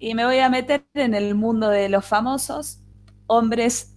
Y 0.00 0.14
me 0.14 0.24
voy 0.24 0.38
a 0.38 0.48
meter 0.48 0.86
en 0.94 1.14
el 1.14 1.34
mundo 1.34 1.68
de 1.68 1.88
los 1.88 2.04
famosos 2.04 2.80
hombres 3.26 3.94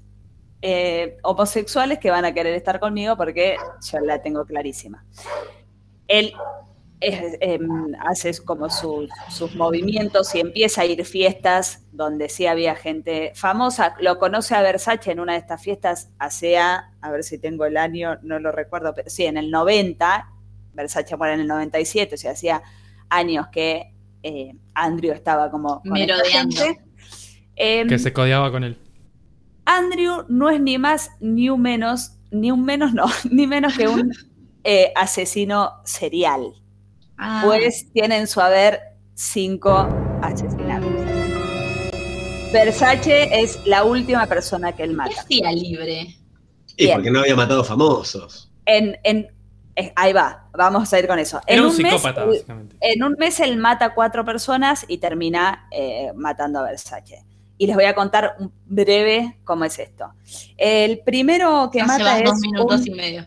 eh, 0.61 1.17
homosexuales 1.23 1.97
que 1.97 2.11
van 2.11 2.25
a 2.25 2.33
querer 2.33 2.53
estar 2.53 2.79
conmigo 2.79 3.15
porque 3.17 3.55
yo 3.89 3.99
la 4.01 4.21
tengo 4.21 4.45
clarísima. 4.45 5.05
Él 6.07 6.33
em, 6.99 7.95
hace 7.99 8.37
como 8.43 8.67
sus 8.69 9.55
movimientos 9.55 10.35
y 10.35 10.41
empieza 10.41 10.81
a 10.81 10.85
ir 10.85 11.05
fiestas 11.05 11.85
donde 11.91 12.29
sí 12.29 12.45
había 12.45 12.75
gente 12.75 13.31
famosa. 13.33 13.95
Lo 13.99 14.19
conoce 14.19 14.55
a 14.55 14.61
Versace 14.61 15.11
en 15.11 15.19
una 15.19 15.33
de 15.33 15.39
estas 15.39 15.63
fiestas 15.63 16.11
hace, 16.19 16.57
a, 16.57 16.91
a 16.99 17.11
ver 17.11 17.23
si 17.23 17.37
tengo 17.39 17.65
el 17.65 17.77
año, 17.77 18.19
no 18.21 18.39
lo 18.39 18.51
recuerdo, 18.51 18.93
pero 18.93 19.09
sí, 19.09 19.25
en 19.25 19.37
el 19.37 19.49
90. 19.49 20.30
Versace 20.73 21.15
muere 21.17 21.33
en 21.35 21.41
el 21.41 21.47
97, 21.47 22.15
o 22.15 22.17
sea, 22.17 22.31
hacía 22.31 22.61
años 23.09 23.47
que 23.51 23.93
eh, 24.23 24.55
Andrew 24.73 25.11
estaba 25.13 25.49
como 25.51 25.81
con 25.81 25.97
esta 25.97 26.13
Merodeando. 26.15 26.55
gente. 26.55 26.81
Em, 27.55 27.87
Que 27.87 27.99
se 27.99 28.13
codeaba 28.13 28.51
con 28.51 28.63
él. 28.63 28.77
Andrew 29.65 30.25
no 30.27 30.49
es 30.49 30.59
ni 30.61 30.77
más 30.77 31.11
ni 31.19 31.49
un 31.49 31.61
menos, 31.61 32.13
ni 32.31 32.51
un 32.51 32.63
menos 32.65 32.93
no, 32.93 33.05
ni 33.31 33.47
menos 33.47 33.77
que 33.77 33.87
un 33.87 34.11
eh, 34.63 34.91
asesino 34.95 35.71
serial. 35.85 36.53
Ah, 37.17 37.41
Pues 37.45 37.91
tiene 37.93 38.17
en 38.17 38.27
su 38.27 38.41
haber 38.41 38.79
cinco 39.13 39.87
asesinatos. 40.21 40.89
Versace 42.51 43.29
es 43.41 43.65
la 43.65 43.83
última 43.83 44.25
persona 44.27 44.71
que 44.73 44.83
él 44.83 44.89
¿qué 44.91 44.95
mata. 44.95 45.21
hacía 45.21 45.51
libre? 45.51 46.15
Y 46.77 46.87
porque 46.87 47.11
no 47.11 47.19
había 47.19 47.35
matado 47.35 47.63
famosos. 47.63 48.51
En, 48.65 48.97
en- 49.03 49.27
ahí 49.95 50.13
va, 50.13 50.47
vamos 50.53 50.91
a 50.93 50.99
ir 50.99 51.07
con 51.07 51.19
eso. 51.19 51.39
Era 51.47 51.59
en 51.61 51.67
un, 51.67 51.77
mes, 51.77 51.91
psicópata, 51.93 52.21
él- 52.23 52.27
básicamente. 52.29 52.75
En 52.81 53.03
un 53.03 53.15
mes 53.17 53.39
él 53.39 53.57
mata 53.57 53.85
a 53.85 53.93
cuatro 53.93 54.25
personas 54.25 54.85
y 54.87 54.97
termina 54.97 55.67
eh, 55.71 56.11
matando 56.15 56.59
a 56.59 56.63
Versace. 56.63 57.23
Y 57.57 57.67
les 57.67 57.75
voy 57.75 57.85
a 57.85 57.93
contar 57.93 58.35
un 58.39 58.51
breve 58.65 59.37
cómo 59.43 59.65
es 59.65 59.77
esto. 59.77 60.11
El 60.57 60.99
primero 61.05 61.69
que 61.71 61.83
mata 61.83 62.17
es 62.19 62.25
dos 62.25 62.39
minutos 62.39 62.81
un- 62.81 62.87
y 62.87 62.91
medio. 62.91 63.25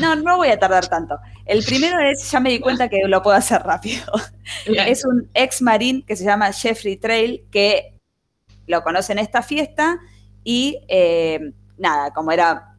No, 0.00 0.16
no 0.16 0.38
voy 0.38 0.48
a 0.48 0.58
tardar 0.58 0.88
tanto. 0.88 1.16
El 1.44 1.62
primero 1.62 1.96
es, 2.00 2.28
ya 2.30 2.40
me 2.40 2.50
di 2.50 2.58
cuenta 2.58 2.88
que 2.88 3.02
lo 3.06 3.22
puedo 3.22 3.36
hacer 3.36 3.62
rápido. 3.62 4.04
Bien. 4.66 4.88
Es 4.88 5.04
un 5.04 5.30
ex 5.34 5.62
marín 5.62 6.02
que 6.04 6.16
se 6.16 6.24
llama 6.24 6.52
Jeffrey 6.52 6.96
Trail, 6.96 7.44
que 7.52 7.94
lo 8.66 8.82
conoce 8.82 9.12
en 9.12 9.18
esta 9.20 9.42
fiesta 9.42 9.98
y 10.42 10.80
eh, 10.88 11.52
nada, 11.76 12.10
como 12.12 12.32
era 12.32 12.71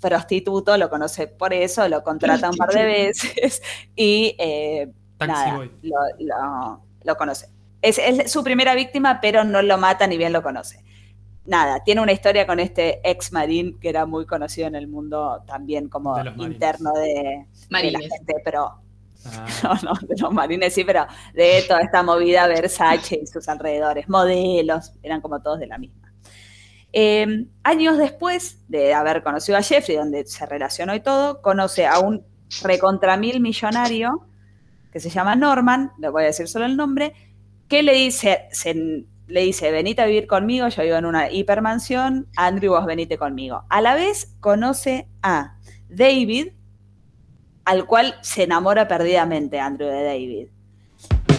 prostituto, 0.00 0.76
lo 0.76 0.88
conoce 0.90 1.26
por 1.28 1.52
eso, 1.54 1.88
lo 1.88 2.02
contrata 2.02 2.50
un 2.50 2.56
par 2.56 2.70
de 2.70 2.84
veces 2.84 3.62
y 3.96 4.34
eh, 4.38 4.88
nada, 5.26 5.64
lo, 5.82 6.00
lo- 6.18 6.82
lo 7.04 7.16
conoce. 7.16 7.48
Es, 7.82 7.98
es 7.98 8.30
su 8.32 8.42
primera 8.42 8.74
víctima, 8.74 9.20
pero 9.20 9.44
no 9.44 9.62
lo 9.62 9.78
mata 9.78 10.06
ni 10.06 10.16
bien 10.18 10.32
lo 10.32 10.42
conoce. 10.42 10.82
Nada, 11.44 11.84
tiene 11.84 12.00
una 12.00 12.12
historia 12.12 12.46
con 12.46 12.58
este 12.58 13.00
ex 13.08 13.32
marín 13.32 13.78
que 13.78 13.88
era 13.88 14.04
muy 14.06 14.26
conocido 14.26 14.66
en 14.66 14.74
el 14.74 14.88
mundo 14.88 15.42
también 15.46 15.88
como 15.88 16.16
De 16.16 16.32
interno 16.44 16.92
de, 16.94 17.46
de 17.78 17.90
la 17.90 18.00
Marines. 18.00 18.08
gente, 18.10 18.34
pero 18.44 18.80
Ah, 19.24 19.46
no, 19.82 19.92
no, 19.92 19.94
de 20.06 20.16
los 20.20 20.32
marines 20.32 20.72
sí, 20.74 20.84
pero 20.84 21.06
de 21.34 21.64
toda 21.66 21.80
esta 21.80 22.02
movida 22.02 22.46
Versace 22.46 23.18
y 23.22 23.26
sus 23.26 23.48
alrededores, 23.48 24.08
modelos, 24.08 24.92
eran 25.02 25.20
como 25.20 25.40
todos 25.42 25.58
de 25.58 25.66
la 25.66 25.78
misma. 25.78 26.05
Eh, 26.98 27.44
años 27.62 27.98
después 27.98 28.58
de 28.68 28.94
haber 28.94 29.22
conocido 29.22 29.58
a 29.58 29.62
Jeffrey, 29.62 29.98
donde 29.98 30.24
se 30.24 30.46
relacionó 30.46 30.94
y 30.94 31.00
todo, 31.00 31.42
conoce 31.42 31.84
a 31.86 31.98
un 31.98 32.24
recontramil 32.62 33.40
millonario 33.40 34.26
que 34.90 34.98
se 34.98 35.10
llama 35.10 35.36
Norman, 35.36 35.92
le 35.98 36.08
voy 36.08 36.22
a 36.22 36.26
decir 36.28 36.48
solo 36.48 36.64
el 36.64 36.74
nombre, 36.74 37.12
que 37.68 37.82
le 37.82 37.92
dice, 37.92 38.46
se- 38.50 39.04
le 39.26 39.40
dice, 39.42 39.70
venite 39.72 40.00
a 40.00 40.06
vivir 40.06 40.26
conmigo, 40.26 40.68
yo 40.68 40.82
vivo 40.84 40.96
en 40.96 41.04
una 41.04 41.30
hipermansión, 41.30 42.28
Andrew, 42.34 42.72
vos 42.72 42.86
venite 42.86 43.18
conmigo. 43.18 43.64
A 43.68 43.82
la 43.82 43.94
vez 43.94 44.34
conoce 44.40 45.06
a 45.22 45.58
David, 45.90 46.48
al 47.66 47.84
cual 47.84 48.14
se 48.22 48.44
enamora 48.44 48.88
perdidamente 48.88 49.60
Andrew 49.60 49.90
de 49.90 50.02
David. 50.02 50.48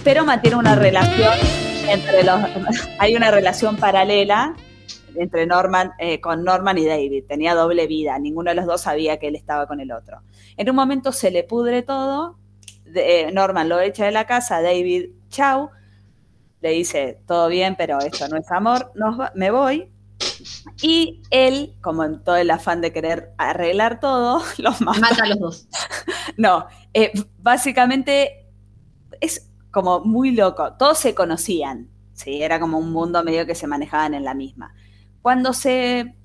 Pero 0.04 0.24
mantiene 0.24 0.58
una 0.58 0.76
relación 0.76 1.34
entre 1.90 2.24
los. 2.24 2.40
Hay 3.00 3.16
una 3.16 3.32
relación 3.32 3.76
paralela 3.78 4.56
entre 5.20 5.46
Norman, 5.46 5.92
eh, 6.00 6.20
con 6.22 6.44
Norman 6.44 6.78
y 6.78 6.86
David. 6.86 7.26
Tenía 7.28 7.56
doble 7.56 7.88
vida. 7.88 8.18
Ninguno 8.20 8.52
de 8.52 8.56
los 8.56 8.66
dos 8.66 8.82
sabía 8.82 9.18
que 9.18 9.28
él 9.28 9.36
estaba 9.36 9.68
con 9.68 9.80
el 9.80 9.92
otro. 9.92 10.22
En 10.58 10.70
un 10.70 10.76
momento 10.76 11.12
se 11.12 11.32
le 11.32 11.44
pudre 11.44 11.82
todo. 11.84 12.38
de- 12.86 13.22
eh, 13.28 13.32
Norman 13.34 13.68
lo 13.68 13.80
echa 13.82 14.06
de 14.06 14.12
la 14.12 14.26
casa. 14.26 14.62
David, 14.62 15.10
chau. 15.30 15.70
Le 16.62 16.70
dice, 16.72 17.20
todo 17.28 17.50
bien, 17.50 17.76
pero 17.78 18.00
esto 18.00 18.28
no 18.30 18.38
es 18.38 18.50
amor. 18.52 18.92
Nos 18.96 19.20
va- 19.20 19.32
me 19.36 19.52
voy. 19.52 19.92
Y 20.82 21.22
él, 21.30 21.76
como 21.82 22.04
en 22.04 22.24
todo 22.24 22.38
el 22.38 22.50
afán 22.50 22.82
de 22.82 22.92
querer 22.94 23.34
arreglar 23.38 24.00
todo, 24.00 24.42
los 24.58 24.82
mata. 24.82 25.00
Mata 25.00 25.24
a 25.24 25.28
los 25.28 25.40
dos. 25.40 25.68
No, 26.38 26.68
eh, 26.94 27.12
básicamente 27.40 28.46
es 29.22 29.50
como 29.72 30.02
muy 30.02 30.32
loco. 30.32 30.74
Todos 30.78 31.00
se 31.00 31.16
conocían, 31.16 31.90
¿sí? 32.14 32.42
Era 32.44 32.60
como 32.60 32.78
un 32.78 32.92
mundo 32.92 33.24
medio 33.24 33.46
que 33.46 33.56
se 33.56 33.66
manejaban 33.68 34.14
en 34.14 34.24
la 34.24 34.34
misma. 34.34 34.74
Cuando 35.28 35.52
se 35.52 36.16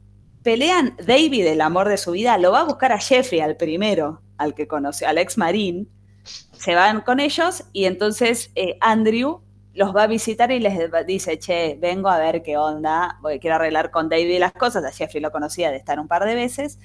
pelean, 0.45 0.95
David, 1.05 1.49
el 1.49 1.61
amor 1.61 1.89
de 1.89 1.97
su 1.97 2.13
vida, 2.13 2.39
lo 2.39 2.53
va 2.53 2.61
a 2.61 2.65
buscar 2.65 2.93
a 2.93 2.99
Jeffrey, 2.99 3.41
al 3.41 3.57
primero, 3.57 4.23
al 4.39 4.55
que 4.55 4.69
conoce, 4.69 5.07
al 5.07 5.19
ex 5.19 5.37
marín. 5.37 5.91
Se 6.23 6.77
van 6.77 7.01
con 7.01 7.19
ellos 7.19 7.65
y 7.73 7.87
entonces 7.87 8.53
eh, 8.55 8.79
Andrew 8.81 9.43
los 9.75 9.93
va 9.93 10.05
a 10.05 10.07
visitar 10.07 10.53
y 10.53 10.61
les 10.61 10.79
dice, 11.05 11.37
che, 11.41 11.77
vengo 11.81 12.09
a 12.09 12.19
ver 12.21 12.45
qué 12.45 12.57
onda, 12.57 13.19
porque 13.21 13.41
quiero 13.41 13.57
arreglar 13.57 13.91
con 13.91 14.09
David 14.09 14.39
las 14.39 14.53
cosas. 14.53 14.85
A 14.85 14.93
Jeffrey 14.93 15.21
lo 15.21 15.33
conocía 15.33 15.73
de 15.73 15.79
estar 15.79 15.99
un 15.99 16.07
par 16.07 16.25
de 16.25 16.37
veces. 16.37 16.79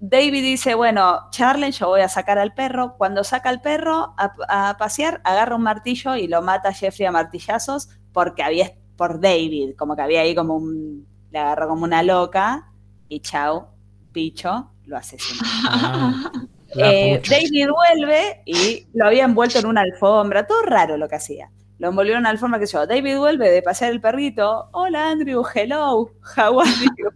David 0.00 0.42
dice, 0.42 0.74
bueno, 0.74 1.28
Charlen, 1.30 1.70
yo 1.70 1.86
voy 1.86 2.00
a 2.00 2.08
sacar 2.08 2.40
al 2.40 2.52
perro. 2.52 2.96
Cuando 2.98 3.22
saca 3.22 3.48
al 3.48 3.60
perro 3.60 4.12
a, 4.18 4.32
a 4.48 4.76
pasear, 4.76 5.20
agarra 5.22 5.54
un 5.54 5.62
martillo 5.62 6.16
y 6.16 6.26
lo 6.26 6.42
mata 6.42 6.70
a 6.70 6.72
Jeffrey 6.72 7.06
a 7.06 7.12
martillazos 7.12 7.90
porque 8.12 8.42
había, 8.42 8.72
por 8.96 9.20
David, 9.20 9.76
como 9.78 9.94
que 9.94 10.02
había 10.02 10.22
ahí 10.22 10.34
como 10.34 10.56
un, 10.56 11.06
le 11.30 11.38
agarró 11.38 11.68
como 11.68 11.84
una 11.84 12.02
loca 12.02 12.70
y 13.08 13.20
chau, 13.20 13.66
picho, 14.12 14.70
lo 14.86 14.96
asesinó. 14.96 15.40
ah, 15.68 16.32
la 16.74 16.92
Eh. 16.92 17.22
David 17.28 17.68
vuelve 17.70 18.42
y 18.44 18.86
lo 18.94 19.06
había 19.06 19.24
envuelto 19.24 19.58
en 19.58 19.66
una 19.66 19.80
alfombra, 19.82 20.46
todo 20.46 20.62
raro 20.62 20.96
lo 20.96 21.08
que 21.08 21.16
hacía. 21.16 21.50
Lo 21.78 21.88
envolvió 21.88 22.14
en 22.14 22.20
una 22.20 22.30
alfombra 22.30 22.58
que 22.58 22.66
yo. 22.66 22.86
David 22.86 23.18
vuelve 23.18 23.50
de 23.50 23.62
pasear 23.62 23.92
el 23.92 24.00
perrito. 24.00 24.68
Hola 24.72 25.10
Andrew, 25.10 25.44
hello, 25.54 26.10
how 26.36 26.60
are 26.60 26.70
you? 26.98 27.10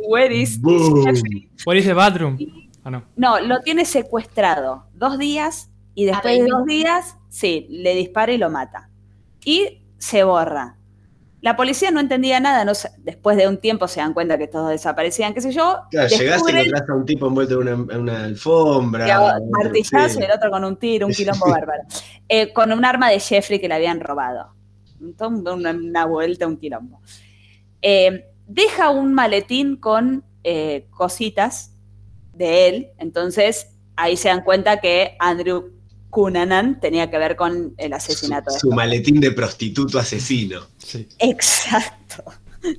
Where 0.08 0.34
is. 0.34 0.60
Jeffrey? 0.62 1.50
What 1.66 1.76
is 1.76 1.84
the 1.86 1.94
bathroom? 1.94 2.38
Ah, 2.84 2.90
no. 2.90 3.02
No, 3.16 3.40
lo 3.40 3.60
tiene 3.60 3.84
secuestrado 3.84 4.86
dos 4.94 5.18
días 5.18 5.70
y 5.94 6.04
después 6.04 6.38
de 6.38 6.46
dos 6.46 6.64
días, 6.64 7.16
sí, 7.28 7.66
le 7.68 7.94
dispara 7.94 8.32
y 8.32 8.38
lo 8.38 8.48
mata. 8.48 8.88
Y 9.44 9.82
se 9.98 10.22
borra. 10.24 10.76
La 11.42 11.56
policía 11.56 11.90
no 11.90 12.00
entendía 12.00 12.38
nada, 12.38 12.64
no 12.64 12.72
después 12.98 13.36
de 13.36 13.48
un 13.48 13.58
tiempo 13.58 13.88
se 13.88 14.00
dan 14.00 14.12
cuenta 14.12 14.36
que 14.36 14.46
todos 14.46 14.68
desaparecían, 14.70 15.32
qué 15.32 15.40
sé 15.40 15.52
yo. 15.52 15.80
Claro, 15.90 16.08
llegaste 16.08 16.52
y 16.52 16.56
encontraste 16.56 16.92
a 16.92 16.94
un 16.94 17.06
tipo 17.06 17.26
envuelto 17.28 17.62
en 17.62 17.68
una, 17.68 17.94
en 17.94 18.00
una 18.00 18.24
alfombra. 18.24 19.38
martillazo 19.50 20.14
Sí. 20.14 20.20
y 20.20 20.24
el 20.24 20.32
otro 20.32 20.50
con 20.50 20.64
un 20.64 20.76
tiro, 20.76 21.06
un 21.06 21.12
quilombo 21.14 21.46
bárbaro. 21.50 21.82
Eh, 22.28 22.52
con 22.52 22.72
un 22.72 22.84
arma 22.84 23.08
de 23.10 23.18
Jeffrey 23.20 23.58
que 23.58 23.68
le 23.68 23.74
habían 23.74 24.00
robado. 24.00 24.54
Entonces, 25.00 25.54
una, 25.54 25.70
una 25.70 26.04
vuelta, 26.04 26.46
un 26.46 26.58
quilombo. 26.58 27.00
Eh, 27.80 28.26
deja 28.46 28.90
un 28.90 29.14
maletín 29.14 29.76
con 29.76 30.24
eh, 30.44 30.86
cositas 30.90 31.74
de 32.34 32.68
él, 32.68 32.88
entonces 32.98 33.76
ahí 33.96 34.16
se 34.16 34.28
dan 34.28 34.42
cuenta 34.42 34.78
que 34.80 35.16
Andrew 35.18 35.70
Cunanan 36.10 36.80
tenía 36.80 37.10
que 37.10 37.18
ver 37.18 37.36
con 37.36 37.74
el 37.78 37.92
asesinato 37.92 38.50
Su, 38.50 38.54
de 38.54 38.60
su 38.60 38.70
maletín 38.72 39.20
de 39.20 39.30
prostituto 39.30 39.98
asesino. 39.98 40.60
Sí. 40.78 41.08
Exacto. 41.18 42.24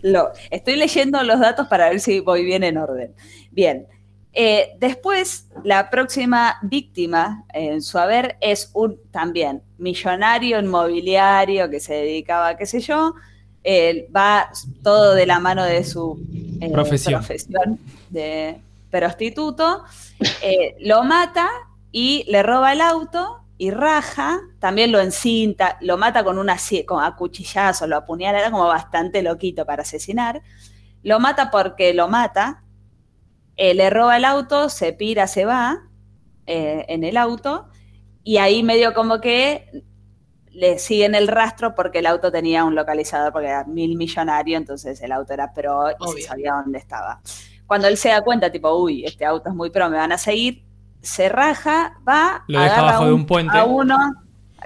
Lo, 0.04 0.32
estoy 0.52 0.76
leyendo 0.76 1.24
los 1.24 1.40
datos 1.40 1.68
para 1.68 1.90
ver 1.90 2.00
si 2.00 2.20
voy 2.20 2.44
bien 2.44 2.64
en 2.64 2.78
orden. 2.78 3.14
Bien. 3.52 3.88
Eh, 4.34 4.74
después, 4.80 5.48
la 5.64 5.90
próxima 5.90 6.58
víctima 6.62 7.44
en 7.54 7.82
su 7.82 7.98
haber 7.98 8.38
es 8.40 8.70
un 8.74 8.98
también 9.12 9.62
millonario 9.78 10.60
inmobiliario 10.60 11.70
que 11.70 11.80
se 11.80 11.94
dedicaba, 11.96 12.56
qué 12.56 12.66
sé 12.66 12.80
yo, 12.80 13.16
eh, 13.64 14.08
va 14.16 14.50
todo 14.84 15.16
de 15.16 15.26
la 15.26 15.40
mano 15.40 15.64
de 15.64 15.84
su 15.84 16.20
eh, 16.62 16.70
Profesión. 16.72 17.20
profesión 17.22 17.80
de 18.10 18.58
prostituto, 18.90 19.84
eh, 20.42 20.76
lo 20.80 21.04
mata 21.04 21.50
y 21.92 22.26
le 22.28 22.44
roba 22.44 22.74
el 22.74 22.82
auto 22.82 23.42
y 23.58 23.70
raja, 23.70 24.40
también 24.60 24.92
lo 24.92 25.00
encinta, 25.00 25.78
lo 25.82 25.98
mata 25.98 26.24
con 26.24 26.40
una 26.40 26.58
con 26.88 27.04
a 27.04 27.16
cuchillazos, 27.16 27.88
lo 27.88 27.98
apuñala, 27.98 28.40
era 28.40 28.50
como 28.50 28.66
bastante 28.66 29.22
loquito 29.22 29.66
para 29.66 29.84
asesinar. 29.84 30.42
Lo 31.04 31.20
mata 31.20 31.52
porque 31.52 31.94
lo 31.94 32.08
mata, 32.08 32.64
eh, 33.58 33.76
le 33.76 33.90
roba 33.92 34.18
el 34.18 34.26
auto, 34.26 34.70
se 34.70 34.94
pira, 34.94 35.28
se 35.28 35.46
va 35.46 35.84
eh, 36.48 36.86
en 36.88 37.04
el 37.04 37.18
auto, 37.18 37.70
y 38.24 38.38
ahí 38.38 38.64
medio 38.64 38.94
como 38.94 39.22
que 39.22 39.84
le 40.52 40.80
siguen 40.80 41.16
el 41.16 41.28
rastro 41.28 41.76
porque 41.76 42.00
el 42.00 42.08
auto 42.08 42.32
tenía 42.32 42.66
un 42.66 42.76
localizador, 42.76 43.32
porque 43.32 43.50
era 43.50 43.64
mil 43.66 43.96
millonario, 43.96 44.58
entonces 44.58 45.02
el 45.02 45.12
auto 45.12 45.34
era 45.34 45.54
pro 45.54 45.92
y 45.92 45.94
Obvio. 46.00 46.14
se 46.14 46.22
sabía 46.22 46.54
dónde 46.54 46.80
estaba. 46.80 47.22
Cuando 47.68 47.88
él 47.88 47.98
se 47.98 48.10
da 48.10 48.22
cuenta, 48.22 48.52
tipo, 48.52 48.76
uy, 48.76 49.06
este 49.06 49.24
auto 49.24 49.50
es 49.50 49.56
muy 49.56 49.70
pro, 49.70 49.90
me 49.90 49.98
van 49.98 50.12
a 50.12 50.18
seguir, 50.18 50.66
se 51.02 51.30
raja, 51.30 51.98
va, 52.08 52.44
Lo 52.48 52.60
deja 52.62 52.80
abajo 52.80 53.06
de 53.06 53.14
un 53.14 53.26
puente. 53.26 53.58
a 53.58 53.64
uno 53.66 53.98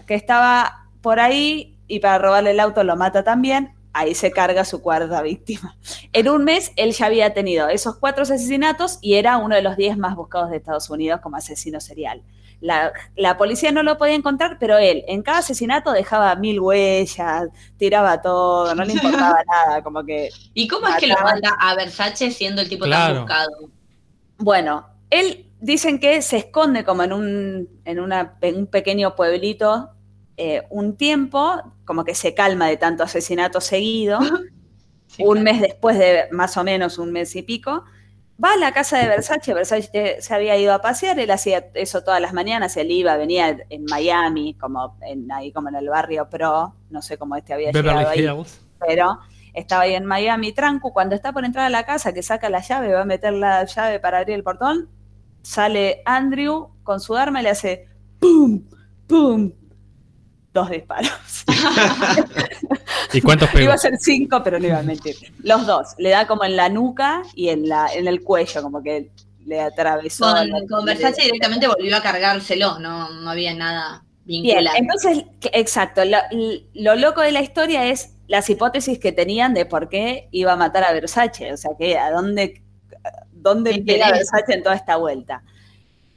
que 0.06 0.16
estaba 0.16 0.88
por 1.02 1.20
ahí 1.20 1.78
y 1.88 2.00
para 2.00 2.18
robarle 2.18 2.52
el 2.52 2.60
auto 2.60 2.84
lo 2.84 2.96
mata 2.96 3.24
también. 3.24 3.74
Ahí 3.94 4.14
se 4.14 4.32
carga 4.32 4.66
su 4.66 4.82
cuarta 4.82 5.22
víctima. 5.22 5.78
En 6.12 6.28
un 6.28 6.44
mes 6.44 6.74
él 6.76 6.92
ya 6.92 7.06
había 7.06 7.34
tenido 7.34 7.70
esos 7.70 7.96
cuatro 7.96 8.24
asesinatos 8.24 9.00
y 9.02 9.14
era 9.14 9.38
uno 9.38 9.56
de 9.56 9.62
los 9.62 9.78
diez 9.78 9.98
más 9.98 10.16
buscados 10.16 10.50
de 10.50 10.58
Estados 10.58 10.90
Unidos 10.90 11.22
como 11.22 11.38
asesino 11.38 11.80
serial. 11.80 12.22
La, 12.60 12.92
la 13.16 13.38
policía 13.38 13.72
no 13.72 13.84
lo 13.84 13.98
podía 13.98 14.16
encontrar, 14.16 14.58
pero 14.60 14.78
él 14.78 15.04
en 15.08 15.22
cada 15.22 15.38
asesinato 15.40 15.92
dejaba 15.92 16.36
mil 16.36 16.60
huellas, 16.60 17.48
tiraba 17.78 18.22
todo, 18.22 18.74
no 18.76 18.84
le 18.84 18.94
importaba 18.96 19.38
nada, 19.48 19.82
como 19.84 20.04
que 20.04 20.30
¿Y 20.54 20.68
cómo 20.68 20.88
es 20.88 20.96
que 20.96 21.08
lo 21.08 21.16
manda 21.24 21.56
a 21.60 21.76
Versace 21.76 22.32
siendo 22.32 22.62
el 22.62 22.68
tipo 22.70 22.84
Claro. 22.86 23.14
tan 23.14 23.22
buscado? 23.24 23.70
Bueno, 24.38 24.86
él 25.20 25.46
dicen 25.60 26.00
que 26.00 26.22
se 26.22 26.38
esconde 26.38 26.84
como 26.84 27.04
en 27.04 27.14
un, 27.14 27.70
en 27.86 28.00
una, 28.00 28.38
en 28.42 28.58
un 28.58 28.68
pequeño 28.68 29.16
pueblito 29.16 29.92
eh, 30.38 30.64
un 30.70 30.98
tiempo, 30.98 31.62
como 31.86 32.04
que 32.04 32.14
se 32.14 32.34
calma 32.34 32.68
de 32.68 32.78
tanto 32.78 33.04
asesinato 33.04 33.62
seguido. 33.62 34.20
Sí, 35.08 35.24
un 35.24 35.36
claro. 35.36 35.44
mes 35.44 35.62
después 35.62 35.98
de 35.98 36.26
más 36.32 36.58
o 36.58 36.64
menos 36.66 36.98
un 36.98 37.12
mes 37.14 37.36
y 37.38 37.44
pico, 37.44 37.86
va 38.44 38.54
a 38.54 38.58
la 38.58 38.74
casa 38.74 38.98
de 38.98 39.08
Versace, 39.08 39.54
Versace 39.54 40.18
se 40.20 40.34
había 40.34 40.58
ido 40.58 40.74
a 40.74 40.82
pasear, 40.82 41.20
él 41.20 41.32
hacía 41.32 41.70
eso 41.74 42.04
todas 42.04 42.20
las 42.20 42.34
mañanas, 42.34 42.76
él 42.76 42.92
iba, 42.92 43.16
venía 43.16 43.58
en 43.70 43.86
Miami, 43.86 44.56
como 44.56 44.98
en, 45.02 45.32
ahí 45.32 45.52
como 45.52 45.70
en 45.70 45.76
el 45.76 45.90
barrio 45.90 46.30
pro, 46.30 46.76
no 46.90 47.02
sé 47.02 47.18
cómo 47.18 47.36
este 47.36 47.54
había 47.54 47.72
llegado 47.72 48.00
Beverly 48.00 48.28
ahí 48.28 48.40
Hills. 48.40 48.62
pero 48.86 49.20
estaba 49.54 49.84
ahí 49.84 49.94
en 49.94 50.06
Miami, 50.06 50.52
tranco, 50.52 50.92
cuando 50.92 51.16
está 51.16 51.32
por 51.32 51.46
entrar 51.46 51.66
a 51.66 51.70
la 51.70 51.86
casa, 51.86 52.14
que 52.14 52.22
saca 52.24 52.50
la 52.50 52.62
llave, 52.62 52.92
va 52.92 53.02
a 53.02 53.06
meter 53.06 53.32
la 53.32 53.64
llave 53.64 54.00
para 54.00 54.18
abrir 54.18 54.36
el 54.36 54.44
portón, 54.44 54.90
sale 55.46 56.02
Andrew 56.06 56.70
con 56.84 57.00
su 57.00 57.16
arma 57.16 57.40
y 57.40 57.44
le 57.44 57.50
hace 57.52 57.88
¡pum! 58.20 58.64
¡pum! 59.08 59.52
Dos 60.52 60.70
disparos. 60.70 61.12
¿Y 63.14 63.22
cuántos 63.22 63.50
pegó? 63.50 63.66
Iba 63.66 63.74
a 63.74 63.78
ser 63.78 63.94
cinco, 64.00 64.42
pero 64.44 64.60
no 64.60 64.68
iba 64.68 64.80
a 64.80 64.84
mentir. 64.84 65.16
Los 65.44 65.66
dos. 65.66 65.88
Le 65.98 66.10
da 66.10 66.28
como 66.28 66.44
en 66.46 66.56
la 66.56 66.70
nuca 66.70 67.22
y 67.34 67.50
en, 67.50 67.68
la, 67.70 67.88
en 67.94 68.08
el 68.08 68.24
cuello, 68.24 68.62
como 68.62 68.82
que 68.82 69.12
le 69.46 69.62
atravesó. 69.62 70.26
Con, 70.26 70.50
la- 70.50 70.66
con 70.70 70.86
Versace 70.86 71.24
directamente 71.24 71.68
volvió 71.68 71.96
a 71.98 72.02
cargárselo, 72.02 72.80
no, 72.80 73.10
no 73.10 73.30
había 73.30 73.54
nada 73.54 74.04
Bien, 74.26 74.44
vinculante. 74.44 74.80
entonces, 74.80 75.26
exacto. 75.54 76.04
Lo, 76.06 76.18
lo 76.74 76.96
loco 76.96 77.22
de 77.22 77.32
la 77.32 77.42
historia 77.42 77.86
es 77.86 78.14
las 78.28 78.50
hipótesis 78.50 78.98
que 78.98 79.12
tenían 79.12 79.54
de 79.54 79.66
por 79.66 79.88
qué 79.90 80.30
iba 80.32 80.54
a 80.54 80.58
matar 80.58 80.84
a 80.84 80.94
Versace. 80.94 81.54
O 81.54 81.58
sea, 81.58 81.72
que 81.78 81.98
a 81.98 82.12
dónde, 82.12 82.64
dónde 83.46 83.72
interés. 83.72 84.12
Versace 84.12 84.54
en 84.54 84.64
toda 84.64 84.76
esta 84.76 84.98
vuelta. 84.98 85.44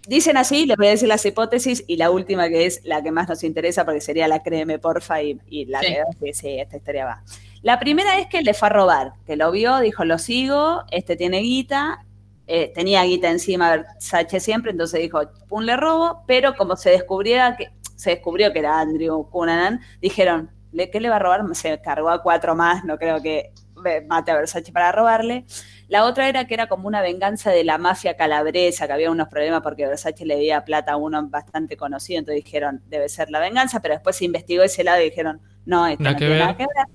Dicen 0.09 0.39
así, 0.39 0.65
les 0.65 0.77
voy 0.79 0.87
a 0.87 0.91
decir 0.91 1.07
las 1.09 1.25
hipótesis 1.27 1.85
y 1.87 1.97
la 1.97 2.11
última 2.11 2.49
que 2.49 2.65
es 2.65 2.81
la 2.85 3.03
que 3.03 3.11
más 3.11 3.29
nos 3.29 3.45
interesa 3.45 3.85
porque 3.85 4.01
sería 4.01 4.27
la 4.27 4.43
créeme 4.43 4.79
porfa 4.79 5.23
y, 5.23 5.39
y 5.47 5.67
la 5.67 5.81
Sí. 5.81 5.95
que 6.19 6.33
sí, 6.33 6.59
esta 6.59 6.79
historia 6.79 7.05
va. 7.05 7.23
La 7.61 7.79
primera 7.79 8.19
es 8.19 8.27
que 8.29 8.41
le 8.41 8.55
fue 8.55 8.69
a 8.69 8.71
robar, 8.71 9.13
que 9.27 9.37
lo 9.37 9.51
vio, 9.51 9.79
dijo 9.81 10.05
lo 10.07 10.17
sigo, 10.19 10.85
este 10.91 11.15
tiene 11.17 11.41
guita, 11.41 12.07
eh, 12.47 12.73
tenía 12.75 13.03
guita 13.03 13.29
encima 13.29 13.71
Versace 13.71 14.41
siempre, 14.41 14.71
entonces 14.71 15.01
dijo, 15.03 15.21
pum, 15.49 15.63
le 15.65 15.77
robo, 15.77 16.23
pero 16.27 16.57
como 16.57 16.77
se 16.77 16.89
descubriera 16.91 17.57
que 17.59 17.69
se 17.95 18.11
descubrió 18.11 18.53
que 18.55 18.61
era 18.61 18.81
Andrew 18.81 19.29
Cunanan, 19.29 19.81
dijeron, 20.01 20.51
¿le, 20.73 20.89
¿qué 20.89 21.01
le 21.01 21.11
va 21.11 21.17
a 21.17 21.19
robar? 21.19 21.43
Se 21.55 21.79
cargó 21.83 22.09
a 22.09 22.23
cuatro 22.23 22.55
más, 22.55 22.83
no 22.85 22.97
creo 22.97 23.21
que 23.21 23.53
eh, 23.85 24.07
mate 24.09 24.31
a 24.31 24.37
Versace 24.37 24.73
para 24.73 24.91
robarle. 24.93 25.45
La 25.89 26.05
otra 26.05 26.29
era 26.29 26.47
que 26.47 26.55
era 26.55 26.69
como 26.69 26.87
una 26.87 27.01
venganza 27.01 27.51
de 27.51 27.65
la 27.65 27.79
mafia 27.79 28.15
calabresa, 28.15 28.87
que 28.87 28.93
había 28.93 29.11
unos 29.11 29.29
problemas 29.29 29.63
porque 29.63 29.87
Versace 29.87 30.27
le 30.27 30.35
debía 30.35 30.65
plata 30.65 30.93
a 30.93 30.97
uno 30.97 31.27
bastante 31.29 31.79
conocido, 31.79 32.19
entonces 32.19 32.45
dijeron, 32.45 32.83
debe 32.89 33.09
ser 33.09 33.31
la 33.31 33.41
venganza, 33.41 33.81
pero 33.81 33.95
después 33.95 34.17
se 34.17 34.27
investigó 34.27 34.63
ese 34.63 34.85
lado 34.85 35.01
y 35.01 35.07
dijeron, 35.07 35.41
no, 35.65 35.87
esto 35.87 36.05
no 36.05 36.11
que 36.11 36.17
tiene 36.17 36.35
ver. 36.35 36.41
nada 36.41 36.57
que 36.57 36.67
ver. 36.67 36.87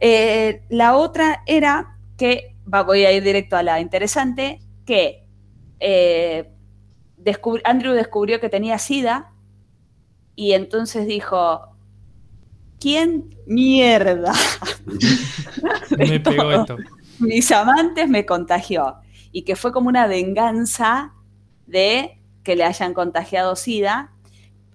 Eh, 0.00 0.62
la 0.68 0.96
otra 0.96 1.42
era 1.46 1.98
que, 2.16 2.54
voy 2.64 3.04
a 3.06 3.12
ir 3.12 3.24
directo 3.24 3.56
a 3.56 3.62
la 3.64 3.80
interesante, 3.80 4.60
que 4.86 5.26
eh, 5.80 6.50
descubri- 7.18 7.62
Andrew 7.64 7.92
descubrió 7.92 8.38
que 8.40 8.48
tenía 8.48 8.78
SIDA 8.78 9.32
y 10.36 10.52
entonces 10.52 11.06
dijo, 11.06 11.76
¿quién 12.78 13.34
mierda? 13.46 14.32
Me 15.98 16.20
pegó 16.20 16.52
esto. 16.52 16.76
Mis 17.18 17.50
amantes 17.52 18.08
me 18.08 18.26
contagió. 18.26 18.96
Y 19.32 19.42
que 19.42 19.56
fue 19.56 19.72
como 19.72 19.88
una 19.88 20.06
venganza 20.06 21.12
de 21.66 22.20
que 22.42 22.56
le 22.56 22.64
hayan 22.64 22.94
contagiado 22.94 23.56
SIDA. 23.56 24.12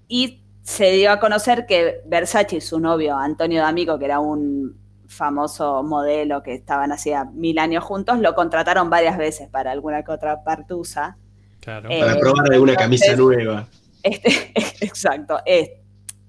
Y 0.08 0.42
se 0.62 0.92
dio 0.92 1.12
a 1.12 1.20
conocer 1.20 1.66
que 1.66 2.02
Versace 2.06 2.58
y 2.58 2.62
su 2.62 2.80
novio, 2.80 3.18
Antonio 3.18 3.62
D'Amico, 3.62 3.98
que 3.98 4.06
era 4.06 4.20
un 4.20 4.78
famoso 5.10 5.82
modelo 5.82 6.44
que 6.44 6.54
estaban 6.54 6.92
hacía 6.92 7.26
mil 7.26 7.58
años 7.58 7.84
juntos, 7.84 8.20
lo 8.20 8.36
contrataron 8.36 8.90
varias 8.90 9.18
veces 9.18 9.50
para 9.50 9.72
alguna 9.72 10.04
que 10.04 10.12
otra 10.12 10.44
partusa. 10.44 11.18
Claro. 11.60 11.90
Eh, 11.90 12.00
Para 12.00 12.18
probar 12.20 12.54
alguna 12.54 12.76
camisa 12.76 13.16
nueva. 13.16 13.68
Este, 14.04 14.54
exacto, 14.86 15.40
es 15.46 15.72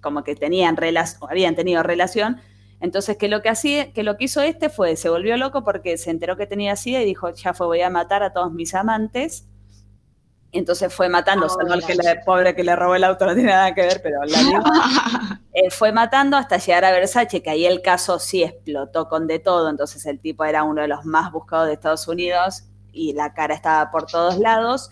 como 0.01 0.25
que 0.25 0.35
tenían 0.35 0.77
relación, 0.77 1.31
habían 1.31 1.55
tenido 1.55 1.83
relación. 1.83 2.41
Entonces, 2.81 3.17
que 3.17 3.29
lo 3.29 3.43
que 3.43 3.51
hacía, 3.51 3.93
que 3.93 4.03
lo 4.03 4.17
que 4.17 4.25
hizo 4.25 4.41
este 4.41 4.71
fue, 4.71 4.97
se 4.97 5.11
volvió 5.11 5.37
loco 5.37 5.65
porque 5.65 5.99
se 5.99 6.11
enteró 6.11 6.37
que 6.37 6.47
tenía 6.47 6.77
SIDA 6.77 7.03
y 7.03 7.05
dijo, 7.05 7.31
ya 7.31 7.53
fue, 7.53 7.67
voy 7.67 7.83
a 7.83 7.91
matar 7.91 8.23
a 8.23 8.33
todos 8.33 8.53
mis 8.53 8.75
amantes. 8.75 9.47
Y 10.53 10.59
entonces 10.59 10.93
fue 10.93 11.09
matando, 11.09 11.49
salvo 11.49 11.75
el 11.75 11.85
que 11.85 11.95
le, 11.95 12.17
pobre 12.25 12.57
que 12.57 12.65
le 12.65 12.75
robó 12.75 12.97
el 12.97 13.05
auto, 13.05 13.25
no 13.25 13.35
tiene 13.35 13.51
nada 13.51 13.73
que 13.73 13.83
ver, 13.83 14.01
pero 14.03 14.25
la 14.25 14.39
digo. 14.43 14.63
Eh, 15.53 15.71
fue 15.71 15.93
matando 15.93 16.37
hasta 16.37 16.57
llegar 16.57 16.85
a 16.85 16.91
Versace, 16.91 17.43
que 17.43 17.51
ahí 17.51 17.67
el 17.67 17.83
caso 17.83 18.19
sí 18.19 18.43
explotó 18.43 19.09
con 19.09 19.27
de 19.27 19.39
todo, 19.39 19.69
entonces 19.69 20.07
el 20.07 20.19
tipo 20.19 20.45
era 20.45 20.65
uno 20.65 20.83
de 20.83 20.89
los 20.89 21.05
más 21.05 21.31
buscados 21.31 21.69
de 21.69 21.75
Estados 21.75 22.09
Unidos 22.09 22.65
y 22.93 23.13
la 23.13 23.33
cara 23.35 23.55
estaba 23.55 23.91
por 23.91 24.07
todos 24.07 24.39
lados. 24.39 24.91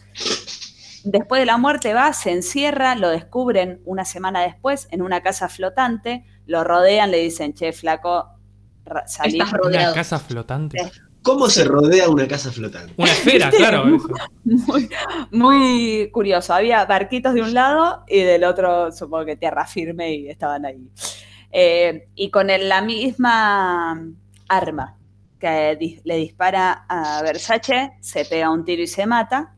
Después 1.10 1.40
de 1.40 1.46
la 1.46 1.56
muerte 1.56 1.94
va, 1.94 2.12
se 2.12 2.32
encierra, 2.32 2.94
lo 2.94 3.08
descubren 3.08 3.80
una 3.86 4.04
semana 4.04 4.42
después 4.42 4.88
en 4.90 5.00
una 5.00 5.22
casa 5.22 5.48
flotante, 5.48 6.26
lo 6.44 6.64
rodean, 6.64 7.10
le 7.10 7.18
dicen, 7.18 7.54
che, 7.54 7.72
flaco, 7.72 8.28
salí. 9.06 9.38
Estás 9.38 9.52
Una 9.54 9.58
rodeado. 9.58 9.94
casa 9.94 10.18
flotante. 10.18 10.78
¿Cómo 11.22 11.48
se 11.48 11.64
rodea 11.64 12.08
una 12.10 12.28
casa 12.28 12.52
flotante? 12.52 12.92
Una 12.98 13.10
esfera, 13.10 13.50
claro. 13.56 13.84
eso. 13.96 14.08
Muy, 14.44 14.88
muy 15.32 16.10
curioso. 16.12 16.52
Había 16.52 16.84
barquitos 16.84 17.32
de 17.34 17.40
un 17.42 17.54
lado 17.54 18.04
y 18.06 18.20
del 18.20 18.44
otro, 18.44 18.92
supongo 18.92 19.24
que 19.24 19.36
tierra 19.36 19.66
firme 19.66 20.14
y 20.14 20.28
estaban 20.28 20.66
ahí. 20.66 20.88
Eh, 21.50 22.08
y 22.14 22.30
con 22.30 22.50
el- 22.50 22.68
la 22.68 22.82
misma 22.82 23.98
arma 24.48 24.96
que 25.40 25.76
di- 25.80 26.00
le 26.04 26.16
dispara 26.16 26.84
a 26.88 27.22
Versace, 27.22 27.92
se 28.00 28.24
pega 28.26 28.50
un 28.50 28.64
tiro 28.64 28.82
y 28.82 28.86
se 28.86 29.06
mata. 29.06 29.54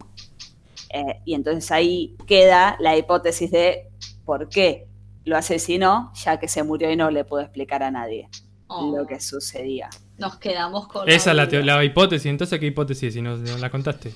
Eh, 0.92 1.20
y 1.24 1.34
entonces 1.34 1.70
ahí 1.70 2.16
queda 2.26 2.76
la 2.80 2.96
hipótesis 2.96 3.50
de 3.50 3.88
por 4.24 4.48
qué 4.48 4.86
lo 5.24 5.36
asesinó, 5.36 6.12
ya 6.14 6.38
que 6.38 6.48
se 6.48 6.62
murió 6.62 6.90
y 6.90 6.96
no 6.96 7.10
le 7.10 7.24
pudo 7.24 7.40
explicar 7.40 7.82
a 7.82 7.90
nadie 7.90 8.28
Oh, 8.72 8.96
lo 8.96 9.04
que 9.04 9.18
sucedía. 9.18 9.90
Nos 10.16 10.38
quedamos 10.38 10.86
con. 10.86 11.08
Esa 11.08 11.32
es 11.32 11.64
la, 11.64 11.84
hipótesis. 11.84 12.26
Entonces, 12.26 12.60
¿qué 12.60 12.66
hipótesis 12.66 13.14
si 13.14 13.20
no, 13.20 13.36
no 13.36 13.58
la 13.58 13.68
contaste? 13.68 14.12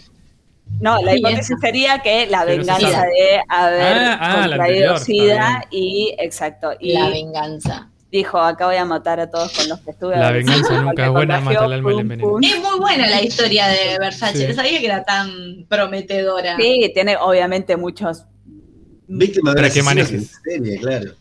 No, 0.80 1.02
la 1.02 1.16
hipótesis 1.16 1.56
sería 1.60 1.98
que 1.98 2.28
la 2.28 2.44
venganza 2.44 3.04
de 3.04 3.42
haber 3.48 3.96
Ah, 3.96 4.18
ah, 4.20 4.46
contraído 4.48 4.98
SIDA 4.98 5.64
y 5.72 6.14
exacto. 6.18 6.72
Y 6.78 6.92
La 6.92 7.08
venganza. 7.08 7.90
Dijo, 8.18 8.38
acá 8.38 8.66
voy 8.66 8.76
a 8.76 8.84
matar 8.84 9.18
a 9.20 9.28
todos 9.28 9.52
con 9.52 9.68
los 9.68 9.80
que 9.80 9.90
estuve. 9.90 10.16
La 10.16 10.30
venganza 10.30 10.80
nunca 10.80 11.06
es 11.06 11.10
buena, 11.10 11.40
mata 11.40 11.64
el 11.64 11.72
alma 11.72 11.92
y 11.92 11.98
el. 12.00 12.10
Es 12.10 12.60
muy 12.60 12.78
buena 12.78 13.08
la 13.08 13.22
historia 13.22 13.66
de 13.66 13.98
Versace. 13.98 14.38
Sí. 14.38 14.46
No 14.46 14.54
sabía 14.54 14.78
que 14.78 14.86
era 14.86 15.04
tan 15.04 15.66
prometedora. 15.68 16.56
Sí, 16.56 16.90
tiene 16.94 17.16
obviamente 17.16 17.76
muchos 17.76 18.24
Víctima 19.06 19.52
de 19.52 19.70
que 19.70 19.82
manejes. 19.82 20.40
serie, 20.44 20.78
claro. 20.78 21.12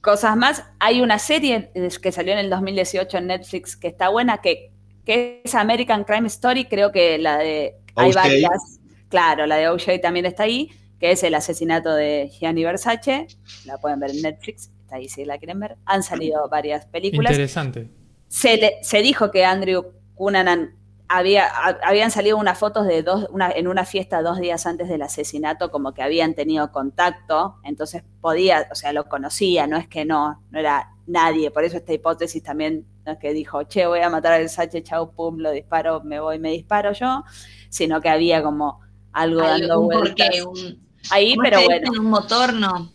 cosas 0.00 0.36
más. 0.36 0.64
Hay 0.78 1.00
una 1.00 1.18
serie 1.18 1.70
que 2.00 2.12
salió 2.12 2.32
en 2.32 2.38
el 2.38 2.50
2018 2.50 3.18
en 3.18 3.26
Netflix 3.28 3.76
que 3.76 3.88
está 3.88 4.10
buena, 4.10 4.38
que, 4.38 4.70
que 5.04 5.40
es 5.44 5.54
American 5.54 6.04
Crime 6.04 6.28
Story, 6.28 6.66
creo 6.66 6.92
que 6.92 7.18
la 7.18 7.38
de... 7.38 7.76
Hay 7.96 8.12
varias. 8.12 8.78
Claro, 9.08 9.46
la 9.46 9.56
de 9.56 9.68
OJ 9.68 10.00
también 10.00 10.24
está 10.24 10.44
ahí, 10.44 10.70
que 10.98 11.10
es 11.10 11.22
el 11.22 11.34
asesinato 11.34 11.94
de 11.94 12.30
Gianni 12.38 12.64
Versace. 12.64 13.26
La 13.66 13.76
pueden 13.78 14.00
ver 14.00 14.10
en 14.10 14.22
Netflix, 14.22 14.70
está 14.92 14.96
ahí 14.96 15.08
si 15.08 15.24
la 15.24 15.38
quieren 15.38 15.60
ver. 15.60 15.76
Han 15.86 16.02
salido 16.02 16.48
varias 16.50 16.86
películas. 16.86 17.32
Interesante. 17.32 17.90
se, 18.28 18.56
le- 18.56 18.78
se 18.82 18.98
dijo 19.02 19.30
que 19.30 19.44
Andrew 19.44 19.92
Cunanan 20.14 20.76
había, 21.08 21.46
a- 21.46 21.78
habían 21.84 22.10
salido 22.10 22.36
unas 22.38 22.58
fotos 22.58 22.86
de 22.86 23.02
dos, 23.02 23.26
una, 23.30 23.50
en 23.50 23.68
una 23.68 23.84
fiesta 23.84 24.22
dos 24.22 24.38
días 24.38 24.66
antes 24.66 24.88
del 24.88 25.02
asesinato, 25.02 25.70
como 25.70 25.92
que 25.92 26.02
habían 26.02 26.34
tenido 26.34 26.70
contacto, 26.72 27.56
entonces 27.64 28.02
podía, 28.20 28.68
o 28.70 28.74
sea, 28.74 28.92
lo 28.92 29.08
conocía, 29.08 29.66
no 29.66 29.76
es 29.76 29.88
que 29.88 30.04
no, 30.04 30.42
no 30.50 30.58
era 30.58 30.90
nadie, 31.06 31.50
por 31.50 31.64
eso 31.64 31.76
esta 31.76 31.92
hipótesis 31.92 32.42
también 32.42 32.86
no 33.04 33.12
es 33.12 33.18
que 33.18 33.32
dijo, 33.34 33.64
che, 33.64 33.86
voy 33.86 34.00
a 34.00 34.08
matar 34.08 34.32
al 34.34 34.48
Sache, 34.48 34.82
chau, 34.82 35.12
pum, 35.12 35.38
lo 35.38 35.50
disparo, 35.50 36.00
me 36.02 36.18
voy, 36.20 36.38
me 36.38 36.50
disparo 36.50 36.92
yo, 36.92 37.24
sino 37.68 38.00
que 38.00 38.08
había 38.08 38.42
como 38.42 38.80
algo 39.12 39.42
Hay 39.42 39.60
dando 39.60 39.80
un 39.80 39.86
vueltas 39.88 40.28
un, 40.46 40.86
ahí, 41.10 41.34
¿cómo 41.34 41.42
pero 41.42 41.62
bueno. 41.64 41.90
Un 41.98 42.06
motor, 42.06 42.54
no. 42.54 42.90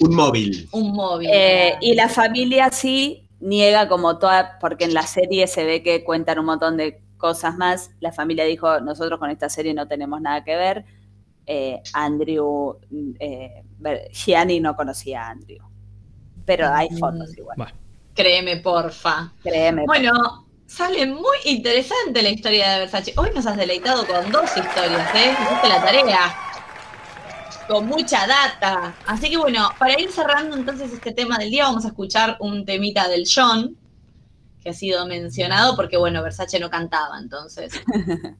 Un 0.00 0.14
móvil. 0.14 0.68
Un 0.72 0.92
móvil. 0.92 1.30
Eh, 1.32 1.74
y 1.80 1.94
la 1.94 2.08
familia 2.08 2.70
sí 2.70 3.28
niega 3.40 3.88
como 3.88 4.18
toda, 4.18 4.58
porque 4.60 4.84
en 4.84 4.94
la 4.94 5.02
serie 5.06 5.46
se 5.46 5.64
ve 5.64 5.82
que 5.82 6.04
cuentan 6.04 6.38
un 6.38 6.46
montón 6.46 6.76
de 6.76 7.00
cosas 7.16 7.56
más. 7.56 7.90
La 8.00 8.12
familia 8.12 8.44
dijo, 8.44 8.80
nosotros 8.80 9.18
con 9.18 9.30
esta 9.30 9.48
serie 9.48 9.72
no 9.74 9.88
tenemos 9.88 10.20
nada 10.20 10.44
que 10.44 10.56
ver. 10.56 10.84
Eh, 11.46 11.80
Andrew, 11.92 12.78
mm, 12.90 13.10
eh, 13.20 13.62
Gianni 14.12 14.60
no 14.60 14.74
conocía 14.76 15.22
a 15.22 15.30
Andrew. 15.30 15.60
Pero 16.44 16.68
hay 16.68 16.88
Mm. 16.90 16.98
fotos 16.98 17.36
igual. 17.36 17.72
Créeme, 18.14 18.56
porfa. 18.58 19.32
créeme. 19.42 19.84
Bueno, 19.86 20.46
sale 20.66 21.06
muy 21.06 21.36
interesante 21.44 22.22
la 22.22 22.30
historia 22.30 22.72
de 22.72 22.78
Versace. 22.80 23.12
Hoy 23.16 23.30
nos 23.34 23.46
has 23.46 23.56
deleitado 23.56 24.06
con 24.06 24.30
dos 24.32 24.44
historias, 24.56 25.14
¿eh? 25.14 25.32
Hiciste 25.42 25.68
la 25.68 25.82
tarea. 25.82 26.34
Con 27.68 27.86
mucha 27.86 28.26
data. 28.26 28.94
Así 29.06 29.30
que 29.30 29.36
bueno, 29.36 29.70
para 29.78 30.00
ir 30.00 30.10
cerrando 30.10 30.56
entonces 30.56 30.92
este 30.92 31.12
tema 31.12 31.38
del 31.38 31.50
día, 31.50 31.64
vamos 31.64 31.84
a 31.84 31.88
escuchar 31.88 32.36
un 32.40 32.64
temita 32.64 33.08
del 33.08 33.24
John, 33.32 33.76
que 34.62 34.70
ha 34.70 34.72
sido 34.72 35.06
mencionado, 35.06 35.76
porque 35.76 35.96
bueno, 35.96 36.22
Versace 36.22 36.58
no 36.60 36.70
cantaba, 36.70 37.18
entonces 37.18 37.72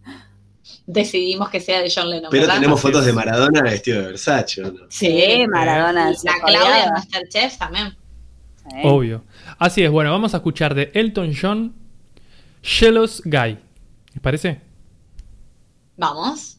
decidimos 0.86 1.50
que 1.50 1.60
sea 1.60 1.80
de 1.80 1.92
John 1.94 2.10
Lennon. 2.10 2.30
Pero 2.30 2.42
¿verdad? 2.42 2.54
tenemos 2.56 2.80
fotos 2.80 3.04
de 3.04 3.12
Maradona 3.12 3.62
vestido 3.62 4.00
de 4.00 4.06
Versace, 4.08 4.62
¿o 4.62 4.72
no? 4.72 4.86
Sí, 4.88 5.46
Maradona. 5.48 6.10
Y 6.10 6.16
se 6.16 6.28
la. 6.28 6.40
Claudia 6.40 6.84
de 6.84 6.90
Masterchef 6.90 7.58
también. 7.58 7.96
Sí. 8.68 8.76
Obvio. 8.82 9.24
Así 9.58 9.82
es, 9.82 9.90
bueno, 9.90 10.10
vamos 10.10 10.34
a 10.34 10.38
escuchar 10.38 10.74
de 10.74 10.90
Elton 10.94 11.32
John, 11.40 11.74
Jealous 12.62 13.22
Guy. 13.24 13.58
¿Les 14.12 14.20
parece? 14.20 14.60
Vamos. 15.96 16.58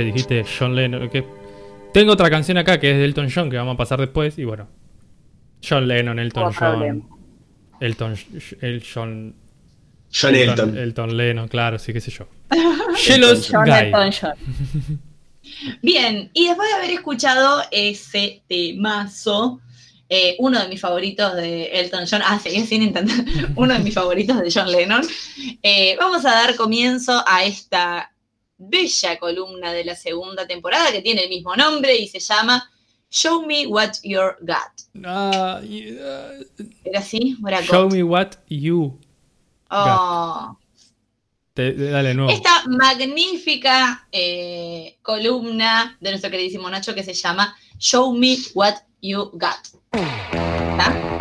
Dijiste 0.00 0.44
John 0.58 0.74
Lennon. 0.74 1.08
Que... 1.10 1.24
Tengo 1.92 2.12
otra 2.12 2.30
canción 2.30 2.58
acá 2.58 2.80
que 2.80 2.90
es 2.90 2.96
de 2.96 3.04
Elton 3.04 3.28
John 3.32 3.50
que 3.50 3.56
vamos 3.56 3.74
a 3.74 3.76
pasar 3.76 4.00
después. 4.00 4.38
Y 4.38 4.44
bueno, 4.44 4.66
John 5.62 5.86
Lennon, 5.86 6.18
Elton. 6.18 6.52
John. 6.52 7.08
Elton, 7.80 8.16
el 8.60 8.82
John, 8.82 9.34
John 10.12 10.34
Elton. 10.34 10.78
Elton 10.78 11.16
Lennon, 11.16 11.48
claro, 11.48 11.78
sí, 11.78 11.92
qué 11.92 12.00
sé 12.00 12.10
yo. 12.10 12.26
Jealous 12.96 13.48
John 13.50 13.64
Guy. 13.66 13.86
Elton 13.86 14.10
John. 14.12 15.00
Bien, 15.82 16.30
y 16.32 16.46
después 16.46 16.68
de 16.68 16.74
haber 16.74 16.90
escuchado 16.90 17.62
ese 17.70 18.42
temazo, 18.48 19.60
eh, 20.08 20.36
uno 20.38 20.60
de 20.60 20.68
mis 20.68 20.80
favoritos 20.80 21.34
de 21.34 21.64
Elton 21.72 22.04
John, 22.08 22.22
ah, 22.24 22.38
seguí 22.38 22.64
sin 22.66 22.82
intentar, 22.82 23.16
uno 23.56 23.74
de 23.74 23.80
mis 23.80 23.94
favoritos 23.94 24.40
de 24.40 24.50
John 24.52 24.70
Lennon, 24.70 25.02
eh, 25.62 25.96
vamos 25.98 26.24
a 26.24 26.30
dar 26.30 26.54
comienzo 26.56 27.24
a 27.26 27.44
esta 27.44 28.11
bella 28.68 29.18
columna 29.18 29.72
de 29.72 29.84
la 29.84 29.96
segunda 29.96 30.46
temporada 30.46 30.92
que 30.92 31.02
tiene 31.02 31.24
el 31.24 31.28
mismo 31.28 31.56
nombre 31.56 31.96
y 31.96 32.06
se 32.06 32.20
llama 32.20 32.70
Show 33.10 33.44
Me 33.46 33.66
What 33.66 33.94
You 34.02 34.20
Got. 34.40 35.04
¿Era 36.84 36.98
así? 36.98 37.36
¿O 37.42 37.48
era 37.48 37.62
show 37.62 37.84
got? 37.84 37.92
me 37.92 38.02
what 38.02 38.30
you. 38.48 38.98
Oh. 39.70 40.56
Te- 41.54 41.74
dale 41.74 42.14
nuevo. 42.14 42.30
Esta 42.30 42.64
magnífica 42.66 44.06
eh, 44.10 44.98
columna 45.02 45.96
de 46.00 46.10
nuestro 46.10 46.30
queridísimo 46.30 46.70
Nacho 46.70 46.94
que 46.94 47.02
se 47.02 47.14
llama 47.14 47.54
Show 47.78 48.14
Me 48.14 48.36
What 48.54 48.76
You 49.02 49.30
Got. 49.32 49.82
¿Está? 49.92 51.11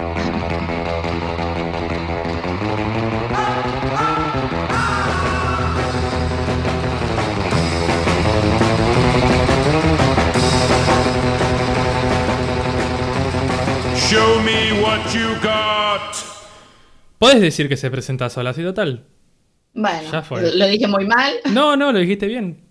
Show 14.11 14.41
me 14.41 14.81
what 14.81 14.99
you 15.13 15.29
got. 15.41 16.13
¿Puedes 17.17 17.39
decir 17.39 17.69
que 17.69 17.77
se 17.77 17.89
presenta 17.89 18.29
sola 18.29 18.49
así 18.49 18.61
total? 18.61 19.05
Bueno, 19.73 20.11
Ya 20.11 20.21
fue. 20.21 20.53
lo 20.53 20.67
dije 20.67 20.85
muy 20.87 21.05
mal. 21.05 21.35
No, 21.53 21.77
no, 21.77 21.93
lo 21.93 21.99
dijiste 21.99 22.27
bien. 22.27 22.65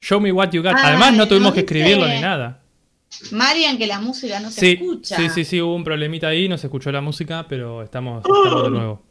Show 0.00 0.20
me 0.20 0.32
what 0.32 0.50
you 0.50 0.62
got. 0.64 0.72
Ay, 0.74 0.82
Además, 0.86 1.14
no 1.14 1.28
tuvimos 1.28 1.50
no 1.50 1.54
que 1.54 1.60
escribirlo 1.60 2.08
ni 2.08 2.20
nada. 2.20 2.62
Marian, 3.30 3.78
que 3.78 3.86
la 3.86 4.00
música 4.00 4.40
no 4.40 4.50
se 4.50 4.60
Sí, 4.60 4.72
escucha. 4.72 5.16
sí, 5.16 5.28
sí, 5.30 5.44
sí, 5.44 5.60
hubo 5.62 5.72
un 5.76 5.84
problemita 5.84 6.26
ahí, 6.26 6.48
no 6.48 6.58
se 6.58 6.66
escuchó 6.66 6.90
la 6.90 7.00
música, 7.00 7.46
pero 7.48 7.82
estamos, 7.84 8.24
estamos 8.24 8.64
de 8.64 8.70
nuevo. 8.70 9.02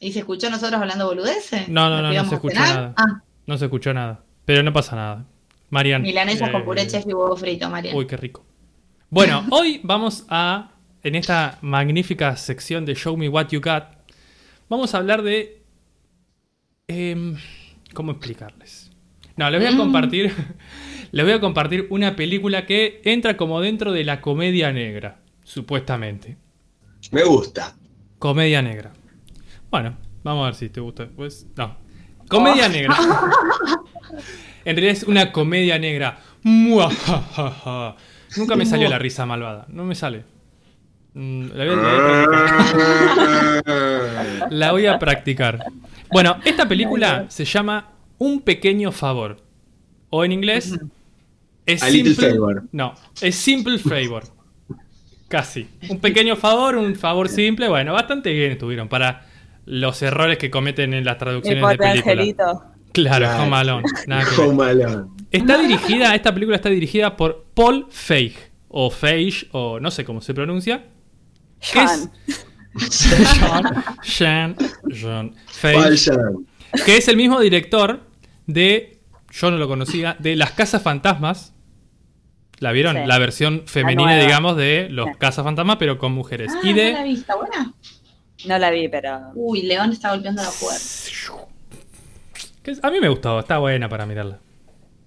¿Y 0.00 0.12
se 0.12 0.20
escuchó 0.20 0.48
nosotros 0.48 0.80
hablando 0.80 1.06
boludeces? 1.06 1.68
No, 1.68 1.90
no, 1.90 2.00
¿Nos 2.00 2.14
no, 2.14 2.22
no 2.22 2.28
se 2.30 2.34
escuchó 2.36 2.54
cenar? 2.56 2.74
nada. 2.76 2.94
Ah, 2.96 3.22
No 3.46 3.58
se 3.58 3.64
escuchó 3.66 3.92
nada. 3.92 4.24
Pero 4.46 4.62
no 4.62 4.72
pasa 4.72 4.96
nada. 4.96 5.26
Marian. 5.68 6.00
milanesas 6.00 6.48
con 6.50 6.62
eh, 6.62 6.64
puré 6.64 6.86
chef 6.86 7.04
y 7.06 7.12
huevo 7.12 7.36
frito, 7.36 7.68
María. 7.68 7.94
Uy, 7.94 8.06
qué 8.06 8.16
rico. 8.16 8.46
Bueno, 9.10 9.44
hoy 9.50 9.80
vamos 9.84 10.24
a, 10.30 10.70
en 11.02 11.14
esta 11.14 11.58
magnífica 11.62 12.36
sección 12.36 12.84
de 12.84 12.94
Show 12.94 13.16
Me 13.16 13.28
What 13.28 13.48
You 13.48 13.60
Got, 13.60 13.84
vamos 14.68 14.94
a 14.94 14.98
hablar 14.98 15.22
de... 15.22 15.62
em, 16.88 17.36
¿Cómo 17.94 18.12
explicarles? 18.12 18.90
No, 19.36 19.48
les 19.50 19.60
voy 19.60 19.68
a 19.68 19.72
Mm. 19.72 19.78
compartir... 19.78 20.32
Les 21.10 21.24
voy 21.24 21.32
a 21.32 21.40
compartir 21.40 21.86
una 21.88 22.14
película 22.16 22.66
que 22.66 23.00
entra 23.02 23.38
como 23.38 23.62
dentro 23.62 23.92
de 23.92 24.04
la 24.04 24.20
comedia 24.20 24.72
negra, 24.72 25.20
supuestamente. 25.42 26.36
Me 27.12 27.24
gusta. 27.24 27.74
Comedia 28.18 28.60
negra. 28.60 28.92
Bueno, 29.70 29.96
vamos 30.22 30.42
a 30.42 30.46
ver 30.48 30.54
si 30.54 30.68
te 30.68 30.82
gusta 30.82 31.04
después. 31.06 31.46
No. 31.56 31.78
Comedia 32.28 32.66
Oh. 32.66 32.68
negra. 32.68 32.94
en 34.66 34.76
realidad 34.76 34.92
es 34.92 35.02
una 35.04 35.32
comedia 35.32 35.78
negra. 35.78 36.18
Nunca 36.44 37.96
me 38.56 38.66
salió 38.66 38.90
la 38.90 38.98
risa 38.98 39.24
malvada. 39.24 39.64
No 39.70 39.84
me 39.84 39.94
sale. 39.94 40.24
Mm, 41.20 41.48
La 41.52 41.64
voy, 41.64 41.74
a, 41.74 41.76
la 41.76 41.82
voy 41.82 42.06
a 42.06 42.28
practicar. 43.58 44.48
La 44.50 44.72
voy 44.72 44.86
a 44.86 44.98
practicar. 44.98 45.64
Bueno, 46.12 46.36
esta 46.44 46.68
película 46.68 47.26
se 47.28 47.44
llama 47.44 47.88
Un 48.18 48.40
pequeño 48.42 48.92
favor. 48.92 49.38
O 50.10 50.24
en 50.24 50.30
inglés. 50.32 50.78
Es 51.66 51.82
A 51.82 51.90
little 51.90 52.14
favor. 52.14 52.62
No, 52.72 52.94
es 53.20 53.34
simple 53.34 53.78
favor. 53.78 54.22
Casi. 55.28 55.66
Un 55.90 55.98
pequeño 55.98 56.36
favor, 56.36 56.76
un 56.76 56.94
favor 56.94 57.28
simple. 57.28 57.68
Bueno, 57.68 57.92
bastante 57.94 58.32
bien 58.32 58.52
estuvieron 58.52 58.88
para 58.88 59.26
los 59.66 60.00
errores 60.02 60.38
que 60.38 60.50
cometen 60.50 60.94
en 60.94 61.04
las 61.04 61.18
traducciones 61.18 61.62
de 61.68 61.76
película. 61.76 62.12
angelito. 62.12 62.62
Claro, 62.92 63.26
Claro. 63.26 63.42
Home 63.42 63.56
Alone. 63.56 63.84
Nada. 64.06 64.24
Home 64.38 64.64
Alone. 64.64 65.08
Está 65.30 65.58
dirigida, 65.58 66.14
esta 66.14 66.32
película 66.32 66.56
está 66.56 66.70
dirigida 66.70 67.16
por 67.16 67.44
Paul 67.54 67.86
Feig. 67.90 68.34
O 68.68 68.88
Feig, 68.90 69.48
o 69.52 69.78
no 69.80 69.90
sé 69.90 70.04
cómo 70.04 70.22
se 70.22 70.32
pronuncia. 70.32 70.84
¿Qué 71.60 71.82
es? 71.84 72.08
Sean. 74.02 74.56
Sean, 74.92 75.34
Sean, 75.50 76.46
que 76.84 76.96
es 76.96 77.08
el 77.08 77.16
mismo 77.16 77.40
director 77.40 78.00
de, 78.46 79.00
yo 79.30 79.50
no 79.50 79.56
lo 79.56 79.66
conocía, 79.68 80.16
de 80.18 80.36
Las 80.36 80.52
Casas 80.52 80.82
Fantasmas. 80.82 81.52
¿La 82.60 82.72
vieron? 82.72 82.96
Sí. 82.96 83.02
La 83.06 83.18
versión 83.18 83.62
femenina, 83.66 84.16
digamos, 84.18 84.56
de 84.56 84.88
Los 84.90 85.06
Sí. 85.06 85.12
Casas 85.18 85.44
Fantasmas, 85.44 85.76
pero 85.78 85.96
con 85.98 86.12
mujeres. 86.12 86.52
Ah, 86.54 86.60
y 86.62 86.70
no 86.72 86.76
la 86.76 86.98
de... 86.98 87.04
vi, 87.04 87.14
¿está 87.14 87.36
buena? 87.36 87.72
No 88.46 88.58
la 88.58 88.70
vi, 88.70 88.88
pero. 88.88 89.30
Uy, 89.34 89.62
León 89.62 89.92
está 89.92 90.10
golpeando 90.10 90.42
la 90.42 90.50
puerta. 90.50 90.82
a 92.86 92.90
mí 92.90 93.00
me 93.00 93.08
gustó, 93.08 93.38
está 93.40 93.58
buena 93.58 93.88
para 93.88 94.06
mirarla. 94.06 94.38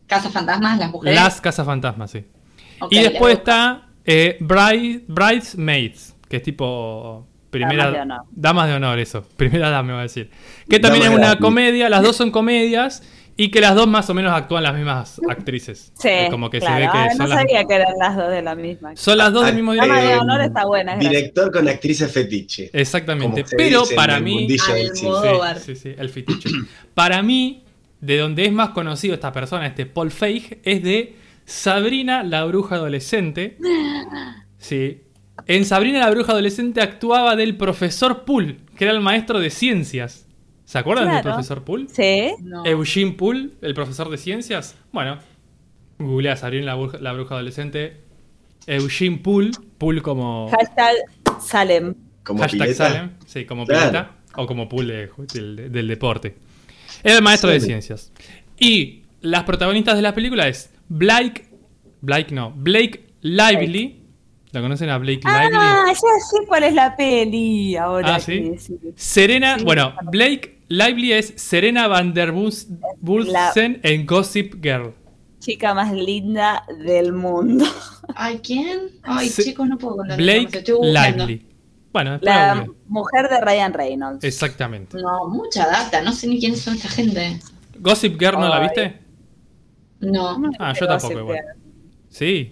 Casa 0.07 0.29
Fantasmas, 0.29 0.77
las 0.79 0.91
mujeres. 0.91 1.15
Las 1.15 1.39
Casas 1.41 1.65
Fantasmas, 1.65 2.11
sí. 2.11 2.25
Y 2.89 2.99
después 2.99 3.37
está 3.37 3.87
eh, 4.05 4.37
Bride- 4.41 5.03
Bridesmaids, 5.07 6.10
que 6.31 6.37
es 6.37 6.43
tipo 6.43 7.27
primera 7.51 7.83
Damas 7.91 7.93
de 7.93 8.01
honor. 8.01 8.21
damas 8.31 8.67
de 8.69 8.73
honor, 8.75 8.99
eso, 8.99 9.23
primera 9.37 9.69
dama 9.69 9.93
va 9.93 9.99
a 9.99 10.03
decir. 10.03 10.31
Que 10.69 10.79
también 10.79 11.03
Damas 11.03 11.19
es 11.19 11.25
de 11.27 11.31
una 11.33 11.39
comedia, 11.39 11.89
las 11.89 12.01
dos 12.01 12.15
son 12.15 12.31
comedias 12.31 13.03
y 13.37 13.49
que 13.51 13.59
las 13.61 13.75
dos 13.75 13.87
más 13.87 14.09
o 14.09 14.13
menos 14.13 14.33
actúan 14.33 14.63
las 14.63 14.73
mismas 14.75 15.19
actrices. 15.29 15.91
Sí, 15.99 16.09
como 16.29 16.49
que 16.49 16.59
claro. 16.59 16.75
se 16.75 16.81
ve 16.81 16.91
que 16.91 16.97
Ah, 16.97 17.09
son, 17.09 17.17
no 17.17 17.27
las, 17.27 17.39
sabía 17.41 17.63
que 17.65 17.73
eran 17.75 17.93
las 17.99 18.15
dos 18.15 18.29
de 18.29 18.41
la 18.41 18.55
misma. 18.55 18.95
son 18.95 19.17
las 19.17 19.33
dos 19.33 19.43
del 19.45 19.53
Ah, 19.53 19.55
mismo 19.55 19.75
Dama 19.75 19.83
director. 19.95 20.07
de 20.09 20.13
Eh, 20.15 20.19
honor 20.19 20.41
está 20.41 20.65
buena, 20.65 20.93
es. 20.93 20.99
Director 20.99 21.51
con 21.51 21.67
actrices 21.67 22.11
fetiche. 22.11 22.69
Exactamente. 22.73 23.43
Pero 23.57 23.83
para 23.95 24.17
el 24.17 24.23
mí, 24.23 24.47
del. 24.47 24.89
Almodóvar. 25.03 25.59
Sí, 25.59 25.75
sí, 25.75 25.81
sí, 25.91 25.95
el 25.97 26.09
fetiche. 26.09 26.49
Para 26.93 27.21
mí, 27.21 27.63
de 27.99 28.17
donde 28.17 28.45
es 28.45 28.53
más 28.53 28.69
conocido 28.69 29.13
esta 29.13 29.31
persona, 29.33 29.67
este 29.67 29.85
Paul 29.85 30.11
Feig, 30.11 30.59
es 30.63 30.81
de 30.83 31.15
Sabrina 31.45 32.23
la 32.23 32.45
bruja 32.45 32.75
adolescente. 32.75 33.57
Sí. 34.57 35.01
En 35.53 35.65
Sabrina 35.65 35.99
la 35.99 36.09
bruja 36.09 36.31
adolescente 36.31 36.79
actuaba 36.81 37.35
del 37.35 37.57
profesor 37.57 38.23
Poole, 38.23 38.55
que 38.77 38.85
era 38.85 38.93
el 38.93 39.01
maestro 39.01 39.39
de 39.41 39.49
ciencias. 39.49 40.25
¿Se 40.63 40.77
acuerdan 40.77 41.09
del 41.11 41.21
profesor 41.21 41.63
Poole? 41.65 41.87
Sí. 41.89 42.31
No. 42.41 42.65
Eugene 42.65 43.11
Poole, 43.11 43.49
el 43.61 43.73
profesor 43.73 44.09
de 44.09 44.17
ciencias. 44.17 44.77
Bueno, 44.93 45.17
googlea 45.99 46.37
Sabrina 46.37 46.67
la 46.67 46.75
bruja, 46.75 46.99
la 46.99 47.11
bruja 47.11 47.35
adolescente. 47.35 47.97
Eugene 48.65 49.17
Poole, 49.17 49.51
Poole 49.77 50.01
como 50.01 50.49
Hashtag 50.51 50.95
Salem. 51.41 51.95
Como 52.23 52.41
Hashtag 52.43 52.61
pileta. 52.61 52.87
Salem, 52.89 53.09
sí, 53.25 53.43
como 53.45 53.65
Claro. 53.65 53.81
pileta 53.89 54.11
o 54.37 54.45
como 54.47 54.69
pool 54.69 54.87
de- 54.87 55.09
del, 55.33 55.69
del 55.69 55.87
deporte. 55.89 56.37
Era 57.03 57.17
el 57.17 57.23
maestro 57.23 57.49
de 57.49 57.59
ciencias. 57.59 58.13
Y 58.57 59.01
las 59.19 59.43
protagonistas 59.43 59.97
de 59.97 60.01
la 60.01 60.13
película 60.13 60.47
es 60.47 60.71
Blake, 60.87 61.49
Blake 61.99 62.33
no, 62.33 62.53
Blake 62.55 63.07
Lively. 63.21 63.97
¿La 64.51 64.61
conocen 64.61 64.89
a 64.89 64.97
Blake 64.97 65.21
Lively? 65.23 65.55
Ah, 65.55 65.85
ya 65.87 65.93
sé 65.95 66.45
cuál 66.47 66.63
es 66.63 66.73
la 66.73 66.95
peli 66.95 67.75
ahora. 67.77 68.15
Ah, 68.15 68.19
¿sí? 68.19 68.51
Serena, 68.95 69.57
Sí, 69.57 69.63
bueno. 69.63 69.93
Blake 70.11 70.59
Lively 70.67 71.13
es 71.13 71.33
Serena 71.37 71.87
Van 71.87 72.13
der 72.13 72.31
Bulsen 72.33 73.79
en 73.83 74.05
Gossip 74.05 74.61
Girl. 74.61 74.93
Chica 75.39 75.73
más 75.73 75.91
linda 75.93 76.65
del 76.85 77.13
mundo. 77.13 77.65
Ay, 78.15 78.39
¿quién? 78.43 78.89
Ay, 79.03 79.29
Se- 79.29 79.43
chicos, 79.43 79.67
no 79.67 79.77
puedo 79.77 79.97
contar. 79.97 80.17
Blake. 80.17 80.63
Lively. 80.81 81.47
Bueno, 81.93 82.17
La 82.21 82.65
mujer 82.87 83.27
de 83.29 83.41
Ryan 83.41 83.73
Reynolds. 83.73 84.23
exactamente. 84.23 84.97
No, 85.01 85.27
mucha 85.29 85.65
data. 85.67 86.01
No 86.01 86.11
sé 86.13 86.27
ni 86.27 86.39
quiénes 86.39 86.61
son 86.61 86.75
esta 86.75 86.89
gente. 86.89 87.39
Gossip 87.79 88.19
Girl, 88.19 88.39
¿no 88.39 88.47
la 88.49 88.59
viste? 88.59 88.99
No. 90.01 90.41
Ah, 90.59 90.73
yo 90.79 90.87
tampoco 90.87 91.19
igual. 91.19 91.39
Sí. 92.09 92.51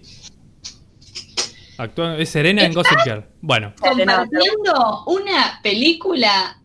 Actúa, 1.82 2.16
es 2.18 2.28
Serena 2.28 2.64
en 2.64 2.72
Gossip 2.74 2.98
Girl. 3.04 3.24
Bueno, 3.40 3.72
Compartiendo 3.80 5.04
una 5.06 5.60
película 5.62 6.56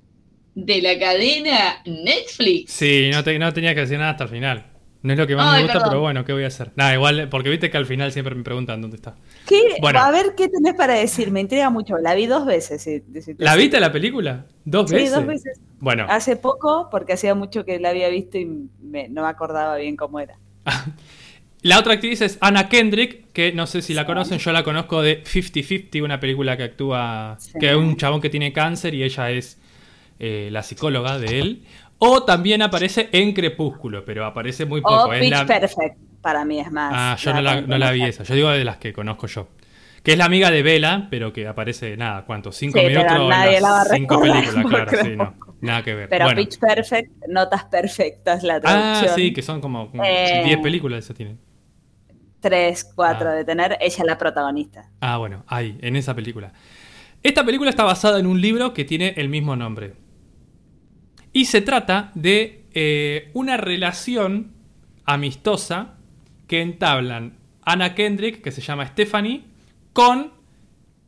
de 0.53 0.81
la 0.81 0.97
cadena 0.99 1.81
Netflix. 1.85 2.71
sí, 2.71 3.09
no, 3.11 3.23
te- 3.23 3.37
no 3.39 3.53
tenía 3.53 3.73
que 3.73 3.81
decir 3.81 3.97
nada 3.97 4.11
hasta 4.11 4.25
el 4.25 4.29
final. 4.29 4.65
No 5.01 5.13
es 5.13 5.19
lo 5.19 5.27
que 5.27 5.35
más 5.35 5.45
Ay, 5.53 5.57
me 5.57 5.63
gusta, 5.63 5.73
perdón. 5.73 5.89
pero 5.89 6.01
bueno, 6.01 6.25
¿qué 6.25 6.33
voy 6.33 6.43
a 6.45 6.47
hacer? 6.47 6.71
Nada, 6.75 6.93
igual, 6.95 7.29
porque 7.29 7.49
viste 7.49 7.69
que 7.69 7.77
al 7.77 7.85
final 7.85 8.11
siempre 8.11 8.33
me 8.33 8.41
preguntan 8.43 8.81
dónde 8.81 8.95
está. 8.95 9.15
¿Qué? 9.45 9.75
Bueno. 9.79 9.99
A 9.99 10.09
ver 10.09 10.33
qué 10.35 10.47
tenés 10.49 10.73
para 10.73 10.95
decir. 10.95 11.29
Me 11.29 11.41
intriga 11.41 11.69
mucho. 11.69 11.97
La 11.99 12.15
vi 12.15 12.25
dos 12.25 12.43
veces. 12.45 12.81
si- 12.81 13.03
si 13.21 13.35
te 13.35 13.43
¿La 13.43 13.55
viste 13.55 13.79
la 13.79 13.91
película? 13.91 14.45
¿Dos 14.63 14.89
Sí, 14.89 14.95
veces? 14.95 15.11
dos 15.13 15.27
veces. 15.27 15.59
Bueno, 15.79 16.07
Hace 16.09 16.37
poco, 16.37 16.87
porque 16.89 17.13
hacía 17.13 17.35
mucho 17.35 17.65
que 17.65 17.79
la 17.79 17.89
había 17.89 18.09
visto 18.09 18.39
y 18.39 18.45
me- 18.81 19.07
no 19.09 19.21
me 19.21 19.27
acordaba 19.27 19.75
bien 19.77 19.95
cómo 19.95 20.19
era. 20.19 20.39
la 21.67 21.79
otra 21.79 21.93
actriz 21.93 22.21
es 22.21 22.37
Anna 22.41 22.69
Kendrick, 22.69 23.31
que 23.33 23.51
no 23.51 23.65
sé 23.67 23.81
si 23.81 23.93
la 23.93 24.05
conocen, 24.05 24.37
yo 24.37 24.51
la 24.51 24.63
conozco 24.63 25.01
de 25.01 25.23
50-50, 25.23 26.01
una 26.03 26.19
película 26.19 26.55
que 26.57 26.63
actúa, 26.63 27.35
Sí. 27.39 27.53
que 27.59 27.69
es 27.71 27.75
un 27.75 27.97
chabón 27.97 28.21
que 28.21 28.29
tiene 28.29 28.53
cáncer 28.53 28.93
y 28.93 29.03
ella 29.03 29.29
es 29.31 29.59
eh, 30.19 30.49
la 30.51 30.63
psicóloga 30.63 31.17
de 31.19 31.39
él. 31.39 31.63
O 31.97 32.23
también 32.23 32.61
aparece 32.61 33.09
en 33.11 33.33
Crepúsculo, 33.33 34.05
pero 34.05 34.25
aparece 34.25 34.65
muy 34.65 34.81
poco. 34.81 35.05
O 35.05 35.13
es 35.13 35.19
Pitch 35.21 35.31
la- 35.31 35.45
Perfect, 35.45 35.97
para 36.21 36.45
mí 36.45 36.59
es 36.59 36.71
más. 36.71 36.91
Ah, 36.95 37.15
yo 37.19 37.33
no 37.33 37.41
la, 37.41 37.61
no 37.61 37.77
la 37.77 37.91
vi 37.91 38.03
esa. 38.03 38.23
Yo 38.23 38.35
digo 38.35 38.49
de 38.49 38.63
las 38.63 38.77
que 38.77 38.93
conozco 38.93 39.27
yo. 39.27 39.47
Que 40.03 40.11
es 40.11 40.17
la 40.19 40.25
amiga 40.25 40.51
de 40.51 40.61
Bella, 40.61 41.07
pero 41.09 41.33
que 41.33 41.47
aparece, 41.47 41.97
nada, 41.97 42.25
¿cuánto? 42.25 42.51
¿Cinco 42.51 42.79
Sí, 42.79 42.85
minutos 42.85 43.11
en 43.11 43.27
nadie 43.27 43.53
las 43.53 43.61
la 43.63 43.69
va 43.71 43.81
a 43.81 43.85
cinco 43.85 44.21
películas? 44.21 44.65
Claro, 44.69 44.91
sí, 45.03 45.15
no. 45.15 45.33
Nada 45.61 45.83
que 45.83 45.95
ver. 45.95 46.09
Pero 46.09 46.25
bueno. 46.25 46.41
Pitch 46.41 46.59
Perfect, 46.59 47.11
notas 47.27 47.63
perfectas 47.65 48.43
la 48.43 48.55
Ah, 48.57 48.59
traducción. 48.61 49.15
sí, 49.15 49.33
que 49.33 49.41
son 49.41 49.59
como 49.61 49.91
Eh, 50.03 50.43
10 50.45 50.59
películas 50.59 51.03
esa 51.05 51.13
tienen. 51.15 51.39
Tres, 52.45 52.83
cuatro 52.93 53.29
Ah. 53.29 53.33
de 53.33 53.43
tener, 53.43 53.75
ella 53.81 54.03
la 54.05 54.19
protagonista. 54.19 54.91
Ah, 55.01 55.17
bueno, 55.17 55.43
ahí, 55.47 55.79
en 55.81 55.95
esa 55.95 56.13
película. 56.13 56.53
Esta 57.23 57.43
película 57.43 57.71
está 57.71 57.83
basada 57.83 58.19
en 58.19 58.27
un 58.27 58.39
libro 58.39 58.71
que 58.71 58.85
tiene 58.85 59.15
el 59.17 59.29
mismo 59.29 59.55
nombre. 59.55 59.95
Y 61.33 61.45
se 61.45 61.61
trata 61.61 62.11
de 62.13 62.65
eh, 62.75 63.31
una 63.33 63.57
relación 63.57 64.51
amistosa 65.05 65.95
que 66.47 66.61
entablan 66.61 67.39
Anna 67.63 67.95
Kendrick, 67.95 68.43
que 68.43 68.51
se 68.51 68.61
llama 68.61 68.85
Stephanie, 68.85 69.45
con 69.91 70.31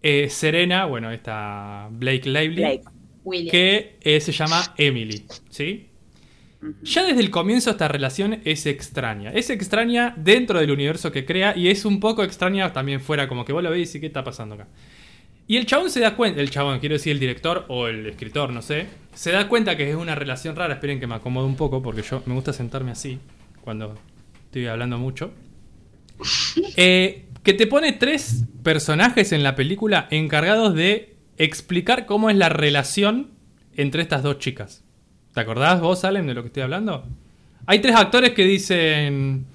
eh, 0.02 0.30
Serena, 0.32 0.86
bueno, 0.86 1.12
esta 1.12 1.88
Blake 1.92 2.28
Lively, 2.28 2.62
Blake. 2.64 3.52
Que 3.52 4.00
eh, 4.02 4.20
se 4.22 4.32
llama 4.32 4.74
Emily, 4.76 5.24
¿sí? 5.52 5.87
Ya 6.82 7.06
desde 7.06 7.22
el 7.22 7.30
comienzo 7.30 7.70
esta 7.70 7.88
relación 7.88 8.42
es 8.44 8.66
extraña. 8.66 9.32
Es 9.32 9.50
extraña 9.50 10.14
dentro 10.18 10.60
del 10.60 10.72
universo 10.72 11.12
que 11.12 11.26
crea 11.26 11.56
y 11.56 11.70
es 11.70 11.86
un 11.86 12.00
poco 12.00 12.24
extraña 12.24 12.74
también 12.74 13.00
fuera, 13.00 13.28
como 13.28 13.46
que 13.46 13.54
vos 13.54 13.62
lo 13.62 13.70
ves 13.70 13.94
y 13.94 14.00
¿qué 14.00 14.08
está 14.08 14.24
pasando 14.24 14.56
acá? 14.56 14.68
Y 15.48 15.58
el 15.58 15.66
chabón 15.66 15.90
se 15.90 16.02
da 16.02 16.16
cuenta, 16.16 16.42
el 16.42 16.50
chabón, 16.50 16.80
quiero 16.80 16.94
decir 16.94 17.14
el 17.14 17.20
director 17.20 17.66
o 17.70 17.88
el 17.88 18.06
escritor, 18.08 18.52
no 18.52 18.62
sé, 18.62 18.88
se 19.14 19.32
da 19.32 19.48
cuenta 19.48 19.78
que 19.78 19.90
es 19.90 19.96
una 19.96 20.14
relación 20.14 20.56
rara. 20.56 20.74
Esperen 20.74 21.00
que 21.00 21.08
me 21.08 21.16
acomode 21.16 21.46
un 21.46 21.56
poco 21.56 21.82
porque 21.82 22.02
yo 22.02 22.22
me 22.26 22.34
gusta 22.34 22.52
sentarme 22.52 22.92
así 22.92 23.20
cuando 23.62 23.96
estoy 24.46 24.68
hablando 24.68 24.98
mucho. 24.98 25.32
Eh, 26.76 27.28
que 27.44 27.54
te 27.54 27.68
pone 27.68 27.94
tres 27.94 28.46
personajes 28.64 29.32
en 29.32 29.44
la 29.44 29.56
película 29.56 30.08
encargados 30.10 30.74
de 30.74 31.16
explicar 31.38 32.06
cómo 32.06 32.30
es 32.30 32.36
la 32.36 32.50
relación 32.50 33.32
entre 33.76 34.02
estas 34.02 34.24
dos 34.24 34.40
chicas. 34.40 34.84
¿Te 35.38 35.42
acordás 35.42 35.80
vos, 35.80 36.00
Salem, 36.00 36.26
de 36.26 36.34
lo 36.34 36.42
que 36.42 36.48
estoy 36.48 36.64
hablando? 36.64 37.06
Hay 37.68 37.78
tres 37.78 37.96
actores 37.96 38.32
que 38.32 38.44
dicen. 38.44 39.46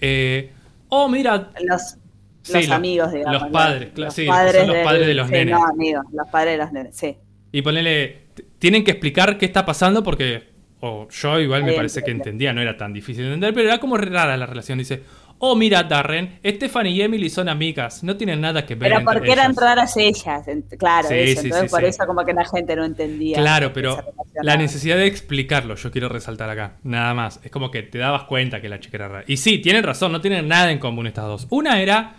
eh, 0.00 0.50
oh, 0.88 1.10
mira. 1.10 1.50
Los, 1.62 1.98
Sí, 2.40 2.54
los 2.54 2.68
lo- 2.68 2.74
amigos, 2.74 3.12
digamos. 3.12 3.42
los 3.42 3.50
padres, 3.50 3.90
claro, 3.94 4.06
los 4.06 4.14
sí, 4.14 4.24
padres 4.26 4.56
son 4.56 4.66
los 4.68 4.76
del- 4.76 4.84
padres 4.86 5.06
de 5.08 5.14
los 5.14 5.26
sí, 5.26 5.32
nenes. 5.34 5.54
No, 5.58 5.66
amigos, 5.66 6.06
los 6.10 6.28
padres 6.28 6.52
de 6.54 6.58
los 6.64 6.72
nenes, 6.72 6.96
sí. 6.96 7.16
Y 7.52 7.60
ponele. 7.60 8.22
Tienen 8.58 8.82
que 8.82 8.92
explicar 8.92 9.36
qué 9.36 9.44
está 9.44 9.66
pasando 9.66 10.02
porque. 10.02 10.54
O 10.80 11.06
yo 11.10 11.38
igual 11.38 11.64
me 11.64 11.74
parece 11.74 12.02
que 12.02 12.12
entendía, 12.12 12.54
no 12.54 12.62
era 12.62 12.78
tan 12.78 12.94
difícil 12.94 13.24
de 13.24 13.34
entender, 13.34 13.52
pero 13.52 13.68
era 13.68 13.76
como 13.78 13.98
rara 13.98 14.38
la 14.38 14.46
relación. 14.46 14.78
Dice. 14.78 15.02
Oh, 15.38 15.54
mira, 15.54 15.82
Darren, 15.82 16.38
Stephanie 16.44 16.92
y 16.92 17.02
Emily 17.02 17.28
son 17.28 17.48
amigas, 17.50 18.02
no 18.02 18.16
tienen 18.16 18.40
nada 18.40 18.64
que 18.64 18.74
ver 18.74 18.88
Pero 18.88 19.00
entre 19.00 19.14
porque 19.14 19.32
eran 19.32 19.50
ellas". 19.52 19.62
raras 19.62 19.96
ellas, 19.98 20.46
claro, 20.78 21.08
Sí, 21.08 21.14
eso. 21.14 21.42
sí, 21.42 21.46
Entonces 21.48 21.70
sí, 21.70 21.76
por 21.76 21.84
eso 21.84 22.06
como 22.06 22.24
que 22.24 22.32
la 22.32 22.44
gente 22.46 22.74
no 22.74 22.84
entendía. 22.84 23.36
Claro, 23.36 23.72
pero 23.72 23.98
la 24.42 24.56
necesidad 24.56 24.96
de 24.96 25.06
explicarlo, 25.06 25.74
yo 25.74 25.90
quiero 25.90 26.08
resaltar 26.08 26.48
acá, 26.48 26.78
nada 26.84 27.12
más. 27.12 27.40
Es 27.44 27.50
como 27.50 27.70
que 27.70 27.82
te 27.82 27.98
dabas 27.98 28.24
cuenta 28.24 28.62
que 28.62 28.68
la 28.70 28.80
chica 28.80 28.96
era 28.96 29.08
rara. 29.08 29.24
Y 29.26 29.36
sí, 29.36 29.58
tienen 29.58 29.82
razón, 29.82 30.10
no 30.12 30.22
tienen 30.22 30.48
nada 30.48 30.70
en 30.72 30.78
común 30.78 31.06
estas 31.06 31.26
dos. 31.26 31.46
Una 31.50 31.82
era, 31.82 32.16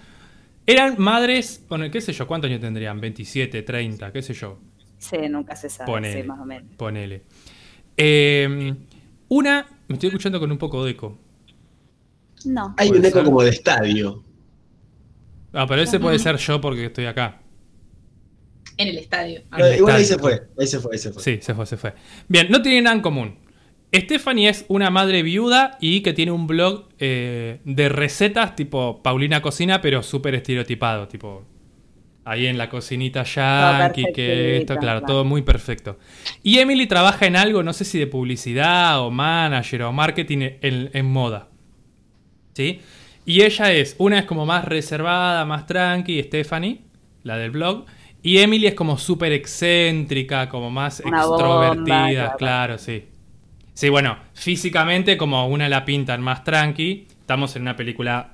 eran 0.68 0.96
madres, 1.00 1.66
bueno, 1.70 1.90
qué 1.90 2.02
sé 2.02 2.14
yo, 2.14 2.28
¿cuántos 2.28 2.50
años 2.50 2.62
tendrían? 2.62 3.02
27, 3.02 3.64
30, 3.64 4.12
qué 4.12 4.22
sé 4.22 4.34
yo. 4.36 4.60
Sí, 5.00 5.18
nunca 5.30 5.56
se 5.56 5.70
sabe, 5.70 5.88
Ponele, 5.92 6.22
sí, 6.22 6.28
más 6.28 6.40
o 6.40 6.46
menos. 6.46 6.72
ponele. 6.78 7.24
Eh, 7.98 8.76
una, 9.30 9.66
me 9.88 9.94
estoy 9.96 10.08
escuchando 10.10 10.40
con 10.40 10.52
un 10.52 10.58
poco 10.58 10.86
de 10.86 10.92
eco. 10.92 11.18
No. 12.48 12.74
Hay 12.78 12.90
un 12.90 13.04
eco 13.04 13.18
ser. 13.18 13.24
como 13.24 13.42
de 13.44 13.50
estadio. 13.50 14.24
Ah, 15.54 15.66
pero 15.68 15.82
ese 15.82 16.00
puede 16.00 16.20
ser 16.20 16.38
yo 16.38 16.62
porque 16.62 16.86
estoy 16.86 17.06
acá. 17.06 17.42
En 18.78 18.90
el 18.90 18.98
estadio. 18.98 19.42
En 19.58 19.66
el 19.66 19.78
Igual 19.78 19.96
ahí 19.96 20.06
se 20.06 20.18
fue, 20.18 20.48
ahí 20.58 20.68
se 20.68 20.80
fue, 20.80 20.92
ahí 20.94 21.00
se 21.00 21.12
fue. 21.12 21.24
Sí, 21.24 21.40
se 21.42 21.54
fue, 21.56 21.66
se 21.66 21.78
fue. 21.78 21.94
Bien, 22.28 22.48
no 22.50 22.62
tienen 22.62 22.84
nada 22.84 22.96
en 22.96 23.02
común. 23.02 23.40
Stephanie 23.94 24.50
es 24.50 24.66
una 24.68 24.90
madre 24.90 25.24
viuda 25.24 25.78
y 25.80 26.02
que 26.02 26.14
tiene 26.14 26.32
un 26.32 26.46
blog 26.46 26.90
eh, 27.00 27.62
de 27.64 27.90
recetas 27.90 28.56
tipo 28.56 29.02
Paulina 29.02 29.42
Cocina, 29.42 29.82
pero 29.82 30.04
súper 30.04 30.36
estereotipado, 30.36 31.08
tipo 31.08 31.46
ahí 32.26 32.46
en 32.46 32.58
la 32.58 32.70
cocinita 32.70 33.24
yankee, 33.24 34.12
que 34.14 34.58
esto, 34.58 34.76
claro, 34.76 35.00
claro. 35.00 35.06
todo 35.06 35.24
muy 35.24 35.42
perfecto. 35.42 35.98
Y 36.44 36.60
Emily 36.60 36.86
trabaja 36.86 37.26
en 37.26 37.38
algo, 37.38 37.64
no 37.64 37.72
sé 37.72 37.86
si 37.86 37.98
de 37.98 38.08
publicidad 38.08 39.00
o 39.00 39.10
manager 39.10 39.84
o 39.84 39.94
marketing 39.94 40.40
en, 40.62 40.90
en 40.94 41.06
moda. 41.06 41.48
¿Sí? 42.58 42.82
Y 43.24 43.44
ella 43.44 43.72
es, 43.72 43.96
una 44.00 44.18
es 44.18 44.26
como 44.26 44.48
más 44.48 44.66
reservada, 44.66 45.46
más 45.46 45.68
tranqui, 45.68 46.24
Stephanie, 46.24 46.82
la 47.22 47.38
del 47.38 47.52
blog. 47.52 47.86
Y 48.24 48.40
Emily 48.40 48.66
es 48.66 48.74
como 48.74 48.98
súper 48.98 49.32
excéntrica, 49.32 50.50
como 50.50 50.72
más 50.72 51.04
Una 51.06 51.24
bomba, 51.24 51.68
extrovertida, 51.68 52.24
claro. 52.24 52.38
claro, 52.38 52.78
sí. 52.80 53.06
Sí, 53.76 53.90
bueno, 53.90 54.18
físicamente 54.34 55.18
como 55.18 55.48
una 55.48 55.70
la 55.70 55.86
pintan 55.86 56.20
más 56.24 56.44
tranqui. 56.44 57.06
Estamos 57.20 57.56
en 57.56 57.62
una 57.62 57.76
película 57.76 58.34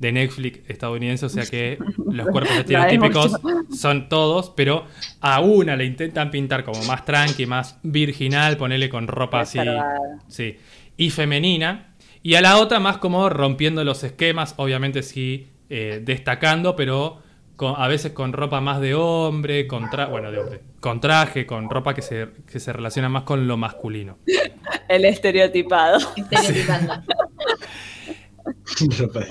de 0.00 0.10
Netflix 0.10 0.68
estadounidense, 0.68 1.26
o 1.26 1.28
sea 1.28 1.46
que 1.46 1.78
los 2.10 2.26
cuerpos 2.26 2.56
estereotípicos 2.56 3.38
son 3.72 4.08
todos, 4.08 4.50
pero 4.50 4.86
a 5.20 5.40
una 5.40 5.76
le 5.76 5.84
intentan 5.84 6.32
pintar 6.32 6.64
como 6.64 6.82
más 6.86 7.04
tranqui, 7.04 7.46
más 7.46 7.78
virginal, 7.84 8.56
ponerle 8.56 8.88
con 8.88 9.06
ropa 9.06 9.42
así, 9.42 9.60
sí, 10.26 10.56
y 10.96 11.10
femenina. 11.10 11.89
Y 12.22 12.34
a 12.34 12.40
la 12.42 12.58
otra 12.58 12.80
más 12.80 12.98
como 12.98 13.28
rompiendo 13.30 13.82
los 13.84 14.04
esquemas, 14.04 14.54
obviamente 14.58 15.02
sí 15.02 15.48
eh, 15.70 16.00
destacando, 16.04 16.76
pero 16.76 17.18
con- 17.56 17.74
a 17.78 17.88
veces 17.88 18.12
con 18.12 18.32
ropa 18.32 18.60
más 18.60 18.80
de 18.80 18.94
hombre, 18.94 19.66
con 19.66 19.84
tra- 19.84 20.10
bueno, 20.10 20.30
de 20.30 20.38
hombre, 20.38 20.60
con 20.80 21.00
traje, 21.00 21.46
con 21.46 21.70
ropa 21.70 21.94
que 21.94 22.02
se, 22.02 22.28
que 22.50 22.60
se 22.60 22.72
relaciona 22.72 23.08
más 23.08 23.22
con 23.22 23.46
lo 23.48 23.56
masculino. 23.56 24.18
El 24.88 25.04
estereotipado. 25.04 25.98
Estereotipando. 26.16 26.94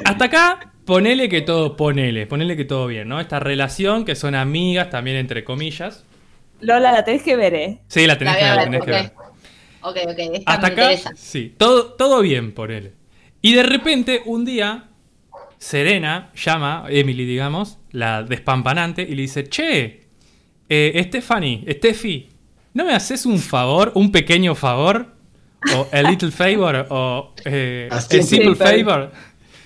Hasta 0.06 0.26
acá, 0.26 0.72
ponele 0.86 1.30
que 1.30 1.42
todo, 1.42 1.76
ponele, 1.76 2.28
ponele 2.28 2.56
que 2.56 2.66
todo 2.66 2.88
bien, 2.88 3.08
¿no? 3.08 3.20
Esta 3.20 3.40
relación 3.40 4.06
que 4.06 4.16
son 4.16 4.36
amigas 4.36 4.90
también 4.90 5.18
entre 5.18 5.44
comillas. 5.44 6.06
Lola, 6.62 6.92
la 6.92 7.04
tenés 7.04 7.24
que 7.24 7.36
ver, 7.36 7.54
¿eh? 7.56 7.80
Sí, 7.88 8.06
la 8.06 8.18
tenés, 8.18 8.36
La 8.42 8.58
que, 8.58 8.64
tenés 8.66 8.84
que 8.84 8.92
ver. 8.92 9.12
Ok, 9.82 9.98
ok, 10.06 10.18
esta 10.34 10.52
Hasta 10.54 10.68
me 10.68 10.74
acá, 10.74 10.82
interesa. 10.94 11.12
sí, 11.16 11.54
todo, 11.58 11.94
todo 11.94 12.22
bien, 12.22 12.54
ponele. 12.54 12.94
Y 13.42 13.54
de 13.54 13.64
repente, 13.64 14.22
un 14.26 14.44
día, 14.46 14.90
Serena 15.58 16.32
llama, 16.36 16.86
Emily, 16.90 17.26
digamos, 17.26 17.78
la 17.92 18.24
despampanante, 18.24 19.02
y 19.04 19.16
le 19.16 19.22
dice, 19.24 19.48
che, 19.48 20.04
eh, 20.68 21.02
Stephanie, 21.08 21.64
Steffi, 21.74 22.30
¿no 22.74 22.86
me 22.86 22.94
haces 22.94 23.26
un 23.26 23.40
favor, 23.40 23.92
un 23.96 24.12
pequeño 24.12 24.56
favor? 24.56 25.16
O 25.76 25.88
a 25.92 26.02
little 26.04 26.32
favor, 26.32 26.88
o 26.90 27.34
eh, 27.44 27.90
A 27.92 27.98
a 27.98 28.02
simple 28.02 28.24
simple 28.24 28.56
favor. 28.56 29.12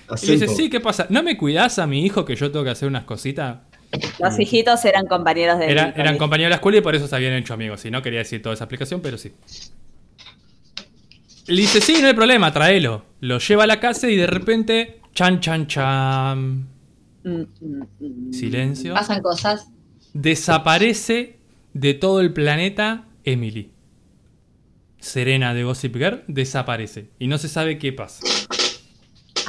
A 0.08 0.14
Y 0.20 0.26
le 0.26 0.32
dice, 0.32 0.46
simple. 0.48 0.64
sí, 0.64 0.70
¿qué 0.70 0.80
pasa? 0.80 1.06
¿No 1.08 1.22
me 1.22 1.36
cuidás 1.36 1.78
a 1.78 1.86
mi 1.86 2.04
hijo 2.04 2.24
que 2.24 2.34
yo 2.34 2.50
tengo 2.50 2.64
que 2.64 2.70
hacer 2.70 2.88
unas 2.88 3.04
cositas? 3.04 3.58
Los 4.18 4.38
hijitos 4.40 4.84
eran 4.84 5.06
compañeros 5.06 5.58
de 5.60 5.70
Era- 5.70 5.94
eran 5.96 6.18
compañeros 6.18 6.48
de 6.48 6.50
la 6.50 6.56
escuela 6.56 6.78
y 6.78 6.80
por 6.80 6.96
eso 6.96 7.06
se 7.06 7.14
habían 7.14 7.32
hecho 7.34 7.54
amigos. 7.54 7.80
Si 7.80 7.92
no 7.92 8.02
quería 8.02 8.18
decir 8.20 8.42
toda 8.42 8.54
esa 8.54 8.64
explicación, 8.64 9.00
pero 9.02 9.16
sí. 9.18 9.30
Le 11.46 11.60
dice, 11.60 11.80
sí, 11.80 11.98
no 12.00 12.08
hay 12.08 12.14
problema, 12.14 12.52
tráelo. 12.52 13.04
Lo 13.20 13.38
lleva 13.38 13.64
a 13.64 13.66
la 13.66 13.80
casa 13.80 14.08
y 14.08 14.16
de 14.16 14.26
repente, 14.26 15.00
chan, 15.12 15.40
chan, 15.40 15.66
chan. 15.66 16.68
Mm, 17.22 17.28
mm, 17.60 17.82
mm. 18.00 18.32
Silencio. 18.32 18.94
Pasan 18.94 19.20
cosas. 19.22 19.68
Desaparece 20.14 21.38
de 21.74 21.94
todo 21.94 22.20
el 22.20 22.32
planeta 22.32 23.06
Emily. 23.24 23.72
Serena 24.98 25.52
de 25.52 25.64
Gossip 25.64 25.96
Girl 25.96 26.22
desaparece. 26.28 27.10
Y 27.18 27.26
no 27.26 27.36
se 27.36 27.48
sabe 27.48 27.78
qué 27.78 27.92
pasa. 27.92 28.24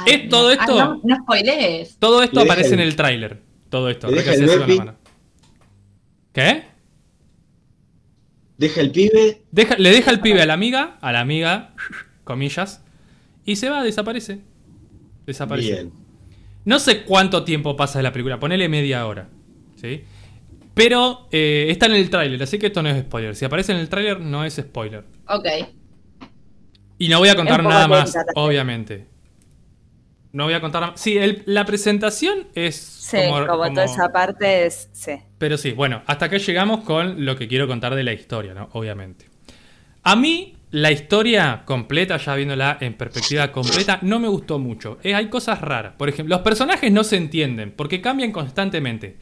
Ay, 0.00 0.12
¿Es 0.24 0.28
todo 0.28 0.48
no. 0.48 0.60
esto? 0.60 0.78
Ah, 0.80 0.84
no, 0.84 1.00
no 1.02 1.16
spoilees. 1.22 1.96
Todo 1.98 2.22
esto 2.22 2.40
aparece 2.40 2.74
el- 2.74 2.80
en 2.80 2.80
el 2.80 2.96
tráiler. 2.96 3.42
Todo 3.70 3.88
esto. 3.88 4.08
el. 4.08 4.92
¿Qué? 6.32 6.65
Deja 8.58 8.80
el 8.80 8.90
pibe. 8.90 9.42
Deja- 9.52 9.76
le 9.78 9.90
deja 9.90 10.10
el 10.10 10.20
pibe 10.20 10.40
a 10.42 10.46
la 10.46 10.54
amiga, 10.54 10.96
a 11.00 11.12
la 11.12 11.20
amiga, 11.20 11.74
comillas, 12.24 12.82
y 13.44 13.56
se 13.56 13.68
va, 13.68 13.82
desaparece. 13.82 14.40
Desaparece. 15.26 15.72
Bien. 15.72 15.92
No 16.64 16.78
sé 16.78 17.04
cuánto 17.04 17.44
tiempo 17.44 17.76
pasa 17.76 17.98
de 17.98 18.02
la 18.04 18.12
película, 18.12 18.40
ponele 18.40 18.68
media 18.68 19.06
hora. 19.06 19.28
¿Sí? 19.76 20.02
Pero 20.74 21.28
eh, 21.32 21.66
está 21.70 21.86
en 21.86 21.92
el 21.92 22.10
tráiler, 22.10 22.42
así 22.42 22.58
que 22.58 22.66
esto 22.66 22.82
no 22.82 22.88
es 22.88 23.00
spoiler. 23.02 23.34
Si 23.36 23.44
aparece 23.44 23.72
en 23.72 23.78
el 23.78 23.88
tráiler, 23.88 24.20
no 24.20 24.44
es 24.44 24.54
spoiler. 24.54 25.04
Ok. 25.28 25.46
Y 26.98 27.08
no 27.08 27.18
voy 27.18 27.28
a 27.28 27.36
contar 27.36 27.62
nada 27.62 27.86
más, 27.88 28.14
obviamente. 28.34 29.06
No 30.36 30.44
voy 30.44 30.54
a 30.54 30.60
contar 30.60 30.82
nada 30.82 30.92
Sí, 30.96 31.16
el- 31.16 31.42
la 31.46 31.64
presentación 31.64 32.46
es 32.54 32.76
Sí, 32.76 33.16
como, 33.16 33.46
como, 33.46 33.46
como- 33.62 33.72
toda 33.72 33.84
esa 33.84 34.12
parte 34.12 34.66
es. 34.66 34.88
Sí. 34.92 35.12
Pero 35.38 35.56
sí, 35.56 35.72
bueno, 35.72 36.02
hasta 36.06 36.26
acá 36.26 36.36
llegamos 36.36 36.84
con 36.84 37.24
lo 37.24 37.36
que 37.36 37.48
quiero 37.48 37.66
contar 37.66 37.94
de 37.94 38.02
la 38.02 38.12
historia, 38.12 38.52
¿no? 38.54 38.68
Obviamente. 38.72 39.26
A 40.02 40.14
mí, 40.14 40.54
la 40.72 40.92
historia 40.92 41.62
completa, 41.64 42.16
ya 42.18 42.34
viéndola 42.34 42.76
en 42.80 42.94
perspectiva 42.94 43.50
completa, 43.50 43.98
no 44.02 44.18
me 44.20 44.28
gustó 44.28 44.58
mucho. 44.58 44.98
Eh, 45.02 45.14
hay 45.14 45.28
cosas 45.28 45.60
raras. 45.60 45.94
Por 45.96 46.08
ejemplo, 46.08 46.36
los 46.36 46.44
personajes 46.44 46.92
no 46.92 47.02
se 47.02 47.16
entienden, 47.16 47.72
porque 47.72 48.00
cambian 48.00 48.30
constantemente. 48.32 49.16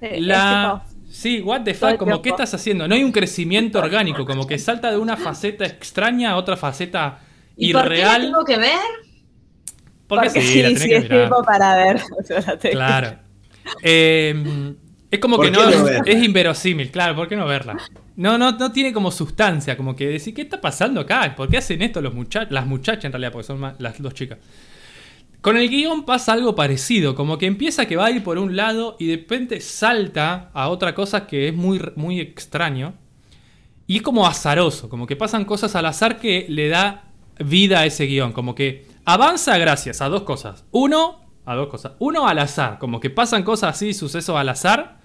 Sí, 0.00 0.08
La... 0.20 0.84
Sí, 1.10 1.40
what 1.40 1.62
the 1.62 1.72
fuck, 1.72 1.96
como. 1.96 2.20
¿qué 2.20 2.28
estás 2.30 2.52
haciendo? 2.52 2.86
No 2.86 2.94
hay 2.94 3.02
un 3.02 3.12
crecimiento 3.12 3.78
orgánico, 3.78 4.26
como 4.26 4.46
que 4.46 4.58
salta 4.58 4.90
de 4.90 4.98
una 4.98 5.16
faceta 5.16 5.64
extraña 5.64 6.32
a 6.32 6.36
otra 6.36 6.56
faceta 6.56 7.20
¿Y 7.56 7.72
por 7.72 7.84
qué 7.84 7.88
la 7.88 7.94
irreal. 7.96 8.22
tengo 8.22 8.44
que 8.44 8.56
ver? 8.58 8.78
Porque, 10.06 10.26
Porque 10.26 10.40
sí, 10.42 10.46
sí, 10.48 10.62
la 10.62 10.68
tenés 10.68 10.82
sí, 10.82 10.88
que 10.88 10.96
es 10.96 11.08
tiempo 11.08 11.42
para 11.42 11.76
ver. 11.76 12.00
Claro. 12.70 13.18
Eh, 13.82 14.74
es 15.10 15.18
como 15.18 15.36
¿Por 15.36 15.46
que 15.46 15.50
no, 15.52 15.88
es 16.04 16.24
inverosímil, 16.24 16.90
claro, 16.90 17.16
¿por 17.16 17.28
qué 17.28 17.36
no 17.36 17.46
verla? 17.46 17.76
No, 18.16 18.38
no, 18.38 18.52
no 18.52 18.72
tiene 18.72 18.92
como 18.92 19.10
sustancia, 19.10 19.76
como 19.76 19.94
que 19.96 20.06
decir, 20.06 20.34
¿qué 20.34 20.42
está 20.42 20.60
pasando 20.60 21.00
acá? 21.00 21.34
¿Por 21.36 21.48
qué 21.48 21.58
hacen 21.58 21.82
esto 21.82 22.00
los 22.00 22.14
muchachos? 22.14 22.52
Las 22.52 22.66
muchachas 22.66 23.04
en 23.06 23.12
realidad, 23.12 23.32
porque 23.32 23.46
son 23.46 23.60
más- 23.60 23.74
las 23.78 24.00
dos 24.00 24.14
chicas. 24.14 24.38
Con 25.40 25.56
el 25.56 25.68
guion 25.68 26.04
pasa 26.04 26.32
algo 26.32 26.54
parecido, 26.56 27.14
como 27.14 27.38
que 27.38 27.46
empieza 27.46 27.86
que 27.86 27.96
va 27.96 28.06
a 28.06 28.10
ir 28.10 28.22
por 28.24 28.38
un 28.38 28.56
lado 28.56 28.96
y 28.98 29.06
de 29.06 29.16
repente 29.16 29.60
salta 29.60 30.50
a 30.52 30.68
otra 30.68 30.94
cosa 30.94 31.26
que 31.26 31.48
es 31.48 31.54
muy, 31.54 31.80
muy 31.94 32.20
extraño. 32.20 32.94
Y 33.86 33.96
es 33.96 34.02
como 34.02 34.26
azaroso, 34.26 34.88
como 34.88 35.06
que 35.06 35.14
pasan 35.14 35.44
cosas 35.44 35.76
al 35.76 35.86
azar 35.86 36.18
que 36.18 36.46
le 36.48 36.68
da 36.68 37.04
vida 37.38 37.80
a 37.80 37.86
ese 37.86 38.06
guion. 38.06 38.32
Como 38.32 38.56
que 38.56 38.86
avanza 39.06 39.56
gracias 39.58 40.00
a 40.02 40.08
dos 40.08 40.22
cosas. 40.22 40.64
Uno, 40.72 41.20
a 41.46 41.54
dos 41.54 41.68
cosas. 41.68 41.92
Uno 41.98 42.28
al 42.28 42.38
azar, 42.38 42.78
como 42.78 43.00
que 43.00 43.08
pasan 43.10 43.42
cosas 43.42 43.70
así, 43.76 43.94
sucesos 43.94 44.36
al 44.36 44.48
azar 44.50 44.98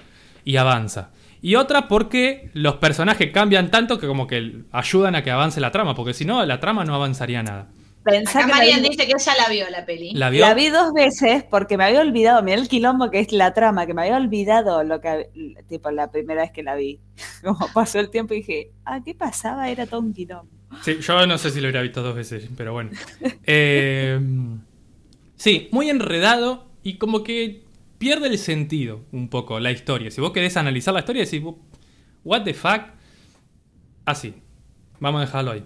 y 0.44 0.58
avanza. 0.58 1.12
Y 1.42 1.56
otra 1.56 1.88
porque 1.88 2.52
los 2.54 2.76
personajes 2.76 3.32
cambian 3.32 3.72
tanto 3.72 3.98
que 4.00 4.08
como 4.08 4.28
que 4.28 4.64
ayudan 4.72 5.16
a 5.16 5.24
que 5.24 5.32
avance 5.32 5.60
la 5.62 5.72
trama, 5.72 5.96
porque 5.96 6.14
si 6.14 6.26
no, 6.26 6.46
la 6.46 6.60
trama 6.60 6.84
no 6.86 6.94
avanzaría 6.94 7.42
nada. 7.42 7.70
Pensá 8.04 8.40
Acá 8.40 8.48
que 8.48 8.54
Marian 8.54 8.82
vi- 8.82 8.90
dice 8.90 9.06
que 9.06 9.14
ella 9.14 9.34
la 9.38 9.50
vio 9.50 9.70
la 9.70 9.86
peli. 9.86 10.12
¿La 10.14 10.30
vio? 10.32 10.42
La 10.46 10.56
vi 10.56 10.70
dos 10.70 10.92
veces 10.94 11.44
porque 11.44 11.78
me 11.78 11.84
había 11.84 12.02
olvidado, 12.02 12.42
mirá 12.42 12.58
el 12.60 12.68
quilombo 12.68 13.12
que 13.12 13.20
es 13.20 13.32
la 13.32 13.54
trama, 13.54 13.86
que 13.86 13.94
me 13.94 14.02
había 14.02 14.18
olvidado 14.18 14.84
lo 14.84 15.02
que, 15.02 15.30
tipo, 15.70 15.92
la 15.92 16.10
primera 16.10 16.42
vez 16.42 16.52
que 16.52 16.64
la 16.64 16.76
vi. 16.76 17.00
Como 17.44 17.68
pasó 17.74 18.00
el 18.00 18.10
tiempo 18.10 18.34
y 18.34 18.38
dije, 18.38 18.72
ah, 18.86 19.02
¿qué 19.06 19.14
pasaba? 19.14 19.70
Era 19.70 19.86
todo 19.86 20.00
un 20.00 20.14
quilombo. 20.14 20.52
Sí, 20.82 20.98
yo 21.02 21.28
no 21.28 21.38
sé 21.38 21.52
si 21.52 21.60
lo 21.60 21.68
hubiera 21.68 21.82
visto 21.82 22.02
dos 22.02 22.16
veces, 22.16 22.50
pero 22.56 22.74
bueno. 22.74 22.92
Eh, 23.46 24.20
sí, 25.36 25.68
muy 25.72 25.90
enredado 25.90 26.68
y 26.84 26.96
como 26.96 27.24
que 27.24 27.64
pierde 27.98 28.28
el 28.28 28.38
sentido 28.38 29.02
un 29.12 29.30
poco 29.30 29.60
la 29.60 29.72
historia. 29.72 30.10
Si 30.10 30.22
vos 30.22 30.32
querés 30.32 30.58
analizar 30.58 30.94
la 30.94 31.02
historia, 31.02 31.24
decís, 31.24 31.42
what 32.24 32.44
the 32.44 32.54
fuck, 32.54 32.82
así. 34.06 34.34
Vamos 35.00 35.22
a 35.22 35.26
dejarlo 35.26 35.52
ahí. 35.52 35.64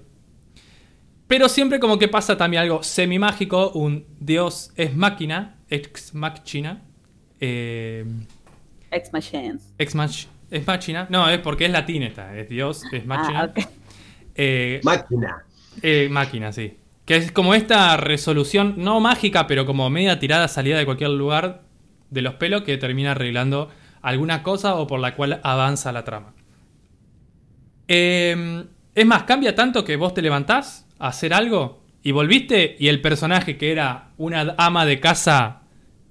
Pero 1.27 1.49
siempre 1.49 1.79
como 1.79 1.97
que 1.97 2.07
pasa 2.07 2.37
también 2.37 2.63
algo 2.63 2.83
semi-mágico, 2.83 3.71
un 3.71 4.05
dios 4.19 4.71
es 4.75 4.95
máquina, 4.95 5.57
ex 5.69 6.13
machina. 6.13 6.83
Eh, 7.39 8.05
Ex 8.91 9.11
Machine. 9.11 9.57
ex 9.77 9.93
mach, 9.95 10.25
es 10.51 10.65
máquina. 10.67 11.07
No, 11.09 11.29
es 11.29 11.39
porque 11.39 11.65
es 11.65 11.71
latín 11.71 12.03
esta, 12.03 12.37
es 12.37 12.47
dios, 12.47 12.83
es 12.93 13.05
máquina. 13.05 13.41
Ah, 13.41 13.45
ok. 13.45 13.67
Eh, 14.35 14.81
Máquina. 14.83 15.43
eh, 15.81 16.07
máquina, 16.11 16.51
sí. 16.51 16.77
Que 17.05 17.15
es 17.17 17.31
como 17.31 17.53
esta 17.53 17.95
resolución, 17.97 18.75
no 18.77 18.99
mágica, 18.99 19.47
pero 19.47 19.65
como 19.65 19.89
media 19.89 20.19
tirada 20.19 20.47
salida 20.47 20.77
de 20.77 20.85
cualquier 20.85 21.11
lugar 21.11 21.61
de 22.09 22.21
los 22.21 22.35
pelos 22.35 22.63
que 22.63 22.77
termina 22.77 23.11
arreglando 23.11 23.69
alguna 24.01 24.43
cosa 24.43 24.75
o 24.75 24.87
por 24.87 24.99
la 24.99 25.15
cual 25.15 25.39
avanza 25.43 25.91
la 25.91 26.03
trama. 26.03 26.33
Eh, 27.87 28.65
es 28.93 29.05
más, 29.05 29.23
cambia 29.23 29.53
tanto 29.55 29.83
que 29.83 29.95
vos 29.95 30.13
te 30.13 30.21
levantás 30.21 30.87
a 30.99 31.09
hacer 31.09 31.33
algo 31.33 31.83
y 32.01 32.11
volviste 32.11 32.75
y 32.79 32.87
el 32.87 33.01
personaje 33.01 33.57
que 33.57 33.71
era 33.71 34.09
una 34.17 34.55
ama 34.57 34.85
de 34.85 34.99
casa 34.99 35.61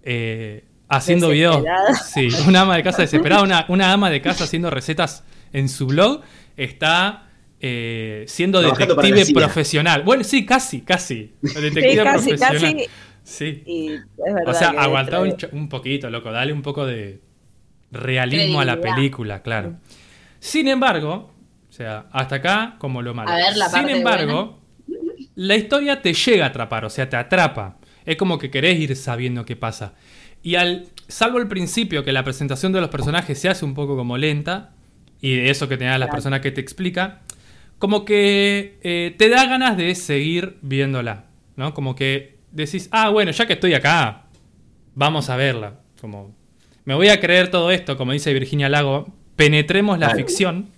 eh, 0.03 0.65
haciendo 0.89 1.31
videos. 1.31 1.63
Desesperada. 1.63 1.95
Sí, 1.95 2.29
una 2.49 2.61
ama 2.63 2.77
de 2.77 2.83
casa 2.83 3.03
desesperada, 3.03 3.43
una, 3.43 3.65
una 3.69 3.93
ama 3.93 4.11
de 4.11 4.21
casa 4.21 4.45
haciendo 4.45 4.71
recetas 4.71 5.25
en 5.53 5.69
su 5.69 5.87
blog, 5.87 6.21
está 6.57 7.24
eh, 7.67 8.25
siendo 8.27 8.61
Trabajando 8.61 8.97
detective 8.97 9.33
profesional. 9.41 10.03
Bueno, 10.03 10.23
sí, 10.23 10.45
casi, 10.45 10.83
casi. 10.83 11.33
Sí, 11.43 11.61
Detective 11.63 12.05
casi, 12.05 12.29
profesional. 12.35 12.75
casi. 12.77 12.91
Sí. 13.23 13.63
Y 13.65 13.93
es 13.95 14.05
verdad 14.19 14.49
O 14.49 14.53
sea, 14.53 14.69
aguantá 14.69 15.23
un, 15.51 15.69
poquito, 15.71 16.11
loco. 16.11 16.31
Dale 16.31 16.53
un 16.53 16.61
poco 16.61 16.85
de 16.85 17.23
realismo 17.91 18.61
a 18.61 18.67
la 18.67 18.83
película, 18.83 19.41
claro. 19.41 19.77
Sin 20.41 20.69
embargo, 20.69 21.33
o 21.71 21.73
sea, 21.73 22.07
hasta 22.13 22.37
acá 22.37 22.77
como 22.79 23.01
lo 23.01 23.15
malo. 23.15 23.31
A 23.31 23.37
ver, 23.37 23.57
la 23.57 23.71
Sin 23.71 23.89
embargo, 23.89 24.61
la 25.35 25.57
historia 25.57 26.03
te 26.03 26.13
llega 26.13 26.45
a 26.45 26.49
atrapar, 26.49 26.85
o 26.85 26.91
sea, 26.91 27.09
te 27.09 27.17
atrapa. 27.17 27.79
Es 28.05 28.17
como 28.17 28.39
que 28.39 28.51
querés 28.51 28.79
ir 28.79 28.95
sabiendo 28.95 29.47
qué 29.47 29.57
pasa. 29.57 29.95
Y 30.43 30.57
al, 30.57 30.89
salvo 31.09 31.39
el 31.39 31.49
principio, 31.49 32.05
que 32.05 32.13
la 32.13 32.25
presentación 32.25 32.75
de 32.75 32.83
los 32.83 32.91
personajes 32.91 33.39
se 33.39 33.49
hace 33.49 33.65
un 33.65 33.73
poco 33.73 33.97
como 33.97 34.19
lenta, 34.19 34.75
y 35.23 35.37
de 35.37 35.49
eso 35.49 35.67
que 35.67 35.79
te 35.79 35.87
da 35.87 35.97
la 35.97 36.11
persona 36.11 36.43
que 36.43 36.51
te 36.51 36.61
explica, 36.61 37.23
como 37.79 38.05
que 38.05 38.79
eh, 38.83 39.15
te 39.19 39.29
da 39.29 39.47
ganas 39.47 39.77
de 39.77 39.95
seguir 39.95 40.59
viéndola, 40.63 41.27
¿no? 41.57 41.75
Como 41.75 41.95
que 41.95 42.37
decís, 42.53 42.89
ah, 42.93 43.11
bueno, 43.11 43.31
ya 43.33 43.47
que 43.47 43.55
estoy 43.55 43.75
acá, 43.75 44.25
vamos 44.95 45.29
a 45.31 45.37
verla. 45.37 45.81
Como, 46.01 46.35
me 46.85 46.95
voy 46.95 47.09
a 47.09 47.21
creer 47.21 47.51
todo 47.51 47.71
esto, 47.71 47.97
como 47.97 48.13
dice 48.13 48.33
Virginia 48.33 48.69
Lago, 48.69 49.07
penetremos 49.37 49.99
la 49.99 50.07
Claro. 50.07 50.19
ficción. 50.21 50.69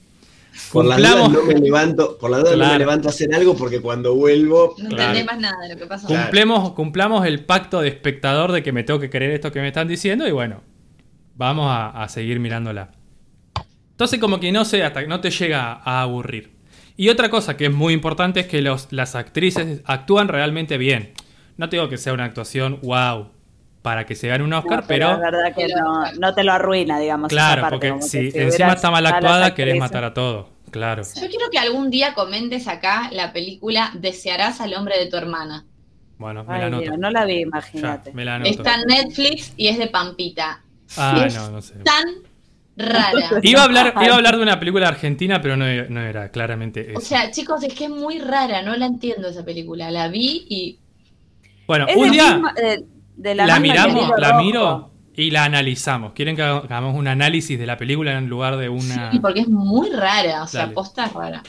Por 0.72 0.86
la 0.86 0.96
duda 0.96 1.10
Cumplamos- 1.10 1.32
no 1.32 1.44
me 1.44 1.54
levanto, 1.60 2.16
por 2.18 2.30
la 2.30 2.38
duda 2.38 2.50
no 2.52 2.56
Claro. 2.56 2.72
me 2.72 2.78
levanto 2.78 3.08
a 3.08 3.10
hacer 3.10 3.34
algo 3.34 3.54
porque 3.56 3.80
cuando 3.82 4.14
vuelvo. 4.14 4.74
No 4.78 4.88
Claro. 4.88 5.02
entendés 5.12 5.26
más 5.26 5.38
nada 5.38 5.56
de 5.68 5.74
lo 5.74 5.80
que. 5.80 6.06
Cumplemos, 6.06 6.72
cumplamos 6.72 7.26
el 7.26 7.44
pacto 7.44 7.82
de 7.82 7.88
espectador 7.88 8.52
de 8.52 8.62
que 8.62 8.72
me 8.72 8.82
tengo 8.82 8.98
que 8.98 9.10
creer 9.10 9.32
esto 9.32 9.52
que 9.52 9.60
me 9.60 9.66
están 9.68 9.86
diciendo 9.86 10.26
y 10.26 10.30
bueno, 10.32 10.62
vamos 11.36 11.66
a, 11.70 11.88
a 12.02 12.08
seguir 12.08 12.40
mirándola. 12.40 12.90
Entonces 13.90 14.18
como 14.18 14.40
que 14.40 14.50
no 14.50 14.64
sé, 14.64 14.82
hasta 14.82 15.02
que 15.02 15.08
no 15.08 15.20
te 15.20 15.30
llega 15.30 15.72
a 15.84 16.00
aburrir. 16.00 16.55
Y 16.96 17.08
otra 17.10 17.28
cosa 17.28 17.56
que 17.56 17.66
es 17.66 17.72
muy 17.72 17.92
importante 17.92 18.40
es 18.40 18.46
que 18.46 18.62
los- 18.62 18.88
las 18.92 19.14
actrices 19.14 19.82
actúan 19.84 20.28
realmente 20.28 20.78
bien. 20.78 21.12
No 21.56 21.68
te 21.68 21.76
digo 21.76 21.88
que 21.88 21.98
sea 21.98 22.12
una 22.12 22.24
actuación 22.24 22.80
wow 22.82 23.28
para 23.82 24.04
que 24.06 24.14
se 24.14 24.28
gane 24.28 24.42
un 24.44 24.52
Oscar, 24.52 24.80
No, 24.80 24.86
pero, 24.88 25.12
es 25.12 25.20
verdad 25.20 25.54
que 25.54 25.68
no, 25.68 26.12
no 26.18 26.34
te 26.34 26.42
lo 26.42 26.52
arruina, 26.52 26.98
digamos. 26.98 27.28
claro, 27.28 27.62
parte, 27.62 27.90
porque 27.92 28.02
si 28.02 28.30
si 28.30 28.38
encima 28.38 28.72
está 28.72 28.90
mal 28.90 29.06
actuada, 29.06 29.54
querés 29.54 29.78
matar 29.78 30.04
a 30.04 30.12
todo. 30.14 30.50
Claro. 30.70 31.02
Yo 31.04 31.28
quiero 31.28 31.48
que 31.50 31.58
algún 31.58 31.90
día 31.90 32.12
comentes 32.14 32.66
acá 32.66 33.08
la 33.12 33.32
película 33.32 33.92
Desearás 33.94 34.60
al 34.60 34.74
hombre 34.74 34.98
de 34.98 35.06
tu 35.06 35.16
hermana. 35.16 35.64
Bueno, 36.18 36.44
me 36.44 36.54
Ay, 36.54 36.60
la 36.62 36.68
Dios, 36.78 36.82
anoto. 36.88 36.98
no 36.98 37.10
la 37.10 37.24
vi, 37.24 37.34
Ya, 37.34 37.40
imagínate. 37.42 38.12
me 38.12 38.24
la 38.24 38.34
anoto. 38.36 38.50
Está 38.50 38.74
en 38.74 38.82
Netflix 38.86 39.52
y 39.56 39.68
es 39.68 39.78
de 39.78 39.86
Pampita. 39.86 40.60
Ah, 40.96 41.24
es 41.26 41.34
no, 41.36 41.50
no 41.50 41.62
sé. 41.62 41.74
tan 41.84 42.04
rara. 42.76 43.12
Iba 43.42 43.60
a 43.62 43.64
hablar, 43.64 43.94
iba 44.02 44.12
a 44.12 44.16
hablar 44.16 44.36
de 44.36 44.42
una 44.42 44.58
película 44.58 44.88
argentina, 44.88 45.40
pero 45.40 45.56
no, 45.56 45.64
no 45.88 46.00
era 46.02 46.30
claramente 46.30 46.92
O 46.94 46.98
eso. 46.98 47.08
sea, 47.08 47.30
chicos, 47.30 47.62
es 47.62 47.72
que 47.74 47.84
es 47.84 47.90
muy 47.90 48.18
rara, 48.18 48.62
no 48.62 48.76
la 48.76 48.86
entiendo 48.86 49.28
esa 49.28 49.44
película. 49.44 49.90
La 49.90 50.08
vi 50.08 50.46
y 50.48 50.78
Bueno, 51.66 51.86
Es 51.88 51.96
un 51.96 52.10
día 52.10 52.34
mismo- 52.34 52.50
eh, 52.56 52.84
de 53.16 53.34
la, 53.34 53.58
miramos, 53.58 54.10
la 54.18 54.30
Rojo. 54.32 54.42
miro 54.42 54.90
y 55.14 55.30
la 55.30 55.44
analizamos. 55.44 56.12
¿Quieren 56.12 56.36
que 56.36 56.42
haga- 56.42 56.60
que 56.60 56.66
hagamos 56.74 56.94
un 56.94 57.08
análisis 57.08 57.58
de 57.58 57.64
la 57.66 57.76
película 57.78 58.16
en 58.18 58.28
lugar 58.28 58.56
de 58.58 58.68
una...? 58.68 59.10
sí, 59.10 59.18
porque 59.20 59.40
es 59.40 59.48
muy 59.48 59.90
rara, 59.90 60.42
o 60.42 60.46
sea, 60.46 60.62
Dale. 60.62 60.74
posta 60.74 61.06
es 61.06 61.12
rara. 61.14 61.42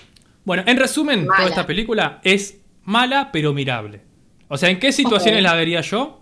Bueno, 0.45 0.63
en 0.65 0.77
resumen, 0.77 1.25
toda 1.27 1.49
esta 1.49 1.67
película 1.67 2.19
es 2.23 2.59
mala 2.83 3.29
pero 3.33 3.53
mirable. 3.53 4.01
O 4.47 4.57
sea, 4.57 4.69
¿en 4.69 4.79
qué 4.79 4.93
situaciones 4.93 5.43
la 5.43 5.53
vería 5.55 5.81
yo? 5.81 6.21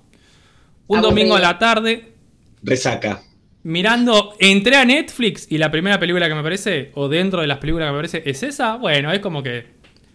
Un 0.87 1.01
domingo 1.01 1.35
a 1.35 1.39
la 1.39 1.59
tarde, 1.59 2.15
Resaca. 2.63 3.21
Mirando, 3.65 4.35
entré 4.39 4.75
a 4.75 4.85
Netflix 4.85 5.47
y 5.49 5.57
la 5.57 5.71
primera 5.71 5.99
película 5.99 6.27
que 6.27 6.33
me 6.35 6.41
aparece, 6.41 6.91
o 6.93 7.09
dentro 7.09 7.41
de 7.41 7.47
las 7.47 7.57
películas 7.57 7.87
que 7.87 7.91
me 7.91 7.97
aparece, 7.97 8.23
es 8.25 8.43
esa. 8.43 8.75
Bueno, 8.77 9.11
es 9.11 9.19
como 9.19 9.41
que 9.41 9.65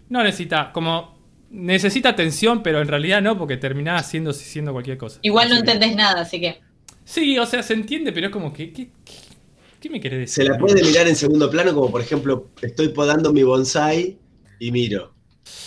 no 0.09 0.23
necesita, 0.23 0.71
como 0.71 1.19
necesita 1.49 2.09
atención, 2.09 2.63
pero 2.63 2.81
en 2.81 2.87
realidad 2.87 3.21
no, 3.21 3.37
porque 3.37 3.57
terminaba 3.57 4.01
siendo, 4.03 4.31
siendo 4.31 4.71
cualquier 4.71 4.97
cosa. 4.97 5.19
Igual 5.21 5.49
no 5.49 5.57
entendés 5.57 5.95
nada, 5.95 6.21
así 6.21 6.39
que. 6.39 6.61
Sí, 7.03 7.37
o 7.37 7.45
sea, 7.45 7.61
se 7.61 7.73
entiende, 7.73 8.13
pero 8.13 8.27
es 8.27 8.33
como 8.33 8.53
que. 8.53 8.71
¿Qué, 8.71 9.89
me 9.89 9.99
querés 9.99 10.31
Se 10.31 10.43
decir? 10.43 10.53
la 10.53 10.57
puede 10.57 10.81
mirar 10.81 11.07
en 11.07 11.15
segundo 11.17 11.49
plano, 11.49 11.73
como 11.73 11.91
por 11.91 11.99
ejemplo, 11.99 12.47
estoy 12.61 12.89
podando 12.89 13.33
mi 13.33 13.43
bonsai 13.43 14.17
y 14.59 14.71
miro. 14.71 15.13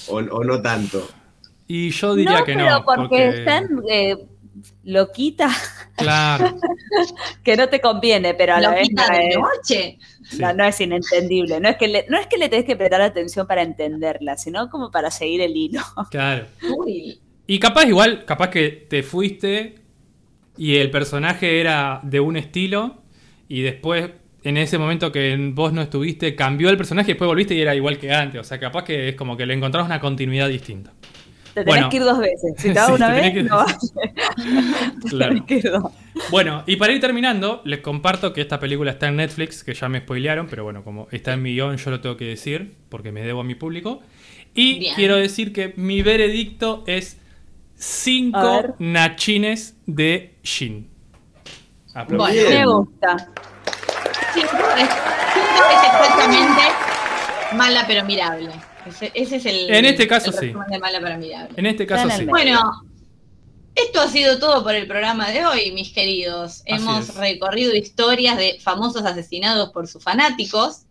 O, 0.08 0.16
o 0.16 0.42
no 0.42 0.62
tanto. 0.62 1.06
Y 1.66 1.90
yo 1.90 2.14
diría 2.14 2.38
no, 2.38 2.44
que 2.44 2.54
pero 2.54 2.70
no. 2.70 2.84
porque, 2.84 3.28
están 3.28 3.68
eh, 3.90 4.16
loquita 4.84 5.48
Claro. 5.96 6.56
que 7.44 7.56
no 7.56 7.68
te 7.68 7.80
conviene, 7.80 8.34
pero 8.34 8.54
a 8.54 8.60
la 8.60 8.70
vez 8.70 8.88
no 8.92 9.02
de 9.08 9.28
es, 9.28 9.36
noche. 9.36 9.98
sí. 10.22 10.38
no, 10.40 10.52
no 10.52 10.64
es 10.64 10.80
inentendible. 10.80 11.60
No 11.60 11.68
es, 11.68 11.76
que 11.76 11.88
le, 11.88 12.06
no 12.08 12.18
es 12.18 12.26
que 12.26 12.38
le 12.38 12.48
tenés 12.48 12.64
que 12.66 12.76
prestar 12.76 13.02
atención 13.02 13.46
para 13.46 13.62
entenderla, 13.62 14.36
sino 14.36 14.68
como 14.70 14.90
para 14.90 15.10
seguir 15.10 15.40
el 15.40 15.56
hilo. 15.56 15.80
Claro. 16.10 16.46
Uy, 16.62 17.20
Y 17.46 17.58
capaz 17.58 17.86
igual, 17.86 18.24
capaz 18.24 18.50
que 18.50 18.70
te 18.70 19.02
fuiste 19.02 19.76
y 20.56 20.76
el 20.76 20.90
personaje 20.90 21.60
era 21.60 22.00
de 22.02 22.20
un 22.20 22.36
estilo 22.36 23.02
y 23.48 23.62
después 23.62 24.10
en 24.42 24.56
ese 24.58 24.78
momento 24.78 25.10
que 25.12 25.36
vos 25.52 25.72
no 25.72 25.82
estuviste 25.82 26.34
cambió 26.36 26.68
el 26.70 26.76
personaje 26.76 27.10
y 27.10 27.14
después 27.14 27.28
volviste 27.28 27.54
y 27.54 27.60
era 27.62 27.74
igual 27.74 27.98
que 27.98 28.12
antes. 28.12 28.40
O 28.40 28.44
sea, 28.44 28.58
capaz 28.60 28.84
que 28.84 29.08
es 29.08 29.16
como 29.16 29.36
que 29.36 29.46
le 29.46 29.54
encontrás 29.54 29.84
una 29.86 30.00
continuidad 30.00 30.48
distinta. 30.48 30.92
Te 31.54 31.60
tenés 31.60 31.66
Bueno. 31.66 31.88
que 31.90 31.96
ir 31.96 32.02
dos 32.04 32.18
veces. 32.18 32.54
Si 32.58 32.68
te 32.68 32.74
vas 32.78 32.86
Sí, 32.88 32.92
una 32.94 33.14
te 33.14 33.20
vez, 33.20 33.32
que- 33.32 33.42
no 33.44 33.56
vas. 33.56 33.78
Claro. 35.08 35.32
Tenés 35.34 35.46
que 35.46 35.54
ir 35.56 35.70
dos. 35.70 35.92
Bueno, 36.30 36.64
y 36.66 36.76
para 36.76 36.92
ir 36.92 37.00
terminando, 37.00 37.60
les 37.64 37.80
comparto 37.80 38.32
que 38.32 38.40
esta 38.40 38.58
película 38.60 38.90
está 38.90 39.08
en 39.08 39.16
Netflix, 39.16 39.62
que 39.64 39.74
ya 39.74 39.88
me 39.88 40.00
spoilearon, 40.00 40.46
pero 40.48 40.64
bueno, 40.64 40.82
como 40.84 41.06
está 41.12 41.32
en 41.34 41.42
mi 41.42 41.52
guion, 41.54 41.76
yo 41.76 41.90
lo 41.90 42.00
tengo 42.00 42.16
que 42.16 42.24
decir, 42.26 42.74
porque 42.88 43.12
me 43.12 43.22
debo 43.22 43.40
a 43.40 43.44
mi 43.44 43.54
público. 43.54 44.02
Y 44.54 44.78
Bien. 44.80 44.94
quiero 44.94 45.16
decir 45.16 45.52
que 45.52 45.74
mi 45.76 46.02
veredicto 46.02 46.84
es 46.86 47.14
A 47.14 47.18
5 47.76 48.40
ver. 48.62 48.74
nachines 48.78 49.76
de 49.86 50.34
Shin. 50.42 50.88
Bueno. 52.08 52.24
Me 52.26 52.66
gusta. 52.66 53.16
cinco 54.32 54.48
es, 54.76 54.88
cinco 54.88 55.64
es 55.70 55.82
exactamente 55.84 56.62
mala 57.56 57.84
pero 57.86 58.04
mirable. 58.04 58.50
Ese, 58.86 59.12
ese 59.14 59.36
es 59.36 59.46
el. 59.46 59.70
En 59.70 59.84
este 59.84 60.06
caso, 60.06 60.30
el 60.30 60.36
sí. 60.36 60.54
de 60.70 60.78
mala 60.78 61.00
pero 61.00 61.18
mirable. 61.18 61.54
En 61.56 61.66
este 61.66 61.86
caso 61.86 62.08
sí. 62.16 62.24
Bueno, 62.24 62.60
esto 63.74 64.00
ha 64.00 64.08
sido 64.08 64.38
todo 64.38 64.62
por 64.62 64.74
el 64.74 64.86
programa 64.86 65.30
de 65.30 65.44
hoy, 65.44 65.72
mis 65.72 65.92
queridos. 65.92 66.62
Hemos 66.64 67.14
recorrido 67.16 67.74
historias 67.74 68.36
de 68.36 68.58
famosos 68.60 69.04
asesinados 69.04 69.70
por 69.70 69.88
sus 69.88 70.02
fanáticos. 70.02 70.82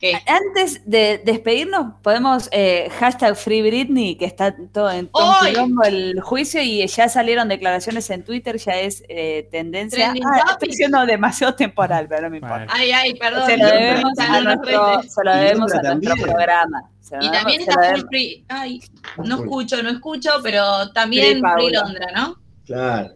¿Qué? 0.00 0.18
Antes 0.26 0.80
de 0.86 1.20
despedirnos, 1.22 1.92
podemos 2.02 2.48
eh, 2.52 2.88
hashtag 2.98 3.36
Free 3.36 3.60
Britney, 3.60 4.16
que 4.16 4.24
está 4.24 4.56
todo 4.72 4.90
en 4.90 5.08
todo 5.08 5.42
el 5.84 6.18
juicio 6.22 6.62
y 6.62 6.86
ya 6.86 7.08
salieron 7.10 7.48
declaraciones 7.48 8.08
en 8.08 8.24
Twitter, 8.24 8.56
ya 8.56 8.72
es 8.80 9.04
eh, 9.10 9.46
tendencia. 9.52 10.14
Ah, 10.24 10.52
estoy 10.52 10.72
siendo 10.72 11.04
demasiado 11.04 11.54
temporal, 11.54 12.06
pero 12.08 12.22
no 12.22 12.30
me 12.30 12.38
importa. 12.38 12.66
Ay, 12.70 12.90
ay, 12.92 13.14
perdón. 13.14 13.44
Se 13.44 13.58
lo 13.58 13.66
debemos 13.66 14.18
a 14.18 14.40
nuestro, 14.40 15.02
se 15.02 15.22
lo 15.24 15.36
Y 15.36 15.38
debemos 15.38 15.72
a 15.74 15.82
nuestro 15.82 15.90
también. 15.90 16.18
programa. 16.22 16.90
Se 17.00 17.16
lo 17.18 17.22
Y 17.24 17.30
también 17.30 17.60
está 17.60 17.80
debemos- 17.82 18.06
Free. 18.08 18.44
Ay, 18.48 18.80
no 19.18 19.36
escucho, 19.36 19.82
no 19.82 19.90
escucho, 19.90 20.30
pero 20.42 20.90
también 20.92 21.40
Free 21.40 21.52
Free. 21.56 21.72
Londra, 21.74 22.06
¿no? 22.16 22.36
Claro. 22.64 23.10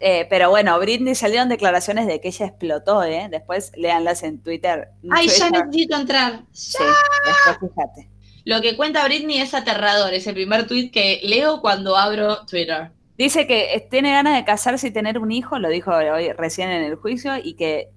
Eh, 0.00 0.26
pero 0.30 0.50
bueno, 0.50 0.78
Britney 0.78 1.14
salieron 1.14 1.48
declaraciones 1.48 2.06
de 2.06 2.20
que 2.20 2.28
ella 2.28 2.46
explotó, 2.46 3.02
¿eh? 3.02 3.28
Después 3.30 3.72
léanlas 3.76 4.22
en 4.22 4.40
Twitter. 4.40 4.90
Ay, 5.10 5.28
ya 5.28 5.50
necesito 5.50 5.96
entrar. 5.96 6.42
Sí, 6.52 6.84
después 7.26 7.72
fíjate. 7.72 8.08
Lo 8.44 8.60
que 8.60 8.76
cuenta 8.76 9.04
Britney 9.04 9.40
es 9.40 9.54
aterrador, 9.54 10.14
es 10.14 10.26
el 10.26 10.34
primer 10.34 10.66
tweet 10.66 10.90
que 10.90 11.20
leo 11.24 11.60
cuando 11.60 11.96
abro 11.96 12.46
Twitter. 12.46 12.92
Dice 13.16 13.48
que 13.48 13.74
eh, 13.74 13.86
tiene 13.90 14.12
ganas 14.12 14.36
de 14.36 14.44
casarse 14.44 14.88
y 14.88 14.90
tener 14.92 15.18
un 15.18 15.32
hijo, 15.32 15.58
lo 15.58 15.68
dijo 15.68 15.90
hoy 15.90 16.32
recién 16.32 16.70
en 16.70 16.84
el 16.84 16.94
juicio, 16.94 17.36
y 17.36 17.54
que 17.54 17.90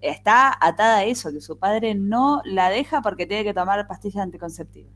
está 0.00 0.56
atada 0.60 0.98
a 0.98 1.04
eso, 1.04 1.32
que 1.32 1.40
su 1.40 1.58
padre 1.58 1.94
no 1.96 2.40
la 2.44 2.70
deja 2.70 3.02
porque 3.02 3.26
tiene 3.26 3.44
que 3.44 3.52
tomar 3.52 3.86
pastillas 3.88 4.22
anticonceptivas. 4.22 4.92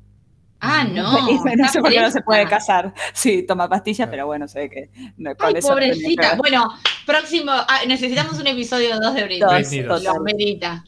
Ah, 0.60 0.84
no. 0.84 1.30
y 1.30 1.38
no 1.56 1.68
sé 1.68 1.80
por 1.80 1.90
qué 1.90 2.00
no 2.00 2.10
se 2.10 2.22
puede 2.22 2.46
casar. 2.46 2.94
Sí, 3.12 3.42
toma 3.42 3.68
pastillas, 3.68 4.08
pero 4.08 4.26
bueno, 4.26 4.48
se 4.48 4.60
ve 4.60 4.70
que 4.70 5.12
no, 5.18 5.34
con 5.36 5.48
Ay, 5.48 5.54
eso 5.58 5.68
pobrecita. 5.68 6.36
Bueno, 6.36 6.72
próximo. 7.04 7.52
ah, 7.52 7.80
necesitamos 7.86 8.38
un 8.38 8.46
episodio 8.46 8.98
2 8.98 9.14
de 9.14 9.24
Britney. 9.24 9.82
Lo 9.82 10.00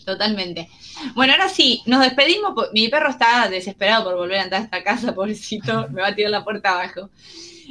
totalmente. 0.04 0.68
Bueno, 1.14 1.34
ahora 1.34 1.48
sí, 1.48 1.82
nos 1.86 2.00
despedimos. 2.00 2.54
Mi 2.72 2.88
perro 2.88 3.10
está 3.10 3.48
desesperado 3.48 4.04
por 4.04 4.16
volver 4.16 4.38
a 4.38 4.42
entrar 4.44 4.62
a 4.62 4.64
esta 4.64 4.82
casa, 4.82 5.14
pobrecito. 5.14 5.88
Me 5.92 6.00
va 6.00 6.08
a 6.08 6.14
tirar 6.14 6.30
la 6.30 6.44
puerta 6.44 6.70
abajo. 6.70 7.10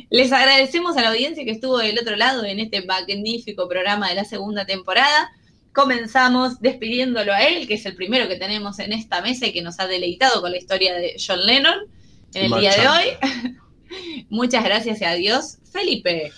Les 0.10 0.32
agradecemos 0.32 0.98
a 0.98 1.02
la 1.02 1.10
audiencia 1.10 1.44
que 1.44 1.52
estuvo 1.52 1.78
del 1.78 1.98
otro 1.98 2.16
lado 2.16 2.44
en 2.44 2.60
este 2.60 2.86
magnífico 2.86 3.68
programa 3.68 4.10
de 4.10 4.16
la 4.16 4.26
segunda 4.26 4.66
temporada. 4.66 5.32
Comenzamos 5.76 6.62
despidiéndolo 6.62 7.34
a 7.34 7.44
él, 7.44 7.68
que 7.68 7.74
es 7.74 7.86
el 7.86 7.96
primero 7.96 8.30
que 8.30 8.38
tenemos 8.38 8.80
en 8.80 8.94
esta 8.94 9.22
mesa 9.22 9.46
y 9.48 9.52
que 9.52 9.62
nos 9.62 9.78
ha 9.82 9.88
deleitado 9.88 10.40
con 10.42 10.52
la 10.52 10.58
historia 10.58 10.96
de 10.96 11.18
John 11.20 11.46
Lennon 11.46 11.76
en 12.34 12.46
el 12.54 12.60
día 12.62 12.72
de 12.74 12.88
hoy. 12.88 13.56
Muchas 14.30 14.64
gracias 14.64 15.02
y 15.02 15.04
adiós, 15.04 15.58
Felipe. 15.72 16.32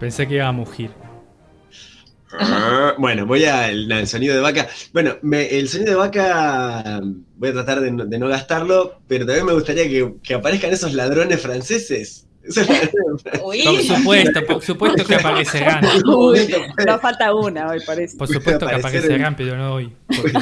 Pensé 0.00 0.26
que 0.26 0.34
iba 0.34 0.48
a 0.48 0.52
mugir. 0.52 0.90
Ah, 2.32 2.94
Bueno, 2.98 3.26
voy 3.26 3.44
al 3.44 3.90
al 3.92 4.08
sonido 4.08 4.34
de 4.34 4.40
vaca. 4.40 4.68
Bueno, 4.92 5.16
me- 5.22 5.56
el 5.56 5.68
sonido 5.68 5.92
de 5.92 5.96
vaca 5.98 7.00
voy 7.36 7.48
a 7.50 7.52
tratar 7.52 7.80
de 7.80 7.92
no, 7.92 8.04
de 8.04 8.18
no 8.18 8.28
gastarlo, 8.28 9.00
pero 9.06 9.24
también 9.24 9.46
me 9.46 9.52
gustaría 9.52 9.84
que, 9.88 10.14
que 10.22 10.34
aparezcan 10.34 10.72
esos 10.72 10.92
ladrones 10.94 11.40
franceses. 11.40 12.26
Por 12.44 13.82
supuesto, 13.82 14.46
por 14.46 14.62
supuesto 14.62 15.04
que 15.04 15.18
momento 15.18 16.56
puede- 16.74 16.86
Nos 16.86 17.00
falta 17.00 17.34
una 17.34 17.68
hoy, 17.68 17.80
parece. 17.86 18.16
Por 18.16 18.28
supuesto 18.28 18.66
que 18.66 18.74
aparecer 18.74 19.00
aparecerán, 19.00 19.36
pero 19.36 19.56
no 19.56 19.74
hoy. 19.74 19.96
porque- 20.06 20.32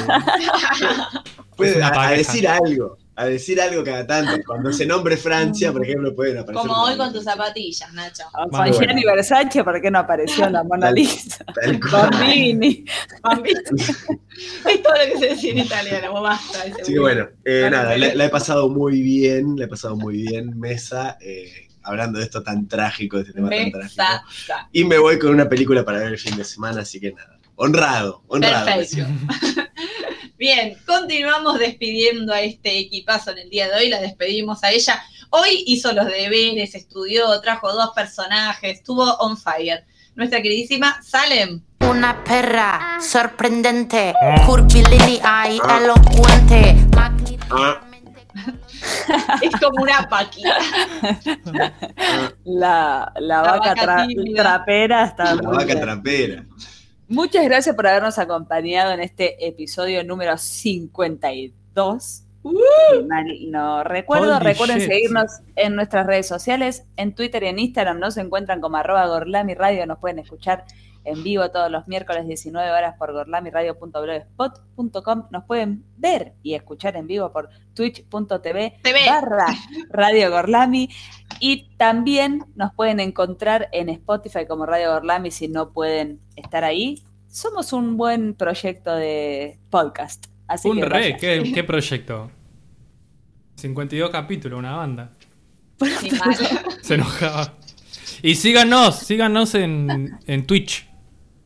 puede 1.55 1.81
a, 1.83 2.11
decir 2.11 2.47
algo, 2.47 2.97
a 3.15 3.25
decir 3.25 3.61
algo 3.61 3.83
cada 3.83 4.05
tanto. 4.05 4.33
Cuando 4.45 4.73
se 4.73 4.85
nombre 4.85 5.15
Francia, 5.17 5.71
por 5.71 5.83
ejemplo, 5.85 6.13
pueden 6.15 6.39
aparecer. 6.39 6.67
Como 6.67 6.83
hoy 6.83 6.97
con 6.97 7.13
tus 7.13 7.23
zapatillas, 7.23 7.93
Nacho. 7.93 8.23
Con 8.33 8.49
Bueno. 8.49 8.77
Gianni 8.77 9.03
Versace, 9.05 9.63
¿por 9.63 9.79
qué 9.81 9.91
no 9.91 9.99
apareció 9.99 10.45
en 10.45 10.53
la 10.53 10.63
Mona 10.63 10.91
Lisa? 10.91 11.45
Cual. 11.89 12.09
Bambini. 12.11 12.83
es 13.77 14.83
todo 14.83 14.93
lo 14.93 15.13
que 15.13 15.19
se 15.19 15.27
decía 15.29 15.51
en 15.51 15.59
italiano, 15.59 16.11
vos 16.11 16.23
basta. 16.23 16.59
Así 16.81 16.93
que 16.93 16.99
bueno, 16.99 17.27
eh, 17.45 17.67
nada, 17.71 17.95
la 17.97 18.25
he 18.25 18.29
pasado 18.29 18.67
muy 18.69 19.01
bien, 19.01 19.55
la 19.57 19.65
he 19.65 19.67
pasado 19.67 19.95
muy 19.95 20.23
bien, 20.23 20.59
mesa, 20.59 21.17
eh, 21.21 21.67
hablando 21.83 22.19
de 22.19 22.25
esto 22.25 22.41
tan 22.43 22.67
trágico, 22.67 23.17
de 23.17 23.23
este 23.23 23.33
tema 23.33 23.49
tan 23.49 23.71
trágico. 23.71 24.03
Y 24.71 24.83
me 24.85 24.97
voy 24.97 25.19
con 25.19 25.31
una 25.31 25.47
película 25.47 25.83
para 25.83 25.99
ver 25.99 26.13
el 26.13 26.19
fin 26.19 26.35
de 26.35 26.43
semana, 26.43 26.81
así 26.81 26.99
que 26.99 27.11
nada. 27.11 27.39
Honrado, 27.55 28.23
honrado. 28.27 28.65
Perfecto. 28.65 29.05
Bien, 30.37 30.75
continuamos 30.85 31.59
despidiendo 31.59 32.33
a 32.33 32.41
este 32.41 32.79
equipazo 32.79 33.31
en 33.31 33.37
el 33.37 33.49
día 33.49 33.69
de 33.69 33.75
hoy, 33.75 33.89
la 33.89 34.01
despedimos 34.01 34.63
a 34.63 34.71
ella. 34.71 35.01
Hoy 35.29 35.63
hizo 35.67 35.93
los 35.93 36.05
deberes, 36.05 36.75
estudió, 36.75 37.39
trajo 37.41 37.71
dos 37.71 37.91
personajes, 37.95 38.79
estuvo 38.79 39.03
on 39.19 39.37
fire. 39.37 39.85
Nuestra 40.15 40.41
queridísima 40.41 41.01
Salem. 41.01 41.61
Una 41.79 42.23
perra 42.23 42.99
sorprendente, 43.01 44.13
curvilínea 44.45 45.49
y 45.49 45.59
elocuente. 45.81 46.75
Es 49.41 49.51
como 49.61 49.81
una 49.83 50.07
paquita. 50.09 50.57
La, 51.45 51.73
la, 52.45 53.11
La 53.19 53.41
vaca, 53.41 53.69
vaca 53.69 53.75
tra- 53.83 54.07
tímida. 54.07 54.43
trapera 54.43 55.05
está 55.05 55.35
La 55.35 55.41
muy 55.41 55.55
vaca 55.55 55.65
bien. 55.65 55.79
trapera. 55.81 56.45
Muchas 57.07 57.43
gracias 57.45 57.75
por 57.75 57.87
habernos 57.87 58.17
acompañado 58.17 58.91
en 58.93 59.01
este 59.01 59.45
episodio 59.47 60.03
número 60.03 60.37
52. 60.37 62.23
Si 62.43 63.03
mal 63.07 63.25
no 63.51 63.83
recuerdo, 63.83 64.37
recuerden 64.39 64.79
shit. 64.79 64.87
seguirnos 64.89 65.31
en 65.55 65.75
nuestras 65.75 66.05
redes 66.05 66.27
sociales, 66.27 66.83
en 66.97 67.13
Twitter 67.15 67.43
y 67.43 67.47
en 67.47 67.59
Instagram 67.59 67.99
nos 67.99 68.17
encuentran 68.17 68.59
como 68.59 68.77
arroba 68.77 69.05
Gorlami 69.07 69.53
Radio, 69.53 69.85
nos 69.85 69.99
pueden 69.99 70.19
escuchar 70.19 70.65
en 71.05 71.23
vivo 71.23 71.49
todos 71.51 71.69
los 71.71 71.87
miércoles 71.87 72.27
19 72.27 72.71
horas 72.71 72.95
por 72.97 73.13
gorlamiradio.blogspot.com, 73.13 75.27
nos 75.31 75.43
pueden 75.45 75.83
ver 75.97 76.33
y 76.43 76.53
escuchar 76.53 76.95
en 76.95 77.07
vivo 77.07 77.31
por 77.31 77.49
twitch.tv 77.73 78.79
TV. 78.81 78.99
barra 79.07 79.47
Radio 79.89 80.31
Gorlami 80.31 80.89
y 81.39 81.69
también 81.77 82.45
nos 82.55 82.73
pueden 82.73 82.99
encontrar 82.99 83.69
en 83.71 83.89
Spotify 83.89 84.45
como 84.47 84.65
Radio 84.65 84.91
Gorlami 84.93 85.31
si 85.31 85.47
no 85.47 85.71
pueden 85.71 86.21
estar 86.35 86.63
ahí. 86.63 87.03
Somos 87.27 87.73
un 87.73 87.97
buen 87.97 88.35
proyecto 88.35 88.95
de 88.95 89.59
podcast. 89.69 90.27
Así 90.47 90.69
Un 90.69 90.77
que 90.77 90.85
re. 90.85 91.17
¿qué, 91.17 91.51
qué 91.53 91.63
proyecto? 91.63 92.31
52 93.55 94.09
capítulos, 94.09 94.59
una 94.59 94.75
banda. 94.77 95.11
Se 96.81 96.95
enojaba. 96.95 97.53
Y 98.21 98.35
síganos, 98.35 98.99
síganos 98.99 99.55
en, 99.55 100.17
en 100.27 100.45
Twitch. 100.45 100.87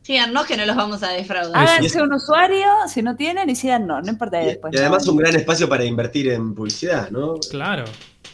Síganos 0.08 0.46
que 0.46 0.56
no 0.56 0.64
los 0.64 0.74
vamos 0.74 1.02
a 1.02 1.10
defraudar. 1.10 1.54
Háganse 1.68 2.00
un 2.00 2.10
usuario 2.14 2.66
si 2.88 3.02
no 3.02 3.14
tienen 3.14 3.50
y 3.50 3.54
síganos, 3.54 4.02
no 4.02 4.10
importa 4.10 4.42
Y, 4.42 4.46
después. 4.46 4.72
y 4.72 4.78
además 4.78 5.04
no. 5.04 5.12
un 5.12 5.18
gran 5.18 5.36
espacio 5.36 5.68
para 5.68 5.84
invertir 5.84 6.30
en 6.30 6.54
publicidad, 6.54 7.10
¿no? 7.10 7.34
Claro. 7.50 7.84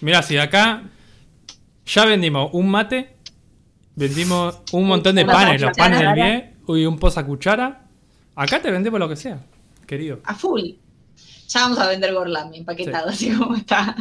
Mira, 0.00 0.22
si 0.22 0.38
acá 0.38 0.84
ya 1.84 2.04
vendimos 2.04 2.50
un 2.52 2.68
mate, 2.68 3.16
vendimos 3.96 4.60
un 4.70 4.86
montón 4.86 5.16
de 5.16 5.24
Una 5.24 5.32
panes, 5.32 5.60
los 5.60 5.76
panes 5.76 5.98
del 5.98 6.14
bien, 6.14 6.54
y 6.68 6.86
un 6.86 6.96
posa 6.96 7.26
cuchara. 7.26 7.88
Acá 8.36 8.62
te 8.62 8.70
vendemos 8.70 9.00
lo 9.00 9.08
que 9.08 9.16
sea, 9.16 9.40
querido. 9.84 10.20
a 10.22 10.36
full. 10.36 10.62
Ya 11.48 11.60
vamos 11.62 11.80
a 11.80 11.88
vender 11.88 12.14
Gorlami 12.14 12.58
empaquetado, 12.58 13.08
así 13.10 13.32
como 13.32 13.56
está. 13.56 13.96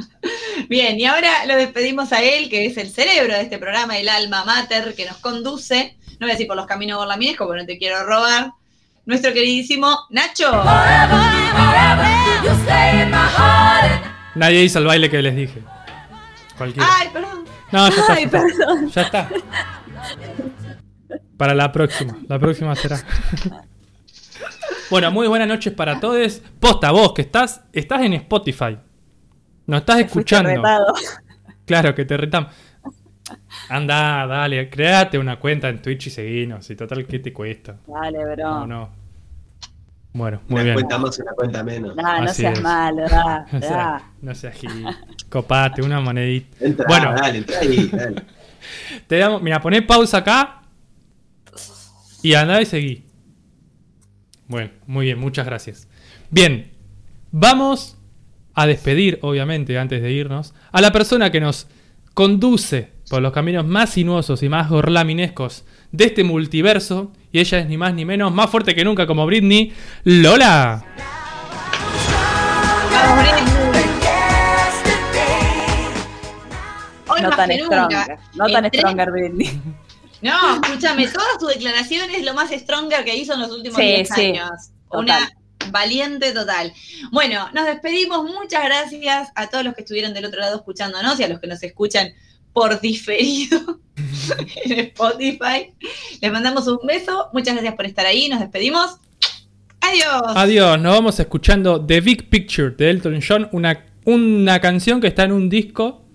Bien, 0.70 1.00
y 1.00 1.06
ahora 1.06 1.48
lo 1.48 1.56
despedimos 1.56 2.14
a 2.14 2.22
él, 2.22 2.52
que 2.52 2.68
es 2.68 2.78
el 2.78 2.92
cerebro 2.92 3.34
de 3.34 3.42
este 3.42 3.58
programa, 3.58 3.98
el 3.98 4.10
alma 4.10 4.46
mater 4.46 4.94
que 4.94 5.08
nos 5.08 5.18
conduce. 5.18 5.98
No 6.24 6.28
voy 6.28 6.32
a 6.32 6.36
decir 6.36 6.48
por 6.48 6.56
los 6.56 6.66
caminos 6.66 7.00
gorlaminescos, 7.00 7.46
porque 7.46 7.64
no 7.64 7.68
te 7.68 7.78
quiero 7.78 8.02
robar. 8.06 8.54
Nuestro 9.06 9.34
queridísimo 9.34 10.06
Nacho. 10.10 10.50
Nadie 14.34 14.64
hizo 14.64 14.80
el 14.80 14.86
baile 14.86 15.10
que 15.10 15.22
les 15.22 15.36
dije. 15.36 15.62
Cualquiera. 16.58 16.88
Ay, 16.98 17.10
perdón. 17.12 17.44
No, 17.74 17.90
ya 17.90 18.00
está. 18.00 18.14
Ay, 18.14 18.30
ya 18.32 18.38
está. 18.38 18.58
perdón. 18.58 18.90
Ya 18.90 19.02
está. 19.02 19.30
Para 21.36 21.54
la 21.54 21.70
próxima. 21.74 22.18
La 22.30 22.40
próxima 22.40 22.74
será. 22.78 23.04
bueno, 24.90 25.12
muy 25.12 25.28
buenas 25.28 25.50
noches 25.50 25.74
para 25.74 26.00
todos. 26.00 26.42
Posta, 26.62 26.92
vos 26.92 27.12
que 27.12 27.24
estás, 27.24 27.60
estás 27.74 28.02
en 28.02 28.14
Spotify. 28.14 28.78
Nos 29.68 29.82
estás 29.82 30.00
escuchando. 30.00 30.64
Claro 31.66 31.94
que 31.94 32.06
te 32.06 32.16
retamos. 32.16 32.54
Anda, 33.70 34.28
dale, 34.28 34.70
créate 34.70 35.18
una 35.18 35.40
cuenta 35.40 35.70
en 35.70 35.82
Twitch 35.82 36.08
y 36.08 36.10
seguinos. 36.10 36.70
Y 36.70 36.76
total, 36.76 37.06
¿qué 37.08 37.20
te 37.20 37.32
cuesta? 37.34 37.78
Dale, 37.88 38.18
bro. 38.36 38.50
No, 38.60 38.68
no. 38.68 38.90
Bueno, 40.16 40.42
muy 40.48 40.56
Una 40.62 40.64
bien. 40.64 40.74
cuenta 40.76 40.98
más, 41.00 41.18
una 41.20 41.32
cuenta 41.32 41.64
menos. 41.64 41.96
Nah, 41.96 42.20
no 42.22 42.30
Así 42.30 42.42
seas 42.44 42.54
es. 42.58 42.62
malo, 42.62 43.02
da, 43.10 43.46
No 43.52 43.60
da. 43.60 43.68
seas, 43.68 44.04
no 44.22 44.36
seas 44.36 44.56
gil. 44.56 44.86
Copate, 45.30 45.82
una 45.82 46.00
monedita. 46.02 46.64
Entra, 46.66 46.86
Bueno. 46.88 47.14
dale, 47.14 47.40
entra 47.40 47.60
ahí, 47.60 47.88
dale. 47.92 48.24
Te 49.08 49.18
damos, 49.18 49.42
mira, 49.42 49.60
poné 49.60 49.82
pausa 49.82 50.18
acá 50.20 50.62
y 52.22 52.34
andá 52.36 52.62
y 52.62 52.66
seguí. 52.66 53.04
Bueno, 54.48 54.70
muy 54.86 55.06
bien, 55.06 55.18
muchas 55.20 55.46
gracias. 55.48 55.88
Bien, 56.30 56.72
vamos 57.32 57.98
a 58.54 58.68
despedir, 58.68 59.18
obviamente, 59.24 59.80
antes 59.80 60.02
de 60.02 60.12
irnos, 60.12 60.54
a 60.72 60.80
la 60.80 60.92
persona 60.92 61.32
que 61.32 61.42
nos 61.42 61.68
conduce 62.14 62.93
por 63.10 63.22
los 63.22 63.32
caminos 63.34 63.66
más 63.66 63.92
sinuosos 63.92 64.42
y 64.44 64.50
más 64.50 64.70
gorlaminescos 64.70 65.66
de 65.92 66.06
este 66.06 66.24
multiverso. 66.24 67.12
Y 67.32 67.40
ella 67.40 67.60
es 67.60 67.68
ni 67.68 67.78
más 67.78 67.94
ni 67.94 68.06
menos, 68.06 68.32
más 68.34 68.50
fuerte 68.50 68.76
que 68.76 68.84
nunca 68.84 69.08
como 69.08 69.26
Britney, 69.26 69.74
Lola. 70.04 70.84
Hoy 77.08 77.22
No 77.22 77.28
más 77.30 77.38
tan 77.38 77.50
que 77.50 77.58
nunca. 77.58 77.86
stronger. 77.88 78.18
No 78.36 78.48
tan 78.48 78.66
stronger, 78.74 79.12
Britney. 79.12 79.62
No, 80.22 80.62
escúchame, 80.62 81.08
todas 81.10 81.38
tus 81.38 81.50
declaraciones 81.50 82.18
es 82.18 82.24
lo 82.24 82.34
más 82.34 82.50
stronger 82.52 83.04
que 83.04 83.16
hizo 83.16 83.34
en 83.34 83.42
los 83.42 83.52
últimos 83.52 83.78
Sí, 83.78 83.84
10 83.84 84.10
sí, 84.10 84.22
años. 84.28 84.52
Una 84.90 85.30
valiente 85.70 86.32
total. 86.32 86.72
Bueno, 87.12 87.50
nos 87.54 87.66
despedimos. 87.66 88.24
Muchas 88.24 88.64
gracias 88.64 89.30
a 89.36 89.48
todos 89.50 89.66
los 89.66 89.74
que 89.76 89.82
estuvieron 89.82 90.14
del 90.14 90.26
otro 90.26 90.40
lado 90.40 90.56
escuchándonos 90.56 91.20
y 91.20 91.24
a 91.24 91.28
los 91.28 91.40
que 91.42 91.48
nos 91.48 91.62
escuchan 91.64 92.08
por 92.54 92.80
diferido 92.80 93.80
en 94.66 94.80
Spotify. 94.80 95.74
Les 96.22 96.32
mandamos 96.32 96.68
un 96.68 96.80
beso. 96.86 97.30
Muchas 97.34 97.56
gracias 97.56 97.76
por 97.76 97.86
estar 97.86 98.06
ahí. 98.06 98.30
Nos 98.30 98.40
despedimos. 98.40 98.98
Adiós. 99.82 100.22
Adiós, 100.36 100.80
nos 100.80 100.96
vamos 100.96 101.20
escuchando 101.20 101.86
The 101.86 102.00
Big 102.00 102.30
Picture 102.30 102.70
de 102.70 102.90
Elton 102.90 103.20
John, 103.28 103.50
una, 103.52 103.84
una 104.06 104.62
canción 104.62 105.02
que 105.02 105.08
está 105.08 105.24
en 105.24 105.34
un 105.34 105.50
disco 105.50 106.06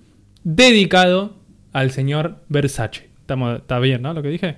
dedicado 0.42 1.36
al 1.74 1.90
señor 1.90 2.42
Versace. 2.48 3.10
Estamos, 3.20 3.58
¿Está 3.58 3.78
bien, 3.78 4.00
no? 4.00 4.14
Lo 4.14 4.22
que 4.22 4.28
dije. 4.28 4.56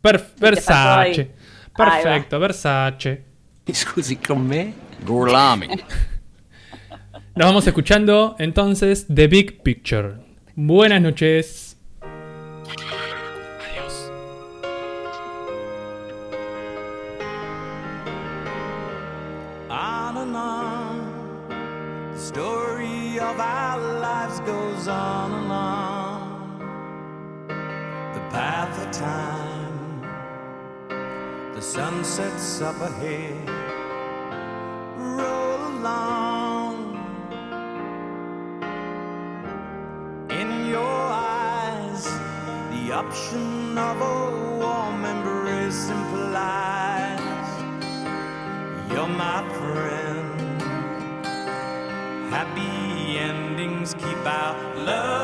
Perf-. 0.00 0.38
Versace. 0.38 1.32
Perfecto, 1.76 2.38
Versace. 2.38 3.24
Scusi, 3.72 4.16
con 4.16 4.46
me? 4.46 4.74
Gorlami. 5.04 5.66
Nos 7.34 7.46
vamos 7.46 7.66
escuchando 7.66 8.36
entonces 8.38 9.06
The 9.12 9.26
Big 9.26 9.62
Picture. 9.62 10.21
Buenas 10.54 11.00
noches. 11.00 11.76
Adiós. 13.58 14.10
On 19.70 20.16
and 20.18 20.36
on, 20.36 22.12
the 22.12 22.18
story 22.18 23.18
of 23.18 23.40
our 23.40 23.78
lives 24.00 24.40
goes 24.40 24.88
on 24.88 25.32
and 25.32 25.50
on. 25.50 26.58
The 28.12 28.20
path 28.30 28.78
of 28.86 28.92
time, 28.92 30.02
the 31.54 31.62
sun 31.62 32.04
sets 32.04 32.60
up 32.60 32.78
ahead. 32.78 33.51
The 43.02 43.08
option 43.08 43.78
of 43.78 44.00
a 44.00 44.56
warm 44.58 45.04
embrace 45.04 45.88
implies. 45.88 47.48
You're 48.90 49.08
my 49.08 49.42
friend. 49.58 50.62
Happy 52.30 53.18
endings 53.18 53.94
keep 53.94 54.26
our 54.26 54.56
love 54.76 55.21